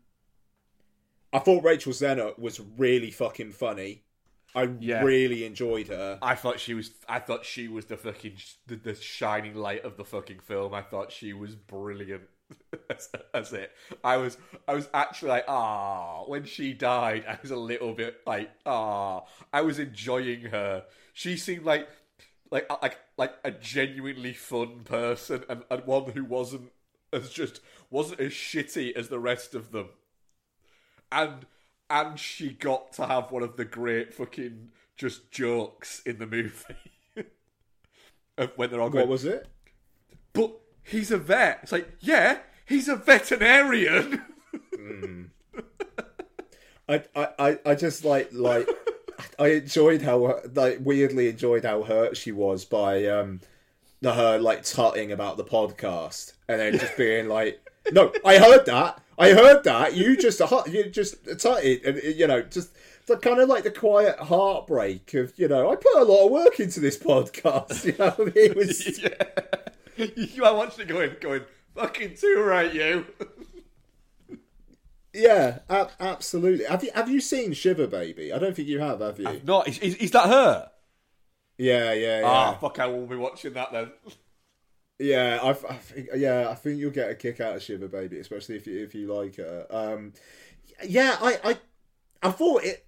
I 1.31 1.39
thought 1.39 1.63
Rachel 1.63 1.93
Zenner 1.93 2.37
was 2.37 2.59
really 2.77 3.11
fucking 3.11 3.51
funny. 3.51 4.03
I 4.55 4.69
Yeah. 4.79 5.03
really 5.03 5.45
enjoyed 5.45 5.87
her. 5.89 6.17
I 6.21 6.35
thought 6.35 6.59
she 6.59 6.73
was. 6.73 6.91
I 7.07 7.19
thought 7.19 7.45
she 7.45 7.67
was 7.67 7.85
the 7.85 7.97
fucking 7.97 8.37
the, 8.67 8.75
the 8.77 8.95
shining 8.95 9.55
light 9.55 9.83
of 9.85 9.95
the 9.97 10.03
fucking 10.05 10.39
film. 10.39 10.73
I 10.73 10.81
thought 10.81 11.11
she 11.11 11.33
was 11.33 11.55
brilliant. 11.55 12.23
as 13.33 13.53
it, 13.53 13.71
I 14.03 14.17
was. 14.17 14.37
I 14.67 14.73
was 14.73 14.89
actually 14.93 15.29
like, 15.29 15.45
ah. 15.47 16.23
When 16.25 16.45
she 16.45 16.73
died, 16.73 17.25
I 17.27 17.37
was 17.41 17.51
a 17.51 17.55
little 17.55 17.93
bit 17.93 18.21
like, 18.25 18.49
ah. 18.65 19.23
I 19.53 19.61
was 19.61 19.77
enjoying 19.77 20.41
her. 20.45 20.83
She 21.13 21.37
seemed 21.37 21.65
like, 21.65 21.87
like, 22.51 22.69
like, 22.81 22.97
like 23.17 23.33
a 23.43 23.51
genuinely 23.51 24.33
fun 24.33 24.81
person, 24.85 25.43
and, 25.49 25.63
and 25.69 25.85
one 25.85 26.11
who 26.11 26.23
wasn't 26.25 26.71
as 27.13 27.29
just 27.29 27.59
wasn't 27.89 28.19
as 28.19 28.31
shitty 28.31 28.95
as 28.95 29.09
the 29.09 29.19
rest 29.19 29.55
of 29.55 29.71
them. 29.71 29.89
And 31.11 31.45
and 31.89 32.19
she 32.19 32.49
got 32.51 32.93
to 32.93 33.07
have 33.07 33.31
one 33.31 33.41
of 33.43 33.57
the 33.57 33.65
great 33.65 34.13
fucking 34.13 34.69
just 34.95 35.31
jokes 35.31 36.01
in 36.05 36.19
the 36.19 36.27
movie. 36.27 36.75
Of 38.37 38.51
when 38.55 38.69
they're 38.69 38.79
all 38.79 38.89
going, 38.89 39.01
What 39.01 39.09
was 39.11 39.25
it? 39.25 39.47
but 40.31 40.57
he's 40.83 41.11
a 41.11 41.17
vet. 41.17 41.59
It's 41.63 41.73
like, 41.73 41.89
yeah, 41.99 42.37
he's 42.65 42.87
a 42.87 42.95
veterinarian. 42.95 44.21
Hmm. 44.75 45.23
I, 46.87 47.03
I, 47.15 47.27
I- 47.37 47.59
I 47.65 47.75
just 47.75 48.03
like 48.05 48.29
like 48.31 48.67
I 49.37 49.47
enjoyed 49.47 50.01
how 50.01 50.39
like 50.53 50.79
weirdly 50.81 51.29
enjoyed 51.29 51.65
how 51.65 51.83
hurt 51.83 52.17
she 52.17 52.31
was 52.31 52.65
by 52.65 53.05
um 53.05 53.41
the 54.01 54.13
her 54.13 54.39
like 54.39 54.63
tutting 54.63 55.11
about 55.11 55.37
the 55.37 55.43
podcast 55.43 56.33
and 56.47 56.59
then 56.59 56.77
just 56.77 56.95
being 56.97 57.27
like 57.29 57.61
no 57.91 58.11
I 58.25 58.37
heard 58.37 58.65
that 58.65 59.01
I 59.17 59.31
heard 59.31 59.63
that 59.63 59.95
you 59.95 60.15
just 60.15 60.41
you 60.67 60.89
just 60.89 61.25
tutted 61.39 61.83
and 61.83 62.01
you 62.15 62.27
know 62.27 62.41
just 62.41 62.71
the 63.07 63.17
kind 63.17 63.39
of 63.39 63.49
like 63.49 63.63
the 63.63 63.71
quiet 63.71 64.17
heartbreak 64.19 65.13
of 65.15 65.33
you 65.37 65.47
know 65.47 65.71
I 65.71 65.75
put 65.75 65.95
a 65.95 66.03
lot 66.03 66.25
of 66.25 66.31
work 66.31 66.59
into 66.59 66.79
this 66.79 66.97
podcast 66.97 67.85
you 67.85 67.95
know 67.97 68.31
it 68.35 68.55
was 68.55 68.99
yeah. 69.03 70.05
you 70.15 70.45
are 70.45 70.55
watching 70.55 70.85
it 70.85 70.87
going, 70.87 71.15
going, 71.19 71.41
fucking 71.75 72.15
too 72.15 72.41
right, 72.41 72.73
you. 72.73 73.05
Yeah 75.13 75.59
ab- 75.69 75.91
absolutely 75.99 76.65
have 76.65 76.83
you 76.83 76.91
have 76.93 77.09
you 77.09 77.19
seen 77.19 77.53
Shiva 77.53 77.87
Baby 77.87 78.31
I 78.31 78.39
don't 78.39 78.55
think 78.55 78.67
you 78.67 78.79
have 78.79 78.99
have 79.01 79.19
you 79.19 79.41
Not, 79.43 79.67
is, 79.67 79.79
is, 79.79 79.95
is 79.95 80.11
that 80.11 80.27
her? 80.27 80.69
yeah 81.57 81.93
yeah 81.93 82.19
yeah 82.21 82.27
Ah, 82.27 82.53
fuck, 82.53 82.79
I 82.79 82.85
will 82.87 83.07
be 83.07 83.15
watching 83.15 83.53
that 83.53 83.71
then. 83.71 83.91
Yeah, 85.01 85.39
I, 85.41 85.51
I 85.51 85.53
think 85.77 86.09
yeah, 86.15 86.49
I 86.49 86.55
think 86.55 86.77
you'll 86.77 86.91
get 86.91 87.09
a 87.09 87.15
kick 87.15 87.39
out 87.39 87.55
of 87.55 87.63
Shiva 87.63 87.87
Baby, 87.87 88.19
especially 88.19 88.57
if 88.57 88.67
you 88.67 88.83
if 88.83 88.93
you 88.93 89.13
like 89.13 89.37
her. 89.37 89.65
Um, 89.69 90.13
yeah, 90.85 91.15
I, 91.21 91.39
I 91.43 91.57
I 92.21 92.31
thought 92.31 92.63
it 92.65 92.85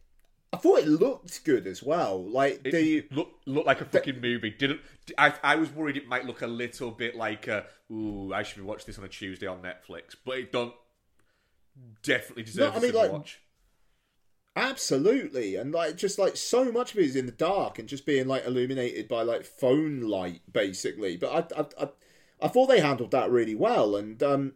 I 0.54 0.58
thought 0.58 0.80
it 0.80 0.88
looked 0.90 1.44
good 1.46 1.68
as 1.68 1.82
well. 1.82 2.22
Like 2.22 2.62
It 2.66 2.72
the 2.72 3.08
looked 3.16 3.48
looked 3.48 3.68
like 3.68 3.80
a 3.80 3.86
fucking 3.86 4.20
movie. 4.20 4.50
Didn't 4.50 4.82
I? 5.18 5.34
I 5.42 5.56
was 5.56 5.72
worried 5.72 5.96
it 5.96 6.08
might 6.08 6.26
look 6.26 6.42
a 6.42 6.48
little 6.48 6.92
bit 6.92 7.16
like, 7.16 7.48
a, 7.48 7.66
ooh, 7.90 8.34
I 8.34 8.44
should 8.44 8.58
be 8.58 8.64
watching 8.64 8.88
this 8.88 8.98
on 9.00 9.06
a 9.06 9.10
Tuesday 9.10 9.48
on 9.48 9.62
Netflix, 9.62 10.16
but 10.26 10.38
it 10.38 10.52
don't. 10.52 10.74
Definitely 12.04 12.44
deserves 12.44 12.76
I 12.76 12.80
a 12.80 12.82
mean, 12.82 12.94
like- 12.94 13.12
watch. 13.12 13.40
absolutely 14.56 15.56
and 15.56 15.72
like 15.74 15.96
just 15.96 16.20
like 16.20 16.36
so 16.36 16.72
much 16.72 16.92
of 16.94 17.00
it 17.00 17.06
is 17.06 17.16
in 17.16 17.26
the 17.26 17.32
dark 17.32 17.80
and 17.80 17.88
just 17.88 18.06
being 18.06 18.28
like 18.28 18.46
illuminated 18.46 19.08
by 19.08 19.22
like 19.24 19.44
phone 19.46 20.02
light 20.02 20.42
basically. 20.52 21.16
But 21.18 21.54
I 21.56 21.62
I 21.62 21.66
I, 21.86 21.90
I 22.44 22.48
thought 22.48 22.68
they 22.68 22.82
handled 22.82 23.12
that 23.12 23.30
really 23.32 23.56
well 23.56 23.96
and. 23.96 24.22
um 24.24 24.54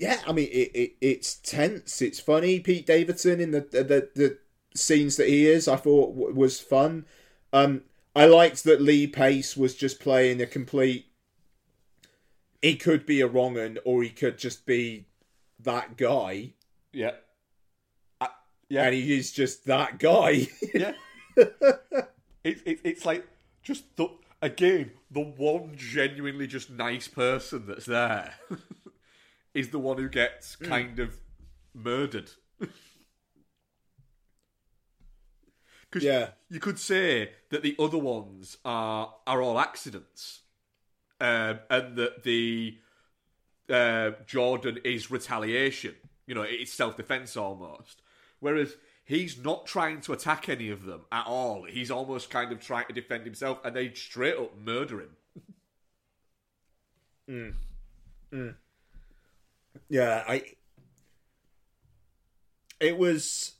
yeah, 0.00 0.20
I 0.28 0.32
mean 0.32 0.48
it, 0.52 0.70
it 0.76 0.92
it's 1.00 1.34
tense. 1.34 2.00
It's 2.00 2.20
funny. 2.20 2.60
Pete 2.60 2.86
Davidson 2.86 3.40
in 3.40 3.50
the 3.50 3.62
the 3.62 4.08
the 4.14 4.38
scenes 4.72 5.16
that 5.16 5.26
he 5.26 5.48
is, 5.48 5.66
I 5.66 5.74
thought 5.74 6.14
w- 6.14 6.32
was 6.32 6.60
fun. 6.60 7.04
Um, 7.52 7.82
I 8.14 8.26
liked 8.26 8.62
that 8.62 8.80
Lee 8.80 9.08
Pace 9.08 9.56
was 9.56 9.74
just 9.74 9.98
playing 9.98 10.40
a 10.40 10.46
complete. 10.46 11.06
He 12.62 12.76
could 12.76 13.06
be 13.06 13.20
a 13.20 13.26
wrong 13.26 13.58
un, 13.58 13.78
or 13.84 14.04
he 14.04 14.10
could 14.10 14.38
just 14.38 14.66
be 14.66 15.06
that 15.60 15.96
guy, 15.96 16.52
Yeah. 16.92 17.12
I, 18.20 18.28
yeah. 18.68 18.84
and 18.84 18.94
he 18.94 19.16
is 19.18 19.32
just 19.32 19.64
that 19.66 19.98
guy. 19.98 20.48
Yeah. 20.74 20.92
it, 21.36 22.58
it, 22.64 22.80
it's 22.84 23.04
like 23.04 23.26
just 23.62 23.96
the 23.96 24.08
again 24.40 24.92
the 25.10 25.20
one 25.20 25.72
genuinely 25.76 26.46
just 26.46 26.70
nice 26.70 27.08
person 27.08 27.64
that's 27.66 27.86
there 27.86 28.34
is 29.54 29.70
the 29.70 29.78
one 29.78 29.98
who 29.98 30.08
gets 30.08 30.56
kind 30.56 30.98
of 30.98 31.16
murdered. 31.74 32.30
Because 35.90 36.04
Yeah. 36.04 36.30
you 36.50 36.60
could 36.60 36.78
say 36.78 37.32
that 37.50 37.62
the 37.62 37.74
other 37.78 37.96
ones 37.98 38.58
are 38.64 39.14
are 39.26 39.40
all 39.40 39.58
accidents, 39.58 40.42
um, 41.20 41.60
and 41.70 41.96
that 41.96 42.24
the 42.24 42.78
uh, 43.70 44.12
Jordan 44.26 44.78
is 44.84 45.10
retaliation. 45.10 45.94
You 46.26 46.34
know, 46.34 46.42
it's 46.42 46.72
self 46.72 46.96
defense 46.96 47.36
almost. 47.36 48.02
Whereas 48.40 48.74
he's 49.04 49.42
not 49.42 49.66
trying 49.66 50.00
to 50.02 50.12
attack 50.12 50.48
any 50.48 50.70
of 50.70 50.84
them 50.84 51.02
at 51.10 51.26
all. 51.26 51.64
He's 51.64 51.90
almost 51.90 52.30
kind 52.30 52.52
of 52.52 52.60
trying 52.60 52.86
to 52.86 52.92
defend 52.92 53.24
himself, 53.24 53.58
and 53.64 53.74
they 53.74 53.92
straight 53.94 54.36
up 54.36 54.56
murder 54.58 55.00
him. 55.00 55.16
yeah, 59.88 60.24
I. 60.26 60.42
It 62.80 62.96
was 62.96 63.54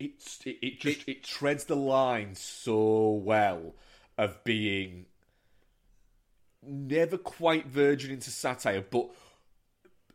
It's 0.00 0.40
it, 0.44 0.58
it 0.62 0.80
just 0.80 1.08
it, 1.08 1.22
treads 1.22 1.64
the 1.64 1.76
line 1.76 2.34
so 2.34 3.12
well 3.12 3.74
of 4.18 4.42
being 4.44 5.06
never 6.62 7.18
quite 7.18 7.66
verging 7.66 8.12
into 8.12 8.30
satire, 8.30 8.84
but 8.88 9.10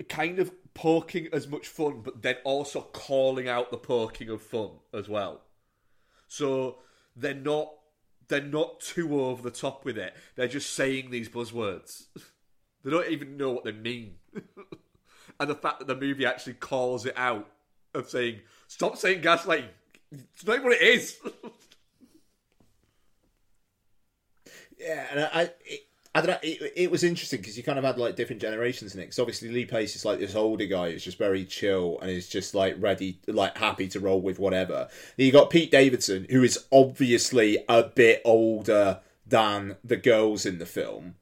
kind 0.03 0.39
of 0.39 0.51
poking 0.73 1.27
as 1.33 1.47
much 1.47 1.67
fun, 1.67 2.01
but 2.03 2.21
then 2.21 2.35
also 2.43 2.81
calling 2.81 3.47
out 3.47 3.71
the 3.71 3.77
poking 3.77 4.29
of 4.29 4.41
fun 4.41 4.71
as 4.93 5.09
well. 5.09 5.41
So 6.27 6.79
they're 7.15 7.33
not 7.33 7.71
they're 8.27 8.41
not 8.41 8.81
too 8.81 9.21
over 9.21 9.41
the 9.41 9.51
top 9.51 9.85
with 9.85 9.97
it. 9.97 10.13
They're 10.35 10.47
just 10.47 10.73
saying 10.73 11.11
these 11.11 11.29
buzzwords. 11.29 12.05
they 12.83 12.91
don't 12.91 13.09
even 13.09 13.37
know 13.37 13.51
what 13.51 13.63
they 13.63 13.71
mean. 13.71 14.15
and 15.39 15.49
the 15.49 15.55
fact 15.55 15.79
that 15.79 15.87
the 15.87 15.95
movie 15.95 16.25
actually 16.25 16.55
calls 16.55 17.05
it 17.05 17.17
out 17.17 17.47
of 17.93 18.09
saying, 18.09 18.41
"Stop 18.67 18.97
saying 18.97 19.21
gaslighting." 19.21 19.69
It's 20.11 20.45
not 20.45 20.63
what 20.63 20.73
it 20.73 20.81
is. 20.81 21.17
yeah, 24.79 25.05
and 25.11 25.19
I, 25.19 25.51
it, 25.65 25.86
I 26.17 26.21
don't 26.21 26.29
know. 26.31 26.37
It, 26.41 26.73
it 26.75 26.91
was 26.91 27.03
interesting 27.03 27.39
because 27.41 27.57
you 27.57 27.63
kind 27.63 27.77
of 27.77 27.85
had 27.85 27.97
like 27.97 28.15
different 28.15 28.41
generations 28.41 28.93
in 28.95 29.01
it. 29.01 29.05
Because 29.05 29.19
obviously 29.19 29.49
Lee 29.49 29.65
Pace 29.65 29.95
is 29.95 30.03
like 30.05 30.19
this 30.19 30.35
older 30.35 30.65
guy 30.65 30.91
who's 30.91 31.03
just 31.03 31.17
very 31.17 31.45
chill 31.45 31.99
and 32.01 32.09
is 32.09 32.27
just 32.27 32.55
like 32.55 32.75
ready, 32.79 33.19
like 33.27 33.57
happy 33.57 33.87
to 33.89 33.99
roll 33.99 34.21
with 34.21 34.39
whatever. 34.39 34.87
Then 35.15 35.25
you 35.25 35.31
got 35.31 35.49
Pete 35.49 35.71
Davidson, 35.71 36.25
who 36.29 36.43
is 36.43 36.65
obviously 36.71 37.57
a 37.69 37.83
bit 37.83 38.21
older 38.25 39.01
than 39.25 39.75
the 39.83 39.97
girls 39.97 40.45
in 40.45 40.57
the 40.57 40.65
film, 40.65 41.15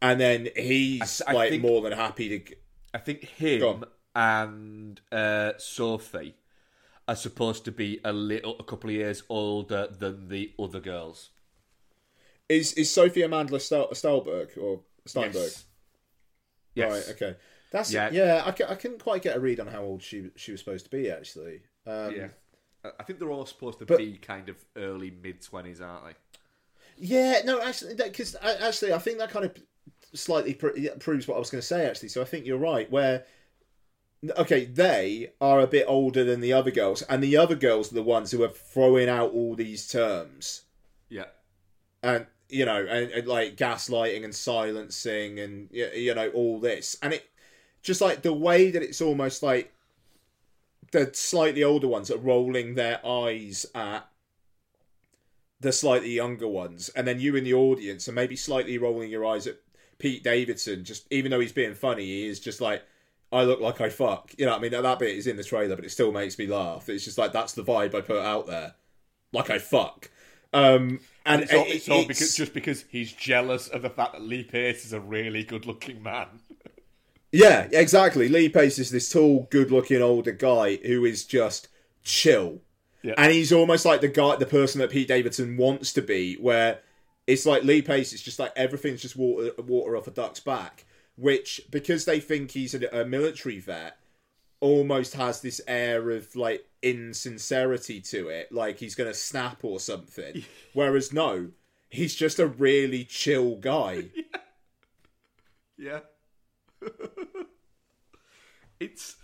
and 0.00 0.20
then 0.20 0.48
he's 0.56 1.20
I- 1.26 1.32
I 1.32 1.34
like 1.34 1.50
think- 1.50 1.62
more 1.62 1.82
than 1.82 1.92
happy 1.92 2.38
to. 2.38 2.56
I 2.94 2.98
think 2.98 3.24
him 3.24 3.84
and 4.14 5.00
uh, 5.12 5.52
Sophie 5.58 6.36
are 7.08 7.16
supposed 7.16 7.64
to 7.66 7.72
be 7.72 8.00
a 8.04 8.12
little, 8.12 8.56
a 8.58 8.64
couple 8.64 8.88
of 8.90 8.96
years 8.96 9.22
older 9.28 9.86
than 9.88 10.28
the 10.28 10.52
other 10.58 10.80
girls. 10.80 11.30
Is 12.48 12.72
is 12.74 12.90
Sophie 12.92 13.22
Amanda 13.22 13.54
Stal- 13.56 13.90
Stalberg 13.92 14.56
or 14.58 14.80
Steinberg? 15.04 15.34
Yes. 15.42 15.64
Yes. 16.74 16.92
Right. 16.92 17.14
Okay. 17.16 17.36
That's 17.72 17.92
Yeah. 17.92 18.10
yeah. 18.12 18.42
I, 18.44 18.50
I 18.72 18.74
couldn't 18.76 19.02
quite 19.02 19.22
get 19.22 19.36
a 19.36 19.40
read 19.40 19.60
on 19.60 19.66
how 19.66 19.82
old 19.82 20.02
she 20.02 20.30
she 20.36 20.52
was 20.52 20.60
supposed 20.60 20.84
to 20.84 20.90
be 20.90 21.10
actually. 21.10 21.62
Um, 21.86 22.14
Yeah. 22.14 22.28
I- 22.84 22.92
I 23.00 23.02
think 23.02 23.18
they're 23.18 23.30
all 23.30 23.46
supposed 23.46 23.78
to 23.80 23.86
But- 23.86 23.98
be 23.98 24.18
kind 24.18 24.48
of 24.48 24.56
early 24.76 25.10
mid 25.10 25.42
twenties, 25.42 25.80
aren't 25.80 26.04
they? 26.06 26.14
Yeah, 26.98 27.42
no, 27.44 27.60
actually, 27.60 27.94
because 27.94 28.36
actually, 28.40 28.92
I 28.94 28.98
think 28.98 29.18
that 29.18 29.28
kind 29.30 29.44
of 29.44 29.54
slightly 30.14 30.54
pr- 30.54 30.70
proves 30.98 31.28
what 31.28 31.34
I 31.34 31.38
was 31.38 31.50
going 31.50 31.60
to 31.60 31.66
say. 31.66 31.84
Actually, 31.86 32.08
so 32.08 32.22
I 32.22 32.24
think 32.24 32.46
you're 32.46 32.56
right. 32.56 32.90
Where 32.90 33.26
okay, 34.38 34.64
they 34.64 35.32
are 35.40 35.60
a 35.60 35.66
bit 35.66 35.84
older 35.88 36.24
than 36.24 36.40
the 36.40 36.52
other 36.54 36.70
girls, 36.70 37.02
and 37.02 37.22
the 37.22 37.36
other 37.36 37.54
girls 37.54 37.92
are 37.92 37.96
the 37.96 38.02
ones 38.02 38.30
who 38.30 38.42
are 38.42 38.48
throwing 38.48 39.08
out 39.10 39.32
all 39.32 39.54
these 39.54 39.86
terms, 39.86 40.62
Yeah. 41.10 41.26
and 42.02 42.26
you 42.48 42.64
know, 42.64 42.84
and, 42.84 43.10
and 43.10 43.26
like 43.26 43.56
gaslighting 43.56 44.24
and 44.24 44.34
silencing, 44.34 45.38
and 45.40 45.68
you 45.72 46.14
know, 46.14 46.28
all 46.30 46.60
this, 46.60 46.96
and 47.02 47.12
it 47.12 47.28
just 47.82 48.00
like 48.00 48.22
the 48.22 48.32
way 48.32 48.70
that 48.70 48.82
it's 48.82 49.00
almost 49.00 49.42
like 49.42 49.72
the 50.92 51.10
slightly 51.12 51.62
older 51.62 51.88
ones 51.88 52.10
are 52.10 52.18
rolling 52.18 52.74
their 52.74 53.04
eyes 53.06 53.66
at 53.74 54.08
the 55.60 55.72
slightly 55.72 56.10
younger 56.10 56.48
ones, 56.48 56.88
and 56.90 57.06
then 57.06 57.20
you 57.20 57.34
in 57.36 57.44
the 57.44 57.54
audience 57.54 58.08
are 58.08 58.12
maybe 58.12 58.36
slightly 58.36 58.78
rolling 58.78 59.10
your 59.10 59.24
eyes 59.24 59.46
at 59.46 59.56
Pete 59.98 60.22
Davidson. 60.22 60.84
Just 60.84 61.06
even 61.10 61.30
though 61.30 61.40
he's 61.40 61.52
being 61.52 61.74
funny, 61.74 62.04
he 62.04 62.26
is 62.26 62.40
just 62.40 62.60
like, 62.60 62.82
"I 63.32 63.44
look 63.44 63.60
like 63.60 63.80
I 63.80 63.88
fuck." 63.88 64.32
You 64.38 64.46
know, 64.46 64.54
I 64.54 64.58
mean 64.58 64.72
that 64.72 64.98
bit 64.98 65.16
is 65.16 65.26
in 65.26 65.36
the 65.36 65.44
trailer, 65.44 65.76
but 65.76 65.84
it 65.84 65.90
still 65.90 66.12
makes 66.12 66.38
me 66.38 66.46
laugh. 66.46 66.88
It's 66.88 67.04
just 67.04 67.18
like 67.18 67.32
that's 67.32 67.54
the 67.54 67.64
vibe 67.64 67.94
I 67.94 68.00
put 68.02 68.18
out 68.24 68.46
there, 68.46 68.74
like 69.32 69.50
I 69.50 69.58
fuck. 69.58 70.10
Um, 70.52 71.00
and 71.24 71.42
It's 71.42 71.52
all, 71.52 71.64
it- 71.64 71.68
it's 71.68 71.88
all 71.88 72.00
it's- 72.00 72.06
because 72.18 72.34
just 72.36 72.54
because 72.54 72.84
he's 72.88 73.12
jealous 73.12 73.68
of 73.68 73.82
the 73.82 73.90
fact 73.90 74.12
that 74.12 74.22
Lee 74.22 74.44
Pace 74.44 74.84
is 74.84 74.92
a 74.92 75.00
really 75.00 75.42
good-looking 75.44 76.02
man. 76.02 76.26
Yeah, 77.32 77.68
exactly. 77.72 78.28
Lee 78.28 78.48
Pace 78.48 78.78
is 78.78 78.90
this 78.90 79.10
tall, 79.10 79.46
good-looking 79.50 80.00
older 80.00 80.32
guy 80.32 80.76
who 80.76 81.04
is 81.04 81.24
just 81.24 81.68
chill, 82.02 82.60
Yeah. 83.02 83.14
and 83.18 83.32
he's 83.32 83.52
almost 83.52 83.84
like 83.84 84.00
the 84.00 84.08
guy, 84.08 84.36
the 84.36 84.46
person 84.46 84.80
that 84.80 84.90
Pete 84.90 85.08
Davidson 85.08 85.56
wants 85.56 85.92
to 85.94 86.02
be. 86.02 86.34
Where 86.34 86.80
it's 87.26 87.44
like 87.44 87.64
Lee 87.64 87.82
Pace 87.82 88.12
is 88.12 88.22
just 88.22 88.38
like 88.38 88.52
everything's 88.56 89.02
just 89.02 89.16
water, 89.16 89.50
water 89.62 89.96
off 89.96 90.06
a 90.06 90.12
duck's 90.12 90.40
back. 90.40 90.84
Which, 91.16 91.62
because 91.70 92.04
they 92.04 92.20
think 92.20 92.50
he's 92.52 92.74
a, 92.74 92.86
a 93.00 93.04
military 93.04 93.58
vet, 93.58 93.96
almost 94.60 95.14
has 95.14 95.40
this 95.40 95.60
air 95.66 96.10
of 96.10 96.34
like 96.36 96.66
insincerity 96.82 98.00
to 98.00 98.28
it, 98.28 98.52
like 98.52 98.78
he's 98.78 98.94
gonna 98.94 99.14
snap 99.14 99.64
or 99.64 99.80
something. 99.80 100.44
Whereas 100.72 101.12
no, 101.12 101.50
he's 101.88 102.14
just 102.14 102.38
a 102.38 102.46
really 102.46 103.04
chill 103.04 103.56
guy. 103.56 104.10
Yeah. 105.78 106.00
it's 108.80 109.16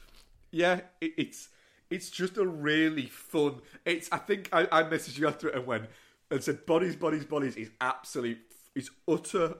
yeah, 0.50 0.82
it, 1.00 1.12
it's 1.16 1.48
it's 1.88 2.10
just 2.10 2.36
a 2.36 2.46
really 2.46 3.06
fun. 3.06 3.62
It's 3.86 4.10
I 4.12 4.18
think 4.18 4.50
I, 4.52 4.68
I 4.70 4.82
messaged 4.82 5.16
you 5.16 5.28
after 5.28 5.48
it 5.48 5.54
and 5.54 5.66
went 5.66 5.86
and 6.30 6.44
said 6.44 6.66
bodies, 6.66 6.94
bodies, 6.94 7.24
bodies 7.24 7.56
is 7.56 7.70
absolute 7.80 8.36
it's 8.74 8.90
utter 9.08 9.56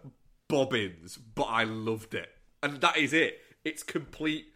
bobbins, 0.48 1.16
but 1.16 1.44
I 1.44 1.64
loved 1.64 2.14
it. 2.14 2.28
And 2.62 2.81
that 2.81 2.97
is 2.97 3.12
it. 3.12 3.40
It's 3.64 3.82
complete 3.82 4.47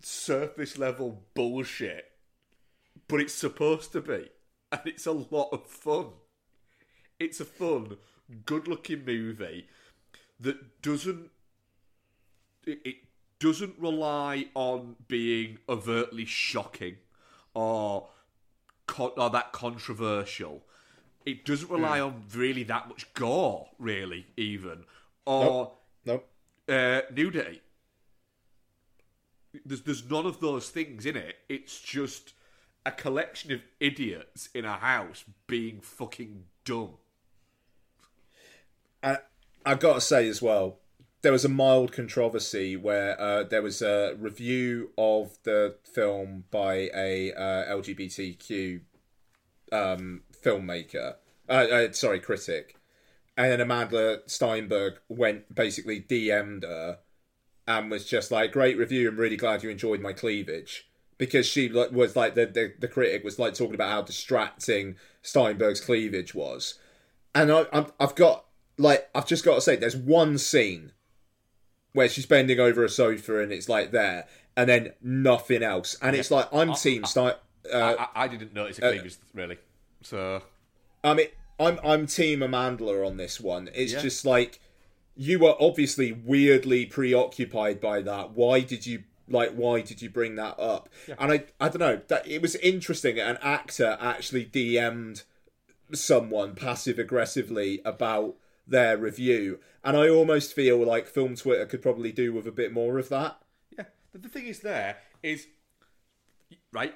surface 0.00 0.78
level 0.78 1.24
bullshit. 1.34 2.09
But 3.08 3.20
it's 3.20 3.34
supposed 3.34 3.92
to 3.92 4.00
be. 4.00 4.28
And 4.72 4.80
it's 4.84 5.06
a 5.06 5.12
lot 5.12 5.48
of 5.52 5.66
fun. 5.66 6.06
It's 7.18 7.40
a 7.40 7.44
fun, 7.44 7.96
good 8.46 8.68
looking 8.68 9.04
movie 9.04 9.66
that 10.38 10.80
doesn't 10.82 11.30
it, 12.66 12.80
it 12.84 12.96
doesn't 13.38 13.74
rely 13.78 14.46
on 14.54 14.96
being 15.08 15.58
overtly 15.68 16.24
shocking 16.24 16.96
or 17.54 18.08
con- 18.86 19.12
or 19.16 19.30
that 19.30 19.52
controversial. 19.52 20.62
It 21.26 21.44
doesn't 21.44 21.70
rely 21.70 22.00
on 22.00 22.24
really 22.34 22.62
that 22.64 22.88
much 22.88 23.12
gore, 23.14 23.68
really, 23.78 24.26
even 24.36 24.84
or 25.26 25.72
Nope. 26.04 26.28
uh, 26.68 27.02
nudity. 27.14 27.60
There's 29.64 29.82
there's 29.82 30.08
none 30.08 30.26
of 30.26 30.40
those 30.40 30.70
things 30.70 31.04
in 31.04 31.16
it. 31.16 31.36
It's 31.48 31.80
just 31.80 32.32
a 32.84 32.90
collection 32.90 33.52
of 33.52 33.60
idiots 33.78 34.48
in 34.54 34.64
a 34.64 34.76
house 34.76 35.24
being 35.46 35.80
fucking 35.80 36.44
dumb. 36.64 36.94
I 39.02 39.18
I 39.64 39.74
gotta 39.74 40.00
say 40.00 40.28
as 40.28 40.40
well, 40.40 40.78
there 41.22 41.32
was 41.32 41.44
a 41.44 41.48
mild 41.48 41.92
controversy 41.92 42.76
where 42.76 43.20
uh, 43.20 43.44
there 43.44 43.62
was 43.62 43.82
a 43.82 44.14
review 44.18 44.90
of 44.96 45.36
the 45.42 45.76
film 45.84 46.44
by 46.50 46.90
a 46.94 47.32
uh, 47.32 47.74
LGBTQ 47.74 48.80
um, 49.72 50.22
filmmaker, 50.42 51.16
uh, 51.48 51.52
uh, 51.52 51.92
sorry, 51.92 52.20
critic, 52.20 52.76
and 53.36 53.60
Amanda 53.60 54.22
Steinberg 54.26 54.94
went 55.08 55.54
basically 55.54 56.00
DM'd 56.00 56.64
her 56.64 56.98
and 57.68 57.90
was 57.90 58.06
just 58.06 58.30
like, 58.30 58.52
"Great 58.52 58.78
review. 58.78 59.08
I'm 59.08 59.16
really 59.16 59.36
glad 59.36 59.62
you 59.62 59.70
enjoyed 59.70 60.00
my 60.00 60.12
cleavage." 60.12 60.89
Because 61.20 61.46
she 61.46 61.68
like, 61.68 61.92
was 61.92 62.16
like 62.16 62.34
the, 62.34 62.46
the 62.46 62.72
the 62.80 62.88
critic 62.88 63.22
was 63.22 63.38
like 63.38 63.54
talking 63.54 63.74
about 63.74 63.90
how 63.90 64.02
distracting 64.02 64.96
Steinberg's 65.22 65.80
cleavage 65.80 66.34
was, 66.34 66.78
and 67.34 67.52
I, 67.52 67.66
I've, 67.72 67.92
I've 68.00 68.14
got 68.14 68.46
like 68.78 69.08
I've 69.14 69.26
just 69.26 69.44
got 69.44 69.54
to 69.56 69.60
say, 69.60 69.76
there's 69.76 69.94
one 69.96 70.38
scene 70.38 70.92
where 71.92 72.08
she's 72.08 72.24
bending 72.24 72.58
over 72.58 72.82
a 72.84 72.88
sofa 72.88 73.40
and 73.40 73.52
it's 73.52 73.68
like 73.68 73.90
there, 73.90 74.26
and 74.56 74.68
then 74.68 74.94
nothing 75.02 75.62
else, 75.62 75.96
and 76.00 76.16
it's 76.16 76.30
like 76.30 76.48
I'm 76.52 76.72
team 76.74 77.04
Stein. 77.04 77.34
Uh, 77.70 77.94
I, 77.98 78.24
I 78.24 78.28
didn't 78.28 78.54
notice 78.54 78.78
a 78.78 78.80
cleavage 78.80 79.18
really, 79.34 79.58
so 80.02 80.42
I 81.04 81.12
mean, 81.12 81.26
I'm 81.58 81.78
I'm 81.84 82.06
Team 82.06 82.40
Amandla 82.40 83.06
on 83.06 83.18
this 83.18 83.38
one. 83.38 83.68
It's 83.74 83.92
Yeah. 83.92 84.00
just 84.00 84.24
like 84.24 84.58
you 85.14 85.38
were 85.38 85.54
obviously 85.60 86.12
weirdly 86.12 86.86
preoccupied 86.86 87.78
by 87.78 88.00
that. 88.00 88.30
Why 88.30 88.60
did 88.60 88.86
you 88.86 89.02
like? 89.30 89.52
Why 89.52 89.80
did 89.80 90.02
you 90.02 90.10
bring 90.10 90.36
that 90.36 90.58
up? 90.58 90.88
And 91.18 91.32
I 91.32 91.44
I 91.60 91.68
don't 91.68 91.80
know. 91.80 92.00
That 92.08 92.26
it 92.26 92.42
was 92.42 92.56
interesting. 92.56 93.18
An 93.18 93.38
actor 93.42 93.96
actually 94.00 94.46
DM'd 94.46 95.22
someone 95.92 96.54
passive 96.54 96.98
aggressively 96.98 97.80
about 97.84 98.36
their 98.66 98.96
review, 98.96 99.58
and 99.84 99.96
I 99.96 100.08
almost 100.08 100.54
feel 100.54 100.78
like 100.84 101.06
film 101.06 101.34
Twitter 101.34 101.66
could 101.66 101.82
probably 101.82 102.12
do 102.12 102.32
with 102.32 102.46
a 102.46 102.52
bit 102.52 102.72
more 102.72 102.98
of 102.98 103.08
that. 103.08 103.40
Yeah, 103.76 103.84
but 104.12 104.22
the 104.22 104.28
thing 104.28 104.46
is, 104.46 104.60
there 104.60 104.98
is 105.22 105.46
right. 106.72 106.94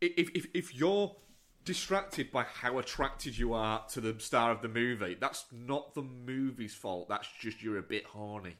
If 0.00 0.30
if 0.34 0.46
if 0.54 0.74
you're 0.74 1.16
distracted 1.64 2.30
by 2.30 2.44
how 2.44 2.78
attracted 2.78 3.36
you 3.36 3.52
are 3.52 3.84
to 3.88 4.00
the 4.00 4.18
star 4.18 4.50
of 4.50 4.62
the 4.62 4.68
movie, 4.68 5.16
that's 5.18 5.44
not 5.52 5.94
the 5.94 6.02
movie's 6.02 6.74
fault. 6.74 7.08
That's 7.08 7.28
just 7.40 7.62
you're 7.62 7.78
a 7.78 7.82
bit 7.82 8.06
horny, 8.06 8.56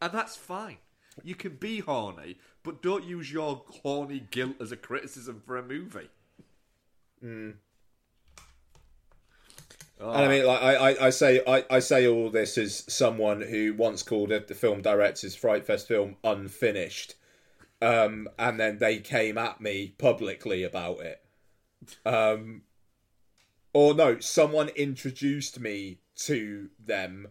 and 0.00 0.12
that's 0.12 0.36
fine. 0.36 0.78
You 1.24 1.34
can 1.34 1.56
be 1.56 1.80
horny, 1.80 2.38
but 2.62 2.82
don't 2.82 3.04
use 3.04 3.32
your 3.32 3.62
horny 3.82 4.26
guilt 4.30 4.56
as 4.60 4.72
a 4.72 4.76
criticism 4.76 5.42
for 5.44 5.56
a 5.56 5.62
movie. 5.62 6.08
And 7.22 7.56
I 10.00 10.28
mean, 10.28 10.46
like 10.46 10.62
I, 10.62 10.74
I, 10.74 11.06
I 11.06 11.10
say, 11.10 11.42
I, 11.46 11.64
I 11.70 11.78
say 11.80 12.06
all 12.06 12.30
this 12.30 12.56
as 12.56 12.84
someone 12.88 13.42
who 13.42 13.74
once 13.74 14.02
called 14.02 14.32
it 14.32 14.48
the 14.48 14.54
film 14.54 14.80
director's 14.80 15.34
Fright 15.34 15.66
Fest 15.66 15.88
film 15.88 16.16
unfinished, 16.24 17.16
um, 17.82 18.28
and 18.38 18.58
then 18.58 18.78
they 18.78 18.98
came 18.98 19.36
at 19.36 19.60
me 19.60 19.94
publicly 19.98 20.62
about 20.62 21.00
it. 21.00 21.22
Um, 22.06 22.62
or 23.74 23.94
no, 23.94 24.18
someone 24.20 24.68
introduced 24.70 25.60
me 25.60 25.98
to 26.16 26.70
them, 26.82 27.28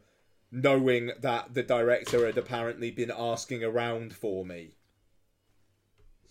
knowing 0.51 1.11
that 1.19 1.53
the 1.53 1.63
director 1.63 2.25
had 2.25 2.37
apparently 2.37 2.91
been 2.91 3.11
asking 3.15 3.63
around 3.63 4.13
for 4.15 4.45
me. 4.45 4.75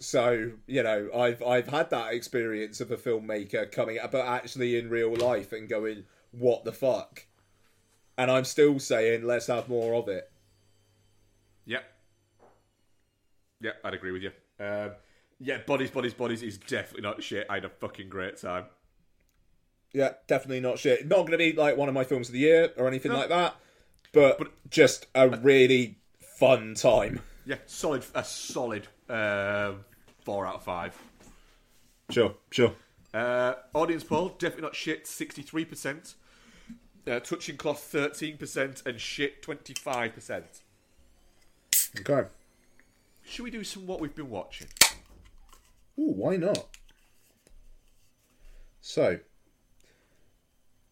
So 0.01 0.53
you 0.67 0.83
know, 0.83 1.11
I've 1.15 1.43
I've 1.43 1.69
had 1.69 1.91
that 1.91 2.13
experience 2.15 2.81
of 2.81 2.91
a 2.91 2.97
filmmaker 2.97 3.71
coming, 3.71 3.99
but 4.11 4.27
actually 4.27 4.77
in 4.79 4.91
real 4.91 5.15
life 5.15 5.53
and 5.53 5.69
going, 5.69 6.05
"What 6.31 6.65
the 6.65 6.73
fuck?" 6.73 7.27
And 8.17 8.31
I'm 8.31 8.45
still 8.45 8.79
saying, 8.79 9.25
"Let's 9.25 9.49
have 9.49 9.69
more 9.69 9.95
of 9.95 10.09
it." 10.09 10.31
Yep. 11.67 11.85
Yeah, 13.61 13.73
I'd 13.85 13.95
agree 13.95 14.13
with 14.13 14.23
you. 14.23 14.31
Um, 14.61 14.93
yeah, 15.41 15.59
bodies, 15.67 15.91
bodies, 15.91 16.15
bodies 16.15 16.43
is 16.43 16.59
definitely 16.59 17.03
not 17.03 17.23
shit. 17.23 17.47
I 17.51 17.55
had 17.55 17.65
a 17.65 17.69
fucking 17.69 18.09
great 18.09 18.37
time. 18.37 18.67
Yeah, 19.93 20.15
definitely 20.27 20.61
not 20.61 20.79
shit. 20.79 21.07
Not 21.07 21.19
going 21.21 21.33
to 21.33 21.39
be 21.39 21.53
like 21.53 21.77
one 21.77 21.89
of 21.89 21.95
my 21.95 22.05
films 22.05 22.29
of 22.29 22.35
the 22.35 22.41
year 22.41 22.73
or 22.77 22.87
anything 22.87 23.13
No. 23.13 23.19
like 23.19 23.29
that, 23.31 23.57
but, 24.13 24.39
But- 24.39 24.71
just 24.71 25.07
a 25.15 25.29
really 25.29 25.99
fun 26.39 26.75
time. 26.75 27.21
Yeah, 27.45 27.57
solid, 27.67 28.05
a 28.15 28.23
solid 28.25 28.89
um, 29.09 29.85
four 30.25 30.47
out 30.47 30.57
of 30.57 30.65
five. 30.65 30.97
Sure, 32.11 32.35
sure. 32.51 32.75
Uh, 33.15 33.55
audience 33.75 34.05
poll, 34.05 34.29
definitely 34.31 34.63
not 34.63 34.75
shit, 34.75 35.05
63%. 35.05 36.15
Uh, 37.07 37.21
touching 37.21 37.57
cloth, 37.57 37.91
13%, 37.93 38.85
and 38.85 39.01
shit, 39.01 39.43
25%. 39.43 40.43
Okay. 42.01 42.29
Should 43.25 43.43
we 43.45 43.51
do 43.51 43.65
some 43.65 43.87
what 43.87 44.01
we've 44.01 44.15
been 44.15 44.29
watching? 44.31 44.69
Ooh, 45.99 46.13
why 46.13 46.37
not? 46.37 46.67
So, 48.81 49.19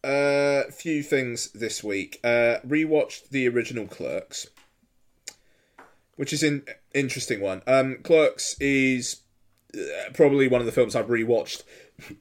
a 0.07 0.67
uh, 0.67 0.71
few 0.71 1.03
things 1.03 1.51
this 1.51 1.83
week. 1.83 2.19
Uh, 2.23 2.59
rewatched 2.65 3.29
the 3.29 3.47
original 3.47 3.87
Clerks, 3.87 4.47
which 6.15 6.31
is 6.31 6.43
an 6.43 6.63
interesting 6.93 7.41
one. 7.41 7.61
Um, 7.67 7.97
Clerks 8.03 8.55
is 8.59 9.21
uh, 9.75 10.11
probably 10.13 10.47
one 10.47 10.61
of 10.61 10.65
the 10.65 10.71
films 10.71 10.95
I've 10.95 11.07
rewatched, 11.07 11.63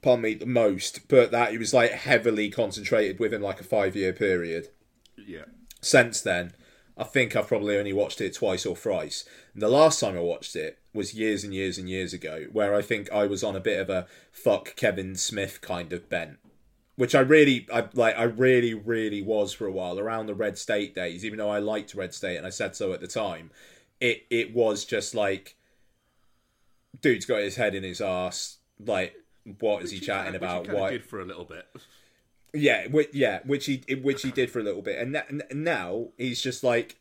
pardon 0.02 0.22
me, 0.22 0.34
the 0.34 0.46
most, 0.46 1.06
but 1.08 1.30
that 1.30 1.52
it 1.52 1.58
was 1.58 1.72
like 1.72 1.92
heavily 1.92 2.50
concentrated 2.50 3.20
within 3.20 3.40
like 3.40 3.60
a 3.60 3.64
five 3.64 3.94
year 3.94 4.12
period. 4.12 4.68
Yeah. 5.16 5.44
Since 5.80 6.22
then, 6.22 6.54
I 6.98 7.04
think 7.04 7.36
I've 7.36 7.46
probably 7.46 7.76
only 7.76 7.92
watched 7.92 8.20
it 8.20 8.34
twice 8.34 8.66
or 8.66 8.74
thrice. 8.74 9.24
And 9.52 9.62
the 9.62 9.68
last 9.68 10.00
time 10.00 10.16
I 10.16 10.20
watched 10.20 10.56
it 10.56 10.78
was 10.92 11.14
years 11.14 11.44
and 11.44 11.54
years 11.54 11.78
and 11.78 11.88
years 11.88 12.12
ago, 12.12 12.46
where 12.50 12.74
I 12.74 12.82
think 12.82 13.12
I 13.12 13.26
was 13.26 13.44
on 13.44 13.54
a 13.54 13.60
bit 13.60 13.78
of 13.78 13.90
a 13.90 14.06
fuck 14.32 14.74
Kevin 14.74 15.14
Smith 15.14 15.60
kind 15.60 15.92
of 15.92 16.08
bent. 16.08 16.38
Which 16.96 17.14
I 17.14 17.20
really, 17.20 17.66
I 17.72 17.88
like, 17.92 18.16
I 18.16 18.24
really, 18.24 18.72
really 18.72 19.20
was 19.20 19.52
for 19.52 19.66
a 19.66 19.72
while 19.72 19.98
around 19.98 20.26
the 20.26 20.34
Red 20.34 20.56
State 20.56 20.94
days. 20.94 21.24
Even 21.24 21.38
though 21.38 21.50
I 21.50 21.58
liked 21.58 21.94
Red 21.94 22.14
State 22.14 22.36
and 22.36 22.46
I 22.46 22.50
said 22.50 22.74
so 22.74 22.92
at 22.92 23.00
the 23.00 23.06
time, 23.06 23.50
it 24.00 24.26
it 24.30 24.54
was 24.54 24.84
just 24.84 25.14
like, 25.14 25.56
dude's 27.00 27.26
got 27.26 27.40
his 27.40 27.56
head 27.56 27.74
in 27.74 27.82
his 27.82 28.00
ass. 28.00 28.58
Like, 28.78 29.14
what 29.60 29.82
is 29.82 29.90
he 29.90 30.00
chatting 30.00 30.32
Which 30.32 30.42
about? 30.42 30.68
Why? 30.72 30.90
did 30.90 31.04
for 31.04 31.20
a 31.20 31.24
little 31.24 31.44
bit. 31.44 31.66
Yeah, 32.54 32.86
which, 32.86 33.10
yeah, 33.12 33.40
which 33.44 33.66
he 33.66 33.82
which 34.02 34.22
he 34.22 34.30
did 34.30 34.50
for 34.50 34.60
a 34.60 34.62
little 34.62 34.82
bit, 34.82 34.98
and, 34.98 35.12
na- 35.12 35.22
and 35.28 35.42
now 35.52 36.08
he's 36.16 36.40
just 36.40 36.64
like, 36.64 36.96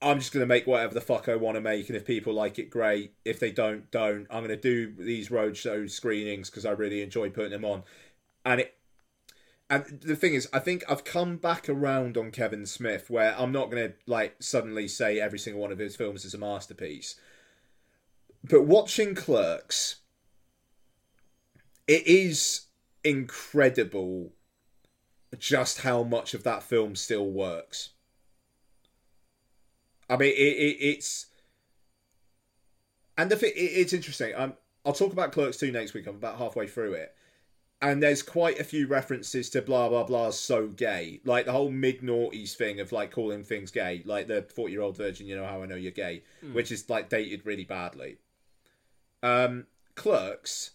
I'm 0.00 0.18
just 0.18 0.32
gonna 0.32 0.46
make 0.46 0.66
whatever 0.66 0.94
the 0.94 1.02
fuck 1.02 1.28
I 1.28 1.36
want 1.36 1.56
to 1.56 1.60
make, 1.60 1.88
and 1.88 1.96
if 1.96 2.06
people 2.06 2.32
like 2.32 2.58
it, 2.58 2.70
great. 2.70 3.12
If 3.24 3.38
they 3.38 3.50
don't, 3.50 3.90
don't. 3.90 4.26
I'm 4.30 4.42
gonna 4.42 4.56
do 4.56 4.94
these 4.98 5.28
roadshow 5.28 5.90
screenings 5.90 6.48
because 6.48 6.64
I 6.64 6.70
really 6.70 7.02
enjoy 7.02 7.28
putting 7.28 7.50
them 7.52 7.66
on, 7.66 7.82
and 8.46 8.60
it. 8.60 8.72
And 9.68 10.00
the 10.00 10.14
thing 10.14 10.34
is, 10.34 10.48
I 10.52 10.60
think 10.60 10.84
I've 10.88 11.04
come 11.04 11.38
back 11.38 11.68
around 11.68 12.16
on 12.16 12.30
Kevin 12.30 12.66
Smith, 12.66 13.10
where 13.10 13.34
I'm 13.36 13.50
not 13.50 13.70
gonna 13.70 13.94
like 14.06 14.36
suddenly 14.40 14.86
say 14.86 15.18
every 15.18 15.38
single 15.40 15.60
one 15.60 15.72
of 15.72 15.78
his 15.78 15.96
films 15.96 16.24
is 16.24 16.34
a 16.34 16.38
masterpiece, 16.38 17.16
but 18.44 18.64
watching 18.64 19.14
Clerks, 19.14 19.96
it 21.88 22.06
is 22.06 22.66
incredible 23.02 24.32
just 25.38 25.80
how 25.80 26.02
much 26.04 26.32
of 26.34 26.44
that 26.44 26.62
film 26.62 26.94
still 26.94 27.28
works. 27.28 27.90
I 30.08 30.16
mean, 30.16 30.32
it, 30.32 30.34
it, 30.34 30.76
it's 30.80 31.26
and 33.18 33.32
thing, 33.32 33.52
it, 33.56 33.58
it's 33.58 33.92
interesting. 33.92 34.32
Um, 34.36 34.54
I'll 34.84 34.92
talk 34.92 35.12
about 35.12 35.32
Clerks 35.32 35.56
two 35.56 35.72
next 35.72 35.94
week. 35.94 36.06
I'm 36.06 36.14
about 36.14 36.38
halfway 36.38 36.68
through 36.68 36.92
it, 36.92 37.15
and 37.90 38.02
there's 38.02 38.22
quite 38.22 38.58
a 38.58 38.64
few 38.64 38.86
references 38.86 39.50
to 39.50 39.62
blah 39.62 39.88
blah 39.88 40.04
blah. 40.04 40.30
So 40.30 40.68
gay, 40.68 41.20
like 41.24 41.46
the 41.46 41.52
whole 41.52 41.70
mid 41.70 42.00
noughties 42.00 42.54
thing 42.54 42.80
of 42.80 42.92
like 42.92 43.10
calling 43.12 43.44
things 43.44 43.70
gay, 43.70 44.02
like 44.04 44.28
the 44.28 44.42
forty 44.42 44.72
year 44.72 44.82
old 44.82 44.96
virgin. 44.96 45.26
You 45.26 45.36
know 45.36 45.46
how 45.46 45.62
I 45.62 45.66
know 45.66 45.76
you're 45.76 45.92
gay, 45.92 46.22
which 46.52 46.72
is 46.72 46.88
like 46.90 47.08
dated 47.08 47.46
really 47.46 47.64
badly. 47.64 48.18
Um, 49.22 49.66
Clerks. 49.94 50.72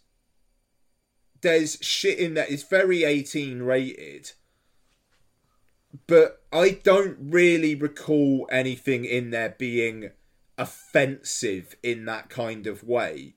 There's 1.42 1.80
shit 1.82 2.20
in 2.20 2.36
that. 2.36 2.52
It's 2.52 2.62
very 2.62 3.04
18 3.04 3.64
rated 3.64 4.34
but 6.08 6.42
I 6.52 6.80
don't 6.84 7.18
really 7.20 7.76
recall 7.76 8.48
anything 8.52 9.06
in 9.06 9.32
there 9.32 9.56
being 9.58 10.12
offensive 10.58 11.76
in 11.84 12.06
that 12.06 12.30
kind 12.30 12.68
of 12.68 12.84
way. 12.84 13.36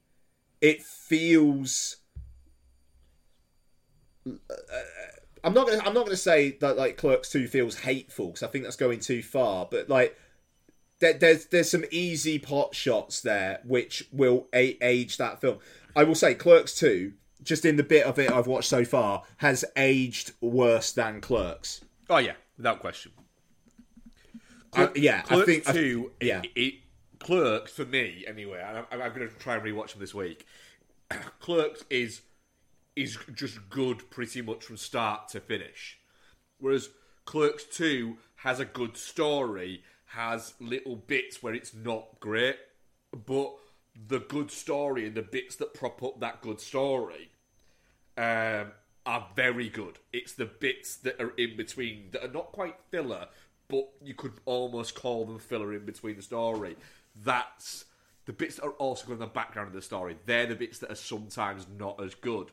It 0.60 0.82
feels. 0.82 1.96
I'm 5.42 5.52
not 5.52 5.66
gonna. 5.66 5.82
I'm 5.84 5.94
not 5.94 6.06
gonna 6.06 6.16
say 6.16 6.52
that 6.60 6.76
like 6.76 6.96
Clerks 6.96 7.30
Two 7.30 7.46
feels 7.48 7.76
hateful 7.80 8.28
because 8.28 8.42
I 8.42 8.46
think 8.48 8.64
that's 8.64 8.76
going 8.76 9.00
too 9.00 9.22
far. 9.22 9.66
But 9.70 9.88
like, 9.88 10.16
there, 11.00 11.12
there's 11.12 11.46
there's 11.46 11.70
some 11.70 11.84
easy 11.90 12.38
pot 12.38 12.74
shots 12.74 13.20
there 13.20 13.60
which 13.64 14.08
will 14.12 14.48
a- 14.54 14.78
age 14.82 15.18
that 15.18 15.40
film. 15.40 15.58
I 15.94 16.04
will 16.04 16.14
say 16.14 16.34
Clerks 16.34 16.74
Two, 16.74 17.12
just 17.42 17.64
in 17.64 17.76
the 17.76 17.82
bit 17.82 18.06
of 18.06 18.18
it 18.18 18.30
I've 18.32 18.46
watched 18.46 18.68
so 18.68 18.84
far, 18.84 19.24
has 19.38 19.64
aged 19.76 20.32
worse 20.40 20.92
than 20.92 21.20
Clerks. 21.20 21.82
Oh, 22.08 22.18
yeah, 22.18 22.32
without 22.56 22.80
question. 22.80 23.12
I- 24.72 24.90
yeah, 24.96 25.18
I 25.26 25.28
Clerks 25.28 25.46
think 25.46 25.68
I- 25.68 25.72
2, 25.72 26.12
yeah. 26.20 26.42
it, 26.42 26.50
it, 26.56 26.74
Clerks, 27.20 27.72
for 27.72 27.84
me, 27.84 28.24
anyway, 28.26 28.62
and 28.66 28.78
I'm, 28.78 28.86
I'm 28.90 29.14
going 29.14 29.28
to 29.28 29.34
try 29.36 29.54
and 29.54 29.62
rewatch 29.64 29.92
them 29.92 30.00
this 30.00 30.12
week. 30.14 30.46
Clerks 31.40 31.84
is 31.90 32.22
is 32.96 33.18
just 33.34 33.68
good 33.68 34.10
pretty 34.10 34.42
much 34.42 34.64
from 34.64 34.76
start 34.76 35.28
to 35.28 35.40
finish. 35.40 35.98
Whereas 36.58 36.90
Clerks 37.24 37.64
2 37.64 38.16
has 38.36 38.60
a 38.60 38.64
good 38.64 38.96
story, 38.96 39.82
has 40.06 40.54
little 40.60 40.96
bits 40.96 41.42
where 41.42 41.54
it's 41.54 41.74
not 41.74 42.20
great, 42.20 42.56
but 43.26 43.54
the 44.08 44.20
good 44.20 44.50
story 44.50 45.06
and 45.06 45.14
the 45.14 45.22
bits 45.22 45.56
that 45.56 45.74
prop 45.74 46.02
up 46.02 46.20
that 46.20 46.42
good 46.42 46.60
story 46.60 47.30
um, 48.16 48.72
are 49.06 49.28
very 49.34 49.68
good. 49.68 49.98
It's 50.12 50.32
the 50.32 50.46
bits 50.46 50.96
that 50.96 51.20
are 51.20 51.32
in 51.36 51.56
between 51.56 52.08
that 52.12 52.24
are 52.24 52.32
not 52.32 52.52
quite 52.52 52.76
filler, 52.90 53.28
but 53.68 53.88
you 54.02 54.14
could 54.14 54.34
almost 54.44 54.94
call 54.94 55.24
them 55.24 55.38
filler 55.38 55.72
in 55.72 55.84
between 55.84 56.16
the 56.16 56.22
story. 56.22 56.76
That's 57.22 57.84
the 58.26 58.32
bits 58.32 58.56
that 58.56 58.64
are 58.64 58.70
also 58.72 59.12
in 59.12 59.18
the 59.18 59.26
background 59.26 59.68
of 59.68 59.74
the 59.74 59.82
story. 59.82 60.16
They're 60.26 60.46
the 60.46 60.54
bits 60.54 60.78
that 60.80 60.90
are 60.90 60.96
sometimes 60.96 61.66
not 61.78 62.02
as 62.02 62.14
good. 62.14 62.50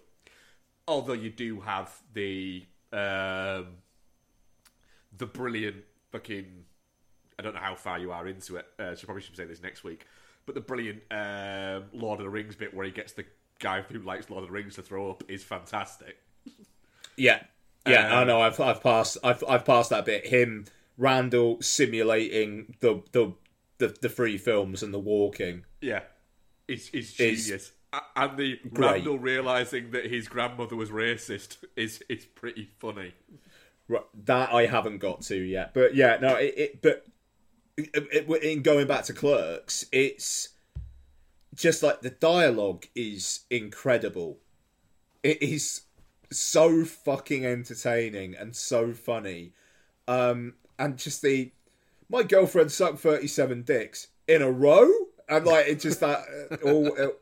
Although 0.88 1.14
you 1.14 1.30
do 1.30 1.62
have 1.62 1.94
the 2.14 2.66
um, 2.91 3.68
the 5.18 5.26
brilliant 5.26 5.84
fucking. 6.12 6.66
I 7.40 7.44
don't 7.44 7.56
know 7.56 7.62
how 7.62 7.76
far 7.76 7.98
you 7.98 8.12
are 8.12 8.28
into 8.28 8.58
it. 8.58 8.66
Uh, 8.78 8.94
so 8.95 9.06
probably 9.06 9.24
should 9.24 9.36
say 9.36 9.45
this 9.45 9.64
next 9.64 9.84
week. 9.84 10.06
But 10.45 10.56
the 10.56 10.62
brilliant 10.62 11.02
um, 11.12 11.86
Lord 11.94 12.20
of 12.20 12.26
the 12.26 12.30
Rings 12.30 12.56
bit 12.56 12.74
where 12.74 12.86
he 12.86 12.91
gets 12.91 13.14
the 13.14 13.26
guy 13.60 13.82
who 13.82 13.99
likes 13.99 14.30
Lord 14.30 14.44
of 14.44 14.49
the 14.49 14.53
Rings 14.53 14.76
to 14.76 14.82
throw 14.82 15.10
up 15.10 15.24
is 15.28 15.44
fantastic. 15.44 16.18
Yeah, 17.16 17.41
yeah. 17.88 18.08
Um, 18.08 18.18
I 18.20 18.24
know. 18.26 18.41
I've 18.41 18.60
I've 18.60 18.82
passed. 18.82 19.18
I've 19.24 19.44
I've 19.48 19.66
passed 19.66 19.91
that 19.91 20.06
bit. 20.06 20.28
Him, 20.28 20.66
Randall 20.98 21.62
simulating 21.62 22.76
the 22.80 23.02
the 23.12 23.34
the, 23.78 23.95
the 24.02 24.10
three 24.10 24.38
films 24.38 24.84
and 24.84 24.94
the 24.94 24.99
walking. 24.99 25.66
Yeah, 25.82 26.02
it's, 26.68 26.90
it's 26.94 27.20
Is 27.20 27.45
genius. 27.45 27.70
A- 27.70 27.81
and 28.16 28.38
the 28.38 28.60
great. 28.74 28.92
Randall 28.92 29.20
realizing 29.20 29.92
that 29.92 30.06
his 30.06 30.28
grandmother 30.28 30.76
was 30.76 30.90
racist 30.90 31.58
is 31.76 32.02
is 32.10 32.26
pretty 32.26 32.70
funny. 32.80 33.14
Right, 33.88 34.04
that 34.26 34.54
I 34.54 34.68
haven't 34.68 35.00
got 35.00 35.22
to 35.24 35.36
yet, 35.36 35.74
but 35.74 35.96
yeah, 35.96 36.18
no. 36.22 36.36
It, 36.36 36.54
it 36.58 36.82
but 36.82 37.06
it, 37.78 37.90
it, 37.94 38.44
in 38.44 38.62
going 38.62 38.88
back 38.88 39.04
to 39.06 39.14
Clerks, 39.14 39.86
it's 39.92 40.50
just 41.54 41.84
like 41.84 42.02
the 42.02 42.10
dialogue 42.10 42.86
is 42.96 43.42
incredible. 43.50 44.38
It 45.24 45.42
is 45.42 45.82
so 46.32 46.86
fucking 46.86 47.46
entertaining 47.46 48.36
and 48.36 48.56
so 48.56 48.94
funny, 48.94 49.54
um, 50.08 50.54
and 50.80 50.98
just 50.98 51.22
the 51.22 51.52
my 52.10 52.24
girlfriend 52.24 52.72
sucked 52.72 53.00
thirty 53.00 53.28
seven 53.28 53.64
dicks 53.64 54.08
in 54.28 54.42
a 54.42 54.50
row, 54.50 54.90
and 55.28 55.46
like 55.46 55.68
it 55.68 55.82
just 55.82 56.00
that 56.00 56.24
uh, 56.52 56.56
all, 56.64 56.94
it 56.96 57.22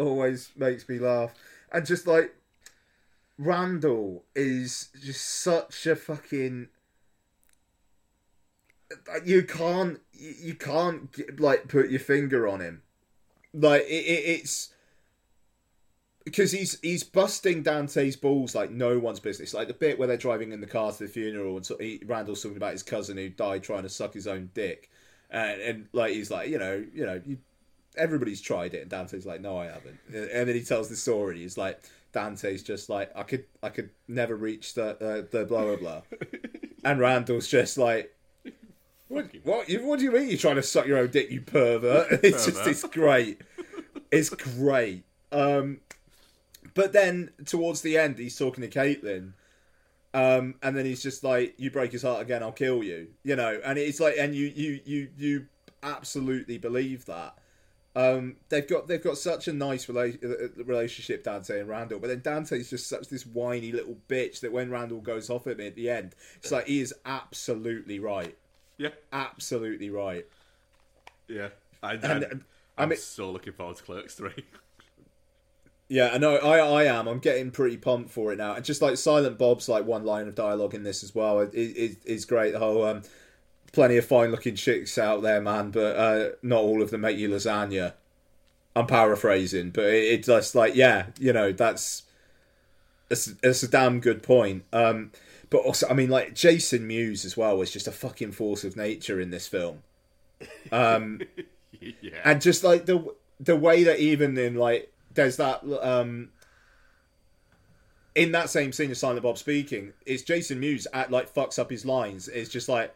always 0.00 0.50
makes 0.56 0.88
me 0.88 0.98
laugh. 0.98 1.34
and 1.72 1.86
just 1.86 2.06
like 2.06 2.34
Randall 3.38 4.24
is 4.34 4.88
just 5.00 5.24
such 5.24 5.86
a 5.86 5.96
fucking 5.96 6.68
you 9.24 9.44
can't 9.44 10.00
you 10.12 10.54
can't 10.54 11.40
like 11.40 11.68
put 11.68 11.90
your 11.90 12.00
finger 12.00 12.48
on 12.48 12.60
him 12.60 12.82
like 13.54 13.82
it, 13.82 14.04
it, 14.04 14.40
it's 14.40 14.72
because 16.24 16.52
he's 16.52 16.78
he's 16.80 17.02
busting 17.02 17.62
Dante's 17.62 18.16
balls 18.16 18.54
like 18.54 18.70
no 18.70 18.98
one's 18.98 19.20
business. 19.20 19.54
Like 19.54 19.68
the 19.68 19.74
bit 19.74 19.98
where 19.98 20.08
they're 20.08 20.16
driving 20.16 20.52
in 20.52 20.60
the 20.60 20.66
car 20.66 20.92
to 20.92 20.98
the 20.98 21.08
funeral, 21.08 21.56
and 21.56 21.66
so 21.66 21.76
he, 21.78 22.02
Randall's 22.06 22.42
talking 22.42 22.56
about 22.56 22.72
his 22.72 22.82
cousin 22.82 23.16
who 23.16 23.28
died 23.28 23.62
trying 23.62 23.82
to 23.82 23.88
suck 23.88 24.14
his 24.14 24.26
own 24.26 24.50
dick, 24.54 24.90
and, 25.30 25.60
and 25.60 25.88
like 25.92 26.12
he's 26.12 26.30
like, 26.30 26.48
you 26.48 26.58
know, 26.58 26.84
you 26.94 27.06
know, 27.06 27.20
you, 27.24 27.38
everybody's 27.96 28.40
tried 28.40 28.74
it, 28.74 28.82
and 28.82 28.90
Dante's 28.90 29.26
like, 29.26 29.40
no, 29.40 29.58
I 29.58 29.66
haven't. 29.66 29.98
And 30.12 30.48
then 30.48 30.54
he 30.54 30.62
tells 30.62 30.88
the 30.88 30.96
story. 30.96 31.38
He's 31.38 31.58
like, 31.58 31.80
Dante's 32.12 32.62
just 32.62 32.88
like, 32.88 33.10
I 33.14 33.22
could 33.22 33.44
I 33.62 33.68
could 33.68 33.90
never 34.08 34.36
reach 34.36 34.74
the 34.74 34.90
uh, 34.90 35.26
the 35.30 35.44
blah 35.44 35.64
blah 35.64 35.76
blah, 35.76 36.02
and 36.84 37.00
Randall's 37.00 37.48
just 37.48 37.78
like. 37.78 38.14
What, 39.08 39.26
what, 39.42 39.68
what 39.68 39.98
do 39.98 40.04
you 40.04 40.12
mean 40.12 40.28
you're 40.28 40.38
trying 40.38 40.54
to 40.54 40.62
suck 40.62 40.86
your 40.86 40.98
own 40.98 41.10
dick, 41.10 41.32
you 41.32 41.40
pervert? 41.40 42.12
It's 42.22 42.46
just, 42.46 42.64
it's 42.64 42.84
great. 42.84 43.40
It's 44.12 44.30
great. 44.30 45.02
Um, 45.32 45.80
but 46.74 46.92
then 46.92 47.30
towards 47.44 47.80
the 47.80 47.98
end, 47.98 48.18
he's 48.18 48.38
talking 48.38 48.62
to 48.62 48.68
Caitlin, 48.68 49.32
um, 50.14 50.54
and 50.62 50.76
then 50.76 50.84
he's 50.86 51.02
just 51.02 51.24
like, 51.24 51.54
"You 51.56 51.70
break 51.70 51.92
his 51.92 52.02
heart 52.02 52.22
again, 52.22 52.42
I'll 52.42 52.52
kill 52.52 52.82
you," 52.82 53.08
you 53.22 53.36
know. 53.36 53.60
And 53.64 53.78
it's 53.78 54.00
like, 54.00 54.14
and 54.18 54.34
you 54.34 54.46
you 54.46 54.80
you 54.84 55.08
you 55.16 55.46
absolutely 55.82 56.58
believe 56.58 57.06
that. 57.06 57.34
Um, 57.96 58.36
they've 58.50 58.68
got 58.68 58.86
they've 58.86 59.02
got 59.02 59.18
such 59.18 59.48
a 59.48 59.52
nice 59.52 59.86
rela- 59.86 60.22
uh, 60.24 60.64
relationship, 60.64 61.24
Dante 61.24 61.58
and 61.60 61.68
Randall. 61.68 61.98
But 61.98 62.08
then 62.08 62.20
Dante's 62.22 62.70
just 62.70 62.88
such 62.88 63.08
this 63.08 63.26
whiny 63.26 63.72
little 63.72 63.96
bitch 64.08 64.40
that 64.40 64.52
when 64.52 64.70
Randall 64.70 65.00
goes 65.00 65.28
off 65.28 65.46
at 65.48 65.56
me 65.56 65.66
at 65.66 65.74
the 65.74 65.90
end, 65.90 66.14
it's 66.36 66.52
like 66.52 66.66
he 66.68 66.80
is 66.80 66.94
absolutely 67.04 67.98
right. 67.98 68.36
Yeah, 68.78 68.90
absolutely 69.12 69.90
right. 69.90 70.24
Yeah, 71.28 71.48
I, 71.82 71.92
I, 71.92 71.94
And, 71.94 72.04
I'm 72.24 72.44
I 72.78 72.86
mean- 72.86 72.98
so 72.98 73.30
looking 73.30 73.52
forward 73.54 73.76
to 73.76 73.82
Clerks 73.82 74.14
three. 74.14 74.32
Yeah, 75.92 76.10
I 76.12 76.18
know. 76.18 76.36
I 76.36 76.58
I 76.58 76.84
am. 76.84 77.08
I'm 77.08 77.18
getting 77.18 77.50
pretty 77.50 77.76
pumped 77.76 78.10
for 78.10 78.32
it 78.32 78.36
now. 78.38 78.54
And 78.54 78.64
just 78.64 78.80
like 78.80 78.96
Silent 78.96 79.38
Bob's 79.38 79.68
like 79.68 79.84
one 79.84 80.04
line 80.04 80.28
of 80.28 80.36
dialogue 80.36 80.72
in 80.72 80.84
this 80.84 81.02
as 81.02 81.16
well 81.16 81.40
is 81.40 81.52
is, 81.52 81.96
is 82.04 82.24
great. 82.24 82.52
The 82.52 82.60
whole 82.60 82.84
um, 82.84 83.02
plenty 83.72 83.96
of 83.96 84.04
fine 84.04 84.30
looking 84.30 84.54
chicks 84.54 84.98
out 84.98 85.22
there, 85.22 85.40
man, 85.40 85.70
but 85.70 85.96
uh, 85.96 86.28
not 86.42 86.60
all 86.60 86.82
of 86.82 86.90
them 86.90 87.02
make 87.02 87.18
you 87.18 87.28
lasagna. 87.28 87.94
I'm 88.76 88.86
paraphrasing, 88.86 89.70
but 89.70 89.86
it, 89.86 90.04
it's 90.04 90.26
just 90.26 90.54
like 90.54 90.74
yeah, 90.74 91.06
you 91.18 91.32
know 91.32 91.52
that's 91.52 92.04
it's 93.10 93.34
it's 93.42 93.62
a 93.62 93.68
damn 93.68 94.00
good 94.00 94.22
point. 94.22 94.64
Um, 94.72 95.10
but 95.50 95.58
also, 95.58 95.88
I 95.88 95.94
mean, 95.94 96.10
like 96.10 96.34
Jason 96.34 96.86
Mewes 96.86 97.24
as 97.24 97.36
well 97.36 97.58
was 97.58 97.72
just 97.72 97.88
a 97.88 97.92
fucking 97.92 98.32
force 98.32 98.64
of 98.64 98.76
nature 98.76 99.20
in 99.20 99.30
this 99.30 99.48
film. 99.48 99.82
Um, 100.70 101.20
yeah, 101.80 102.20
and 102.24 102.40
just 102.40 102.62
like 102.62 102.86
the 102.86 103.14
the 103.40 103.56
way 103.56 103.84
that 103.84 103.98
even 103.98 104.38
in 104.38 104.54
like 104.54 104.92
there's 105.12 105.36
that 105.38 105.62
um 105.82 106.30
in 108.14 108.32
that 108.32 108.50
same 108.50 108.72
scene 108.72 108.90
of 108.90 108.96
Silent 108.96 109.22
Bob 109.22 109.38
speaking, 109.38 109.92
it's 110.04 110.22
Jason 110.22 110.60
Mewes 110.60 110.86
at 110.92 111.10
like 111.10 111.32
fucks 111.32 111.58
up 111.58 111.70
his 111.70 111.84
lines. 111.84 112.28
It's 112.28 112.50
just 112.50 112.68
like, 112.68 112.94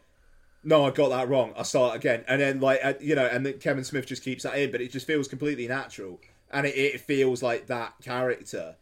no, 0.65 0.83
I 0.83 0.89
got 0.89 1.09
that 1.09 1.29
wrong. 1.29 1.53
I'll 1.55 1.63
start 1.63 1.95
again, 1.95 2.25
and 2.27 2.41
then 2.41 2.59
like 2.59 2.79
uh, 2.83 2.93
you 2.99 3.15
know, 3.15 3.25
and 3.25 3.45
then 3.45 3.59
Kevin 3.59 3.83
Smith 3.83 4.07
just 4.07 4.23
keeps 4.23 4.43
that 4.43 4.57
in, 4.57 4.71
but 4.71 4.81
it 4.81 4.91
just 4.91 5.05
feels 5.05 5.27
completely 5.27 5.67
natural, 5.67 6.19
and 6.51 6.65
it, 6.65 6.75
it 6.75 7.01
feels 7.01 7.43
like 7.43 7.67
that 7.67 7.93
character. 8.03 8.75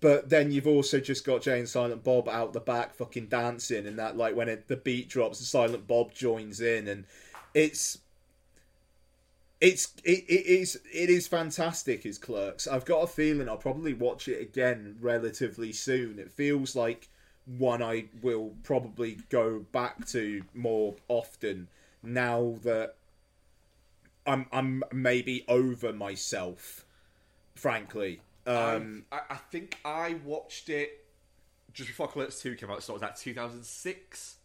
But 0.00 0.30
then 0.30 0.50
you've 0.50 0.66
also 0.66 1.00
just 1.00 1.26
got 1.26 1.42
Jay 1.42 1.58
and 1.58 1.68
Silent 1.68 2.02
Bob 2.02 2.26
out 2.26 2.54
the 2.54 2.60
back 2.60 2.94
fucking 2.94 3.26
dancing, 3.26 3.86
and 3.86 3.98
that 3.98 4.16
like 4.16 4.34
when 4.34 4.48
it, 4.48 4.68
the 4.68 4.76
beat 4.76 5.10
drops, 5.10 5.38
and 5.38 5.46
Silent 5.46 5.86
Bob 5.86 6.14
joins 6.14 6.62
in, 6.62 6.88
and 6.88 7.04
it's 7.52 7.98
it's 9.60 9.92
it, 10.02 10.24
it 10.28 10.46
is 10.46 10.80
it 10.92 11.08
is 11.08 11.28
fantastic 11.28 12.04
as 12.04 12.18
clerks 12.18 12.66
i've 12.66 12.84
got 12.84 12.98
a 12.98 13.06
feeling 13.06 13.48
i'll 13.48 13.56
probably 13.56 13.94
watch 13.94 14.26
it 14.26 14.40
again 14.40 14.96
relatively 15.00 15.70
soon 15.70 16.18
it 16.18 16.32
feels 16.32 16.74
like 16.74 17.08
one 17.46 17.82
i 17.82 18.04
will 18.22 18.54
probably 18.62 19.18
go 19.28 19.60
back 19.72 20.06
to 20.06 20.42
more 20.54 20.94
often 21.08 21.68
now 22.02 22.54
that 22.62 22.94
i'm 24.26 24.46
i'm 24.52 24.82
maybe 24.92 25.44
over 25.48 25.92
myself 25.92 26.84
frankly 27.54 28.20
um 28.46 29.04
I, 29.12 29.20
I 29.30 29.36
think 29.36 29.78
I 29.84 30.16
watched 30.24 30.68
it 30.68 31.02
just 31.72 31.88
before 31.88 32.08
Clerks 32.08 32.40
two 32.40 32.54
came 32.54 32.70
out. 32.70 32.82
So 32.82 32.92
it 32.92 32.94
was 32.94 33.02
that 33.02 33.16
2006, 33.16 34.36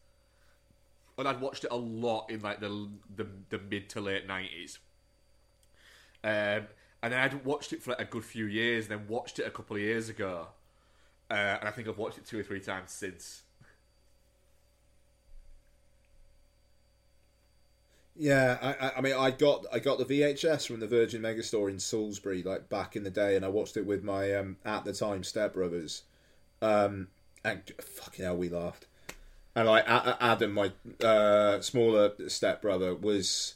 and 1.18 1.28
I'd 1.28 1.41
watched 1.41 1.64
it 1.64 1.72
a 1.72 1.76
lot 1.76 2.30
in 2.30 2.41
like 2.41 2.60
the 2.60 2.90
the, 3.15 3.28
the 3.49 3.60
mid 3.60 3.90
to 3.90 4.02
late 4.02 4.28
90s. 4.28 4.80
Um, 6.24 6.68
and 7.03 7.14
then 7.14 7.19
I'd 7.19 7.45
watched 7.45 7.74
it 7.74 7.84
for 7.84 7.91
like 7.91 8.02
a 8.02 8.06
good 8.06 8.26
few 8.26 8.45
years, 8.45 8.86
and 8.90 8.99
then 8.99 9.07
watched 9.07 9.40
it 9.40 9.44
a 9.44 9.52
couple 9.52 9.76
of 9.76 9.82
years 9.82 10.10
ago, 10.10 10.48
uh, 11.30 11.34
and 11.34 11.68
I 11.68 11.72
think 11.72 11.88
I've 11.88 11.98
watched 11.98 12.18
it 12.18 12.26
two 12.26 12.40
or 12.40 12.44
three 12.44 12.60
times 12.60 12.91
since. 12.91 13.44
Yeah, 18.16 18.58
I, 18.62 18.91
I- 18.98 19.02
mean, 19.02 19.14
I 19.14 19.32
got 19.32 19.66
I 19.72 19.80
got 19.80 19.99
the 19.99 20.06
VHS 20.06 20.68
from 20.68 20.80
the 20.80 20.88
Virgin 20.88 21.22
Megastore 21.22 21.70
in 21.70 21.80
Salisbury, 21.80 22.41
like 22.41 22.68
back 22.70 22.95
in 22.95 23.04
the 23.04 23.12
day, 23.12 23.36
and 23.36 23.45
I 23.45 23.49
watched 23.49 23.78
it 23.78 23.86
with 23.86 24.04
my 24.04 24.34
um, 24.34 24.58
at 24.66 24.86
the 24.86 24.94
time 24.94 25.22
stepbrothers. 25.22 26.02
Um, 26.62 27.10
and 27.44 27.62
fucking 27.80 28.26
hell, 28.26 28.38
we 28.38 28.49
laughed. 28.49 28.88
And 29.56 29.68
like 29.68 29.86
Adam, 29.88 30.54
my 30.54 30.72
uh, 31.06 31.62
smaller 31.62 32.12
stepbrother, 32.28 32.95
was 32.95 33.56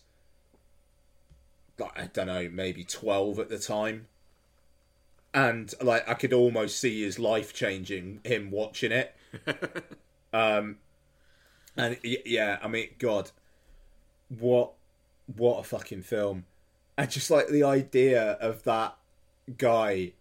I 1.96 2.06
don't 2.14 2.28
know, 2.28 2.48
maybe 2.52 2.84
twelve 2.84 3.40
at 3.40 3.50
the 3.50 3.58
time, 3.58 4.08
and 5.34 5.74
like 5.82 6.08
I 6.08 6.14
could 6.14 6.34
almost 6.34 6.80
see 6.80 7.04
his 7.04 7.20
life 7.20 7.54
changing 7.54 8.22
him 8.24 8.52
watching 8.52 8.92
it. 8.92 9.16
um, 10.34 10.78
and 11.78 11.98
yeah, 12.04 12.60
I 12.62 12.68
mean, 12.68 12.90
God, 13.00 13.32
what 14.28 14.74
what 15.36 15.60
a 15.60 15.64
fucking 15.64 16.04
film. 16.04 16.46
And 16.98 17.10
just 17.10 17.32
like 17.32 17.48
the 17.48 17.64
idea 17.64 18.34
of 18.34 18.64
that 18.64 18.98
guy 19.58 20.14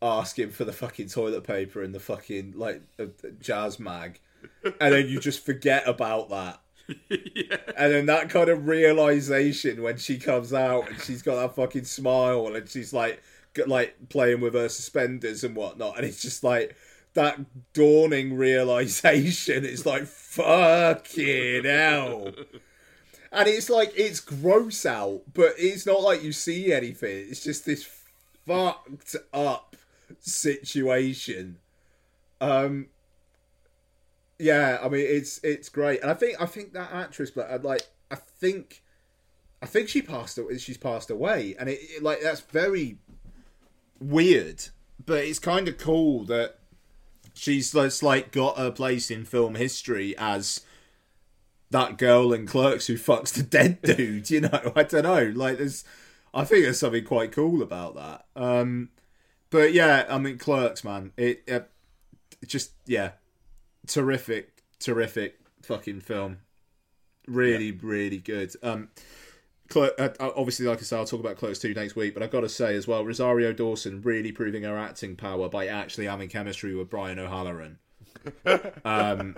asking 0.00 0.50
for 0.50 0.64
the 0.64 0.72
fucking 0.72 1.08
toilet 1.08 1.44
paper 1.44 1.82
and 1.82 1.94
the 1.94 2.00
fucking 2.00 2.54
like 2.56 2.82
uh, 2.98 3.06
jazz 3.40 3.78
mag 3.78 4.20
and 4.64 4.94
then 4.94 5.08
you 5.08 5.20
just 5.20 5.44
forget 5.44 5.86
about 5.86 6.30
that. 6.30 6.60
And 7.76 7.92
then 7.92 8.06
that 8.06 8.30
kind 8.30 8.48
of 8.48 8.68
realization 8.68 9.82
when 9.82 9.96
she 9.96 10.18
comes 10.18 10.54
out 10.54 10.88
and 10.88 11.00
she's 11.00 11.22
got 11.22 11.34
that 11.36 11.56
fucking 11.56 11.84
smile 11.84 12.54
and 12.54 12.68
she's 12.68 12.92
like 12.92 13.20
like 13.66 14.08
playing 14.08 14.40
with 14.40 14.54
her 14.54 14.68
suspenders 14.68 15.44
and 15.44 15.56
whatnot 15.56 15.96
and 15.96 16.06
it's 16.06 16.22
just 16.22 16.42
like 16.44 16.76
that 17.14 17.38
dawning 17.72 18.34
realization 18.36 19.64
is 19.64 19.86
like 19.86 20.04
fucking 20.04 21.64
hell 21.64 22.32
and 23.34 23.48
it's 23.48 23.68
like 23.68 23.92
it's 23.96 24.20
gross 24.20 24.86
out, 24.86 25.22
but 25.34 25.54
it's 25.58 25.84
not 25.84 26.00
like 26.00 26.22
you 26.22 26.32
see 26.32 26.72
anything. 26.72 27.26
It's 27.28 27.42
just 27.42 27.66
this 27.66 27.84
fucked 28.46 29.16
up 29.32 29.76
situation. 30.20 31.58
Um, 32.40 32.86
yeah, 34.38 34.78
I 34.80 34.88
mean 34.88 35.04
it's 35.06 35.40
it's 35.42 35.68
great, 35.68 36.00
and 36.00 36.10
I 36.10 36.14
think 36.14 36.40
I 36.40 36.46
think 36.46 36.72
that 36.74 36.92
actress, 36.92 37.30
but 37.30 37.64
like 37.64 37.82
I 38.10 38.14
think 38.14 38.82
I 39.60 39.66
think 39.66 39.88
she 39.88 40.00
passed 40.00 40.38
away. 40.38 40.56
She's 40.58 40.78
passed 40.78 41.10
away, 41.10 41.56
and 41.58 41.68
it, 41.68 41.80
it 41.82 42.02
like 42.04 42.20
that's 42.22 42.40
very 42.40 42.98
weird, 44.10 44.68
but 45.04 45.24
it's 45.24 45.38
kind 45.38 45.68
of 45.68 45.78
cool 45.78 46.24
that 46.24 46.58
she's 47.34 47.72
just 47.72 48.02
like 48.02 48.32
got 48.32 48.58
her 48.58 48.70
place 48.70 49.10
in 49.10 49.24
film 49.24 49.56
history 49.56 50.14
as 50.18 50.60
that 51.70 51.98
girl 51.98 52.32
in 52.32 52.46
Clerks 52.46 52.86
who 52.86 52.94
fucks 52.94 53.32
the 53.32 53.42
dead 53.42 53.82
dude. 53.82 54.30
You 54.30 54.42
know, 54.42 54.72
I 54.76 54.84
don't 54.84 55.02
know. 55.02 55.32
Like, 55.34 55.58
there's, 55.58 55.84
I 56.32 56.44
think 56.44 56.64
there's 56.64 56.78
something 56.78 57.04
quite 57.04 57.32
cool 57.32 57.62
about 57.62 57.94
that. 57.96 58.26
Um, 58.36 58.90
but 59.50 59.72
yeah, 59.72 60.06
I 60.08 60.18
mean, 60.18 60.38
Clerks, 60.38 60.84
man, 60.84 61.12
it, 61.16 61.42
uh, 61.50 61.60
just 62.46 62.72
yeah, 62.86 63.12
terrific, 63.86 64.62
terrific 64.78 65.38
fucking 65.62 66.00
film. 66.00 66.38
Really, 67.26 67.72
really 67.72 68.18
good. 68.18 68.52
Um, 68.62 68.90
obviously, 69.76 70.66
like 70.66 70.78
I 70.78 70.82
said, 70.82 70.98
I'll 70.98 71.06
talk 71.06 71.20
about 71.20 71.36
Clerks 71.36 71.58
2 71.58 71.74
next 71.74 71.96
week, 71.96 72.14
but 72.14 72.22
I've 72.22 72.30
got 72.30 72.40
to 72.40 72.48
say 72.48 72.74
as 72.74 72.86
well, 72.86 73.04
Rosario 73.04 73.52
Dawson 73.52 74.02
really 74.02 74.32
proving 74.32 74.62
her 74.62 74.76
acting 74.76 75.16
power 75.16 75.48
by 75.48 75.66
actually 75.66 76.06
having 76.06 76.28
chemistry 76.28 76.74
with 76.74 76.90
Brian 76.90 77.18
O'Halloran. 77.18 77.78
Um, 78.84 79.36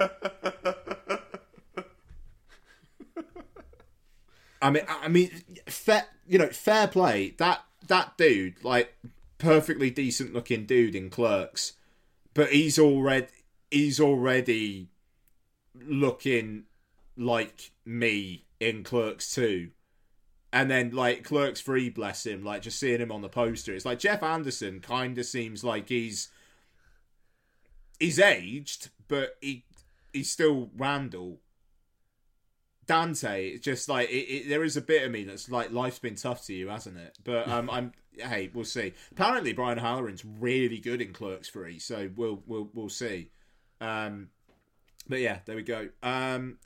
I 4.62 4.70
mean, 4.70 4.82
I 4.88 5.08
mean, 5.08 5.30
fair, 5.66 6.06
you 6.26 6.38
know, 6.38 6.48
fair 6.48 6.88
play. 6.88 7.34
That 7.38 7.62
that 7.86 8.16
dude, 8.16 8.64
like, 8.64 8.96
perfectly 9.38 9.90
decent 9.90 10.34
looking 10.34 10.66
dude 10.66 10.94
in 10.94 11.10
Clerks, 11.10 11.74
but 12.34 12.50
he's 12.50 12.78
already 12.78 13.28
he's 13.70 14.00
already 14.00 14.88
looking 15.74 16.64
like 17.16 17.72
me 17.84 18.44
in 18.60 18.82
Clerks 18.82 19.34
2. 19.34 19.70
And 20.56 20.70
then 20.70 20.92
like 20.92 21.22
Clerks 21.22 21.60
3, 21.60 21.90
bless 21.90 22.24
him, 22.24 22.42
like 22.42 22.62
just 22.62 22.80
seeing 22.80 23.02
him 23.02 23.12
on 23.12 23.20
the 23.20 23.28
poster. 23.28 23.74
It's 23.74 23.84
like 23.84 23.98
Jeff 23.98 24.22
Anderson 24.22 24.80
kind 24.80 25.18
of 25.18 25.26
seems 25.26 25.62
like 25.62 25.90
he's 25.90 26.30
he's 28.00 28.18
aged, 28.18 28.88
but 29.06 29.36
he 29.42 29.66
he's 30.14 30.30
still 30.30 30.70
Randall. 30.74 31.40
Dante, 32.86 33.48
it's 33.50 33.64
just 33.66 33.90
like 33.90 34.08
it, 34.08 34.14
it, 34.14 34.48
there 34.48 34.64
is 34.64 34.78
a 34.78 34.80
bit 34.80 35.04
of 35.04 35.10
me 35.10 35.24
that's 35.24 35.50
like 35.50 35.72
life's 35.72 35.98
been 35.98 36.14
tough 36.14 36.46
to 36.46 36.54
you, 36.54 36.68
hasn't 36.68 36.96
it? 36.96 37.18
But 37.22 37.48
um, 37.48 37.68
I'm 37.68 37.92
hey, 38.16 38.48
we'll 38.54 38.64
see. 38.64 38.94
Apparently, 39.12 39.52
Brian 39.52 39.76
Halloran's 39.76 40.24
really 40.24 40.78
good 40.78 41.02
in 41.02 41.12
Clerks 41.12 41.50
Three, 41.50 41.78
so 41.78 42.08
we'll 42.16 42.42
we'll 42.46 42.70
we'll 42.72 42.88
see. 42.88 43.28
Um, 43.82 44.28
but 45.06 45.20
yeah, 45.20 45.40
there 45.44 45.56
we 45.56 45.64
go. 45.64 45.90
Um, 46.02 46.56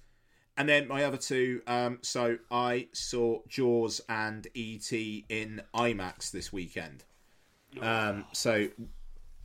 and 0.57 0.69
then 0.69 0.89
my 0.89 1.05
other 1.05 1.17
two. 1.17 1.63
Um, 1.67 1.99
so 2.03 2.39
I 2.51 2.89
saw 2.93 3.41
Jaws 3.49 4.01
and 4.09 4.47
ET 4.55 4.93
in 4.93 5.63
IMAX 5.75 6.31
this 6.31 6.53
weekend. 6.53 7.05
Um, 7.81 8.25
so 8.33 8.69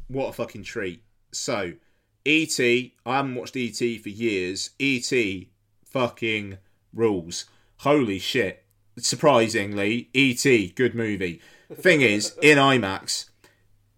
what 0.07 0.29
a 0.29 0.33
fucking 0.33 0.63
treat. 0.63 1.03
So 1.31 1.73
ET, 2.25 2.59
I 2.59 2.91
haven't 3.05 3.35
watched 3.35 3.55
ET 3.55 3.77
for 4.01 4.09
years. 4.09 4.71
ET 4.79 5.11
fucking 5.83 6.57
rules. 6.93 7.45
Holy 7.77 8.19
shit. 8.19 8.63
Surprisingly, 8.97 10.09
ET, 10.15 10.43
good 10.75 10.95
movie. 10.95 11.41
Thing 11.73 12.01
is, 12.01 12.35
in 12.41 12.57
IMAX, 12.57 13.29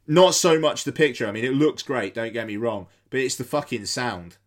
not 0.08 0.34
so 0.34 0.60
much 0.60 0.84
the 0.84 0.92
picture. 0.92 1.28
I 1.28 1.32
mean, 1.32 1.46
it 1.46 1.54
looks 1.54 1.84
great, 1.84 2.16
don't 2.16 2.34
get 2.34 2.48
me 2.48 2.58
wrong, 2.58 2.88
but 3.10 3.20
it's 3.20 3.36
the 3.36 3.44
fucking 3.44 3.86
sound. 3.86 4.38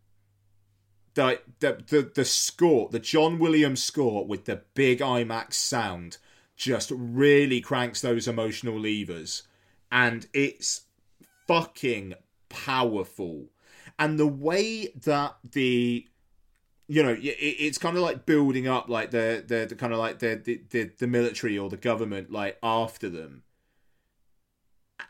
The, 1.15 1.41
the, 1.59 1.83
the, 1.89 2.11
the 2.15 2.25
score, 2.25 2.89
the 2.89 3.01
John 3.01 3.39
Williams 3.39 3.83
score 3.83 4.25
with 4.25 4.45
the 4.45 4.63
big 4.75 5.01
IMAX 5.01 5.55
sound 5.55 6.19
just 6.57 6.93
really 6.95 7.61
cranks 7.61 8.01
those 8.01 8.29
emotional 8.29 8.79
levers. 8.79 9.43
And 9.91 10.27
it's 10.33 10.83
fucking 11.49 12.15
powerful. 12.49 13.47
And 13.99 14.19
the 14.19 14.27
way 14.27 14.89
that 15.05 15.37
the 15.53 16.07
you 16.91 17.05
know, 17.05 17.17
it's 17.21 17.79
kind 17.79 17.97
of 17.97 18.03
like 18.03 18.27
building 18.27 18.67
up 18.67 18.89
like 18.89 19.13
the 19.13 19.45
the, 19.47 19.67
the 19.69 19.77
kind 19.77 19.93
of 19.93 20.01
like 20.01 20.19
the, 20.19 20.59
the 20.71 20.91
the 20.99 21.07
military 21.07 21.57
or 21.57 21.71
the 21.71 21.77
government 21.77 22.33
like 22.33 22.59
after 22.65 23.09
them, 23.09 23.45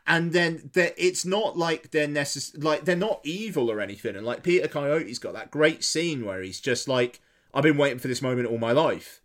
and 0.07 0.33
then 0.33 0.69
it's 0.73 1.25
not 1.25 1.57
like 1.57 1.91
they're 1.91 2.07
necess- 2.07 2.61
like 2.63 2.85
they're 2.85 2.95
not 2.95 3.21
evil 3.23 3.71
or 3.71 3.79
anything. 3.79 4.15
And 4.15 4.25
like 4.25 4.43
Peter 4.43 4.67
Coyote's 4.67 5.19
got 5.19 5.33
that 5.33 5.51
great 5.51 5.83
scene 5.83 6.25
where 6.25 6.41
he's 6.41 6.59
just 6.59 6.87
like, 6.87 7.19
I've 7.53 7.63
been 7.63 7.77
waiting 7.77 7.99
for 7.99 8.07
this 8.07 8.21
moment 8.21 8.47
all 8.47 8.57
my 8.57 8.71
life. 8.71 9.21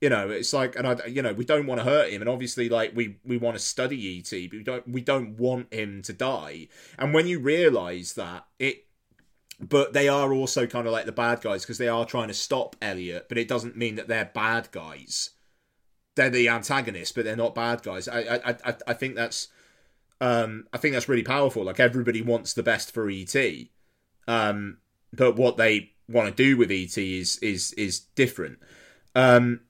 You 0.00 0.08
know, 0.08 0.30
it's 0.30 0.52
like, 0.54 0.76
and 0.76 0.86
I, 0.86 1.06
you 1.06 1.20
know, 1.20 1.34
we 1.34 1.44
don't 1.44 1.66
want 1.66 1.80
to 1.80 1.84
hurt 1.84 2.10
him, 2.10 2.22
and 2.22 2.28
obviously, 2.28 2.70
like 2.70 2.92
we 2.94 3.18
we 3.24 3.36
want 3.36 3.56
to 3.56 3.62
study 3.62 4.18
ET, 4.18 4.50
but 4.50 4.58
we 4.58 4.64
don't 4.64 4.88
we 4.88 5.00
don't 5.02 5.36
want 5.36 5.72
him 5.72 6.00
to 6.02 6.14
die. 6.14 6.68
And 6.98 7.12
when 7.12 7.26
you 7.26 7.38
realise 7.38 8.14
that, 8.14 8.46
it 8.58 8.86
but 9.60 9.92
they 9.92 10.08
are 10.08 10.32
also 10.32 10.66
kind 10.66 10.86
of 10.86 10.92
like 10.92 11.04
the 11.04 11.12
bad 11.12 11.42
guys 11.42 11.62
because 11.62 11.76
they 11.76 11.88
are 11.88 12.06
trying 12.06 12.28
to 12.28 12.34
stop 12.34 12.76
Elliot, 12.80 13.26
but 13.28 13.36
it 13.36 13.46
doesn't 13.46 13.76
mean 13.76 13.96
that 13.96 14.08
they're 14.08 14.30
bad 14.32 14.70
guys. 14.72 15.30
They're 16.16 16.30
the 16.30 16.48
antagonists, 16.48 17.12
but 17.12 17.26
they're 17.26 17.36
not 17.36 17.54
bad 17.54 17.82
guys. 17.82 18.08
I 18.08 18.20
I 18.20 18.50
I, 18.64 18.74
I 18.88 18.92
think 18.94 19.16
that's 19.16 19.48
um 20.20 20.66
I 20.72 20.78
think 20.78 20.94
that's 20.94 21.08
really 21.08 21.22
powerful. 21.22 21.64
Like 21.64 21.80
everybody 21.80 22.22
wants 22.22 22.52
the 22.52 22.62
best 22.62 22.92
for 22.92 23.08
ET, 23.08 23.34
um, 24.28 24.78
but 25.12 25.36
what 25.36 25.56
they 25.56 25.92
want 26.08 26.28
to 26.28 26.42
do 26.42 26.56
with 26.56 26.70
ET 26.70 26.96
is 26.98 27.38
is 27.38 27.72
is 27.74 28.00
different. 28.14 28.58
Um, 29.14 29.60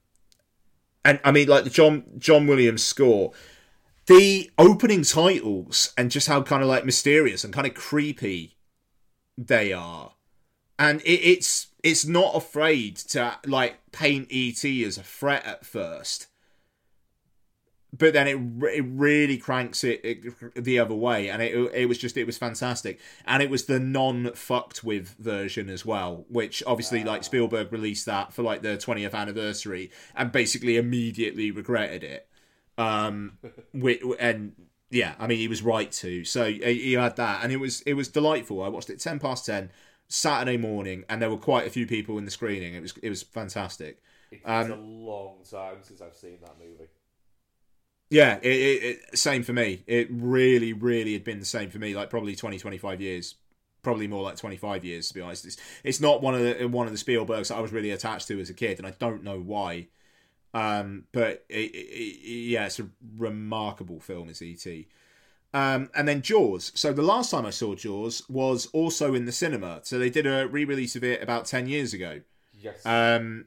and 1.05 1.21
I 1.25 1.31
mean, 1.33 1.49
like 1.49 1.65
the 1.65 1.71
John 1.71 2.05
John 2.19 2.47
Williams 2.47 2.83
score, 2.83 3.33
the 4.07 4.51
opening 4.59 5.03
titles, 5.03 5.93
and 5.97 6.11
just 6.11 6.29
how 6.29 6.43
kind 6.43 6.63
of 6.63 6.69
like 6.69 6.85
mysterious 6.85 7.45
and 7.45 7.55
kind 7.55 7.67
of 7.67 7.75
creepy 7.75 8.57
they 9.39 9.73
are, 9.73 10.13
and 10.79 11.01
it, 11.03 11.21
it's 11.21 11.69
it's 11.83 12.05
not 12.05 12.35
afraid 12.35 12.97
to 12.97 13.39
like 13.47 13.79
paint 13.93 14.29
ET 14.31 14.65
as 14.65 14.99
a 14.99 15.03
threat 15.03 15.45
at 15.47 15.65
first, 15.65 16.27
but 17.97 18.13
then 18.13 18.29
it 18.29 18.39
it 18.73 18.85
really 18.89 19.37
cranks 19.37 19.83
it, 19.83 20.01
it, 20.05 20.55
the 20.65 20.79
other 20.79 20.95
way, 20.95 21.29
and 21.29 21.43
it 21.43 21.55
it 21.75 21.87
was 21.87 21.99
just 21.99 22.17
it 22.17 22.25
was 22.25 22.39
fantastic, 22.39 23.01
and 23.27 23.43
it 23.43 23.51
was 23.51 23.65
the 23.65 23.81
non 23.81 24.33
fucked 24.35 24.85
with 24.85 25.17
version 25.19 25.69
as 25.69 25.85
well, 25.85 26.25
which 26.29 26.63
obviously 26.67 27.01
wow. 27.01 27.13
like 27.13 27.25
Spielberg 27.25 27.73
released 27.73 28.07
that 28.07 28.33
for 28.33 28.43
like 28.43 28.63
the 28.63 28.77
20th 28.77 29.15
anniversary, 29.15 29.91
and 30.15 30.31
basically 30.31 30.77
immediately 30.77 31.51
regretted 31.51 32.05
it. 32.05 32.29
Um, 32.79 33.39
and 34.21 34.53
yeah, 34.91 35.15
I 35.19 35.27
mean 35.27 35.39
he 35.39 35.49
was 35.49 35.63
right 35.63 35.91
to. 35.93 36.25
So 36.25 36.45
he 36.45 36.93
had 36.93 37.17
that, 37.17 37.43
and 37.43 37.53
it 37.53 37.59
was 37.59 37.81
it 37.83 37.95
was 37.95 38.09
delightful. 38.09 38.63
I 38.63 38.69
watched 38.69 38.91
it 38.91 39.01
ten 39.01 39.19
past 39.19 39.47
ten 39.47 39.71
Saturday 40.07 40.59
morning, 40.59 41.05
and 41.09 41.21
there 41.21 41.31
were 41.31 41.39
quite 41.39 41.67
a 41.67 41.71
few 41.71 41.89
people 41.89 42.19
in 42.19 42.25
the 42.25 42.31
screening. 42.31 42.75
It 42.75 42.83
was 42.83 42.95
it 43.03 43.09
was 43.09 43.25
fantastic. 43.25 44.01
It's 44.31 44.43
um, 44.45 44.71
a 44.71 44.77
long 44.77 45.39
time 45.51 45.79
since 45.83 46.01
I've 46.01 46.15
seen 46.15 46.39
that 46.43 46.55
movie. 46.57 46.89
Yeah, 48.11 48.39
it, 48.43 48.47
it, 48.47 48.83
it, 49.13 49.19
same 49.19 49.45
for 49.45 49.53
me. 49.53 49.85
It 49.87 50.09
really, 50.11 50.73
really 50.73 51.13
had 51.13 51.25
been 51.25 51.39
the 51.39 51.47
same 51.47 51.71
for 51.71 51.79
me. 51.79 51.95
Like 51.95 52.11
probably 52.11 52.35
20, 52.35 52.59
25 52.59 53.01
years, 53.01 53.37
probably 53.83 54.07
more 54.07 54.23
like 54.23 54.37
twenty 54.37 54.57
five 54.57 54.85
years 54.85 55.09
to 55.09 55.15
be 55.15 55.21
honest. 55.21 55.47
It's, 55.47 55.57
it's 55.85 56.01
not 56.01 56.23
one 56.23 56.35
of 56.35 56.41
the 56.43 56.67
one 56.67 56.87
of 56.87 56.93
the 56.93 56.99
Spielbergs 56.99 57.49
that 57.49 57.57
I 57.57 57.61
was 57.61 57.73
really 57.73 57.91
attached 57.91 58.29
to 58.29 58.41
as 58.41 58.51
a 58.51 58.55
kid, 58.55 58.79
and 58.79 58.87
I 58.87 58.93
don't 58.99 59.23
know 59.23 59.39
why. 59.41 59.89
Um, 60.53 61.05
but 61.13 61.45
it, 61.49 61.71
it, 61.75 62.27
yeah, 62.27 62.67
it's 62.67 62.81
a 62.81 62.89
remarkable 63.17 64.01
film, 64.01 64.29
is 64.29 64.43
E.T. 64.43 64.89
Um, 65.55 65.91
and 65.95 66.09
then 66.09 66.23
Jaws. 66.23 66.73
So 66.75 66.93
the 66.93 67.03
last 67.03 67.31
time 67.31 67.47
I 67.47 67.51
saw 67.51 67.75
Jaws 67.75 68.29
was 68.29 68.67
also 68.73 69.15
in 69.15 69.27
the 69.27 69.33
cinema. 69.33 69.81
So 69.83 69.99
they 69.99 70.11
did 70.11 70.27
a 70.27 70.49
re-release 70.49 70.97
of 70.97 71.05
it 71.05 71.23
about 71.23 71.47
ten 71.47 71.67
years 71.67 71.95
ago. 71.95 72.21
Yes. 72.53 72.85
Um, 72.85 73.47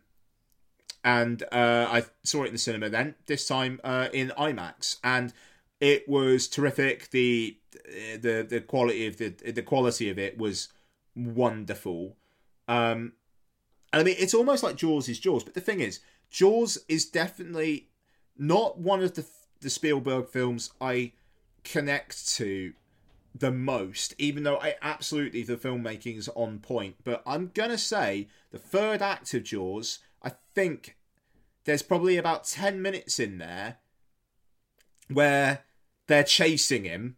and 1.04 1.44
uh, 1.52 1.88
I 1.92 2.06
saw 2.24 2.44
it 2.44 2.48
in 2.48 2.54
the 2.54 2.60
cinema 2.60 2.90
then. 2.90 3.16
This 3.26 3.48
time 3.48 3.80
uh, 3.84 4.10
in 4.14 4.32
IMAX, 4.38 4.98
and 5.04 5.34
it 5.80 6.08
was 6.08 6.48
terrific. 6.48 7.10
the 7.12 7.58
the 7.84 8.46
The 8.48 8.62
quality 8.62 9.08
of 9.08 9.18
the 9.18 9.30
the 9.30 9.62
quality 9.62 10.10
of 10.10 10.18
it 10.18 10.38
was 10.38 10.70
wonderful. 11.16 12.16
Um, 12.68 13.14
I 13.92 14.04
mean, 14.04 14.16
it's 14.18 14.34
almost 14.34 14.64
like 14.64 14.76
Jaws 14.76 15.10
is 15.10 15.20
Jaws, 15.20 15.44
but 15.44 15.54
the 15.54 15.62
thing 15.62 15.80
is, 15.80 16.00
Jaws 16.30 16.80
is 16.88 17.06
definitely 17.06 17.90
not 18.38 18.80
one 18.80 19.04
of 19.04 19.16
the 19.16 19.26
the 19.62 19.70
Spielberg 19.70 20.28
films 20.30 20.72
I 20.82 21.14
connect 21.64 22.28
to 22.36 22.74
the 23.36 23.52
most, 23.52 24.14
even 24.18 24.44
though 24.44 24.58
I 24.58 24.76
absolutely 24.82 25.44
the 25.44 25.58
filmmaking 25.58 26.18
is 26.18 26.30
on 26.30 26.60
point. 26.60 26.96
But 27.04 27.24
I'm 27.26 27.52
gonna 27.54 27.78
say 27.78 28.28
the 28.52 28.60
third 28.60 29.02
act 29.02 29.34
of 29.34 29.44
Jaws, 29.44 30.00
think 30.54 30.98
there's 31.66 31.82
probably 31.82 32.18
about 32.18 32.46
ten 32.46 32.82
minutes 32.82 33.20
in 33.20 33.38
there 33.38 33.78
where 35.08 35.64
they're 36.08 36.24
chasing 36.24 36.84
him, 36.84 37.18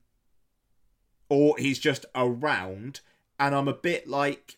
or 1.29 1.57
he's 1.57 1.79
just 1.79 2.05
around, 2.13 3.01
and 3.39 3.55
I'm 3.55 3.67
a 3.67 3.73
bit 3.73 4.07
like, 4.07 4.57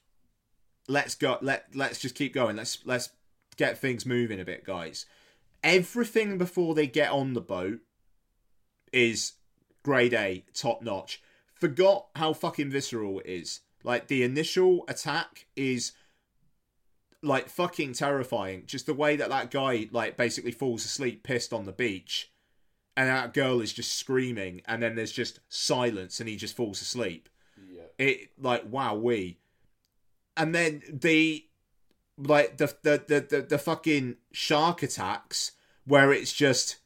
let's 0.88 1.16
go, 1.16 1.38
let 1.42 1.68
let's 1.74 2.00
just 2.00 2.16
keep 2.16 2.34
going, 2.34 2.56
let's 2.56 2.80
let's 2.86 3.10
get 3.56 3.78
things 3.78 4.06
moving 4.06 4.40
a 4.40 4.46
bit, 4.46 4.64
guys. 4.64 5.06
Everything 5.64 6.38
before 6.38 6.76
they 6.76 6.88
get 6.88 7.12
on 7.12 7.34
the 7.34 7.42
boat 7.42 7.80
is 8.94 9.34
grade 9.84 10.14
A, 10.14 10.46
top 10.54 10.82
notch. 10.82 11.22
Forgot 11.56 12.08
how 12.16 12.34
fucking 12.34 12.70
visceral 12.70 13.20
it 13.20 13.26
is. 13.26 13.62
Like 13.84 14.08
the 14.08 14.24
initial 14.24 14.86
attack 14.88 15.48
is 15.56 15.94
like 17.22 17.50
fucking 17.50 17.94
terrifying. 17.94 18.64
Just 18.66 18.86
the 18.86 18.94
way 18.94 19.16
that 19.16 19.30
that 19.30 19.52
guy 19.52 19.88
like 19.92 20.18
basically 20.18 20.52
falls 20.52 20.86
asleep 20.86 21.24
pissed 21.24 21.54
on 21.54 21.66
the 21.66 21.72
beach 21.72 22.32
and 22.96 23.10
that 23.10 23.34
girl 23.34 23.62
is 23.62 23.74
just 23.74 23.98
screaming 23.98 24.62
and 24.66 24.82
then 24.82 24.96
there's 24.96 25.12
just 25.12 25.40
silence 25.50 26.20
and 26.20 26.28
he 26.28 26.36
just 26.36 26.56
falls 26.56 26.82
asleep. 26.82 27.30
Yeah. 27.72 27.84
It 27.98 28.30
like 28.40 28.64
wow 28.70 28.96
we. 28.96 29.38
And 30.36 30.54
then 30.54 30.84
the 30.90 31.46
like 32.18 32.58
the 32.58 32.74
the 32.84 33.04
the 33.08 33.20
the, 33.30 33.42
the 33.44 33.58
fucking 33.58 34.18
shark 34.32 34.84
attacks 34.84 35.52
where 35.86 36.12
it's 36.12 36.34
just 36.34 36.78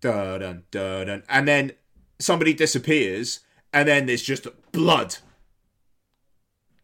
dun 0.00 0.40
dun 0.40 0.62
dun 0.70 1.06
dun, 1.06 1.22
and 1.28 1.48
then 1.48 1.72
somebody 2.18 2.54
disappears, 2.54 3.40
and 3.72 3.88
then 3.88 4.06
there's 4.06 4.22
just 4.22 4.46
blood, 4.72 5.16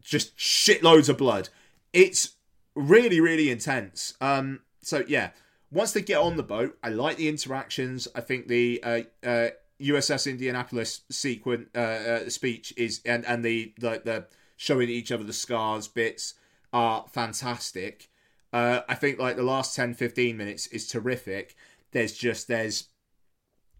just 0.02 0.36
shitloads 0.36 1.08
of 1.08 1.18
blood. 1.18 1.48
It's 1.92 2.36
really 2.74 3.20
really 3.20 3.50
intense. 3.50 4.14
Um, 4.20 4.60
so 4.80 5.04
yeah, 5.06 5.30
once 5.70 5.92
they 5.92 6.02
get 6.02 6.18
on 6.18 6.36
the 6.36 6.42
boat, 6.42 6.76
I 6.82 6.90
like 6.90 7.16
the 7.16 7.28
interactions. 7.28 8.08
I 8.14 8.20
think 8.20 8.48
the 8.48 8.82
uh, 8.82 9.00
uh, 9.26 9.48
USS 9.80 10.30
Indianapolis 10.30 11.00
sequence 11.10 11.68
uh, 11.74 11.78
uh, 11.78 12.28
speech 12.30 12.72
is 12.76 13.00
and 13.04 13.24
and 13.26 13.44
the 13.44 13.72
the, 13.78 14.02
the 14.04 14.26
showing 14.56 14.88
each 14.88 15.10
other 15.10 15.24
the 15.24 15.32
scars 15.32 15.88
bits 15.88 16.34
are 16.72 17.06
fantastic. 17.10 18.08
Uh, 18.52 18.80
I 18.88 18.94
think 18.94 19.18
like 19.18 19.36
the 19.36 19.42
last 19.42 19.74
10 19.74 19.94
15 19.94 20.36
minutes 20.36 20.66
is 20.68 20.86
terrific. 20.86 21.56
There's 21.92 22.12
just 22.12 22.48
there's 22.48 22.88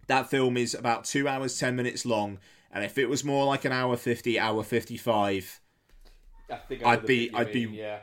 that 0.09 0.28
film 0.28 0.56
is 0.56 0.74
about 0.74 1.05
2 1.05 1.28
hours 1.28 1.59
10 1.59 1.77
minutes 1.77 2.05
long 2.05 2.39
and 2.73 2.85
if 2.85 2.98
it 2.98 3.09
was 3.09 3.23
more 3.24 3.44
like 3.47 3.64
an 3.64 3.73
hour 3.73 3.97
50 3.97 4.39
hour 4.39 4.62
55 4.62 5.60
I 6.51 6.56
think 6.56 6.85
I'd 6.85 7.06
be 7.06 7.31
I'd 7.32 7.55
mean, 7.55 7.70
be 7.70 7.77
yeah. 7.77 7.98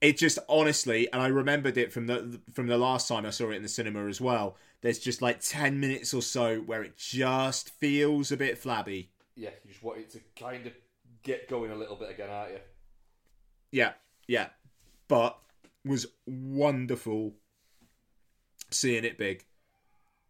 It 0.00 0.16
just 0.16 0.38
honestly 0.48 1.10
and 1.12 1.20
i 1.20 1.26
remembered 1.26 1.76
it 1.76 1.92
from 1.92 2.06
the 2.06 2.40
from 2.52 2.66
the 2.66 2.78
last 2.78 3.08
time 3.08 3.26
i 3.26 3.30
saw 3.30 3.50
it 3.50 3.56
in 3.56 3.62
the 3.62 3.68
cinema 3.68 4.06
as 4.06 4.20
well 4.20 4.56
there's 4.82 4.98
just 4.98 5.20
like 5.20 5.40
10 5.40 5.78
minutes 5.78 6.14
or 6.14 6.22
so 6.22 6.60
where 6.60 6.82
it 6.82 6.96
just 6.96 7.70
feels 7.70 8.32
a 8.32 8.36
bit 8.36 8.58
flabby. 8.58 9.10
Yeah, 9.36 9.50
you 9.64 9.70
just 9.70 9.82
want 9.82 9.98
it 9.98 10.10
to 10.10 10.20
kind 10.36 10.66
of 10.66 10.72
get 11.22 11.48
going 11.48 11.70
a 11.70 11.74
little 11.74 11.96
bit 11.96 12.10
again, 12.10 12.30
aren't 12.30 12.52
you? 12.52 12.58
yeah 13.72 13.92
yeah. 14.26 14.48
But 15.08 15.38
was 15.84 16.06
wonderful 16.26 17.34
seeing 18.70 19.04
it 19.04 19.18
big. 19.18 19.44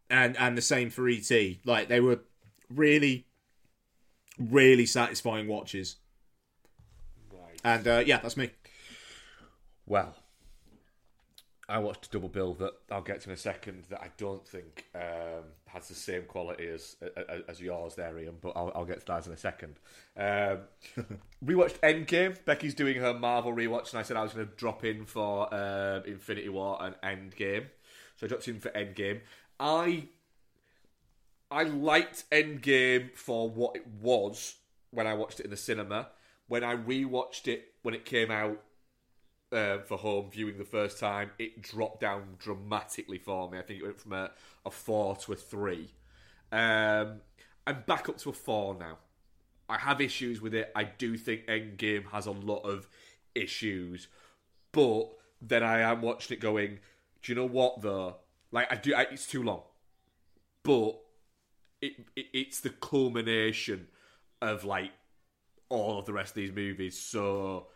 And 0.09 0.35
and 0.37 0.57
the 0.57 0.61
same 0.61 0.89
for 0.89 1.07
et 1.07 1.31
like 1.65 1.87
they 1.87 2.01
were 2.01 2.19
really 2.73 3.27
really 4.37 4.85
satisfying 4.85 5.47
watches. 5.47 5.97
Right. 7.31 7.61
and 7.63 7.87
uh, 7.87 8.03
yeah 8.05 8.19
that's 8.19 8.35
me 8.35 8.49
Well, 9.91 10.15
I 11.67 11.79
watched 11.79 12.05
a 12.05 12.09
double 12.11 12.29
bill 12.29 12.53
that 12.53 12.71
I'll 12.89 13.01
get 13.01 13.19
to 13.19 13.29
in 13.29 13.33
a 13.33 13.37
second 13.37 13.83
that 13.89 13.99
I 13.99 14.07
don't 14.15 14.47
think 14.47 14.85
um, 14.95 15.43
has 15.67 15.89
the 15.89 15.95
same 15.95 16.23
quality 16.23 16.65
as 16.69 16.95
as, 17.17 17.41
as 17.49 17.59
yours 17.59 17.95
there, 17.95 18.17
Ian. 18.17 18.37
But 18.39 18.53
I'll, 18.55 18.71
I'll 18.73 18.85
get 18.85 19.01
to 19.01 19.05
that 19.07 19.27
in 19.27 19.33
a 19.33 19.37
second. 19.37 19.75
Um, 20.15 20.59
rewatched 21.45 21.81
Endgame. 21.81 22.37
Becky's 22.45 22.73
doing 22.73 23.01
her 23.01 23.13
Marvel 23.13 23.51
rewatch, 23.51 23.89
and 23.91 23.99
I 23.99 24.03
said 24.03 24.15
I 24.15 24.23
was 24.23 24.31
going 24.31 24.47
to 24.47 24.55
drop 24.55 24.85
in 24.85 25.03
for 25.03 25.53
um, 25.53 26.03
Infinity 26.05 26.47
War 26.47 26.81
and 26.81 26.95
Endgame. 27.03 27.65
So 28.15 28.27
I 28.27 28.29
dropped 28.29 28.47
in 28.47 28.61
for 28.61 28.69
Endgame. 28.69 29.19
I 29.59 30.07
I 31.51 31.63
liked 31.63 32.29
Endgame 32.29 33.13
for 33.13 33.49
what 33.49 33.75
it 33.75 33.85
was 34.01 34.55
when 34.91 35.05
I 35.05 35.15
watched 35.15 35.41
it 35.41 35.43
in 35.43 35.51
the 35.51 35.57
cinema. 35.57 36.07
When 36.47 36.63
I 36.63 36.77
rewatched 36.77 37.49
it 37.49 37.73
when 37.81 37.93
it 37.93 38.05
came 38.05 38.31
out 38.31 38.61
um, 39.51 39.81
for 39.85 39.97
home 39.97 40.29
viewing 40.31 40.57
the 40.57 40.63
first 40.63 40.99
time, 40.99 41.31
it 41.37 41.61
dropped 41.61 41.99
down 42.01 42.35
dramatically 42.39 43.17
for 43.17 43.49
me. 43.49 43.59
I 43.59 43.61
think 43.61 43.81
it 43.81 43.83
went 43.83 43.99
from 43.99 44.13
a, 44.13 44.31
a 44.65 44.71
four 44.71 45.15
to 45.17 45.33
a 45.33 45.35
three. 45.35 45.89
Um, 46.51 47.21
I'm 47.67 47.83
back 47.85 48.09
up 48.09 48.17
to 48.19 48.29
a 48.29 48.33
four 48.33 48.75
now. 48.75 48.97
I 49.69 49.77
have 49.77 50.01
issues 50.01 50.41
with 50.41 50.53
it. 50.53 50.71
I 50.75 50.83
do 50.83 51.17
think 51.17 51.47
Endgame 51.47 52.05
has 52.11 52.25
a 52.25 52.31
lot 52.31 52.59
of 52.59 52.87
issues, 53.35 54.07
but 54.71 55.09
then 55.41 55.63
I 55.63 55.79
am 55.79 56.01
watching 56.01 56.37
it 56.37 56.41
going. 56.41 56.79
Do 57.21 57.31
you 57.31 57.35
know 57.35 57.45
what 57.45 57.81
though? 57.81 58.17
Like 58.51 58.71
I 58.71 58.75
do, 58.75 58.93
I, 58.93 59.03
it's 59.11 59.27
too 59.27 59.43
long, 59.43 59.61
but 60.63 60.99
it, 61.81 61.93
it 62.15 62.25
it's 62.33 62.59
the 62.59 62.69
culmination 62.69 63.87
of 64.41 64.65
like 64.65 64.91
all 65.69 65.99
of 65.99 66.05
the 66.05 66.13
rest 66.13 66.31
of 66.31 66.35
these 66.35 66.51
movies. 66.51 66.99
So 66.99 67.67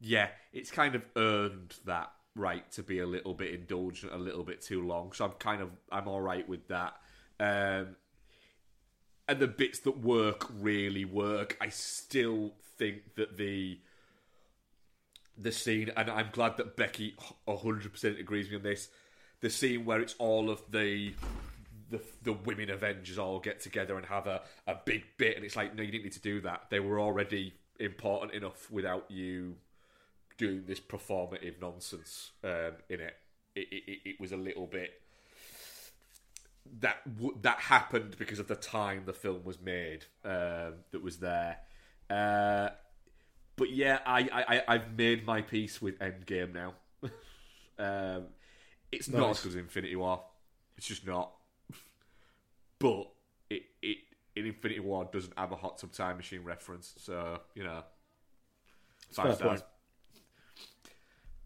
yeah, 0.00 0.28
it's 0.52 0.70
kind 0.70 0.94
of 0.94 1.04
earned 1.16 1.74
that 1.84 2.10
right 2.34 2.70
to 2.72 2.82
be 2.82 3.00
a 3.00 3.06
little 3.06 3.34
bit 3.34 3.52
indulgent, 3.52 4.12
a 4.12 4.18
little 4.18 4.44
bit 4.44 4.62
too 4.62 4.86
long. 4.86 5.12
So 5.12 5.26
I'm 5.26 5.32
kind 5.32 5.60
of 5.62 5.70
I'm 5.92 6.08
all 6.08 6.20
right 6.20 6.48
with 6.48 6.66
that. 6.68 6.94
Um, 7.38 7.96
and 9.28 9.38
the 9.38 9.46
bits 9.46 9.80
that 9.80 9.98
work 9.98 10.46
really 10.58 11.04
work. 11.04 11.56
I 11.60 11.68
still 11.68 12.52
think 12.78 13.14
that 13.16 13.36
the 13.36 13.78
the 15.38 15.52
scene, 15.52 15.90
and 15.96 16.10
I'm 16.10 16.28
glad 16.32 16.56
that 16.58 16.76
Becky 16.76 17.14
100% 17.48 18.20
agrees 18.20 18.46
with 18.46 18.52
me 18.52 18.56
on 18.56 18.62
this. 18.62 18.88
The 19.40 19.48
scene 19.48 19.86
where 19.86 20.00
it's 20.00 20.14
all 20.18 20.50
of 20.50 20.62
the 20.70 21.14
the 21.90 22.00
the 22.22 22.32
women 22.32 22.70
Avengers 22.70 23.18
all 23.18 23.38
get 23.38 23.60
together 23.60 23.96
and 23.96 24.06
have 24.06 24.26
a, 24.26 24.42
a 24.66 24.76
big 24.84 25.04
bit, 25.18 25.36
and 25.36 25.44
it's 25.44 25.56
like, 25.56 25.74
no, 25.74 25.82
you 25.82 25.90
didn't 25.90 26.04
need 26.04 26.12
to 26.12 26.20
do 26.20 26.40
that. 26.42 26.64
They 26.70 26.80
were 26.80 27.00
already 27.00 27.54
important 27.78 28.34
enough 28.34 28.70
without 28.70 29.10
you 29.10 29.56
doing 30.40 30.64
this 30.66 30.80
performative 30.80 31.60
nonsense 31.60 32.32
um, 32.42 32.72
in 32.88 33.00
it. 33.00 33.14
It, 33.54 33.68
it. 33.70 33.98
it 34.04 34.20
was 34.20 34.32
a 34.32 34.36
little 34.36 34.66
bit 34.66 34.92
that 36.80 37.16
w- 37.16 37.36
that 37.42 37.58
happened 37.58 38.16
because 38.18 38.38
of 38.38 38.46
the 38.46 38.54
time 38.54 39.02
the 39.04 39.12
film 39.12 39.44
was 39.44 39.60
made 39.60 40.04
um, 40.24 40.74
that 40.92 41.02
was 41.02 41.18
there. 41.18 41.58
Uh, 42.08 42.70
but 43.56 43.70
yeah, 43.70 43.98
I, 44.06 44.20
I 44.32 44.74
I've 44.74 44.96
made 44.96 45.26
my 45.26 45.42
peace 45.42 45.82
with 45.82 45.98
Endgame 45.98 46.54
now. 46.54 46.74
um, 47.78 48.26
it's 48.90 49.08
not 49.08 49.30
as 49.30 49.40
good 49.40 49.50
as 49.50 49.56
Infinity 49.56 49.96
War. 49.96 50.22
It's 50.76 50.86
just 50.86 51.06
not. 51.06 51.32
But 52.78 53.10
it 53.50 53.62
it 53.82 53.98
in 54.36 54.46
Infinity 54.46 54.80
War 54.80 55.08
doesn't 55.12 55.36
have 55.36 55.52
a 55.52 55.56
hot 55.56 55.78
tub 55.78 55.92
time 55.92 56.16
machine 56.16 56.42
reference, 56.44 56.94
so 56.98 57.40
you 57.54 57.64
know, 57.64 57.82
five 59.12 59.34
stars. 59.34 59.60
point. 59.60 59.69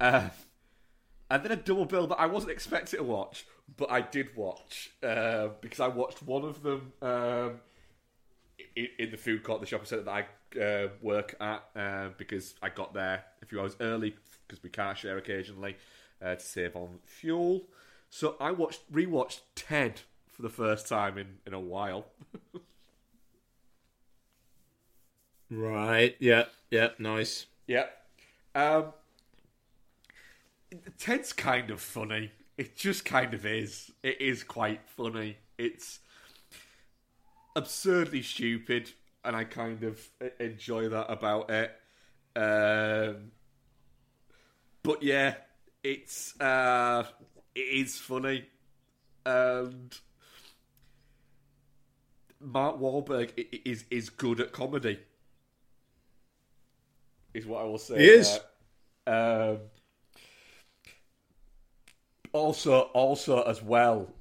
Uh, 0.01 0.29
and 1.31 1.43
then 1.43 1.53
a 1.53 1.57
double 1.57 1.87
bill 1.87 2.07
that 2.09 2.21
I 2.21 2.27
wasn't 2.27 2.53
expecting 2.53 2.99
to 2.99 3.05
watch, 3.05 3.47
but 3.77 3.91
I 3.91 4.01
did 4.03 4.37
watch 4.37 4.91
uh, 5.03 5.49
because 5.61 5.81
I 5.81 5.89
watched 5.89 6.23
one 6.23 6.45
of 6.45 6.63
them 6.63 6.93
um, 7.01 7.61
in, 8.77 8.89
in 8.99 9.11
the 9.11 9.17
food 9.17 9.43
court, 9.43 9.61
the 9.61 9.67
shopping 9.67 9.87
centre 9.87 10.05
that 10.05 10.27
I 10.57 10.61
uh, 10.61 10.89
work 11.01 11.35
at, 11.41 11.65
uh, 11.75 12.09
because 12.19 12.55
I 12.63 12.69
got 12.69 12.95
there 12.95 13.25
a 13.43 13.47
few 13.47 13.61
hours 13.61 13.77
early 13.81 14.15
because 14.47 14.63
we 14.63 14.71
car 14.71 14.95
share 14.95 15.17
occasionally 15.17 15.77
uh, 16.23 16.35
to 16.35 16.45
save 16.45 16.77
on 16.77 16.99
fuel. 17.05 17.65
So 18.11 18.37
I 18.39 18.51
watched 18.53 18.93
rewatched 18.93 19.41
Ted 19.55 20.03
for 20.29 20.43
the 20.43 20.51
first 20.51 20.89
time 20.89 21.19
in, 21.19 21.39
in 21.47 21.55
a 21.55 21.61
while. 21.61 22.07
right 25.51 26.17
yeah 26.19 26.45
yeah 26.71 26.89
nice 26.99 27.47
Yeah. 27.67 27.87
Um, 28.55 28.93
Ted's 30.99 31.33
kind 31.33 31.71
of 31.71 31.81
funny. 31.81 32.33
It 32.57 32.77
just 32.77 33.05
kind 33.05 33.35
of 33.35 33.45
is. 33.47 33.91
It 34.03 34.21
is 34.21 34.45
quite 34.45 34.81
funny. 34.87 35.37
It's 35.59 36.01
absurdly 37.57 38.23
stupid, 38.23 38.91
and 39.25 39.35
I 39.37 39.45
kind 39.45 39.83
of 39.83 40.01
enjoy 40.39 40.89
that 40.89 41.11
about 41.11 41.51
it. 41.51 41.73
Um, 42.37 43.33
but 44.83 45.03
yeah, 45.03 45.35
it's 45.83 46.39
uh, 46.41 47.05
it 47.55 47.61
is 47.61 47.99
funny, 47.99 48.47
and 49.25 49.97
Mark 52.41 52.79
Wahlberg 52.79 53.31
is 53.65 53.85
is 53.91 54.11
good 54.11 54.41
at 54.41 54.53
comedy. 54.53 55.01
Is 57.33 57.47
what 57.47 57.63
I 57.63 57.65
will 57.65 57.79
say. 57.79 57.99
He 57.99 58.05
is. 58.05 58.39
Um, 59.07 59.59
also, 62.35 62.81
also 62.93 63.43
as 63.43 63.63
well, 63.63 64.13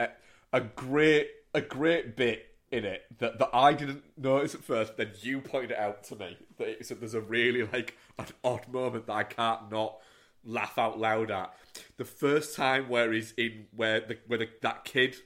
a, 0.00 0.08
a 0.52 0.60
great 0.62 1.28
a 1.52 1.60
great 1.60 2.16
bit 2.16 2.54
in 2.70 2.84
it 2.84 3.04
that, 3.18 3.38
that 3.38 3.50
I 3.52 3.72
didn't 3.72 4.04
notice 4.16 4.54
at 4.54 4.62
first. 4.62 4.96
Then 4.96 5.12
you 5.20 5.40
pointed 5.40 5.72
it 5.72 5.78
out 5.78 6.04
to 6.04 6.16
me 6.16 6.36
that 6.58 7.00
there's 7.00 7.14
a 7.14 7.20
really 7.20 7.64
like 7.64 7.96
an 8.18 8.26
odd 8.42 8.68
moment 8.68 9.06
that 9.06 9.12
I 9.12 9.24
can't 9.24 9.70
not 9.70 9.98
laugh 10.44 10.78
out 10.78 10.98
loud 10.98 11.30
at. 11.30 11.52
The 11.96 12.04
first 12.04 12.56
time 12.56 12.88
where 12.88 13.12
he's 13.12 13.32
in 13.32 13.66
where 13.74 14.00
the 14.00 14.18
where 14.26 14.38
the, 14.38 14.48
that 14.62 14.84
kid 14.84 15.16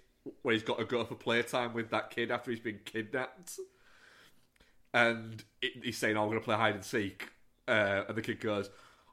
where 0.43 0.55
he's 0.55 0.63
got 0.63 0.79
to 0.79 0.85
go 0.85 1.05
for 1.05 1.15
playtime 1.15 1.75
with 1.75 1.91
that 1.91 2.11
kid 2.11 2.31
after 2.31 2.51
he's 2.51 2.61
been 2.61 2.81
kidnapped 2.85 3.59
and 4.93 5.45
it, 5.63 5.85
he's 5.85 5.99
saying, 5.99 6.17
"Oh, 6.17 6.23
I'm 6.23 6.29
going 6.29 6.41
to 6.41 6.45
play 6.45 6.57
hide 6.57 6.75
and 6.75 6.85
seek," 6.85 7.29
uh, 7.69 8.03
and 8.09 8.17
the 8.17 8.23
kid 8.23 8.41
goes, 8.41 8.71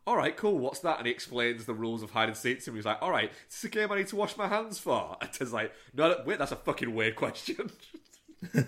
"All 0.08 0.16
right, 0.16 0.36
cool. 0.36 0.58
What's 0.58 0.80
that?" 0.80 0.98
And 0.98 1.06
he 1.06 1.12
explains 1.12 1.66
the 1.66 1.74
rules 1.74 2.02
of 2.02 2.12
hide 2.12 2.30
and 2.30 2.38
seek 2.38 2.64
to 2.64 2.70
him. 2.72 2.78
He's 2.78 2.86
like, 2.86 3.02
"All 3.02 3.12
right, 3.12 3.30
is 3.30 3.62
this 3.62 3.64
a 3.66 3.70
game 3.70 3.92
I 3.92 3.98
need 3.98 4.08
to 4.08 4.16
wash 4.16 4.38
my 4.38 4.48
hands 4.48 4.80
for?" 4.80 5.18
And 5.22 5.32
Ted's 5.32 5.54
like, 5.54 5.74
"No, 5.94 6.16
wait, 6.26 6.40
that's 6.40 6.54
a 6.54 6.56
fucking 6.56 6.96
weird 6.96 7.16
question." 7.16 7.70
and 8.54 8.66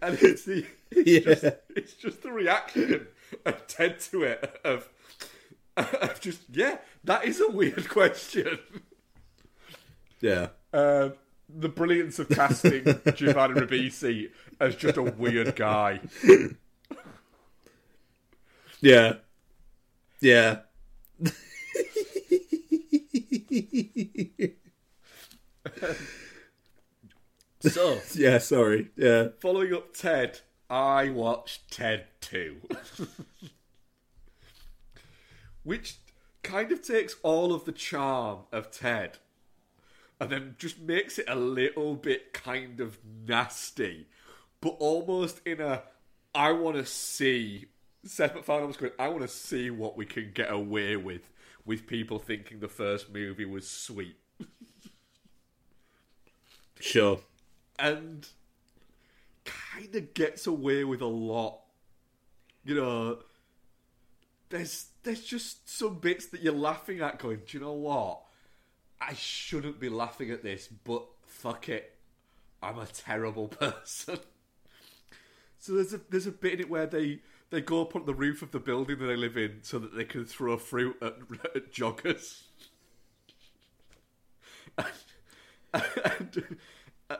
it's 0.00 0.44
the 0.44 0.64
it's, 0.90 1.24
just, 1.42 1.44
it's 1.70 1.94
just 1.94 2.22
the 2.22 2.30
reaction 2.30 3.08
of 3.44 3.66
Ted 3.66 3.98
to 4.00 4.22
it 4.22 4.60
of, 4.64 4.88
of 5.76 6.20
just 6.20 6.42
yeah, 6.52 6.78
that 7.04 7.24
is 7.24 7.40
a 7.40 7.50
weird 7.50 7.88
question. 7.88 8.58
yeah 10.20 10.48
Um, 10.72 11.14
the 11.48 11.68
brilliance 11.68 12.18
of 12.18 12.28
casting 12.28 12.84
Giovanni 13.14 13.60
Ribisi 13.60 14.30
as 14.60 14.76
just 14.76 14.96
a 14.96 15.02
weird 15.02 15.56
guy. 15.56 16.00
Yeah 18.82 19.14
yeah 20.20 20.58
so, 27.60 28.00
yeah, 28.14 28.38
sorry. 28.38 28.88
Yeah. 28.96 29.28
following 29.40 29.72
up 29.72 29.94
Ted, 29.94 30.40
I 30.68 31.10
watched 31.10 31.70
Ted 31.70 32.06
2. 32.20 32.56
Which 35.62 35.96
kind 36.42 36.72
of 36.72 36.82
takes 36.82 37.16
all 37.22 37.54
of 37.54 37.64
the 37.64 37.72
charm 37.72 38.40
of 38.50 38.70
Ted 38.70 39.18
and 40.20 40.30
then 40.30 40.56
just 40.58 40.80
makes 40.80 41.18
it 41.18 41.26
a 41.28 41.36
little 41.36 41.94
bit 41.94 42.32
kind 42.32 42.80
of 42.80 42.98
nasty, 43.26 44.08
but 44.60 44.76
almost 44.80 45.40
in 45.46 45.60
a 45.60 45.82
I 46.34 46.52
want 46.52 46.76
to 46.76 46.86
see. 46.86 47.66
Seth 48.04 48.34
MacFarlane 48.34 48.66
was 48.66 48.76
going, 48.76 48.92
I 48.98 49.08
want 49.08 49.22
to 49.22 49.28
see 49.28 49.70
what 49.70 49.96
we 49.96 50.04
can 50.06 50.32
get 50.34 50.50
away 50.52 50.96
with 50.96 51.22
with 51.64 51.86
people 51.86 52.18
thinking 52.18 52.58
the 52.58 52.68
first 52.68 53.12
movie 53.12 53.44
was 53.44 53.68
sweet. 53.68 54.16
Sure. 56.80 57.20
and 57.78 58.26
kind 59.44 59.94
of 59.94 60.14
gets 60.14 60.46
away 60.46 60.84
with 60.84 61.00
a 61.00 61.06
lot. 61.06 61.60
You 62.64 62.74
know, 62.74 63.18
there's 64.50 64.86
there's 65.04 65.22
just 65.22 65.68
some 65.68 65.98
bits 65.98 66.26
that 66.26 66.42
you're 66.42 66.52
laughing 66.52 67.00
at, 67.00 67.18
going, 67.18 67.42
do 67.46 67.58
you 67.58 67.64
know 67.64 67.72
what? 67.72 68.22
I 69.00 69.14
shouldn't 69.14 69.80
be 69.80 69.88
laughing 69.88 70.30
at 70.30 70.42
this, 70.42 70.68
but 70.68 71.04
fuck 71.26 71.68
it, 71.68 71.96
I'm 72.62 72.78
a 72.78 72.86
terrible 72.86 73.48
person. 73.60 74.18
so 75.58 75.72
there's 75.74 75.94
a 75.94 76.00
there's 76.10 76.26
a 76.26 76.32
bit 76.32 76.54
in 76.54 76.60
it 76.60 76.70
where 76.70 76.86
they 76.86 77.20
they 77.52 77.60
go 77.60 77.82
up 77.82 77.94
on 77.94 78.06
the 78.06 78.14
roof 78.14 78.40
of 78.40 78.50
the 78.50 78.58
building 78.58 78.98
that 78.98 79.06
they 79.06 79.14
live 79.14 79.36
in 79.36 79.58
so 79.60 79.78
that 79.78 79.94
they 79.94 80.04
can 80.04 80.24
throw 80.24 80.56
fruit 80.56 80.96
at, 81.02 81.16
at 81.54 81.70
joggers. 81.70 82.44
and, 85.74 86.58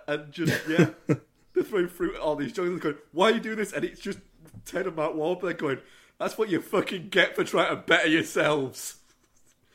and 0.08 0.32
just 0.32 0.66
yeah, 0.66 0.88
they're 1.06 1.64
throwing 1.64 1.88
fruit 1.88 2.14
at 2.14 2.20
all 2.20 2.34
these 2.34 2.54
joggers, 2.54 2.80
going, 2.80 2.96
"Why 3.12 3.30
are 3.30 3.34
you 3.34 3.40
doing 3.40 3.58
this?" 3.58 3.74
And 3.74 3.84
it's 3.84 4.00
just 4.00 4.20
Ted 4.64 4.86
and 4.86 4.96
Mark 4.96 5.14
Wahlberg 5.14 5.58
going, 5.58 5.78
"That's 6.18 6.38
what 6.38 6.48
you 6.48 6.62
fucking 6.62 7.10
get 7.10 7.36
for 7.36 7.44
trying 7.44 7.68
to 7.68 7.82
better 7.82 8.08
yourselves." 8.08 8.96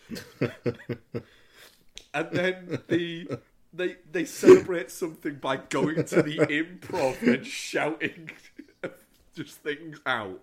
and 0.40 2.32
then 2.32 2.82
the 2.88 3.38
they 3.74 3.98
they 4.12 4.26
celebrate 4.26 4.90
something 4.90 5.36
by 5.36 5.58
going 5.58 6.04
to 6.06 6.24
the 6.24 6.38
improv 6.38 7.22
and 7.22 7.46
shouting 7.46 8.32
just 9.38 9.58
things 9.58 10.00
out. 10.06 10.42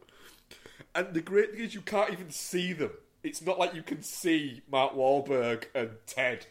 And 0.95 1.13
the 1.13 1.21
great 1.21 1.53
thing 1.53 1.61
is 1.61 1.75
you 1.75 1.81
can't 1.81 2.13
even 2.13 2.31
see 2.31 2.73
them. 2.73 2.93
It's 3.23 3.43
not 3.43 3.59
like 3.59 3.75
you 3.75 3.83
can 3.83 4.03
see 4.03 4.63
Mark 4.71 4.95
Wahlberg 4.95 5.65
and 5.75 5.91
Ted. 6.07 6.47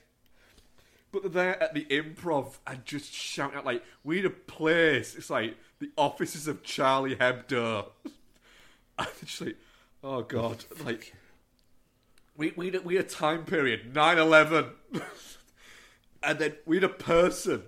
But 1.12 1.22
they're 1.22 1.32
there 1.32 1.64
at 1.64 1.74
the 1.74 1.86
improv 1.86 2.58
and 2.66 2.84
just 2.86 3.14
shouting 3.14 3.58
out 3.58 3.66
like, 3.66 3.84
"We 4.04 4.16
need 4.18 4.26
a 4.26 4.32
place." 4.32 5.16
It's 5.16 5.30
like 5.30 5.56
the 5.80 5.92
offices 5.96 6.48
of 6.48 6.64
Charlie 6.64 7.16
Hebdo. 7.16 7.90
and 8.98 9.08
it's 9.22 9.40
like, 9.40 9.58
oh 10.04 10.24
god, 10.24 10.66
like 10.84 11.14
we 12.36 12.54
we 12.56 12.66
need 12.66 12.76
a, 12.76 12.82
we 12.82 12.96
need 12.96 13.02
a 13.02 13.04
time 13.04 13.46
period 13.46 13.94
9-11. 13.94 14.72
and 16.24 16.40
then 16.40 16.54
we 16.66 16.78
need 16.78 16.84
a 16.84 16.90
person. 16.90 17.64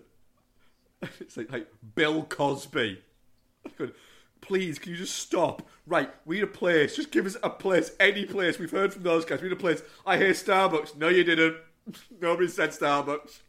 It's 1.20 1.38
like, 1.38 1.52
like 1.52 1.68
Bill 1.94 2.24
Cosby. 2.24 3.00
Please, 4.46 4.78
can 4.78 4.92
you 4.92 4.98
just 4.98 5.16
stop? 5.16 5.64
Right, 5.88 6.14
we 6.24 6.36
need 6.36 6.44
a 6.44 6.48
place. 6.48 6.96
Just 6.96 7.10
give 7.10 7.26
us 7.26 7.36
a 7.42 7.50
place, 7.50 7.92
any 8.00 8.26
place. 8.26 8.60
We've 8.60 8.70
heard 8.70 8.94
from 8.94 9.02
those 9.02 9.26
guys. 9.26 9.42
We 9.42 9.50
need 9.50 9.58
a 9.58 9.60
place. 9.60 9.82
I 10.06 10.18
hear 10.18 10.34
Starbucks. 10.34 10.96
No, 10.96 11.08
you 11.10 11.24
didn't. 11.24 11.58
Nobody 12.22 12.48
said 12.48 12.70
Starbucks. 12.70 13.40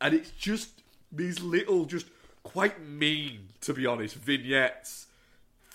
And 0.00 0.12
it's 0.12 0.32
just 0.32 0.82
these 1.12 1.40
little, 1.40 1.84
just 1.84 2.06
quite 2.42 2.84
mean, 2.84 3.50
to 3.60 3.72
be 3.72 3.86
honest, 3.86 4.16
vignettes 4.16 5.06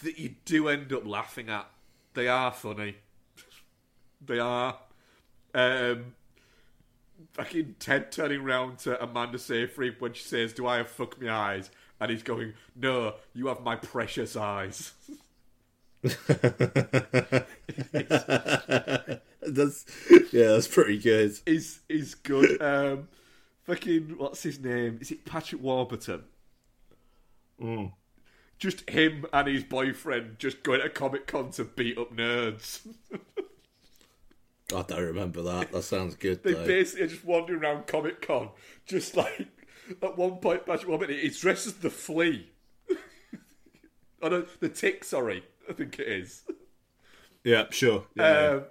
that 0.04 0.20
you 0.20 0.36
do 0.44 0.68
end 0.68 0.92
up 0.92 1.08
laughing 1.08 1.50
at. 1.50 1.70
They 2.14 2.28
are 2.28 2.52
funny. 2.52 2.96
They 4.24 4.38
are. 4.38 4.78
Um, 5.56 6.14
fucking 7.34 7.76
Ted 7.80 8.12
turning 8.12 8.44
round 8.44 8.78
to 8.80 9.02
Amanda 9.02 9.40
Seyfried 9.40 9.96
when 10.00 10.14
she 10.14 10.22
says, 10.24 10.54
"Do 10.54 10.68
I 10.68 10.78
have 10.78 10.90
fuck 10.90 11.20
me 11.20 11.28
eyes?" 11.28 11.72
And 12.02 12.12
he's 12.12 12.24
going, 12.24 12.54
"No, 12.76 13.14
you 13.34 13.48
have 13.48 13.62
my 13.62 13.78
precious 13.78 14.36
eyes." 14.36 14.92
that's 16.02 16.26
yeah, 20.32 20.48
that's 20.48 20.68
pretty 20.68 20.98
good. 20.98 21.38
Is 21.46 21.80
is 21.88 22.16
good. 22.16 22.60
Um, 22.62 23.08
fucking 23.64 24.16
what's 24.18 24.42
his 24.42 24.60
name? 24.60 24.98
Is 25.00 25.12
it 25.12 25.24
Patrick 25.26 25.62
Warburton? 25.62 26.24
Mm. 27.62 27.94
Just 28.58 28.90
him 28.90 29.28
and 29.32 29.48
his 29.48 29.64
boyfriend 29.64 30.40
just 30.40 30.64
going 30.64 30.82
to 30.82 30.90
Comic 30.90 31.28
Con 31.28 31.52
to 31.52 31.64
beat 31.66 32.00
up 32.00 32.16
nerds. 32.16 32.88
I 34.74 34.82
don't 34.84 35.04
remember 35.04 35.42
that. 35.44 35.72
That 35.72 35.84
sounds 35.84 36.16
good. 36.16 36.44
They 36.44 36.54
though. 36.54 36.66
basically 36.66 37.06
are 37.06 37.10
just 37.10 37.26
wandering 37.26 37.62
around 37.62 37.88
Comic 37.88 38.22
Con, 38.22 38.50
just 38.86 39.16
like 39.16 39.48
at 40.02 40.18
one 40.18 40.38
point, 40.38 40.66
Patrick 40.66 40.88
Warburton, 40.88 41.18
he's 41.18 41.40
dressed 41.40 41.68
as 41.68 41.74
the 41.74 41.90
flea. 41.90 42.50
oh 44.22 44.30
no, 44.30 44.46
the 44.60 44.70
tick. 44.70 45.04
Sorry, 45.04 45.44
I 45.70 45.74
think 45.74 46.00
it 46.00 46.08
is. 46.08 46.44
Yeah, 47.44 47.66
sure. 47.72 48.06
Yeah. 48.16 48.48
Um, 48.50 48.64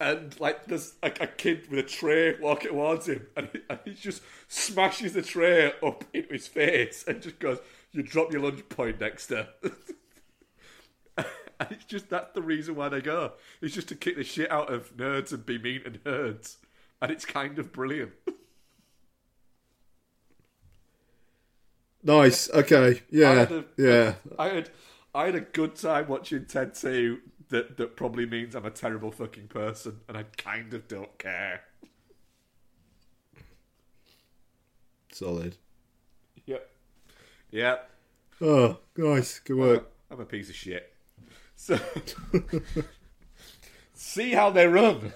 and 0.00 0.40
like 0.40 0.64
there's 0.66 0.94
a, 1.02 1.12
a 1.20 1.26
kid 1.26 1.70
with 1.70 1.78
a 1.78 1.82
tray 1.82 2.34
walking 2.40 2.70
towards 2.70 3.06
him, 3.06 3.26
and 3.36 3.48
he, 3.52 3.60
and 3.68 3.78
he 3.84 3.94
just 3.94 4.22
smashes 4.48 5.12
the 5.12 5.22
tray 5.22 5.72
up 5.82 6.04
into 6.14 6.32
his 6.32 6.48
face 6.48 7.04
and 7.06 7.20
just 7.20 7.38
goes, 7.38 7.58
"You 7.92 8.02
drop 8.02 8.32
your 8.32 8.42
lunch 8.42 8.66
point, 8.70 8.98
Dexter." 8.98 9.48
and 11.16 11.26
it's 11.70 11.84
just 11.84 12.08
that's 12.08 12.32
the 12.32 12.42
reason 12.42 12.74
why 12.74 12.88
they 12.88 13.02
go. 13.02 13.32
It's 13.60 13.74
just 13.74 13.88
to 13.88 13.94
kick 13.94 14.16
the 14.16 14.24
shit 14.24 14.50
out 14.50 14.72
of 14.72 14.96
nerds 14.96 15.32
and 15.32 15.44
be 15.44 15.58
mean 15.58 15.82
to 15.84 15.90
nerds, 15.90 16.56
and 17.02 17.10
it's 17.10 17.26
kind 17.26 17.58
of 17.58 17.72
brilliant. 17.72 18.12
Nice. 22.02 22.48
Okay. 22.50 22.96
I 22.96 23.02
Yeah. 23.10 23.34
had 23.34 23.52
a- 23.52 23.64
yeah. 23.76 24.14
I 24.38 24.48
had 24.48 24.70
I 25.14 25.26
had 25.26 25.34
a 25.34 25.40
good 25.40 25.74
time 25.74 26.06
watching 26.08 26.46
Ted 26.46 26.74
2 26.74 27.20
that, 27.48 27.76
that 27.78 27.96
probably 27.96 28.26
means 28.26 28.54
I'm 28.54 28.64
a 28.64 28.70
terrible 28.70 29.10
fucking 29.10 29.48
person 29.48 30.00
and 30.08 30.16
I 30.16 30.22
kind 30.22 30.72
of 30.72 30.86
don't 30.86 31.18
care. 31.18 31.62
Solid. 35.12 35.56
Yep. 36.46 36.70
Yep. 37.50 37.90
Oh, 38.40 38.78
nice. 38.96 39.38
Good 39.40 39.56
work. 39.56 39.90
I'm 40.10 40.20
a 40.20 40.24
piece 40.24 40.48
of 40.48 40.54
shit. 40.54 40.92
So 41.56 41.78
see 43.94 44.30
how 44.32 44.50
they 44.50 44.66
run. 44.66 45.12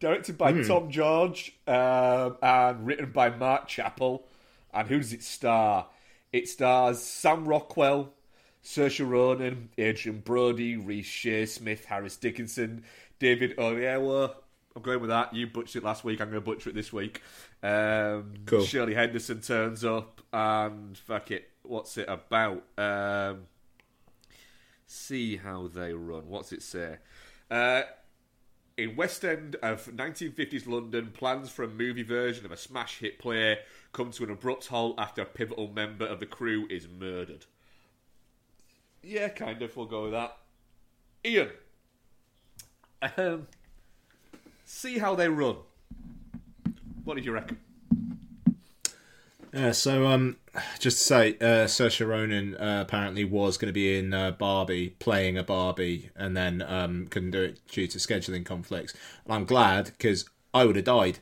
Directed 0.00 0.36
by 0.36 0.60
Tom 0.62 0.90
George 0.90 1.54
um, 1.66 2.36
and 2.42 2.84
written 2.84 3.12
by 3.12 3.30
Mark 3.30 3.68
Chappell. 3.68 4.26
And 4.74 4.88
who 4.88 4.98
does 4.98 5.12
it 5.12 5.22
star? 5.22 5.88
It 6.32 6.48
stars 6.48 7.00
Sam 7.00 7.46
Rockwell, 7.46 8.12
Saoirse 8.64 9.08
Ronan, 9.08 9.68
Adrien 9.78 10.20
Brody, 10.20 10.76
Reece 10.76 11.06
Shearsmith, 11.06 11.84
Harris 11.84 12.16
Dickinson, 12.16 12.84
David 13.18 13.56
Oyewa. 13.56 14.34
I'm 14.74 14.82
going 14.82 15.00
with 15.00 15.10
that. 15.10 15.32
You 15.32 15.46
butchered 15.46 15.82
it 15.82 15.86
last 15.86 16.02
week. 16.02 16.20
I'm 16.20 16.30
going 16.30 16.42
to 16.42 16.44
butcher 16.44 16.70
it 16.70 16.74
this 16.74 16.92
week. 16.92 17.22
Um, 17.62 18.32
Cool. 18.46 18.64
Shirley 18.64 18.94
Henderson 18.94 19.40
turns 19.40 19.84
up, 19.84 20.20
and 20.32 20.98
fuck 20.98 21.30
it, 21.30 21.48
what's 21.62 21.96
it 21.96 22.08
about? 22.08 22.64
Um, 22.76 23.42
see 24.86 25.36
how 25.36 25.68
they 25.68 25.92
run. 25.92 26.28
What's 26.28 26.52
it 26.52 26.62
say? 26.62 26.96
Uh, 27.48 27.82
in 28.76 28.96
West 28.96 29.24
End 29.24 29.56
of 29.62 29.86
1950s 29.86 30.66
London, 30.66 31.12
plans 31.12 31.50
for 31.50 31.62
a 31.62 31.68
movie 31.68 32.02
version 32.02 32.44
of 32.44 32.52
a 32.52 32.56
smash 32.56 32.98
hit 32.98 33.18
play 33.18 33.58
come 33.92 34.10
to 34.10 34.24
an 34.24 34.30
abrupt 34.30 34.66
halt 34.66 34.98
after 34.98 35.22
a 35.22 35.26
pivotal 35.26 35.68
member 35.68 36.06
of 36.06 36.20
the 36.20 36.26
crew 36.26 36.66
is 36.68 36.88
murdered. 36.88 37.46
Yeah, 39.02 39.28
kind 39.28 39.62
of. 39.62 39.76
We'll 39.76 39.86
go 39.86 40.04
with 40.04 40.12
that. 40.12 40.36
Ian, 41.24 41.50
um, 43.16 43.46
see 44.64 44.98
how 44.98 45.14
they 45.14 45.28
run. 45.28 45.56
What 47.04 47.14
did 47.14 47.24
you 47.24 47.32
reckon? 47.32 47.58
Yeah, 49.52 49.72
so 49.72 50.06
um, 50.06 50.36
just 50.78 50.98
to 50.98 51.04
say, 51.04 51.30
uh, 51.40 51.66
Saoirse 51.66 52.06
Ronan 52.06 52.54
uh, 52.56 52.84
apparently 52.86 53.24
was 53.24 53.56
going 53.56 53.68
to 53.68 53.72
be 53.72 53.98
in 53.98 54.14
uh, 54.14 54.32
Barbie, 54.32 54.90
playing 54.98 55.36
a 55.36 55.42
Barbie, 55.42 56.10
and 56.16 56.36
then 56.36 56.62
um, 56.62 57.06
couldn't 57.08 57.32
do 57.32 57.42
it 57.42 57.60
due 57.68 57.86
to 57.86 57.98
scheduling 57.98 58.44
conflicts. 58.44 58.94
And 59.24 59.34
I'm 59.34 59.44
glad 59.44 59.86
because 59.86 60.28
I 60.52 60.64
would 60.64 60.76
have 60.76 60.84
died. 60.84 61.18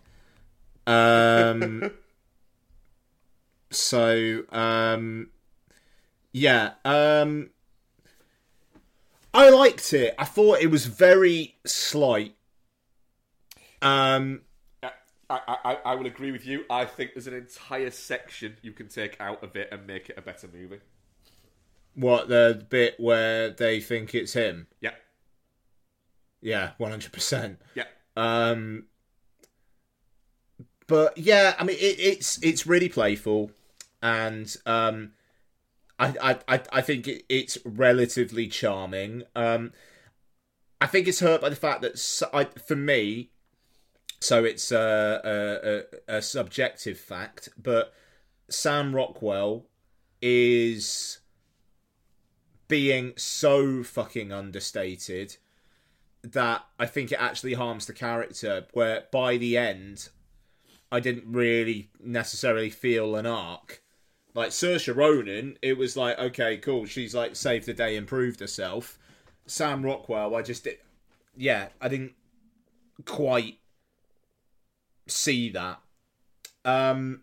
Um, 0.86 1.90
so 3.70 4.42
um, 4.50 5.30
yeah, 6.32 6.72
um, 6.84 7.50
I 9.34 9.50
liked 9.50 9.92
it. 9.92 10.14
I 10.18 10.24
thought 10.24 10.60
it 10.60 10.70
was 10.70 10.86
very 10.86 11.56
slight. 11.64 12.34
Um, 13.80 14.42
I, 15.32 15.56
I, 15.64 15.78
I, 15.86 15.94
will 15.94 16.06
agree 16.06 16.30
with 16.30 16.44
you. 16.46 16.64
I 16.68 16.84
think 16.84 17.14
there's 17.14 17.26
an 17.26 17.34
entire 17.34 17.90
section 17.90 18.56
you 18.62 18.72
can 18.72 18.88
take 18.88 19.18
out 19.20 19.42
of 19.42 19.56
it 19.56 19.68
and 19.72 19.86
make 19.86 20.10
it 20.10 20.18
a 20.18 20.22
better 20.22 20.48
movie. 20.52 20.80
What 21.94 22.28
the 22.28 22.66
bit 22.68 22.98
where 22.98 23.50
they 23.50 23.80
think 23.80 24.14
it's 24.14 24.32
him? 24.34 24.66
Yeah, 24.80 24.92
Yeah, 26.40 26.72
one 26.78 26.90
hundred 26.90 27.12
percent. 27.12 27.60
yeah. 27.74 27.84
Um, 28.16 28.84
but 30.86 31.16
yeah, 31.16 31.54
I 31.58 31.64
mean, 31.64 31.76
it, 31.76 31.98
it's 31.98 32.42
it's 32.42 32.66
really 32.66 32.88
playful, 32.88 33.50
and 34.02 34.54
um, 34.66 35.12
I 35.98 36.14
I 36.22 36.38
I- 36.48 36.62
I 36.72 36.80
think 36.82 37.08
it, 37.08 37.24
it's 37.28 37.56
relatively 37.64 38.48
charming. 38.48 39.24
Um, 39.34 39.72
I 40.80 40.86
think 40.86 41.06
it's 41.08 41.20
hurt 41.20 41.40
by 41.40 41.48
the 41.48 41.56
fact 41.56 41.82
that 41.82 41.98
so, 41.98 42.28
I, 42.34 42.44
for 42.44 42.74
me, 42.74 43.30
so 44.22 44.44
it's 44.44 44.70
a, 44.70 45.84
a, 46.08 46.16
a, 46.18 46.22
subjective 46.22 46.96
fact, 46.96 47.48
but 47.60 47.92
Sam 48.48 48.94
Rockwell 48.94 49.66
is 50.20 51.18
being 52.68 53.14
so 53.16 53.82
fucking 53.82 54.32
understated 54.32 55.38
that 56.22 56.64
I 56.78 56.86
think 56.86 57.10
it 57.10 57.20
actually 57.20 57.54
harms 57.54 57.86
the 57.86 57.92
character. 57.92 58.66
Where 58.72 59.04
by 59.10 59.38
the 59.38 59.56
end, 59.56 60.08
I 60.92 61.00
didn't 61.00 61.24
really 61.26 61.90
necessarily 62.00 62.70
feel 62.70 63.16
an 63.16 63.26
arc. 63.26 63.82
Like 64.34 64.50
Saoirse 64.50 64.94
Ronan, 64.94 65.58
it 65.62 65.76
was 65.76 65.96
like, 65.96 66.16
okay, 66.20 66.58
cool, 66.58 66.86
she's 66.86 67.12
like 67.12 67.34
saved 67.34 67.66
the 67.66 67.74
day, 67.74 67.96
improved 67.96 68.38
herself. 68.38 69.00
Sam 69.46 69.84
Rockwell, 69.84 70.36
I 70.36 70.42
just, 70.42 70.62
did, 70.62 70.78
yeah, 71.36 71.70
I 71.80 71.88
didn't 71.88 72.12
quite 73.04 73.58
see 75.06 75.50
that. 75.50 75.80
Um, 76.64 77.22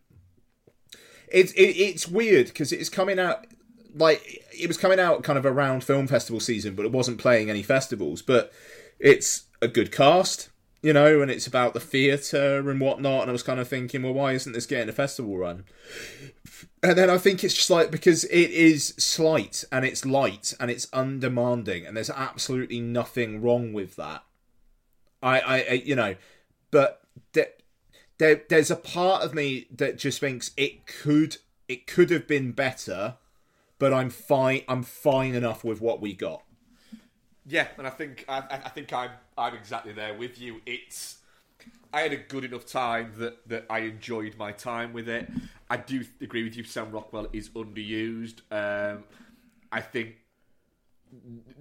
it's 1.31 1.51
it, 1.53 1.61
it's 1.77 2.07
weird 2.07 2.47
because 2.47 2.71
it's 2.71 2.89
coming 2.89 3.19
out 3.19 3.45
like 3.95 4.43
it 4.57 4.67
was 4.67 4.77
coming 4.77 4.99
out 4.99 5.23
kind 5.23 5.37
of 5.37 5.45
around 5.45 5.83
film 5.83 6.07
festival 6.07 6.39
season, 6.39 6.75
but 6.75 6.85
it 6.85 6.91
wasn't 6.91 7.19
playing 7.19 7.49
any 7.49 7.63
festivals. 7.63 8.21
But 8.21 8.51
it's 8.99 9.43
a 9.61 9.67
good 9.67 9.91
cast, 9.91 10.49
you 10.81 10.93
know, 10.93 11.21
and 11.21 11.31
it's 11.31 11.47
about 11.47 11.73
the 11.73 11.79
theatre 11.79 12.69
and 12.69 12.79
whatnot. 12.79 13.21
And 13.21 13.29
I 13.29 13.33
was 13.33 13.43
kind 13.43 13.59
of 13.59 13.67
thinking, 13.67 14.03
well, 14.03 14.13
why 14.13 14.33
isn't 14.33 14.53
this 14.53 14.65
getting 14.65 14.89
a 14.89 14.93
festival 14.93 15.37
run? 15.37 15.65
And 16.83 16.97
then 16.97 17.09
I 17.09 17.17
think 17.17 17.43
it's 17.43 17.53
just 17.53 17.69
like 17.69 17.91
because 17.91 18.23
it 18.25 18.51
is 18.51 18.93
slight 18.97 19.63
and 19.71 19.85
it's 19.85 20.05
light 20.05 20.53
and 20.59 20.69
it's 20.69 20.87
undemanding, 20.93 21.85
and 21.85 21.95
there's 21.95 22.09
absolutely 22.09 22.79
nothing 22.79 23.41
wrong 23.41 23.73
with 23.73 23.95
that. 23.95 24.23
I, 25.21 25.39
I, 25.39 25.55
I 25.57 25.73
you 25.85 25.95
know, 25.95 26.15
but 26.71 27.01
there, 27.33 27.49
there, 28.19 28.43
there's 28.49 28.69
a 28.69 28.75
part 28.75 29.23
of 29.23 29.33
me 29.33 29.65
that 29.75 29.97
just 29.97 30.19
thinks 30.19 30.51
it 30.55 30.85
could, 30.85 31.37
it 31.67 31.87
could 31.87 32.11
have 32.11 32.27
been 32.27 32.51
better, 32.51 33.15
but 33.79 33.93
I'm 33.93 34.09
fine. 34.09 34.61
I'm 34.67 34.83
fine 34.83 35.33
enough 35.33 35.63
with 35.63 35.81
what 35.81 35.99
we 35.99 36.13
got. 36.13 36.43
Yeah, 37.47 37.67
and 37.77 37.87
I 37.87 37.89
think 37.89 38.25
I, 38.29 38.43
I 38.51 38.69
think 38.69 38.93
I'm 38.93 39.09
I'm 39.37 39.55
exactly 39.55 39.93
there 39.93 40.13
with 40.13 40.39
you. 40.39 40.61
It's 40.67 41.17
I 41.91 42.01
had 42.01 42.13
a 42.13 42.17
good 42.17 42.43
enough 42.43 42.65
time 42.65 43.13
that 43.17 43.47
that 43.47 43.65
I 43.69 43.79
enjoyed 43.79 44.35
my 44.37 44.51
time 44.51 44.93
with 44.93 45.09
it. 45.09 45.29
I 45.69 45.77
do 45.77 46.03
agree 46.21 46.43
with 46.43 46.55
you. 46.55 46.63
Sam 46.63 46.91
Rockwell 46.91 47.27
is 47.33 47.49
underused. 47.49 48.41
Um, 48.51 49.03
I 49.71 49.81
think 49.81 50.15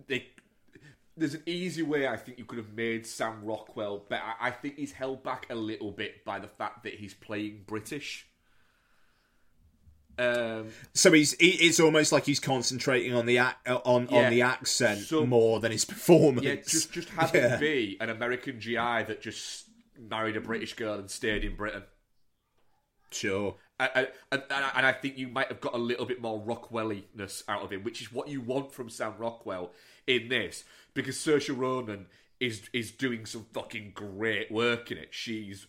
they, 0.06 0.26
there's 1.18 1.34
an 1.34 1.42
easy 1.46 1.82
way. 1.82 2.06
I 2.08 2.16
think 2.16 2.38
you 2.38 2.44
could 2.44 2.58
have 2.58 2.72
made 2.72 3.06
Sam 3.06 3.42
Rockwell 3.44 4.04
but 4.08 4.20
I 4.40 4.50
think 4.50 4.76
he's 4.76 4.92
held 4.92 5.22
back 5.22 5.46
a 5.50 5.54
little 5.54 5.90
bit 5.90 6.24
by 6.24 6.38
the 6.38 6.48
fact 6.48 6.84
that 6.84 6.94
he's 6.94 7.14
playing 7.14 7.64
British. 7.66 8.26
Um, 10.18 10.70
So 10.94 11.12
he's, 11.12 11.32
he, 11.38 11.50
it's 11.66 11.78
almost 11.78 12.10
like 12.10 12.24
he's 12.26 12.40
concentrating 12.40 13.14
on 13.14 13.26
the 13.26 13.38
ac- 13.38 13.54
on 13.84 14.08
Yeah. 14.10 14.16
on 14.24 14.30
the 14.30 14.42
accent 14.42 15.00
So- 15.00 15.24
more 15.26 15.60
than 15.60 15.70
his 15.70 15.84
performance. 15.84 16.44
Yeah, 16.46 16.56
just 16.56 16.92
just 16.98 17.08
have 17.10 17.30
him 17.32 17.60
be 17.60 17.96
an 18.00 18.10
American 18.10 18.60
GI 18.60 18.74
that 19.04 19.20
just 19.22 19.66
married 19.98 20.36
a 20.36 20.40
British 20.40 20.74
girl 20.74 20.94
and 20.94 21.10
stayed 21.10 21.44
in 21.44 21.54
Britain. 21.54 21.84
Sure. 23.10 23.56
And, 23.80 23.90
and, 23.94 24.08
and, 24.50 24.64
and 24.74 24.86
I 24.86 24.92
think 24.92 25.18
you 25.18 25.28
might 25.28 25.46
have 25.48 25.60
got 25.60 25.72
a 25.74 25.78
little 25.78 26.04
bit 26.04 26.20
more 26.20 26.40
Rockwelliness 26.44 27.44
out 27.48 27.62
of 27.62 27.70
him, 27.70 27.84
which 27.84 28.02
is 28.02 28.12
what 28.12 28.26
you 28.28 28.40
want 28.40 28.72
from 28.72 28.90
Sam 28.90 29.14
Rockwell 29.18 29.70
in 30.06 30.28
this, 30.28 30.64
because 31.04 31.16
Saoirse 31.16 31.56
Ronan 31.56 32.06
is 32.40 32.68
is 32.72 32.90
doing 32.90 33.26
some 33.26 33.46
fucking 33.52 33.92
great 33.94 34.50
work 34.50 34.90
in 34.90 34.98
it. 34.98 35.08
She's 35.10 35.66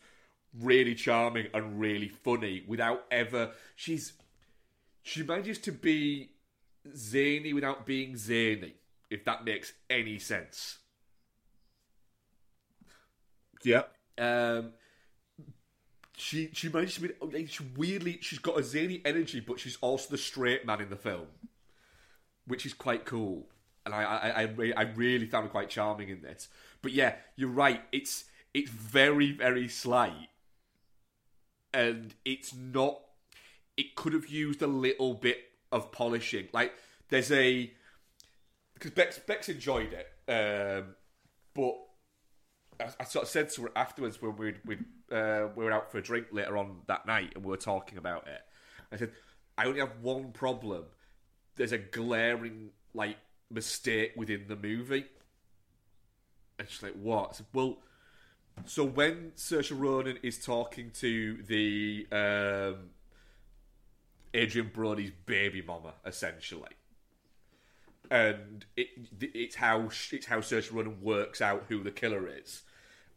really 0.58 0.96
charming 0.96 1.48
and 1.54 1.80
really 1.80 2.08
funny 2.08 2.64
without 2.68 3.06
ever. 3.12 3.52
She's 3.76 4.14
she 5.02 5.24
manages 5.24 5.60
to 5.60 5.72
be 5.72 6.32
zany 6.96 7.54
without 7.54 7.86
being 7.86 8.18
zany, 8.18 8.76
if 9.10 9.26
that 9.26 9.44
makes 9.44 9.74
any 9.90 10.20
sense. 10.20 10.80
Yeah. 13.64 13.84
Um, 14.18 14.74
she 16.18 16.50
she 16.54 16.70
managed 16.70 16.96
to 16.96 17.10
be 17.28 17.48
she 17.48 17.64
weirdly 17.76 18.20
she's 18.22 18.40
got 18.40 18.60
a 18.60 18.64
zany 18.64 19.02
energy, 19.06 19.40
but 19.40 19.60
she's 19.60 19.78
also 19.82 20.10
the 20.10 20.18
straight 20.18 20.66
man 20.66 20.82
in 20.82 20.90
the 20.90 20.96
film, 20.96 21.28
which 22.46 22.66
is 22.66 22.74
quite 22.74 23.06
cool. 23.06 23.48
And 23.86 23.96
I 23.96 24.04
I 24.04 24.42
I, 24.44 24.74
I 24.78 24.82
really 24.96 25.26
found 25.26 25.46
her 25.46 25.50
quite 25.50 25.70
charming 25.70 26.10
in 26.10 26.22
this. 26.22 26.48
But 26.82 26.94
yeah, 26.94 27.16
you're 27.36 27.50
right. 27.50 27.82
It's 27.92 28.26
it's 28.54 28.70
very 28.70 29.32
very 29.32 29.68
slight, 29.68 30.30
and 31.74 32.14
it's 32.26 32.54
not. 32.54 33.00
It 33.78 33.96
could 33.96 34.14
have 34.14 34.28
used 34.28 34.62
a 34.62 34.68
little 34.68 35.14
bit 35.14 35.40
of 35.72 35.92
polishing. 35.92 36.50
Like 36.52 36.74
there's 37.10 37.32
a 37.32 37.72
because 38.74 38.92
Bex 38.92 39.20
Bex 39.20 39.50
enjoyed 39.50 39.94
it, 39.94 40.08
um, 40.32 40.96
but 41.54 41.76
I, 42.80 43.02
I 43.02 43.04
sort 43.04 43.24
of 43.24 43.30
said 43.30 43.50
to 43.52 43.64
her 43.64 43.72
afterwards 43.76 44.22
when 44.22 44.36
we 44.36 44.56
we 44.66 44.78
uh, 45.12 45.48
we 45.56 45.66
were 45.66 45.72
out 45.72 45.92
for 45.92 45.98
a 45.98 46.02
drink 46.02 46.28
later 46.32 46.58
on 46.58 46.82
that 46.88 47.06
night 47.06 47.34
and 47.36 47.44
we 47.44 47.50
were 47.50 47.58
talking 47.58 47.98
about 47.98 48.28
it. 48.28 48.42
I 48.92 48.98
said, 48.98 49.12
I 49.58 49.66
only 49.66 49.80
have 49.80 50.02
one 50.02 50.32
problem. 50.32 50.86
There's 51.56 51.72
a 51.72 51.78
glaring 51.78 52.70
like 52.94 53.18
mistake 53.52 54.14
within 54.16 54.46
the 54.48 54.56
movie. 54.56 55.06
And 56.58 56.70
she's 56.70 56.84
like, 56.84 56.94
what? 56.94 57.36
Said, 57.38 57.46
well, 57.54 57.78
so 58.66 58.84
when 58.84 59.32
Saoirse 59.36 59.72
Ronan 59.78 60.20
is 60.22 60.44
talking 60.44 60.92
to 60.96 61.42
the 61.44 62.08
um, 62.12 62.90
Adrien 64.36 64.70
Brody's 64.74 65.12
baby 65.26 65.62
mama, 65.62 65.94
essentially, 66.06 66.70
and 68.12 68.66
it, 68.76 68.88
it's 69.22 69.56
how 69.56 69.90
it's 70.12 70.26
how 70.26 70.40
Saoirse 70.40 70.74
Ronan 70.74 71.02
works 71.02 71.42
out 71.42 71.66
who 71.70 71.84
the 71.84 71.92
killer 71.92 72.28
is. 72.28 72.64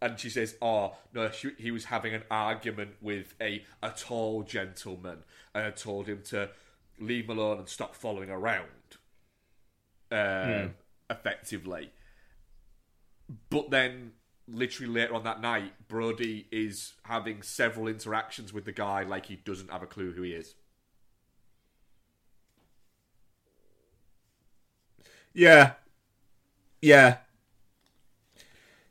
And 0.01 0.19
she 0.19 0.31
says, 0.31 0.57
"Oh 0.61 0.97
no, 1.13 1.31
she, 1.31 1.51
he 1.59 1.71
was 1.71 1.87
having 1.87 2.15
an 2.15 2.25
argument 2.31 2.93
with 3.01 3.35
a 3.41 3.65
a 3.83 3.91
tall 3.91 4.43
gentleman, 4.43 5.19
and 5.55 5.67
I 5.67 5.71
told 5.71 6.07
him 6.07 6.23
to 6.27 6.51
leave 6.99 7.25
him 7.25 7.39
alone 7.39 7.59
and 7.59 7.69
stop 7.69 7.95
following 7.95 8.31
around." 8.31 8.67
Um, 10.13 10.75
Effectively, 11.11 11.91
but 13.51 13.71
then 13.71 14.13
literally 14.49 14.93
later 14.93 15.15
on 15.15 15.25
that 15.25 15.41
night, 15.41 15.73
Brody 15.89 16.47
is 16.51 16.95
having 17.05 17.43
several 17.43 17.87
interactions 17.89 18.53
with 18.53 18.65
the 18.65 18.73
guy 18.73 19.03
like 19.03 19.27
he 19.27 19.37
doesn't 19.37 19.71
have 19.71 19.83
a 19.83 19.87
clue 19.87 20.13
who 20.13 20.23
he 20.23 20.33
is. 20.33 20.55
Yeah. 25.35 25.73
Yeah. 26.81 27.19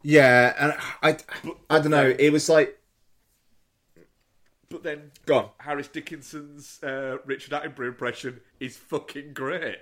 Yeah, 0.04 0.54
and 0.58 0.74
I, 1.04 1.18
I 1.70 1.80
don't 1.80 1.92
know. 1.92 2.16
It 2.18 2.32
was 2.32 2.50
like, 2.50 2.80
But 4.70 4.84
then 4.84 5.12
go 5.26 5.38
on. 5.38 5.50
Harris 5.60 5.88
Dickinson's 5.88 6.82
uh, 6.84 7.18
Richard 7.26 7.52
Attenborough 7.54 7.90
impression 7.90 8.42
is 8.60 8.78
fucking 8.78 9.34
great. 9.34 9.78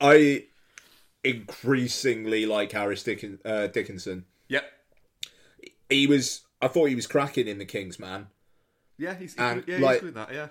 I 0.00 0.44
increasingly 1.24 2.46
like 2.46 2.72
Harris 2.72 3.02
Dickens, 3.02 3.40
uh, 3.44 3.66
Dickinson. 3.68 4.24
Yep. 4.48 4.64
He 5.88 6.06
was, 6.06 6.42
I 6.62 6.68
thought 6.68 6.86
he 6.88 6.94
was 6.94 7.06
cracking 7.06 7.48
in 7.48 7.58
The 7.58 7.64
King's 7.64 7.98
Man. 7.98 8.28
Yeah, 8.98 9.14
he's, 9.14 9.32
he's 9.32 9.40
And, 9.40 9.64
good- 9.66 9.80
yeah, 9.80 9.84
like- 9.86 9.94
he's 9.94 10.00
doing 10.02 10.14
that. 10.14 10.32
Yeah. 10.32 10.48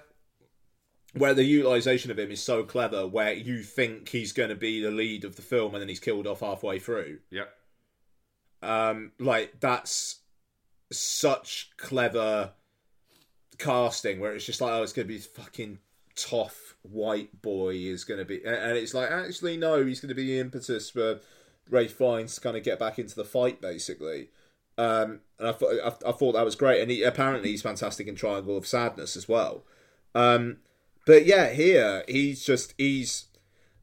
where 1.13 1.33
the 1.33 1.43
utilization 1.43 2.11
of 2.11 2.19
him 2.19 2.31
is 2.31 2.41
so 2.41 2.63
clever, 2.63 3.07
where 3.07 3.33
you 3.33 3.63
think 3.63 4.09
he's 4.09 4.33
going 4.33 4.49
to 4.49 4.55
be 4.55 4.81
the 4.81 4.91
lead 4.91 5.23
of 5.23 5.35
the 5.35 5.41
film 5.41 5.73
and 5.73 5.81
then 5.81 5.89
he's 5.89 5.99
killed 5.99 6.27
off 6.27 6.41
halfway 6.41 6.79
through. 6.79 7.19
Yep. 7.31 7.49
Um, 8.61 9.11
like 9.19 9.59
that's 9.59 10.19
such 10.91 11.69
clever 11.77 12.51
casting, 13.57 14.19
where 14.19 14.33
it's 14.33 14.45
just 14.45 14.61
like, 14.61 14.71
oh, 14.73 14.83
it's 14.83 14.93
going 14.93 15.07
to 15.07 15.13
be 15.13 15.19
fucking 15.19 15.79
tough 16.17 16.75
white 16.81 17.41
boy 17.41 17.75
is 17.75 18.03
going 18.03 18.19
to 18.19 18.25
be, 18.25 18.43
and 18.43 18.77
it's 18.77 18.93
like, 18.93 19.09
actually, 19.09 19.57
no, 19.57 19.85
he's 19.85 19.99
going 19.99 20.09
to 20.09 20.15
be 20.15 20.25
the 20.25 20.39
impetus 20.39 20.89
for 20.89 21.19
Ralph 21.69 21.91
Fiennes 21.91 22.35
to 22.35 22.41
kind 22.41 22.57
of 22.57 22.63
get 22.63 22.79
back 22.79 22.99
into 22.99 23.15
the 23.15 23.23
fight, 23.23 23.61
basically. 23.61 24.29
Um, 24.77 25.21
and 25.39 25.49
I 25.49 25.51
thought 25.53 25.73
I, 25.83 26.09
I, 26.09 26.11
thought 26.11 26.33
that 26.33 26.45
was 26.45 26.55
great, 26.55 26.81
and 26.81 26.91
he, 26.91 27.03
apparently 27.03 27.49
he's 27.49 27.61
fantastic 27.61 28.07
in 28.07 28.15
Triangle 28.15 28.57
of 28.57 28.67
Sadness 28.67 29.15
as 29.15 29.27
well. 29.27 29.63
Um, 30.13 30.57
but 31.05 31.25
yeah, 31.25 31.49
here 31.49 32.03
he's 32.07 32.45
just 32.45 32.73
he's 32.77 33.25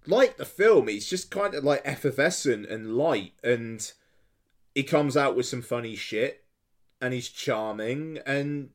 like 0.06 0.36
the 0.36 0.44
film. 0.44 0.88
He's 0.88 1.08
just 1.08 1.30
kind 1.30 1.54
of 1.54 1.64
like 1.64 1.82
effervescent 1.84 2.66
and 2.66 2.96
light, 2.96 3.32
and 3.42 3.90
he 4.74 4.84
comes 4.84 5.16
out 5.16 5.36
with 5.36 5.46
some 5.46 5.62
funny 5.62 5.96
shit, 5.96 6.44
and 7.00 7.12
he's 7.12 7.28
charming, 7.28 8.18
and 8.24 8.70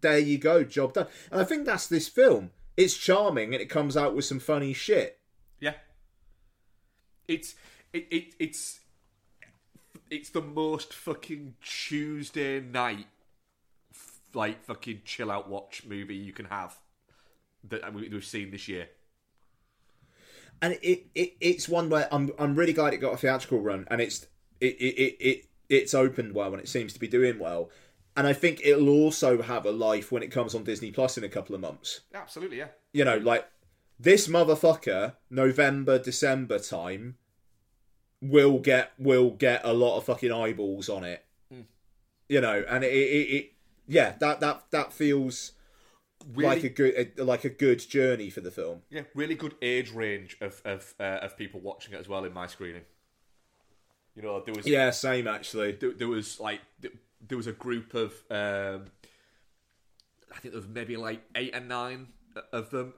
there 0.00 0.18
you 0.18 0.38
go, 0.38 0.62
job 0.62 0.92
done. 0.92 1.06
And 1.32 1.40
I 1.40 1.44
think 1.44 1.66
that's 1.66 1.86
this 1.86 2.08
film. 2.08 2.50
It's 2.78 2.96
charming, 2.96 3.54
and 3.54 3.60
it 3.60 3.68
comes 3.68 3.96
out 3.96 4.14
with 4.14 4.24
some 4.24 4.38
funny 4.38 4.72
shit. 4.72 5.18
Yeah, 5.58 5.74
it's 7.26 7.56
it, 7.92 8.06
it 8.08 8.34
it's 8.38 8.78
it's 10.08 10.30
the 10.30 10.40
most 10.40 10.94
fucking 10.94 11.54
Tuesday 11.60 12.60
night 12.60 13.08
like 14.32 14.62
fucking 14.62 15.02
chill 15.04 15.28
out 15.28 15.48
watch 15.48 15.82
movie 15.88 16.14
you 16.14 16.32
can 16.32 16.44
have 16.46 16.78
that 17.64 17.92
we've 17.92 18.24
seen 18.24 18.52
this 18.52 18.68
year. 18.68 18.88
And 20.62 20.78
it, 20.80 21.06
it 21.16 21.32
it's 21.40 21.68
one 21.68 21.90
where 21.90 22.06
I'm 22.14 22.30
I'm 22.38 22.54
really 22.54 22.72
glad 22.72 22.94
it 22.94 22.98
got 22.98 23.12
a 23.12 23.16
theatrical 23.16 23.58
run 23.58 23.88
and 23.90 24.00
it's 24.00 24.24
it 24.60 24.76
it, 24.76 25.16
it 25.18 25.44
it's 25.68 25.94
opened 25.94 26.32
well 26.32 26.52
and 26.52 26.62
it 26.62 26.68
seems 26.68 26.92
to 26.92 27.00
be 27.00 27.08
doing 27.08 27.40
well. 27.40 27.70
And 28.18 28.26
I 28.26 28.32
think 28.32 28.60
it'll 28.64 28.88
also 28.88 29.42
have 29.42 29.64
a 29.64 29.70
life 29.70 30.10
when 30.10 30.24
it 30.24 30.32
comes 30.32 30.52
on 30.52 30.64
Disney 30.64 30.90
Plus 30.90 31.16
in 31.16 31.22
a 31.22 31.28
couple 31.28 31.54
of 31.54 31.60
months. 31.60 32.00
Absolutely, 32.12 32.58
yeah. 32.58 32.66
You 32.92 33.04
know, 33.04 33.18
like 33.18 33.48
this 33.96 34.26
motherfucker, 34.26 35.14
November, 35.30 36.00
December 36.00 36.58
time, 36.58 37.14
will 38.20 38.58
get 38.58 38.90
will 38.98 39.30
get 39.30 39.60
a 39.62 39.72
lot 39.72 39.98
of 39.98 40.04
fucking 40.04 40.32
eyeballs 40.32 40.88
on 40.88 41.04
it. 41.04 41.24
Mm. 41.54 41.66
You 42.28 42.40
know, 42.40 42.64
and 42.68 42.82
it, 42.82 42.92
it, 42.92 43.34
it, 43.36 43.52
yeah, 43.86 44.14
that 44.18 44.40
that 44.40 44.64
that 44.72 44.92
feels 44.92 45.52
really, 46.34 46.56
like 46.56 46.64
a 46.64 46.70
good 46.70 47.12
like 47.18 47.44
a 47.44 47.50
good 47.50 47.78
journey 47.78 48.30
for 48.30 48.40
the 48.40 48.50
film. 48.50 48.82
Yeah, 48.90 49.02
really 49.14 49.36
good 49.36 49.54
age 49.62 49.92
range 49.92 50.36
of 50.40 50.60
of 50.64 50.92
uh, 50.98 51.20
of 51.22 51.36
people 51.36 51.60
watching 51.60 51.94
it 51.94 52.00
as 52.00 52.08
well 52.08 52.24
in 52.24 52.32
my 52.32 52.48
screening. 52.48 52.82
You 54.16 54.22
know, 54.22 54.42
there 54.44 54.54
was 54.54 54.66
yeah, 54.66 54.90
same 54.90 55.28
actually. 55.28 55.70
There, 55.70 55.92
there 55.92 56.08
was 56.08 56.40
like 56.40 56.62
there 57.26 57.36
was 57.36 57.46
a 57.46 57.52
group 57.52 57.94
of 57.94 58.12
um, 58.30 58.86
I 60.32 60.38
think 60.40 60.52
there 60.52 60.60
was 60.60 60.68
maybe 60.68 60.96
like 60.96 61.22
eight 61.34 61.54
and 61.54 61.68
nine 61.68 62.08
of 62.52 62.70
them. 62.70 62.94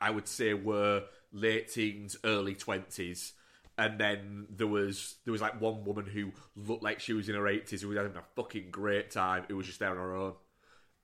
I 0.00 0.10
would 0.10 0.28
say 0.28 0.54
were 0.54 1.04
late 1.32 1.72
teens, 1.72 2.16
early 2.24 2.54
twenties 2.54 3.32
and 3.78 3.98
then 3.98 4.46
there 4.50 4.66
was 4.66 5.14
there 5.24 5.32
was 5.32 5.40
like 5.40 5.60
one 5.60 5.84
woman 5.84 6.04
who 6.04 6.32
looked 6.56 6.82
like 6.82 6.98
she 6.98 7.12
was 7.12 7.28
in 7.28 7.36
her 7.36 7.46
eighties 7.46 7.80
who 7.80 7.88
was 7.88 7.96
having 7.96 8.16
a 8.16 8.22
fucking 8.34 8.70
great 8.70 9.10
time. 9.10 9.44
Who 9.48 9.56
was 9.56 9.66
just 9.66 9.78
there 9.78 9.90
on 9.90 9.96
her 9.96 10.14
own, 10.14 10.34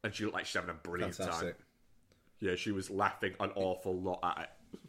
and 0.02 0.12
she 0.12 0.24
looked 0.24 0.34
like 0.34 0.44
she's 0.44 0.56
having 0.56 0.70
a 0.70 0.74
brilliant 0.74 1.14
Fantastic. 1.14 1.56
time. 1.56 1.66
Yeah, 2.40 2.56
she 2.56 2.72
was 2.72 2.90
laughing 2.90 3.34
an 3.38 3.52
awful 3.54 3.94
lot 3.94 4.18
at 4.24 4.42
it. 4.42 4.80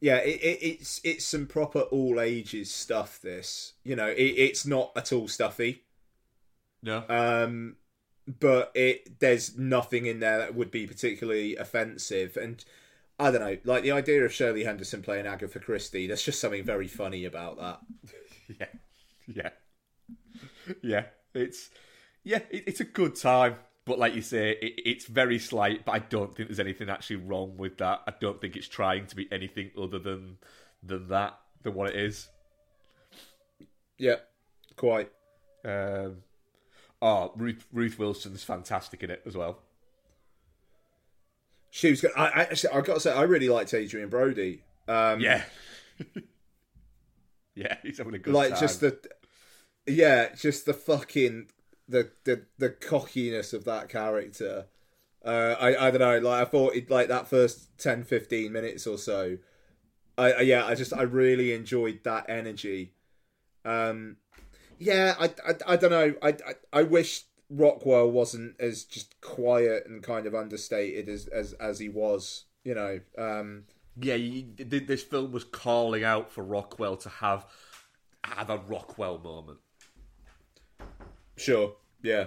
Yeah, 0.00 0.16
it, 0.16 0.40
it, 0.42 0.58
it's 0.62 1.00
it's 1.04 1.24
some 1.24 1.46
proper 1.46 1.80
all 1.80 2.20
ages 2.20 2.74
stuff. 2.74 3.20
This, 3.22 3.74
you 3.84 3.94
know, 3.94 4.08
it, 4.08 4.16
it's 4.16 4.66
not 4.66 4.90
at 4.96 5.12
all 5.12 5.28
stuffy. 5.28 5.84
No. 6.86 7.04
Um, 7.08 7.76
but 8.40 8.70
it 8.74 9.18
there's 9.20 9.58
nothing 9.58 10.06
in 10.06 10.20
there 10.20 10.38
that 10.38 10.54
would 10.54 10.70
be 10.70 10.86
particularly 10.86 11.56
offensive, 11.56 12.36
and 12.36 12.64
I 13.18 13.30
don't 13.30 13.40
know, 13.40 13.58
like 13.64 13.82
the 13.82 13.92
idea 13.92 14.24
of 14.24 14.32
Shirley 14.32 14.64
Henderson 14.64 15.02
playing 15.02 15.26
Agatha 15.26 15.58
Christie. 15.58 16.06
There's 16.06 16.22
just 16.22 16.40
something 16.40 16.64
very 16.64 16.86
funny 16.86 17.24
about 17.24 17.58
that. 17.58 17.80
yeah, 18.58 18.66
yeah, 19.26 20.74
yeah. 20.82 21.04
It's 21.34 21.70
yeah, 22.22 22.40
it, 22.50 22.64
it's 22.68 22.80
a 22.80 22.84
good 22.84 23.16
time. 23.16 23.56
But 23.84 23.98
like 23.98 24.14
you 24.14 24.22
say, 24.22 24.50
it, 24.50 24.80
it's 24.84 25.06
very 25.06 25.38
slight. 25.38 25.84
But 25.84 25.92
I 25.92 25.98
don't 25.98 26.34
think 26.34 26.48
there's 26.48 26.60
anything 26.60 26.88
actually 26.88 27.16
wrong 27.16 27.56
with 27.56 27.78
that. 27.78 28.02
I 28.06 28.12
don't 28.20 28.40
think 28.40 28.56
it's 28.56 28.68
trying 28.68 29.06
to 29.06 29.16
be 29.16 29.28
anything 29.32 29.70
other 29.80 29.98
than 29.98 30.38
than 30.82 31.08
that 31.08 31.38
than 31.62 31.74
what 31.74 31.90
it 31.90 31.96
is. 31.96 32.28
Yeah, 33.98 34.16
quite. 34.76 35.10
Um, 35.64 36.18
oh, 37.02 37.32
Ruth 37.36 37.66
Ruth 37.72 37.98
Wilson's 37.98 38.42
fantastic 38.42 39.02
in 39.02 39.10
it 39.10 39.22
as 39.26 39.36
well 39.36 39.60
she 41.76 41.90
was. 41.90 42.04
I, 42.16 42.26
I 42.26 42.40
actually, 42.42 42.72
I 42.72 42.80
got 42.80 42.94
to 42.94 43.00
say, 43.00 43.12
I 43.12 43.22
really 43.22 43.50
liked 43.50 43.74
Adrien 43.74 44.08
Brody. 44.08 44.62
Um, 44.88 45.20
yeah, 45.20 45.42
yeah, 47.54 47.76
he's 47.82 47.98
having 47.98 48.14
a 48.14 48.18
good 48.18 48.32
like 48.32 48.52
time. 48.52 48.60
just 48.60 48.80
the, 48.80 48.98
yeah, 49.86 50.34
just 50.34 50.64
the 50.64 50.72
fucking 50.72 51.48
the 51.86 52.10
the 52.24 52.46
the 52.56 52.70
cockiness 52.70 53.52
of 53.52 53.64
that 53.64 53.90
character. 53.90 54.66
Uh, 55.22 55.54
I 55.60 55.88
I 55.88 55.90
don't 55.90 56.00
know. 56.00 56.18
Like 56.18 56.46
I 56.46 56.50
thought, 56.50 56.74
it, 56.74 56.90
like 56.90 57.08
that 57.08 57.28
first 57.28 57.76
10, 57.78 58.04
15 58.04 58.50
minutes 58.50 58.86
or 58.86 58.96
so. 58.96 59.36
I, 60.16 60.32
I 60.32 60.40
yeah, 60.40 60.64
I 60.64 60.74
just 60.74 60.94
I 60.94 61.02
really 61.02 61.52
enjoyed 61.52 62.00
that 62.04 62.24
energy. 62.30 62.94
Um, 63.66 64.16
yeah, 64.78 65.14
I, 65.18 65.26
I, 65.46 65.54
I 65.66 65.76
don't 65.76 65.90
know. 65.90 66.14
I, 66.22 66.28
I 66.28 66.54
I 66.72 66.82
wish 66.82 67.24
Rockwell 67.50 68.10
wasn't 68.10 68.60
as 68.60 68.84
just 68.84 69.20
quiet 69.20 69.84
and 69.86 70.02
kind 70.02 70.26
of 70.26 70.34
understated 70.34 71.08
as 71.08 71.26
as, 71.28 71.52
as 71.54 71.78
he 71.78 71.88
was. 71.88 72.44
You 72.64 72.74
know. 72.74 73.00
Um, 73.16 73.64
yeah, 73.98 74.18
this 74.58 75.02
film 75.02 75.32
was 75.32 75.44
calling 75.44 76.04
out 76.04 76.30
for 76.30 76.44
Rockwell 76.44 76.96
to 76.98 77.08
have 77.08 77.46
have 78.24 78.50
a 78.50 78.58
Rockwell 78.58 79.18
moment. 79.18 79.58
Sure. 81.36 81.76
Yeah. 82.02 82.26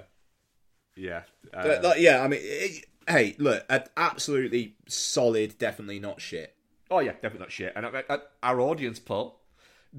Yeah. 0.96 1.24
Uh, 1.54 1.80
like, 1.84 2.00
yeah. 2.00 2.24
I 2.24 2.28
mean, 2.28 2.40
it, 2.44 2.86
hey, 3.08 3.36
look, 3.38 3.66
absolutely 3.98 4.76
solid. 4.88 5.58
Definitely 5.58 6.00
not 6.00 6.22
shit. 6.22 6.56
Oh 6.92 7.00
yeah, 7.00 7.14
definitely 7.14 7.40
not 7.40 7.52
shit. 7.52 7.74
And 7.76 7.86
uh, 7.86 8.02
uh, 8.10 8.18
our 8.42 8.60
audience 8.60 9.00
poll, 9.00 9.42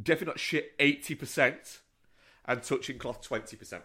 definitely 0.01 0.33
not 0.33 0.41
shit. 0.41 0.73
Eighty 0.79 1.15
percent, 1.15 1.81
and 2.51 2.63
touching 2.63 2.99
cloth 2.99 3.23
twenty 3.23 3.57
percent. 3.57 3.85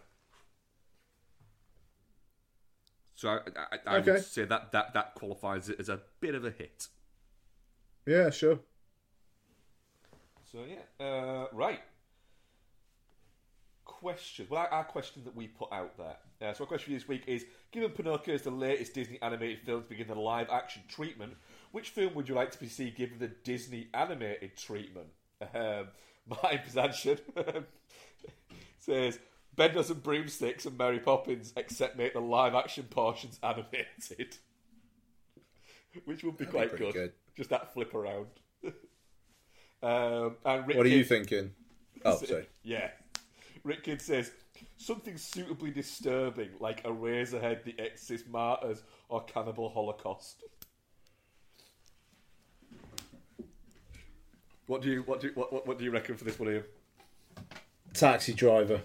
So 3.14 3.30
I, 3.30 3.36
I, 3.36 3.78
I 3.88 3.98
okay. 3.98 4.12
would 4.14 4.26
say 4.26 4.44
that, 4.44 4.74
that 4.74 4.94
that 4.94 5.16
qualifies 5.16 5.70
it 5.70 5.80
as 5.80 5.88
a 5.88 6.02
bit 6.20 6.36
of 6.36 6.44
a 6.44 6.52
hit. 6.52 6.88
Yeah, 8.06 8.30
sure. 8.32 8.60
So 10.52 10.66
yeah, 10.68 11.06
uh, 11.06 11.46
right. 11.54 11.80
Question. 13.86 14.48
Well, 14.50 14.68
our, 14.70 14.84
question 14.84 15.24
that 15.26 15.36
we 15.36 15.48
put 15.48 15.72
out 15.72 15.96
there. 15.98 16.18
Uh, 16.42 16.54
so 16.54 16.64
our 16.64 16.68
question 16.68 16.92
for 16.92 17.00
this 17.00 17.08
week 17.08 17.24
is: 17.28 17.46
Given 17.72 17.92
Pinocchio 17.92 18.34
is 18.34 18.42
the 18.42 18.52
latest 18.52 18.96
Disney 18.96 19.20
animated 19.22 19.60
film 19.62 19.84
to 19.84 19.90
begin 19.90 20.08
the 20.08 20.16
live 20.16 20.50
action 20.50 20.82
treatment, 20.90 21.36
which 21.72 21.90
film 21.90 22.16
would 22.16 22.28
you 22.28 22.36
like 22.36 22.52
to 22.58 22.70
see 22.70 22.90
given 22.90 23.20
the 23.20 23.28
Disney 23.28 23.90
animated 23.94 24.58
treatment? 24.58 25.08
Um, 25.54 25.88
my 26.44 26.58
possession 26.58 27.20
says 28.86 29.20
Bedknobs 29.56 29.90
and 29.90 30.04
Broomsticks 30.04 30.66
and 30.66 30.78
Mary 30.78 31.00
Poppins 31.00 31.54
except 31.58 31.98
make 31.98 32.14
the 32.14 32.22
live 32.22 32.56
action 32.56 32.86
portions 32.90 33.40
animated. 33.42 34.38
Which 36.06 36.24
would 36.24 36.38
be 36.38 36.46
That'd 36.46 36.52
quite 36.52 36.72
be 36.74 36.78
good. 36.78 36.94
good. 36.94 37.12
Just 37.36 37.50
that 37.50 37.74
flip 37.74 37.94
around. 37.94 38.28
um, 39.84 40.36
and 40.46 40.68
Rick 40.68 40.78
what 40.78 40.86
are 40.86 40.90
you 40.90 41.04
thinking? 41.04 41.52
Oh, 42.04 42.18
sorry. 42.26 42.48
Yeah. 42.64 42.90
Rick 43.64 43.84
Kidd 43.84 44.02
says 44.02 44.32
something 44.78 45.18
suitably 45.18 45.72
disturbing 45.72 46.50
like 46.60 46.84
Eraserhead, 46.84 47.64
The 47.64 47.76
Exorcist 47.80 48.28
Martyrs, 48.28 48.84
or 49.10 49.24
Cannibal 49.24 49.70
Holocaust. 49.70 50.44
What 54.68 54.82
do 54.82 54.90
you 54.90 55.02
what 55.04 55.20
do 55.22 55.28
you, 55.28 55.34
what, 55.34 55.68
what 55.68 55.78
do 55.78 55.86
you 55.86 55.92
reckon 55.92 56.16
for 56.18 56.26
this 56.26 56.40
one, 56.40 56.50
Ian? 56.50 56.64
Taxi 57.96 58.34
driver. 58.34 58.82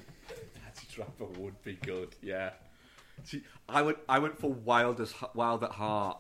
Trapper 0.92 1.26
would 1.38 1.62
be 1.62 1.74
good. 1.74 2.16
Yeah. 2.22 2.50
See, 3.24 3.42
I 3.68 3.82
went. 3.82 3.98
I 4.08 4.18
went 4.18 4.38
for 4.38 4.50
Wild 4.50 5.00
as 5.00 5.14
Wild 5.34 5.62
at 5.62 5.72
Heart, 5.72 6.18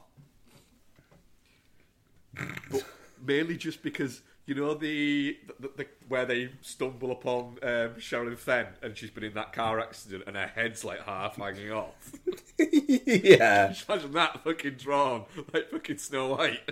but 2.70 2.84
mainly 3.24 3.56
just 3.56 3.82
because 3.82 4.22
you 4.46 4.54
know 4.54 4.74
the, 4.74 5.38
the, 5.58 5.70
the 5.76 5.86
where 6.08 6.24
they 6.24 6.50
stumble 6.60 7.10
upon 7.10 7.58
um, 7.62 7.94
Sherilyn 7.98 8.38
Fenn 8.38 8.66
and 8.82 8.96
she's 8.96 9.10
been 9.10 9.24
in 9.24 9.34
that 9.34 9.52
car 9.52 9.80
accident 9.80 10.24
and 10.26 10.36
her 10.36 10.50
head's 10.54 10.84
like 10.84 11.04
half 11.04 11.36
hanging 11.36 11.72
off. 11.72 12.12
yeah. 12.58 13.68
Just 13.68 13.88
imagine 13.88 14.12
that 14.12 14.44
fucking 14.44 14.74
drawn 14.74 15.24
like 15.52 15.70
fucking 15.70 15.98
Snow 15.98 16.34
White. 16.34 16.70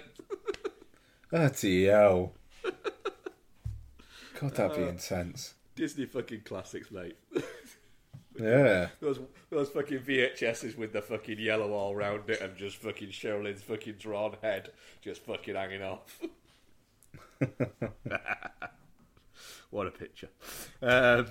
Bloody 1.30 1.86
hell. 1.86 2.32
God, 4.40 4.54
that'd 4.54 4.76
be 4.76 4.84
uh, 4.84 4.88
intense. 4.88 5.54
Disney 5.78 6.06
fucking 6.06 6.42
classics, 6.44 6.90
mate. 6.90 7.16
Yeah. 8.40 8.90
Those 9.00 9.18
those 9.50 9.68
fucking 9.70 9.98
VHSs 9.98 10.78
with 10.78 10.92
the 10.92 11.02
fucking 11.02 11.40
yellow 11.40 11.72
all 11.72 11.96
round 11.96 12.30
it 12.30 12.40
and 12.40 12.56
just 12.56 12.76
fucking 12.76 13.08
Sherilyn's 13.08 13.62
fucking 13.62 13.94
drawn 13.98 14.36
head 14.40 14.70
just 15.00 15.24
fucking 15.24 15.56
hanging 15.56 15.82
off. 15.82 16.20
what 19.70 19.88
a 19.88 19.90
picture. 19.90 20.28
Um, 20.80 21.26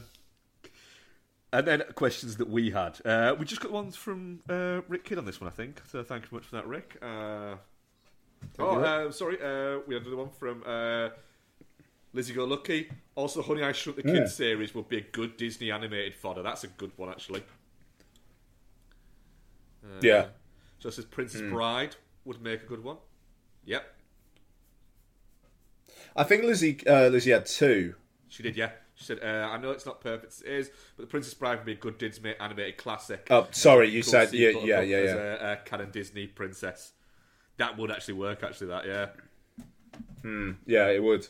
And 1.53 1.65
then 1.65 1.83
questions 1.95 2.35
that 2.37 2.49
we 2.49 2.71
had. 2.71 2.99
Uh, 3.05 3.35
we 3.39 3.45
just 3.45 3.61
got 3.61 3.71
ones 3.71 3.95
from 3.95 4.41
uh, 4.49 4.81
Rick 4.89 5.05
Kidd 5.05 5.17
on 5.17 5.23
this 5.23 5.39
one, 5.39 5.47
I 5.47 5.53
think. 5.53 5.81
So 5.89 6.03
thank 6.03 6.23
you 6.23 6.29
very 6.29 6.41
much 6.41 6.47
for 6.47 6.57
that, 6.57 6.67
Rick. 6.67 6.97
Uh, 7.01 7.55
oh, 8.59 8.79
uh, 8.81 9.11
sorry. 9.11 9.37
Uh, 9.41 9.79
we 9.87 9.95
had 9.95 10.03
another 10.03 10.17
one 10.17 10.29
from 10.29 10.61
uh, 10.65 11.09
Lizzie 12.11 12.33
Go 12.33 12.43
Lucky. 12.43 12.89
Also, 13.17 13.41
Honey, 13.41 13.63
I 13.63 13.71
Shrunk 13.71 13.95
the 13.97 14.03
Kids 14.03 14.15
Yeah. 14.15 14.25
series 14.27 14.75
would 14.75 14.87
be 14.89 14.97
a 14.97 15.01
good 15.01 15.37
Disney 15.37 15.71
animated 15.71 16.13
fodder. 16.13 16.43
That's 16.43 16.63
a 16.63 16.67
good 16.67 16.91
one, 16.97 17.09
actually. 17.09 17.41
Uh, 19.83 19.99
Yeah. 20.01 20.27
So 20.77 20.89
it 20.89 20.93
says 20.93 21.05
Princess 21.05 21.41
Bride 21.41 21.95
would 22.25 22.41
make 22.43 22.61
a 22.61 22.65
good 22.65 22.83
one. 22.83 22.97
Yep, 23.65 23.83
I 26.15 26.23
think 26.23 26.43
Lizzie 26.43 26.79
uh, 26.87 27.07
Lizzie 27.07 27.31
had 27.31 27.47
two. 27.47 27.95
she 28.29 28.43
did. 28.43 28.55
Yeah, 28.55 28.71
she 28.93 29.03
said, 29.03 29.19
uh, 29.23 29.49
"I 29.51 29.57
know 29.57 29.71
it's 29.71 29.85
not 29.85 29.99
perfect 29.99 30.41
it 30.45 30.51
is, 30.51 30.69
but 30.95 31.03
The 31.03 31.07
Princess 31.07 31.33
Bride 31.33 31.55
would 31.57 31.65
be 31.65 31.71
a 31.73 31.75
good 31.75 31.97
Disney 31.97 32.35
animated 32.39 32.77
classic." 32.77 33.27
Oh, 33.31 33.47
sorry, 33.51 33.89
you 33.89 34.03
said 34.03 34.31
yeah, 34.31 34.49
yeah, 34.51 34.81
yeah, 34.81 34.97
as 34.97 35.09
yeah. 35.09 35.49
a, 35.49 35.53
a 35.53 35.57
canon 35.57 35.89
Disney 35.89 36.27
princess. 36.27 36.93
That 37.57 37.77
would 37.77 37.89
actually 37.89 38.13
work. 38.13 38.43
Actually, 38.43 38.67
that 38.67 38.85
yeah, 38.85 39.07
Hmm. 40.21 40.51
Yeah, 40.67 40.89
it 40.89 41.01
would. 41.01 41.27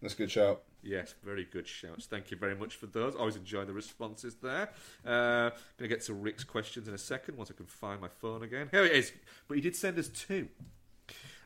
That's 0.00 0.14
a 0.14 0.16
good 0.16 0.30
shout. 0.30 0.62
Yes, 0.82 1.14
very 1.24 1.44
good 1.44 1.66
shouts. 1.66 2.06
Thank 2.06 2.30
you 2.30 2.36
very 2.36 2.54
much 2.54 2.76
for 2.76 2.86
those. 2.86 3.14
Always 3.14 3.36
enjoy 3.36 3.64
the 3.64 3.72
responses 3.72 4.36
there. 4.36 4.70
Uh, 5.06 5.50
gonna 5.78 5.88
get 5.88 6.02
to 6.02 6.14
Rick's 6.14 6.44
questions 6.44 6.88
in 6.88 6.94
a 6.94 6.98
second 6.98 7.36
once 7.36 7.50
I 7.50 7.54
can 7.54 7.66
find 7.66 8.00
my 8.00 8.08
phone 8.08 8.42
again. 8.42 8.68
Here 8.70 8.84
it 8.84 8.92
is. 8.92 9.12
But 9.48 9.56
he 9.56 9.60
did 9.60 9.76
send 9.76 9.98
us 9.98 10.08
two. 10.08 10.48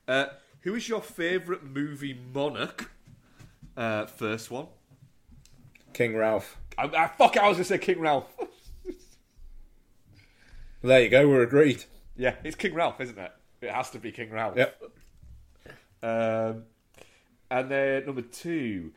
Uh, 0.06 0.26
who 0.60 0.74
is 0.74 0.88
your 0.88 1.02
favourite 1.02 1.64
movie 1.64 2.18
monarch? 2.34 2.90
Uh, 3.76 4.06
first 4.06 4.50
one. 4.50 4.66
King 5.92 6.16
Ralph. 6.16 6.58
I, 6.78 6.84
I, 6.84 7.08
fuck 7.08 7.36
it, 7.36 7.42
I 7.42 7.48
was 7.48 7.56
gonna 7.56 7.64
say 7.64 7.78
King 7.78 8.00
Ralph. 8.00 8.26
There 10.82 11.02
you 11.02 11.08
go. 11.08 11.28
We're 11.28 11.42
agreed. 11.42 11.82
yeah, 12.16 12.34
it's 12.44 12.54
King 12.54 12.74
Ralph, 12.74 13.00
isn't 13.00 13.18
it? 13.18 13.32
It 13.60 13.70
has 13.70 13.90
to 13.90 13.98
be 13.98 14.12
King 14.12 14.30
Ralph. 14.30 14.56
Yep. 14.56 14.82
Um, 16.02 16.62
and 17.50 17.70
then 17.70 18.06
number 18.06 18.22
two, 18.22 18.92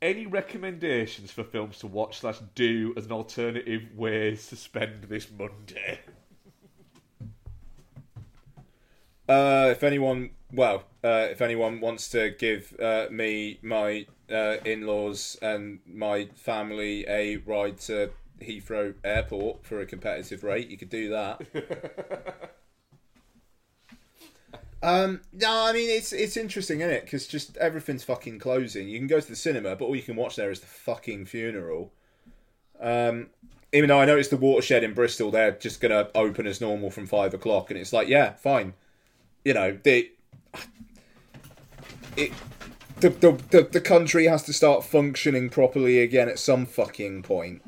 any 0.00 0.26
recommendations 0.26 1.30
for 1.30 1.44
films 1.44 1.78
to 1.80 1.86
watch 1.86 2.18
slash 2.20 2.38
do 2.54 2.94
as 2.96 3.06
an 3.06 3.12
alternative 3.12 3.82
ways 3.96 4.48
to 4.48 4.56
spend 4.56 5.04
this 5.04 5.28
Monday? 5.30 6.00
Uh, 9.28 9.68
if 9.70 9.82
anyone, 9.82 10.30
well, 10.52 10.84
uh, 11.04 11.28
if 11.30 11.42
anyone 11.42 11.80
wants 11.80 12.08
to 12.10 12.30
give 12.30 12.74
uh, 12.80 13.06
me, 13.10 13.58
my 13.62 14.06
uh, 14.32 14.56
in-laws, 14.64 15.36
and 15.42 15.80
my 15.86 16.28
family 16.34 17.04
a 17.08 17.36
ride 17.38 17.78
to 17.78 18.10
Heathrow 18.40 18.94
Airport 19.04 19.66
for 19.66 19.80
a 19.80 19.86
competitive 19.86 20.44
rate, 20.44 20.70
you 20.70 20.78
could 20.78 20.88
do 20.88 21.10
that. 21.10 22.52
um, 24.82 25.20
no, 25.32 25.66
I 25.66 25.72
mean 25.72 25.90
it's 25.90 26.12
it's 26.12 26.36
interesting, 26.36 26.80
isn't 26.80 26.92
it? 26.92 27.04
Because 27.04 27.26
just 27.26 27.56
everything's 27.56 28.04
fucking 28.04 28.38
closing. 28.38 28.88
You 28.88 28.98
can 28.98 29.08
go 29.08 29.20
to 29.20 29.28
the 29.28 29.36
cinema, 29.36 29.76
but 29.76 29.86
all 29.86 29.96
you 29.96 30.02
can 30.02 30.16
watch 30.16 30.36
there 30.36 30.50
is 30.50 30.60
the 30.60 30.66
fucking 30.66 31.26
funeral. 31.26 31.92
Um, 32.80 33.28
even 33.72 33.88
though 33.88 34.00
I 34.00 34.04
noticed 34.04 34.30
the 34.30 34.36
watershed 34.36 34.84
in 34.84 34.94
Bristol, 34.94 35.30
they're 35.30 35.52
just 35.52 35.80
gonna 35.80 36.08
open 36.14 36.46
as 36.46 36.60
normal 36.60 36.90
from 36.90 37.06
five 37.06 37.34
o'clock, 37.34 37.70
and 37.70 37.78
it's 37.78 37.92
like, 37.92 38.08
yeah, 38.08 38.34
fine 38.34 38.74
you 39.48 39.54
know 39.54 39.78
the 39.82 40.10
it 42.16 42.32
the, 43.00 43.08
the 43.08 43.32
the 43.50 43.68
the 43.72 43.80
country 43.80 44.26
has 44.26 44.42
to 44.42 44.52
start 44.52 44.84
functioning 44.84 45.48
properly 45.48 46.00
again 46.00 46.28
at 46.28 46.38
some 46.38 46.66
fucking 46.66 47.22
point. 47.22 47.62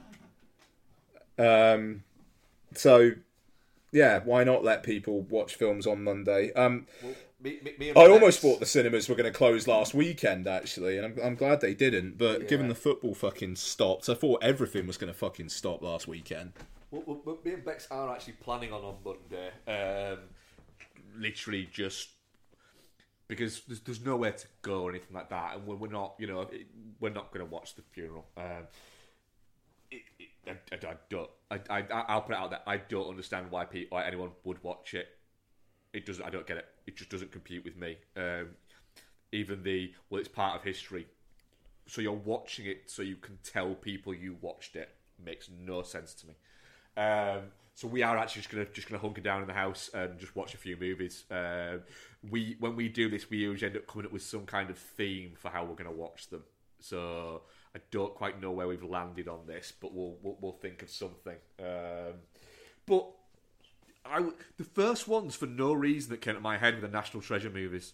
Um, 1.39 2.03
so 2.74 3.12
yeah, 3.93 4.21
why 4.25 4.45
not 4.45 4.65
let 4.65 4.83
people 4.83 5.23
watch 5.23 5.55
films 5.55 5.87
on 5.87 6.05
Monday? 6.05 6.53
Um, 6.55 6.87
Me, 7.43 7.59
me, 7.65 7.73
me 7.79 7.91
I 7.91 8.07
almost 8.07 8.41
thought 8.41 8.61
the 8.61 8.67
cinemas 8.67 9.09
were 9.09 9.15
going 9.15 9.33
to 9.33 9.37
close 9.37 9.67
last 9.67 9.95
weekend 9.95 10.47
actually, 10.47 10.99
and 10.99 11.07
I'm 11.07 11.25
I'm 11.25 11.35
glad 11.37 11.62
they 11.62 11.73
didn't. 11.73 12.19
But 12.19 12.49
given 12.49 12.69
the 12.69 12.75
football 12.75 13.15
fucking 13.15 13.57
stopped, 13.57 14.11
I 14.11 14.15
thought 14.15 14.43
everything 14.43 14.87
was 14.87 14.99
going 14.99 15.11
to 15.11 15.19
fucking 15.19 15.49
stop 15.49 15.81
last 15.81 16.07
weekend. 16.07 16.53
Well, 16.91 17.03
well, 17.07 17.21
well, 17.25 17.39
me 17.43 17.55
and 17.55 17.65
Bex 17.65 17.89
are 17.91 18.12
actually 18.12 18.35
planning 18.35 18.75
on 18.75 18.83
on 18.85 18.97
Monday. 19.03 19.51
Um, 19.67 20.19
literally 21.17 21.67
just 21.73 22.11
because 23.27 23.62
there's, 23.67 23.81
there's 23.81 24.05
nowhere 24.05 24.33
to 24.33 24.47
go 24.61 24.83
or 24.83 24.91
anything 24.91 25.15
like 25.15 25.31
that, 25.31 25.55
and 25.57 25.67
we're, 25.67 25.77
we're 25.77 25.91
not, 25.91 26.17
you 26.19 26.27
know, 26.27 26.47
we're 26.99 27.11
not 27.11 27.33
going 27.33 27.47
to 27.47 27.51
watch 27.51 27.75
the 27.75 27.83
funeral. 27.93 28.27
Um, 28.37 28.67
I, 30.47 30.51
I, 30.51 30.91
I 30.91 30.95
don't. 31.09 31.31
I, 31.51 31.61
I, 31.69 31.85
I'll 32.09 32.23
put 32.23 32.33
it 32.33 32.39
out 32.39 32.51
there. 32.51 32.61
I 32.67 32.79
don't 32.79 33.09
understand 33.09 33.51
why 33.51 33.65
people, 33.65 33.97
why 33.97 34.07
anyone 34.07 34.31
would 34.45 34.62
watch 34.62 34.95
it. 34.95 35.09
It 35.93 36.07
doesn't. 36.07 36.25
I 36.25 36.31
don't 36.31 36.47
get 36.47 36.57
it. 36.57 36.67
It 36.87 36.97
just 36.97 37.11
doesn't 37.11 37.33
compute 37.33 37.65
with 37.65 37.77
me. 37.77 37.97
Um, 38.17 38.49
even 39.33 39.62
the 39.62 39.93
well, 40.09 40.21
it's 40.21 40.29
part 40.29 40.57
of 40.57 40.62
history. 40.62 41.07
So 41.87 42.01
you're 42.01 42.12
watching 42.12 42.67
it 42.67 42.85
so 42.87 43.03
you 43.03 43.17
can 43.17 43.39
tell 43.43 43.75
people 43.75 44.15
you 44.15 44.37
watched 44.41 44.77
it. 44.77 44.91
Makes 45.23 45.51
no 45.51 45.83
sense 45.83 46.15
to 46.15 46.29
me. 46.29 46.35
Um, 46.97 47.43
so 47.75 47.89
we 47.89 48.03
are 48.03 48.17
actually 48.17 48.43
just 48.43 48.53
gonna 48.53 48.67
just 48.67 48.89
gonna 48.89 49.01
hunker 49.01 49.21
down 49.21 49.43
in 49.43 49.49
the 49.49 49.55
house 49.55 49.91
and 49.95 50.19
just 50.19 50.37
watch 50.37 50.55
a 50.55 50.59
few 50.59 50.77
movies. 50.77 51.25
Um, 51.31 51.83
we 52.31 52.57
when 52.61 52.77
we 52.77 52.89
do 52.89 53.09
this, 53.09 53.31
we 53.31 53.39
usually 53.39 53.69
end 53.69 53.77
up 53.77 53.87
coming 53.87 54.07
up 54.07 54.12
with 54.12 54.23
some 54.23 54.47
kind 54.47 54.71
of 54.71 54.79
theme 54.79 55.33
for 55.37 55.51
how 55.51 55.65
we're 55.65 55.75
gonna 55.75 55.91
watch 55.91 56.29
them. 56.29 56.43
So 56.81 57.43
I 57.74 57.80
don't 57.90 58.14
quite 58.14 58.40
know 58.40 58.51
where 58.51 58.66
we've 58.66 58.82
landed 58.82 59.28
on 59.28 59.47
this, 59.47 59.72
but 59.80 59.94
we'll 59.94 60.16
we'll, 60.22 60.36
we'll 60.40 60.52
think 60.52 60.82
of 60.82 60.90
something. 60.90 61.36
Um, 61.59 62.14
but 62.86 63.06
I 64.05 64.16
w- 64.16 64.36
the 64.56 64.64
first 64.64 65.06
ones 65.06 65.36
for 65.36 65.47
no 65.47 65.72
reason 65.72 66.10
that 66.10 66.20
came 66.20 66.34
to 66.34 66.40
my 66.40 66.59
head 66.59 66.74
were 66.74 66.80
the 66.80 66.88
National 66.88 67.22
Treasure 67.22 67.51
movies. 67.51 67.92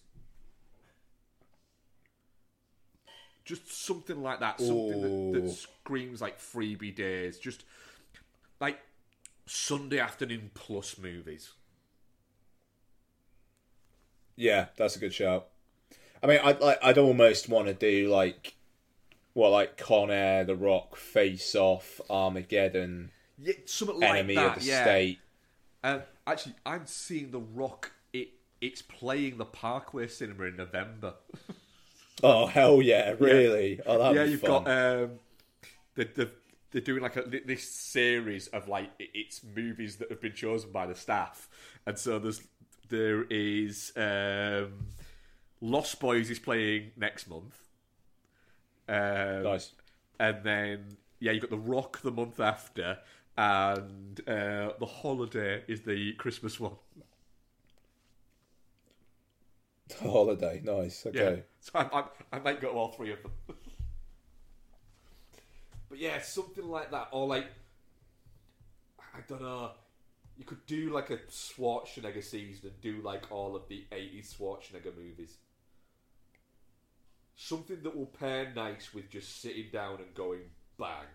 Just 3.45 3.85
something 3.87 4.23
like 4.23 4.41
that. 4.41 4.61
Something 4.61 5.33
that, 5.33 5.41
that 5.41 5.51
screams 5.51 6.21
like 6.21 6.41
freebie 6.41 6.95
days. 6.95 7.39
Just 7.39 7.65
like 8.61 8.81
Sunday 9.47 10.01
afternoon 10.01 10.51
plus 10.55 10.99
movies. 10.99 11.53
Yeah, 14.35 14.67
that's 14.77 14.97
a 14.97 14.99
good 14.99 15.15
shout. 15.15 15.47
I 16.23 16.27
mean, 16.27 16.41
I'd 16.43 16.61
like, 16.61 16.79
I'd 16.83 16.99
almost 16.99 17.49
want 17.49 17.69
to 17.69 17.75
do 17.75 18.09
like, 18.09 18.56
what 19.37 19.51
like 19.51 19.77
Con 19.77 20.11
Air, 20.11 20.45
The 20.45 20.57
Rock, 20.57 20.97
Face 20.97 21.55
Off, 21.55 22.01
Armageddon, 22.09 23.11
Yeah, 23.37 23.53
something 23.67 24.01
like 24.01 24.11
Enemy 24.11 24.35
that. 24.37 24.57
of 24.57 24.63
the 24.63 24.69
yeah. 24.69 24.83
State. 24.83 25.19
Um, 25.85 26.03
actually, 26.27 26.55
I'm 26.65 26.87
seeing 26.87 27.33
The 27.33 27.41
Rock. 27.41 27.93
It 28.15 28.29
it's 28.63 28.81
playing 28.81 29.37
the 29.37 29.45
Parkway 29.45 30.07
Cinema 30.09 30.45
in 30.45 30.57
November. 30.57 31.15
Oh 32.23 32.47
hell 32.47 32.81
yeah, 32.81 33.15
really? 33.19 33.79
Oh, 33.85 33.99
that'd 33.99 34.17
yeah, 34.17 34.25
you've 34.25 34.41
fun. 34.41 34.65
got 34.65 34.69
um, 34.71 35.11
the 35.97 36.05
the 36.15 36.31
they're 36.71 36.81
doing 36.81 37.03
like 37.03 37.17
a, 37.17 37.23
this 37.23 37.69
series 37.71 38.47
of 38.49 38.69
like 38.69 38.89
it's 38.99 39.43
movies 39.45 39.97
that 39.97 40.09
have 40.09 40.23
been 40.23 40.33
chosen 40.33 40.73
by 40.73 40.87
the 40.87 40.95
staff, 40.95 41.47
and 41.85 41.99
so 41.99 42.19
there's 42.19 42.41
there 42.89 43.25
is 43.25 43.93
um, 43.97 44.87
Lost 45.61 46.01
Boys 46.01 46.31
is 46.31 46.39
playing 46.39 46.93
next 46.97 47.29
month. 47.29 47.66
Um, 48.89 49.43
nice. 49.43 49.73
and 50.21 50.45
then 50.45 50.97
yeah, 51.21 51.33
you've 51.33 51.43
got 51.43 51.51
The 51.51 51.59
Rock 51.59 52.01
the 52.03 52.11
month 52.11 52.41
after, 52.41 52.99
and 53.37 54.21
uh, 54.29 54.73
The 54.79 54.87
Holiday 54.87 55.63
is 55.67 55.83
the 55.83 56.13
Christmas 56.15 56.61
one. 56.61 56.77
The 59.89 59.95
holiday, 60.11 60.61
nice. 60.65 61.07
Okay. 61.07 61.37
Yeah, 61.37 61.37
so 61.61 61.73
I, 61.75 62.01
I, 62.01 62.05
I 62.37 62.39
might 62.41 62.61
go 62.61 62.73
to 62.73 62.75
all 62.75 62.89
three 62.89 63.13
of 63.13 63.23
them. 63.23 63.33
but 65.89 65.99
yeah, 65.99 66.21
something 66.21 66.69
like 66.69 66.91
that, 66.91 67.09
or 67.13 67.27
like 67.27 67.47
I 69.15 69.21
don't 69.27 69.43
know. 69.43 69.71
You 70.37 70.45
could 70.45 70.67
do 70.67 70.91
like 70.91 71.09
a 71.09 71.17
Schwarzenegger 71.17 72.23
season 72.23 72.69
and 72.69 72.81
do 72.83 73.01
like 73.03 73.33
all 73.33 73.57
of 73.57 73.69
the 73.69 73.85
'80s 73.91 74.37
Schwarzenegger 74.37 74.95
movies. 74.95 75.39
Something 77.37 77.83
that 77.83 77.95
will 77.95 78.07
pair 78.07 78.51
nice 78.57 78.95
with 78.95 79.11
just 79.11 79.43
sitting 79.43 79.67
down 79.71 79.99
and 79.99 80.15
going 80.15 80.41
bang. 80.79 81.07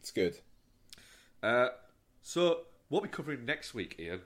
It's 0.00 0.10
good. 0.10 0.38
Uh, 1.42 1.68
so 2.20 2.62
what 2.88 3.00
are 3.00 3.02
we 3.02 3.08
covering 3.08 3.44
next 3.44 3.74
week, 3.74 3.96
Ian? 3.98 4.20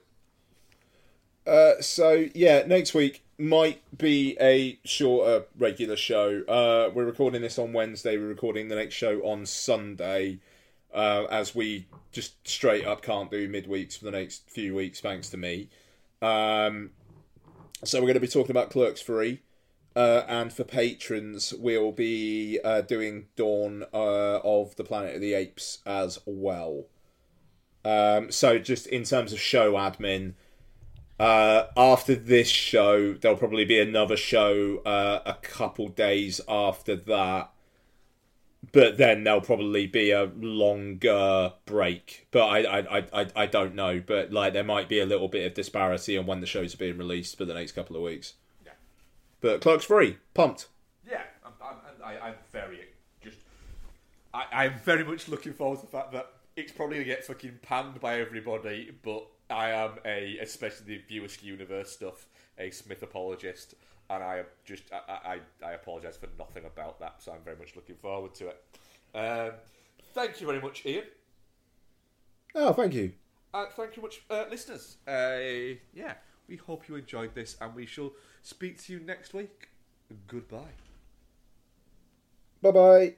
Uh, 1.46 1.80
so 1.80 2.26
yeah, 2.34 2.64
next 2.66 2.94
week 2.94 3.22
might 3.38 3.82
be 3.96 4.36
a 4.40 4.78
shorter 4.84 5.44
regular 5.58 5.96
show. 5.96 6.42
Uh, 6.48 6.90
we're 6.94 7.04
recording 7.04 7.42
this 7.42 7.58
on 7.58 7.72
Wednesday. 7.72 8.16
We're 8.16 8.28
recording 8.28 8.68
the 8.68 8.76
next 8.76 8.94
show 8.94 9.20
on 9.20 9.46
Sunday, 9.46 10.40
uh, 10.92 11.24
as 11.30 11.54
we 11.54 11.86
just 12.12 12.46
straight 12.46 12.86
up 12.86 13.02
can't 13.02 13.30
do 13.30 13.48
midweeks 13.48 13.98
for 13.98 14.04
the 14.04 14.10
next 14.10 14.48
few 14.48 14.74
weeks, 14.74 15.00
thanks 15.00 15.30
to 15.30 15.36
me. 15.36 15.68
Um, 16.22 16.90
so 17.84 17.98
we're 17.98 18.06
going 18.06 18.14
to 18.14 18.20
be 18.20 18.28
talking 18.28 18.50
about 18.50 18.70
Clerks 18.70 19.02
Three. 19.02 19.42
Uh, 19.96 20.24
and 20.28 20.52
for 20.52 20.62
patrons, 20.62 21.52
we'll 21.52 21.90
be 21.90 22.60
uh, 22.64 22.80
doing 22.80 23.26
Dawn 23.34 23.84
uh, 23.92 24.38
of 24.38 24.76
the 24.76 24.84
Planet 24.84 25.16
of 25.16 25.20
the 25.20 25.34
Apes 25.34 25.78
as 25.84 26.20
well. 26.26 26.86
Um, 27.84 28.30
so, 28.30 28.58
just 28.58 28.86
in 28.86 29.02
terms 29.02 29.32
of 29.32 29.40
show 29.40 29.72
admin, 29.72 30.34
uh, 31.18 31.64
after 31.76 32.14
this 32.14 32.48
show, 32.48 33.14
there'll 33.14 33.36
probably 33.36 33.64
be 33.64 33.80
another 33.80 34.16
show 34.16 34.78
uh, 34.86 35.20
a 35.26 35.34
couple 35.34 35.88
days 35.88 36.40
after 36.48 36.94
that. 36.94 37.50
But 38.72 38.98
then 38.98 39.24
there'll 39.24 39.40
probably 39.40 39.86
be 39.86 40.10
a 40.10 40.30
longer 40.36 41.54
break. 41.64 42.28
But 42.30 42.46
I, 42.46 42.58
I, 42.60 42.98
I, 42.98 43.06
I, 43.12 43.26
I 43.34 43.46
don't 43.46 43.74
know. 43.74 44.02
But 44.04 44.32
like 44.32 44.52
there 44.52 44.64
might 44.64 44.88
be 44.88 45.00
a 45.00 45.06
little 45.06 45.28
bit 45.28 45.46
of 45.46 45.54
disparity 45.54 46.16
on 46.16 46.26
when 46.26 46.40
the 46.40 46.46
shows 46.46 46.74
are 46.74 46.78
being 46.78 46.98
released 46.98 47.36
for 47.38 47.44
the 47.44 47.54
next 47.54 47.72
couple 47.72 47.96
of 47.96 48.02
weeks. 48.02 48.34
Yeah. 48.64 48.72
But 49.40 49.60
Clerks 49.60 49.84
Free, 49.84 50.18
pumped. 50.34 50.68
Yeah, 51.08 51.22
I'm, 51.44 51.52
I'm, 51.62 51.76
I, 52.04 52.28
I'm 52.28 52.34
very 52.52 52.80
just. 53.22 53.38
I, 54.32 54.44
I'm 54.52 54.78
very 54.84 55.04
much 55.04 55.28
looking 55.28 55.54
forward 55.54 55.80
to 55.80 55.86
the 55.86 55.92
fact 55.92 56.12
that 56.12 56.30
it's 56.54 56.72
probably 56.72 56.96
gonna 56.96 57.06
get 57.06 57.24
fucking 57.24 57.60
panned 57.62 58.00
by 58.00 58.20
everybody, 58.20 58.92
but 59.02 59.26
I 59.48 59.70
am 59.70 59.92
a, 60.04 60.38
especially 60.38 60.86
the 60.86 60.98
View 61.08 61.22
Askewniverse 61.22 61.88
stuff, 61.88 62.26
a 62.58 62.70
Smith 62.70 63.02
apologist, 63.02 63.74
and 64.10 64.22
I 64.22 64.42
just 64.64 64.84
I, 64.92 65.40
I, 65.62 65.66
I 65.66 65.72
apologise 65.72 66.16
for 66.16 66.28
nothing 66.38 66.64
about 66.66 66.98
that. 67.00 67.22
So 67.22 67.32
I'm 67.32 67.42
very 67.44 67.56
much 67.56 67.76
looking 67.76 67.96
forward 67.96 68.34
to 68.34 68.48
it. 68.48 68.64
Um, 69.14 69.52
thank 70.12 70.40
you 70.40 70.46
very 70.46 70.60
much, 70.60 70.84
Ian. 70.84 71.04
Oh, 72.54 72.72
thank 72.72 72.94
you. 72.94 73.12
Uh, 73.54 73.66
thank 73.76 73.96
you 73.96 74.02
much, 74.02 74.22
uh, 74.30 74.44
listeners. 74.50 74.96
Uh, 75.06 75.78
yeah, 75.94 76.14
we 76.48 76.56
hope 76.56 76.88
you 76.88 76.96
enjoyed 76.96 77.34
this, 77.34 77.56
and 77.60 77.74
we 77.74 77.86
shall 77.86 78.12
speak 78.42 78.82
to 78.84 78.92
you 78.92 79.00
next 79.00 79.34
week. 79.34 79.68
Goodbye. 80.26 80.74
Bye 82.62 82.70
bye. 82.72 83.14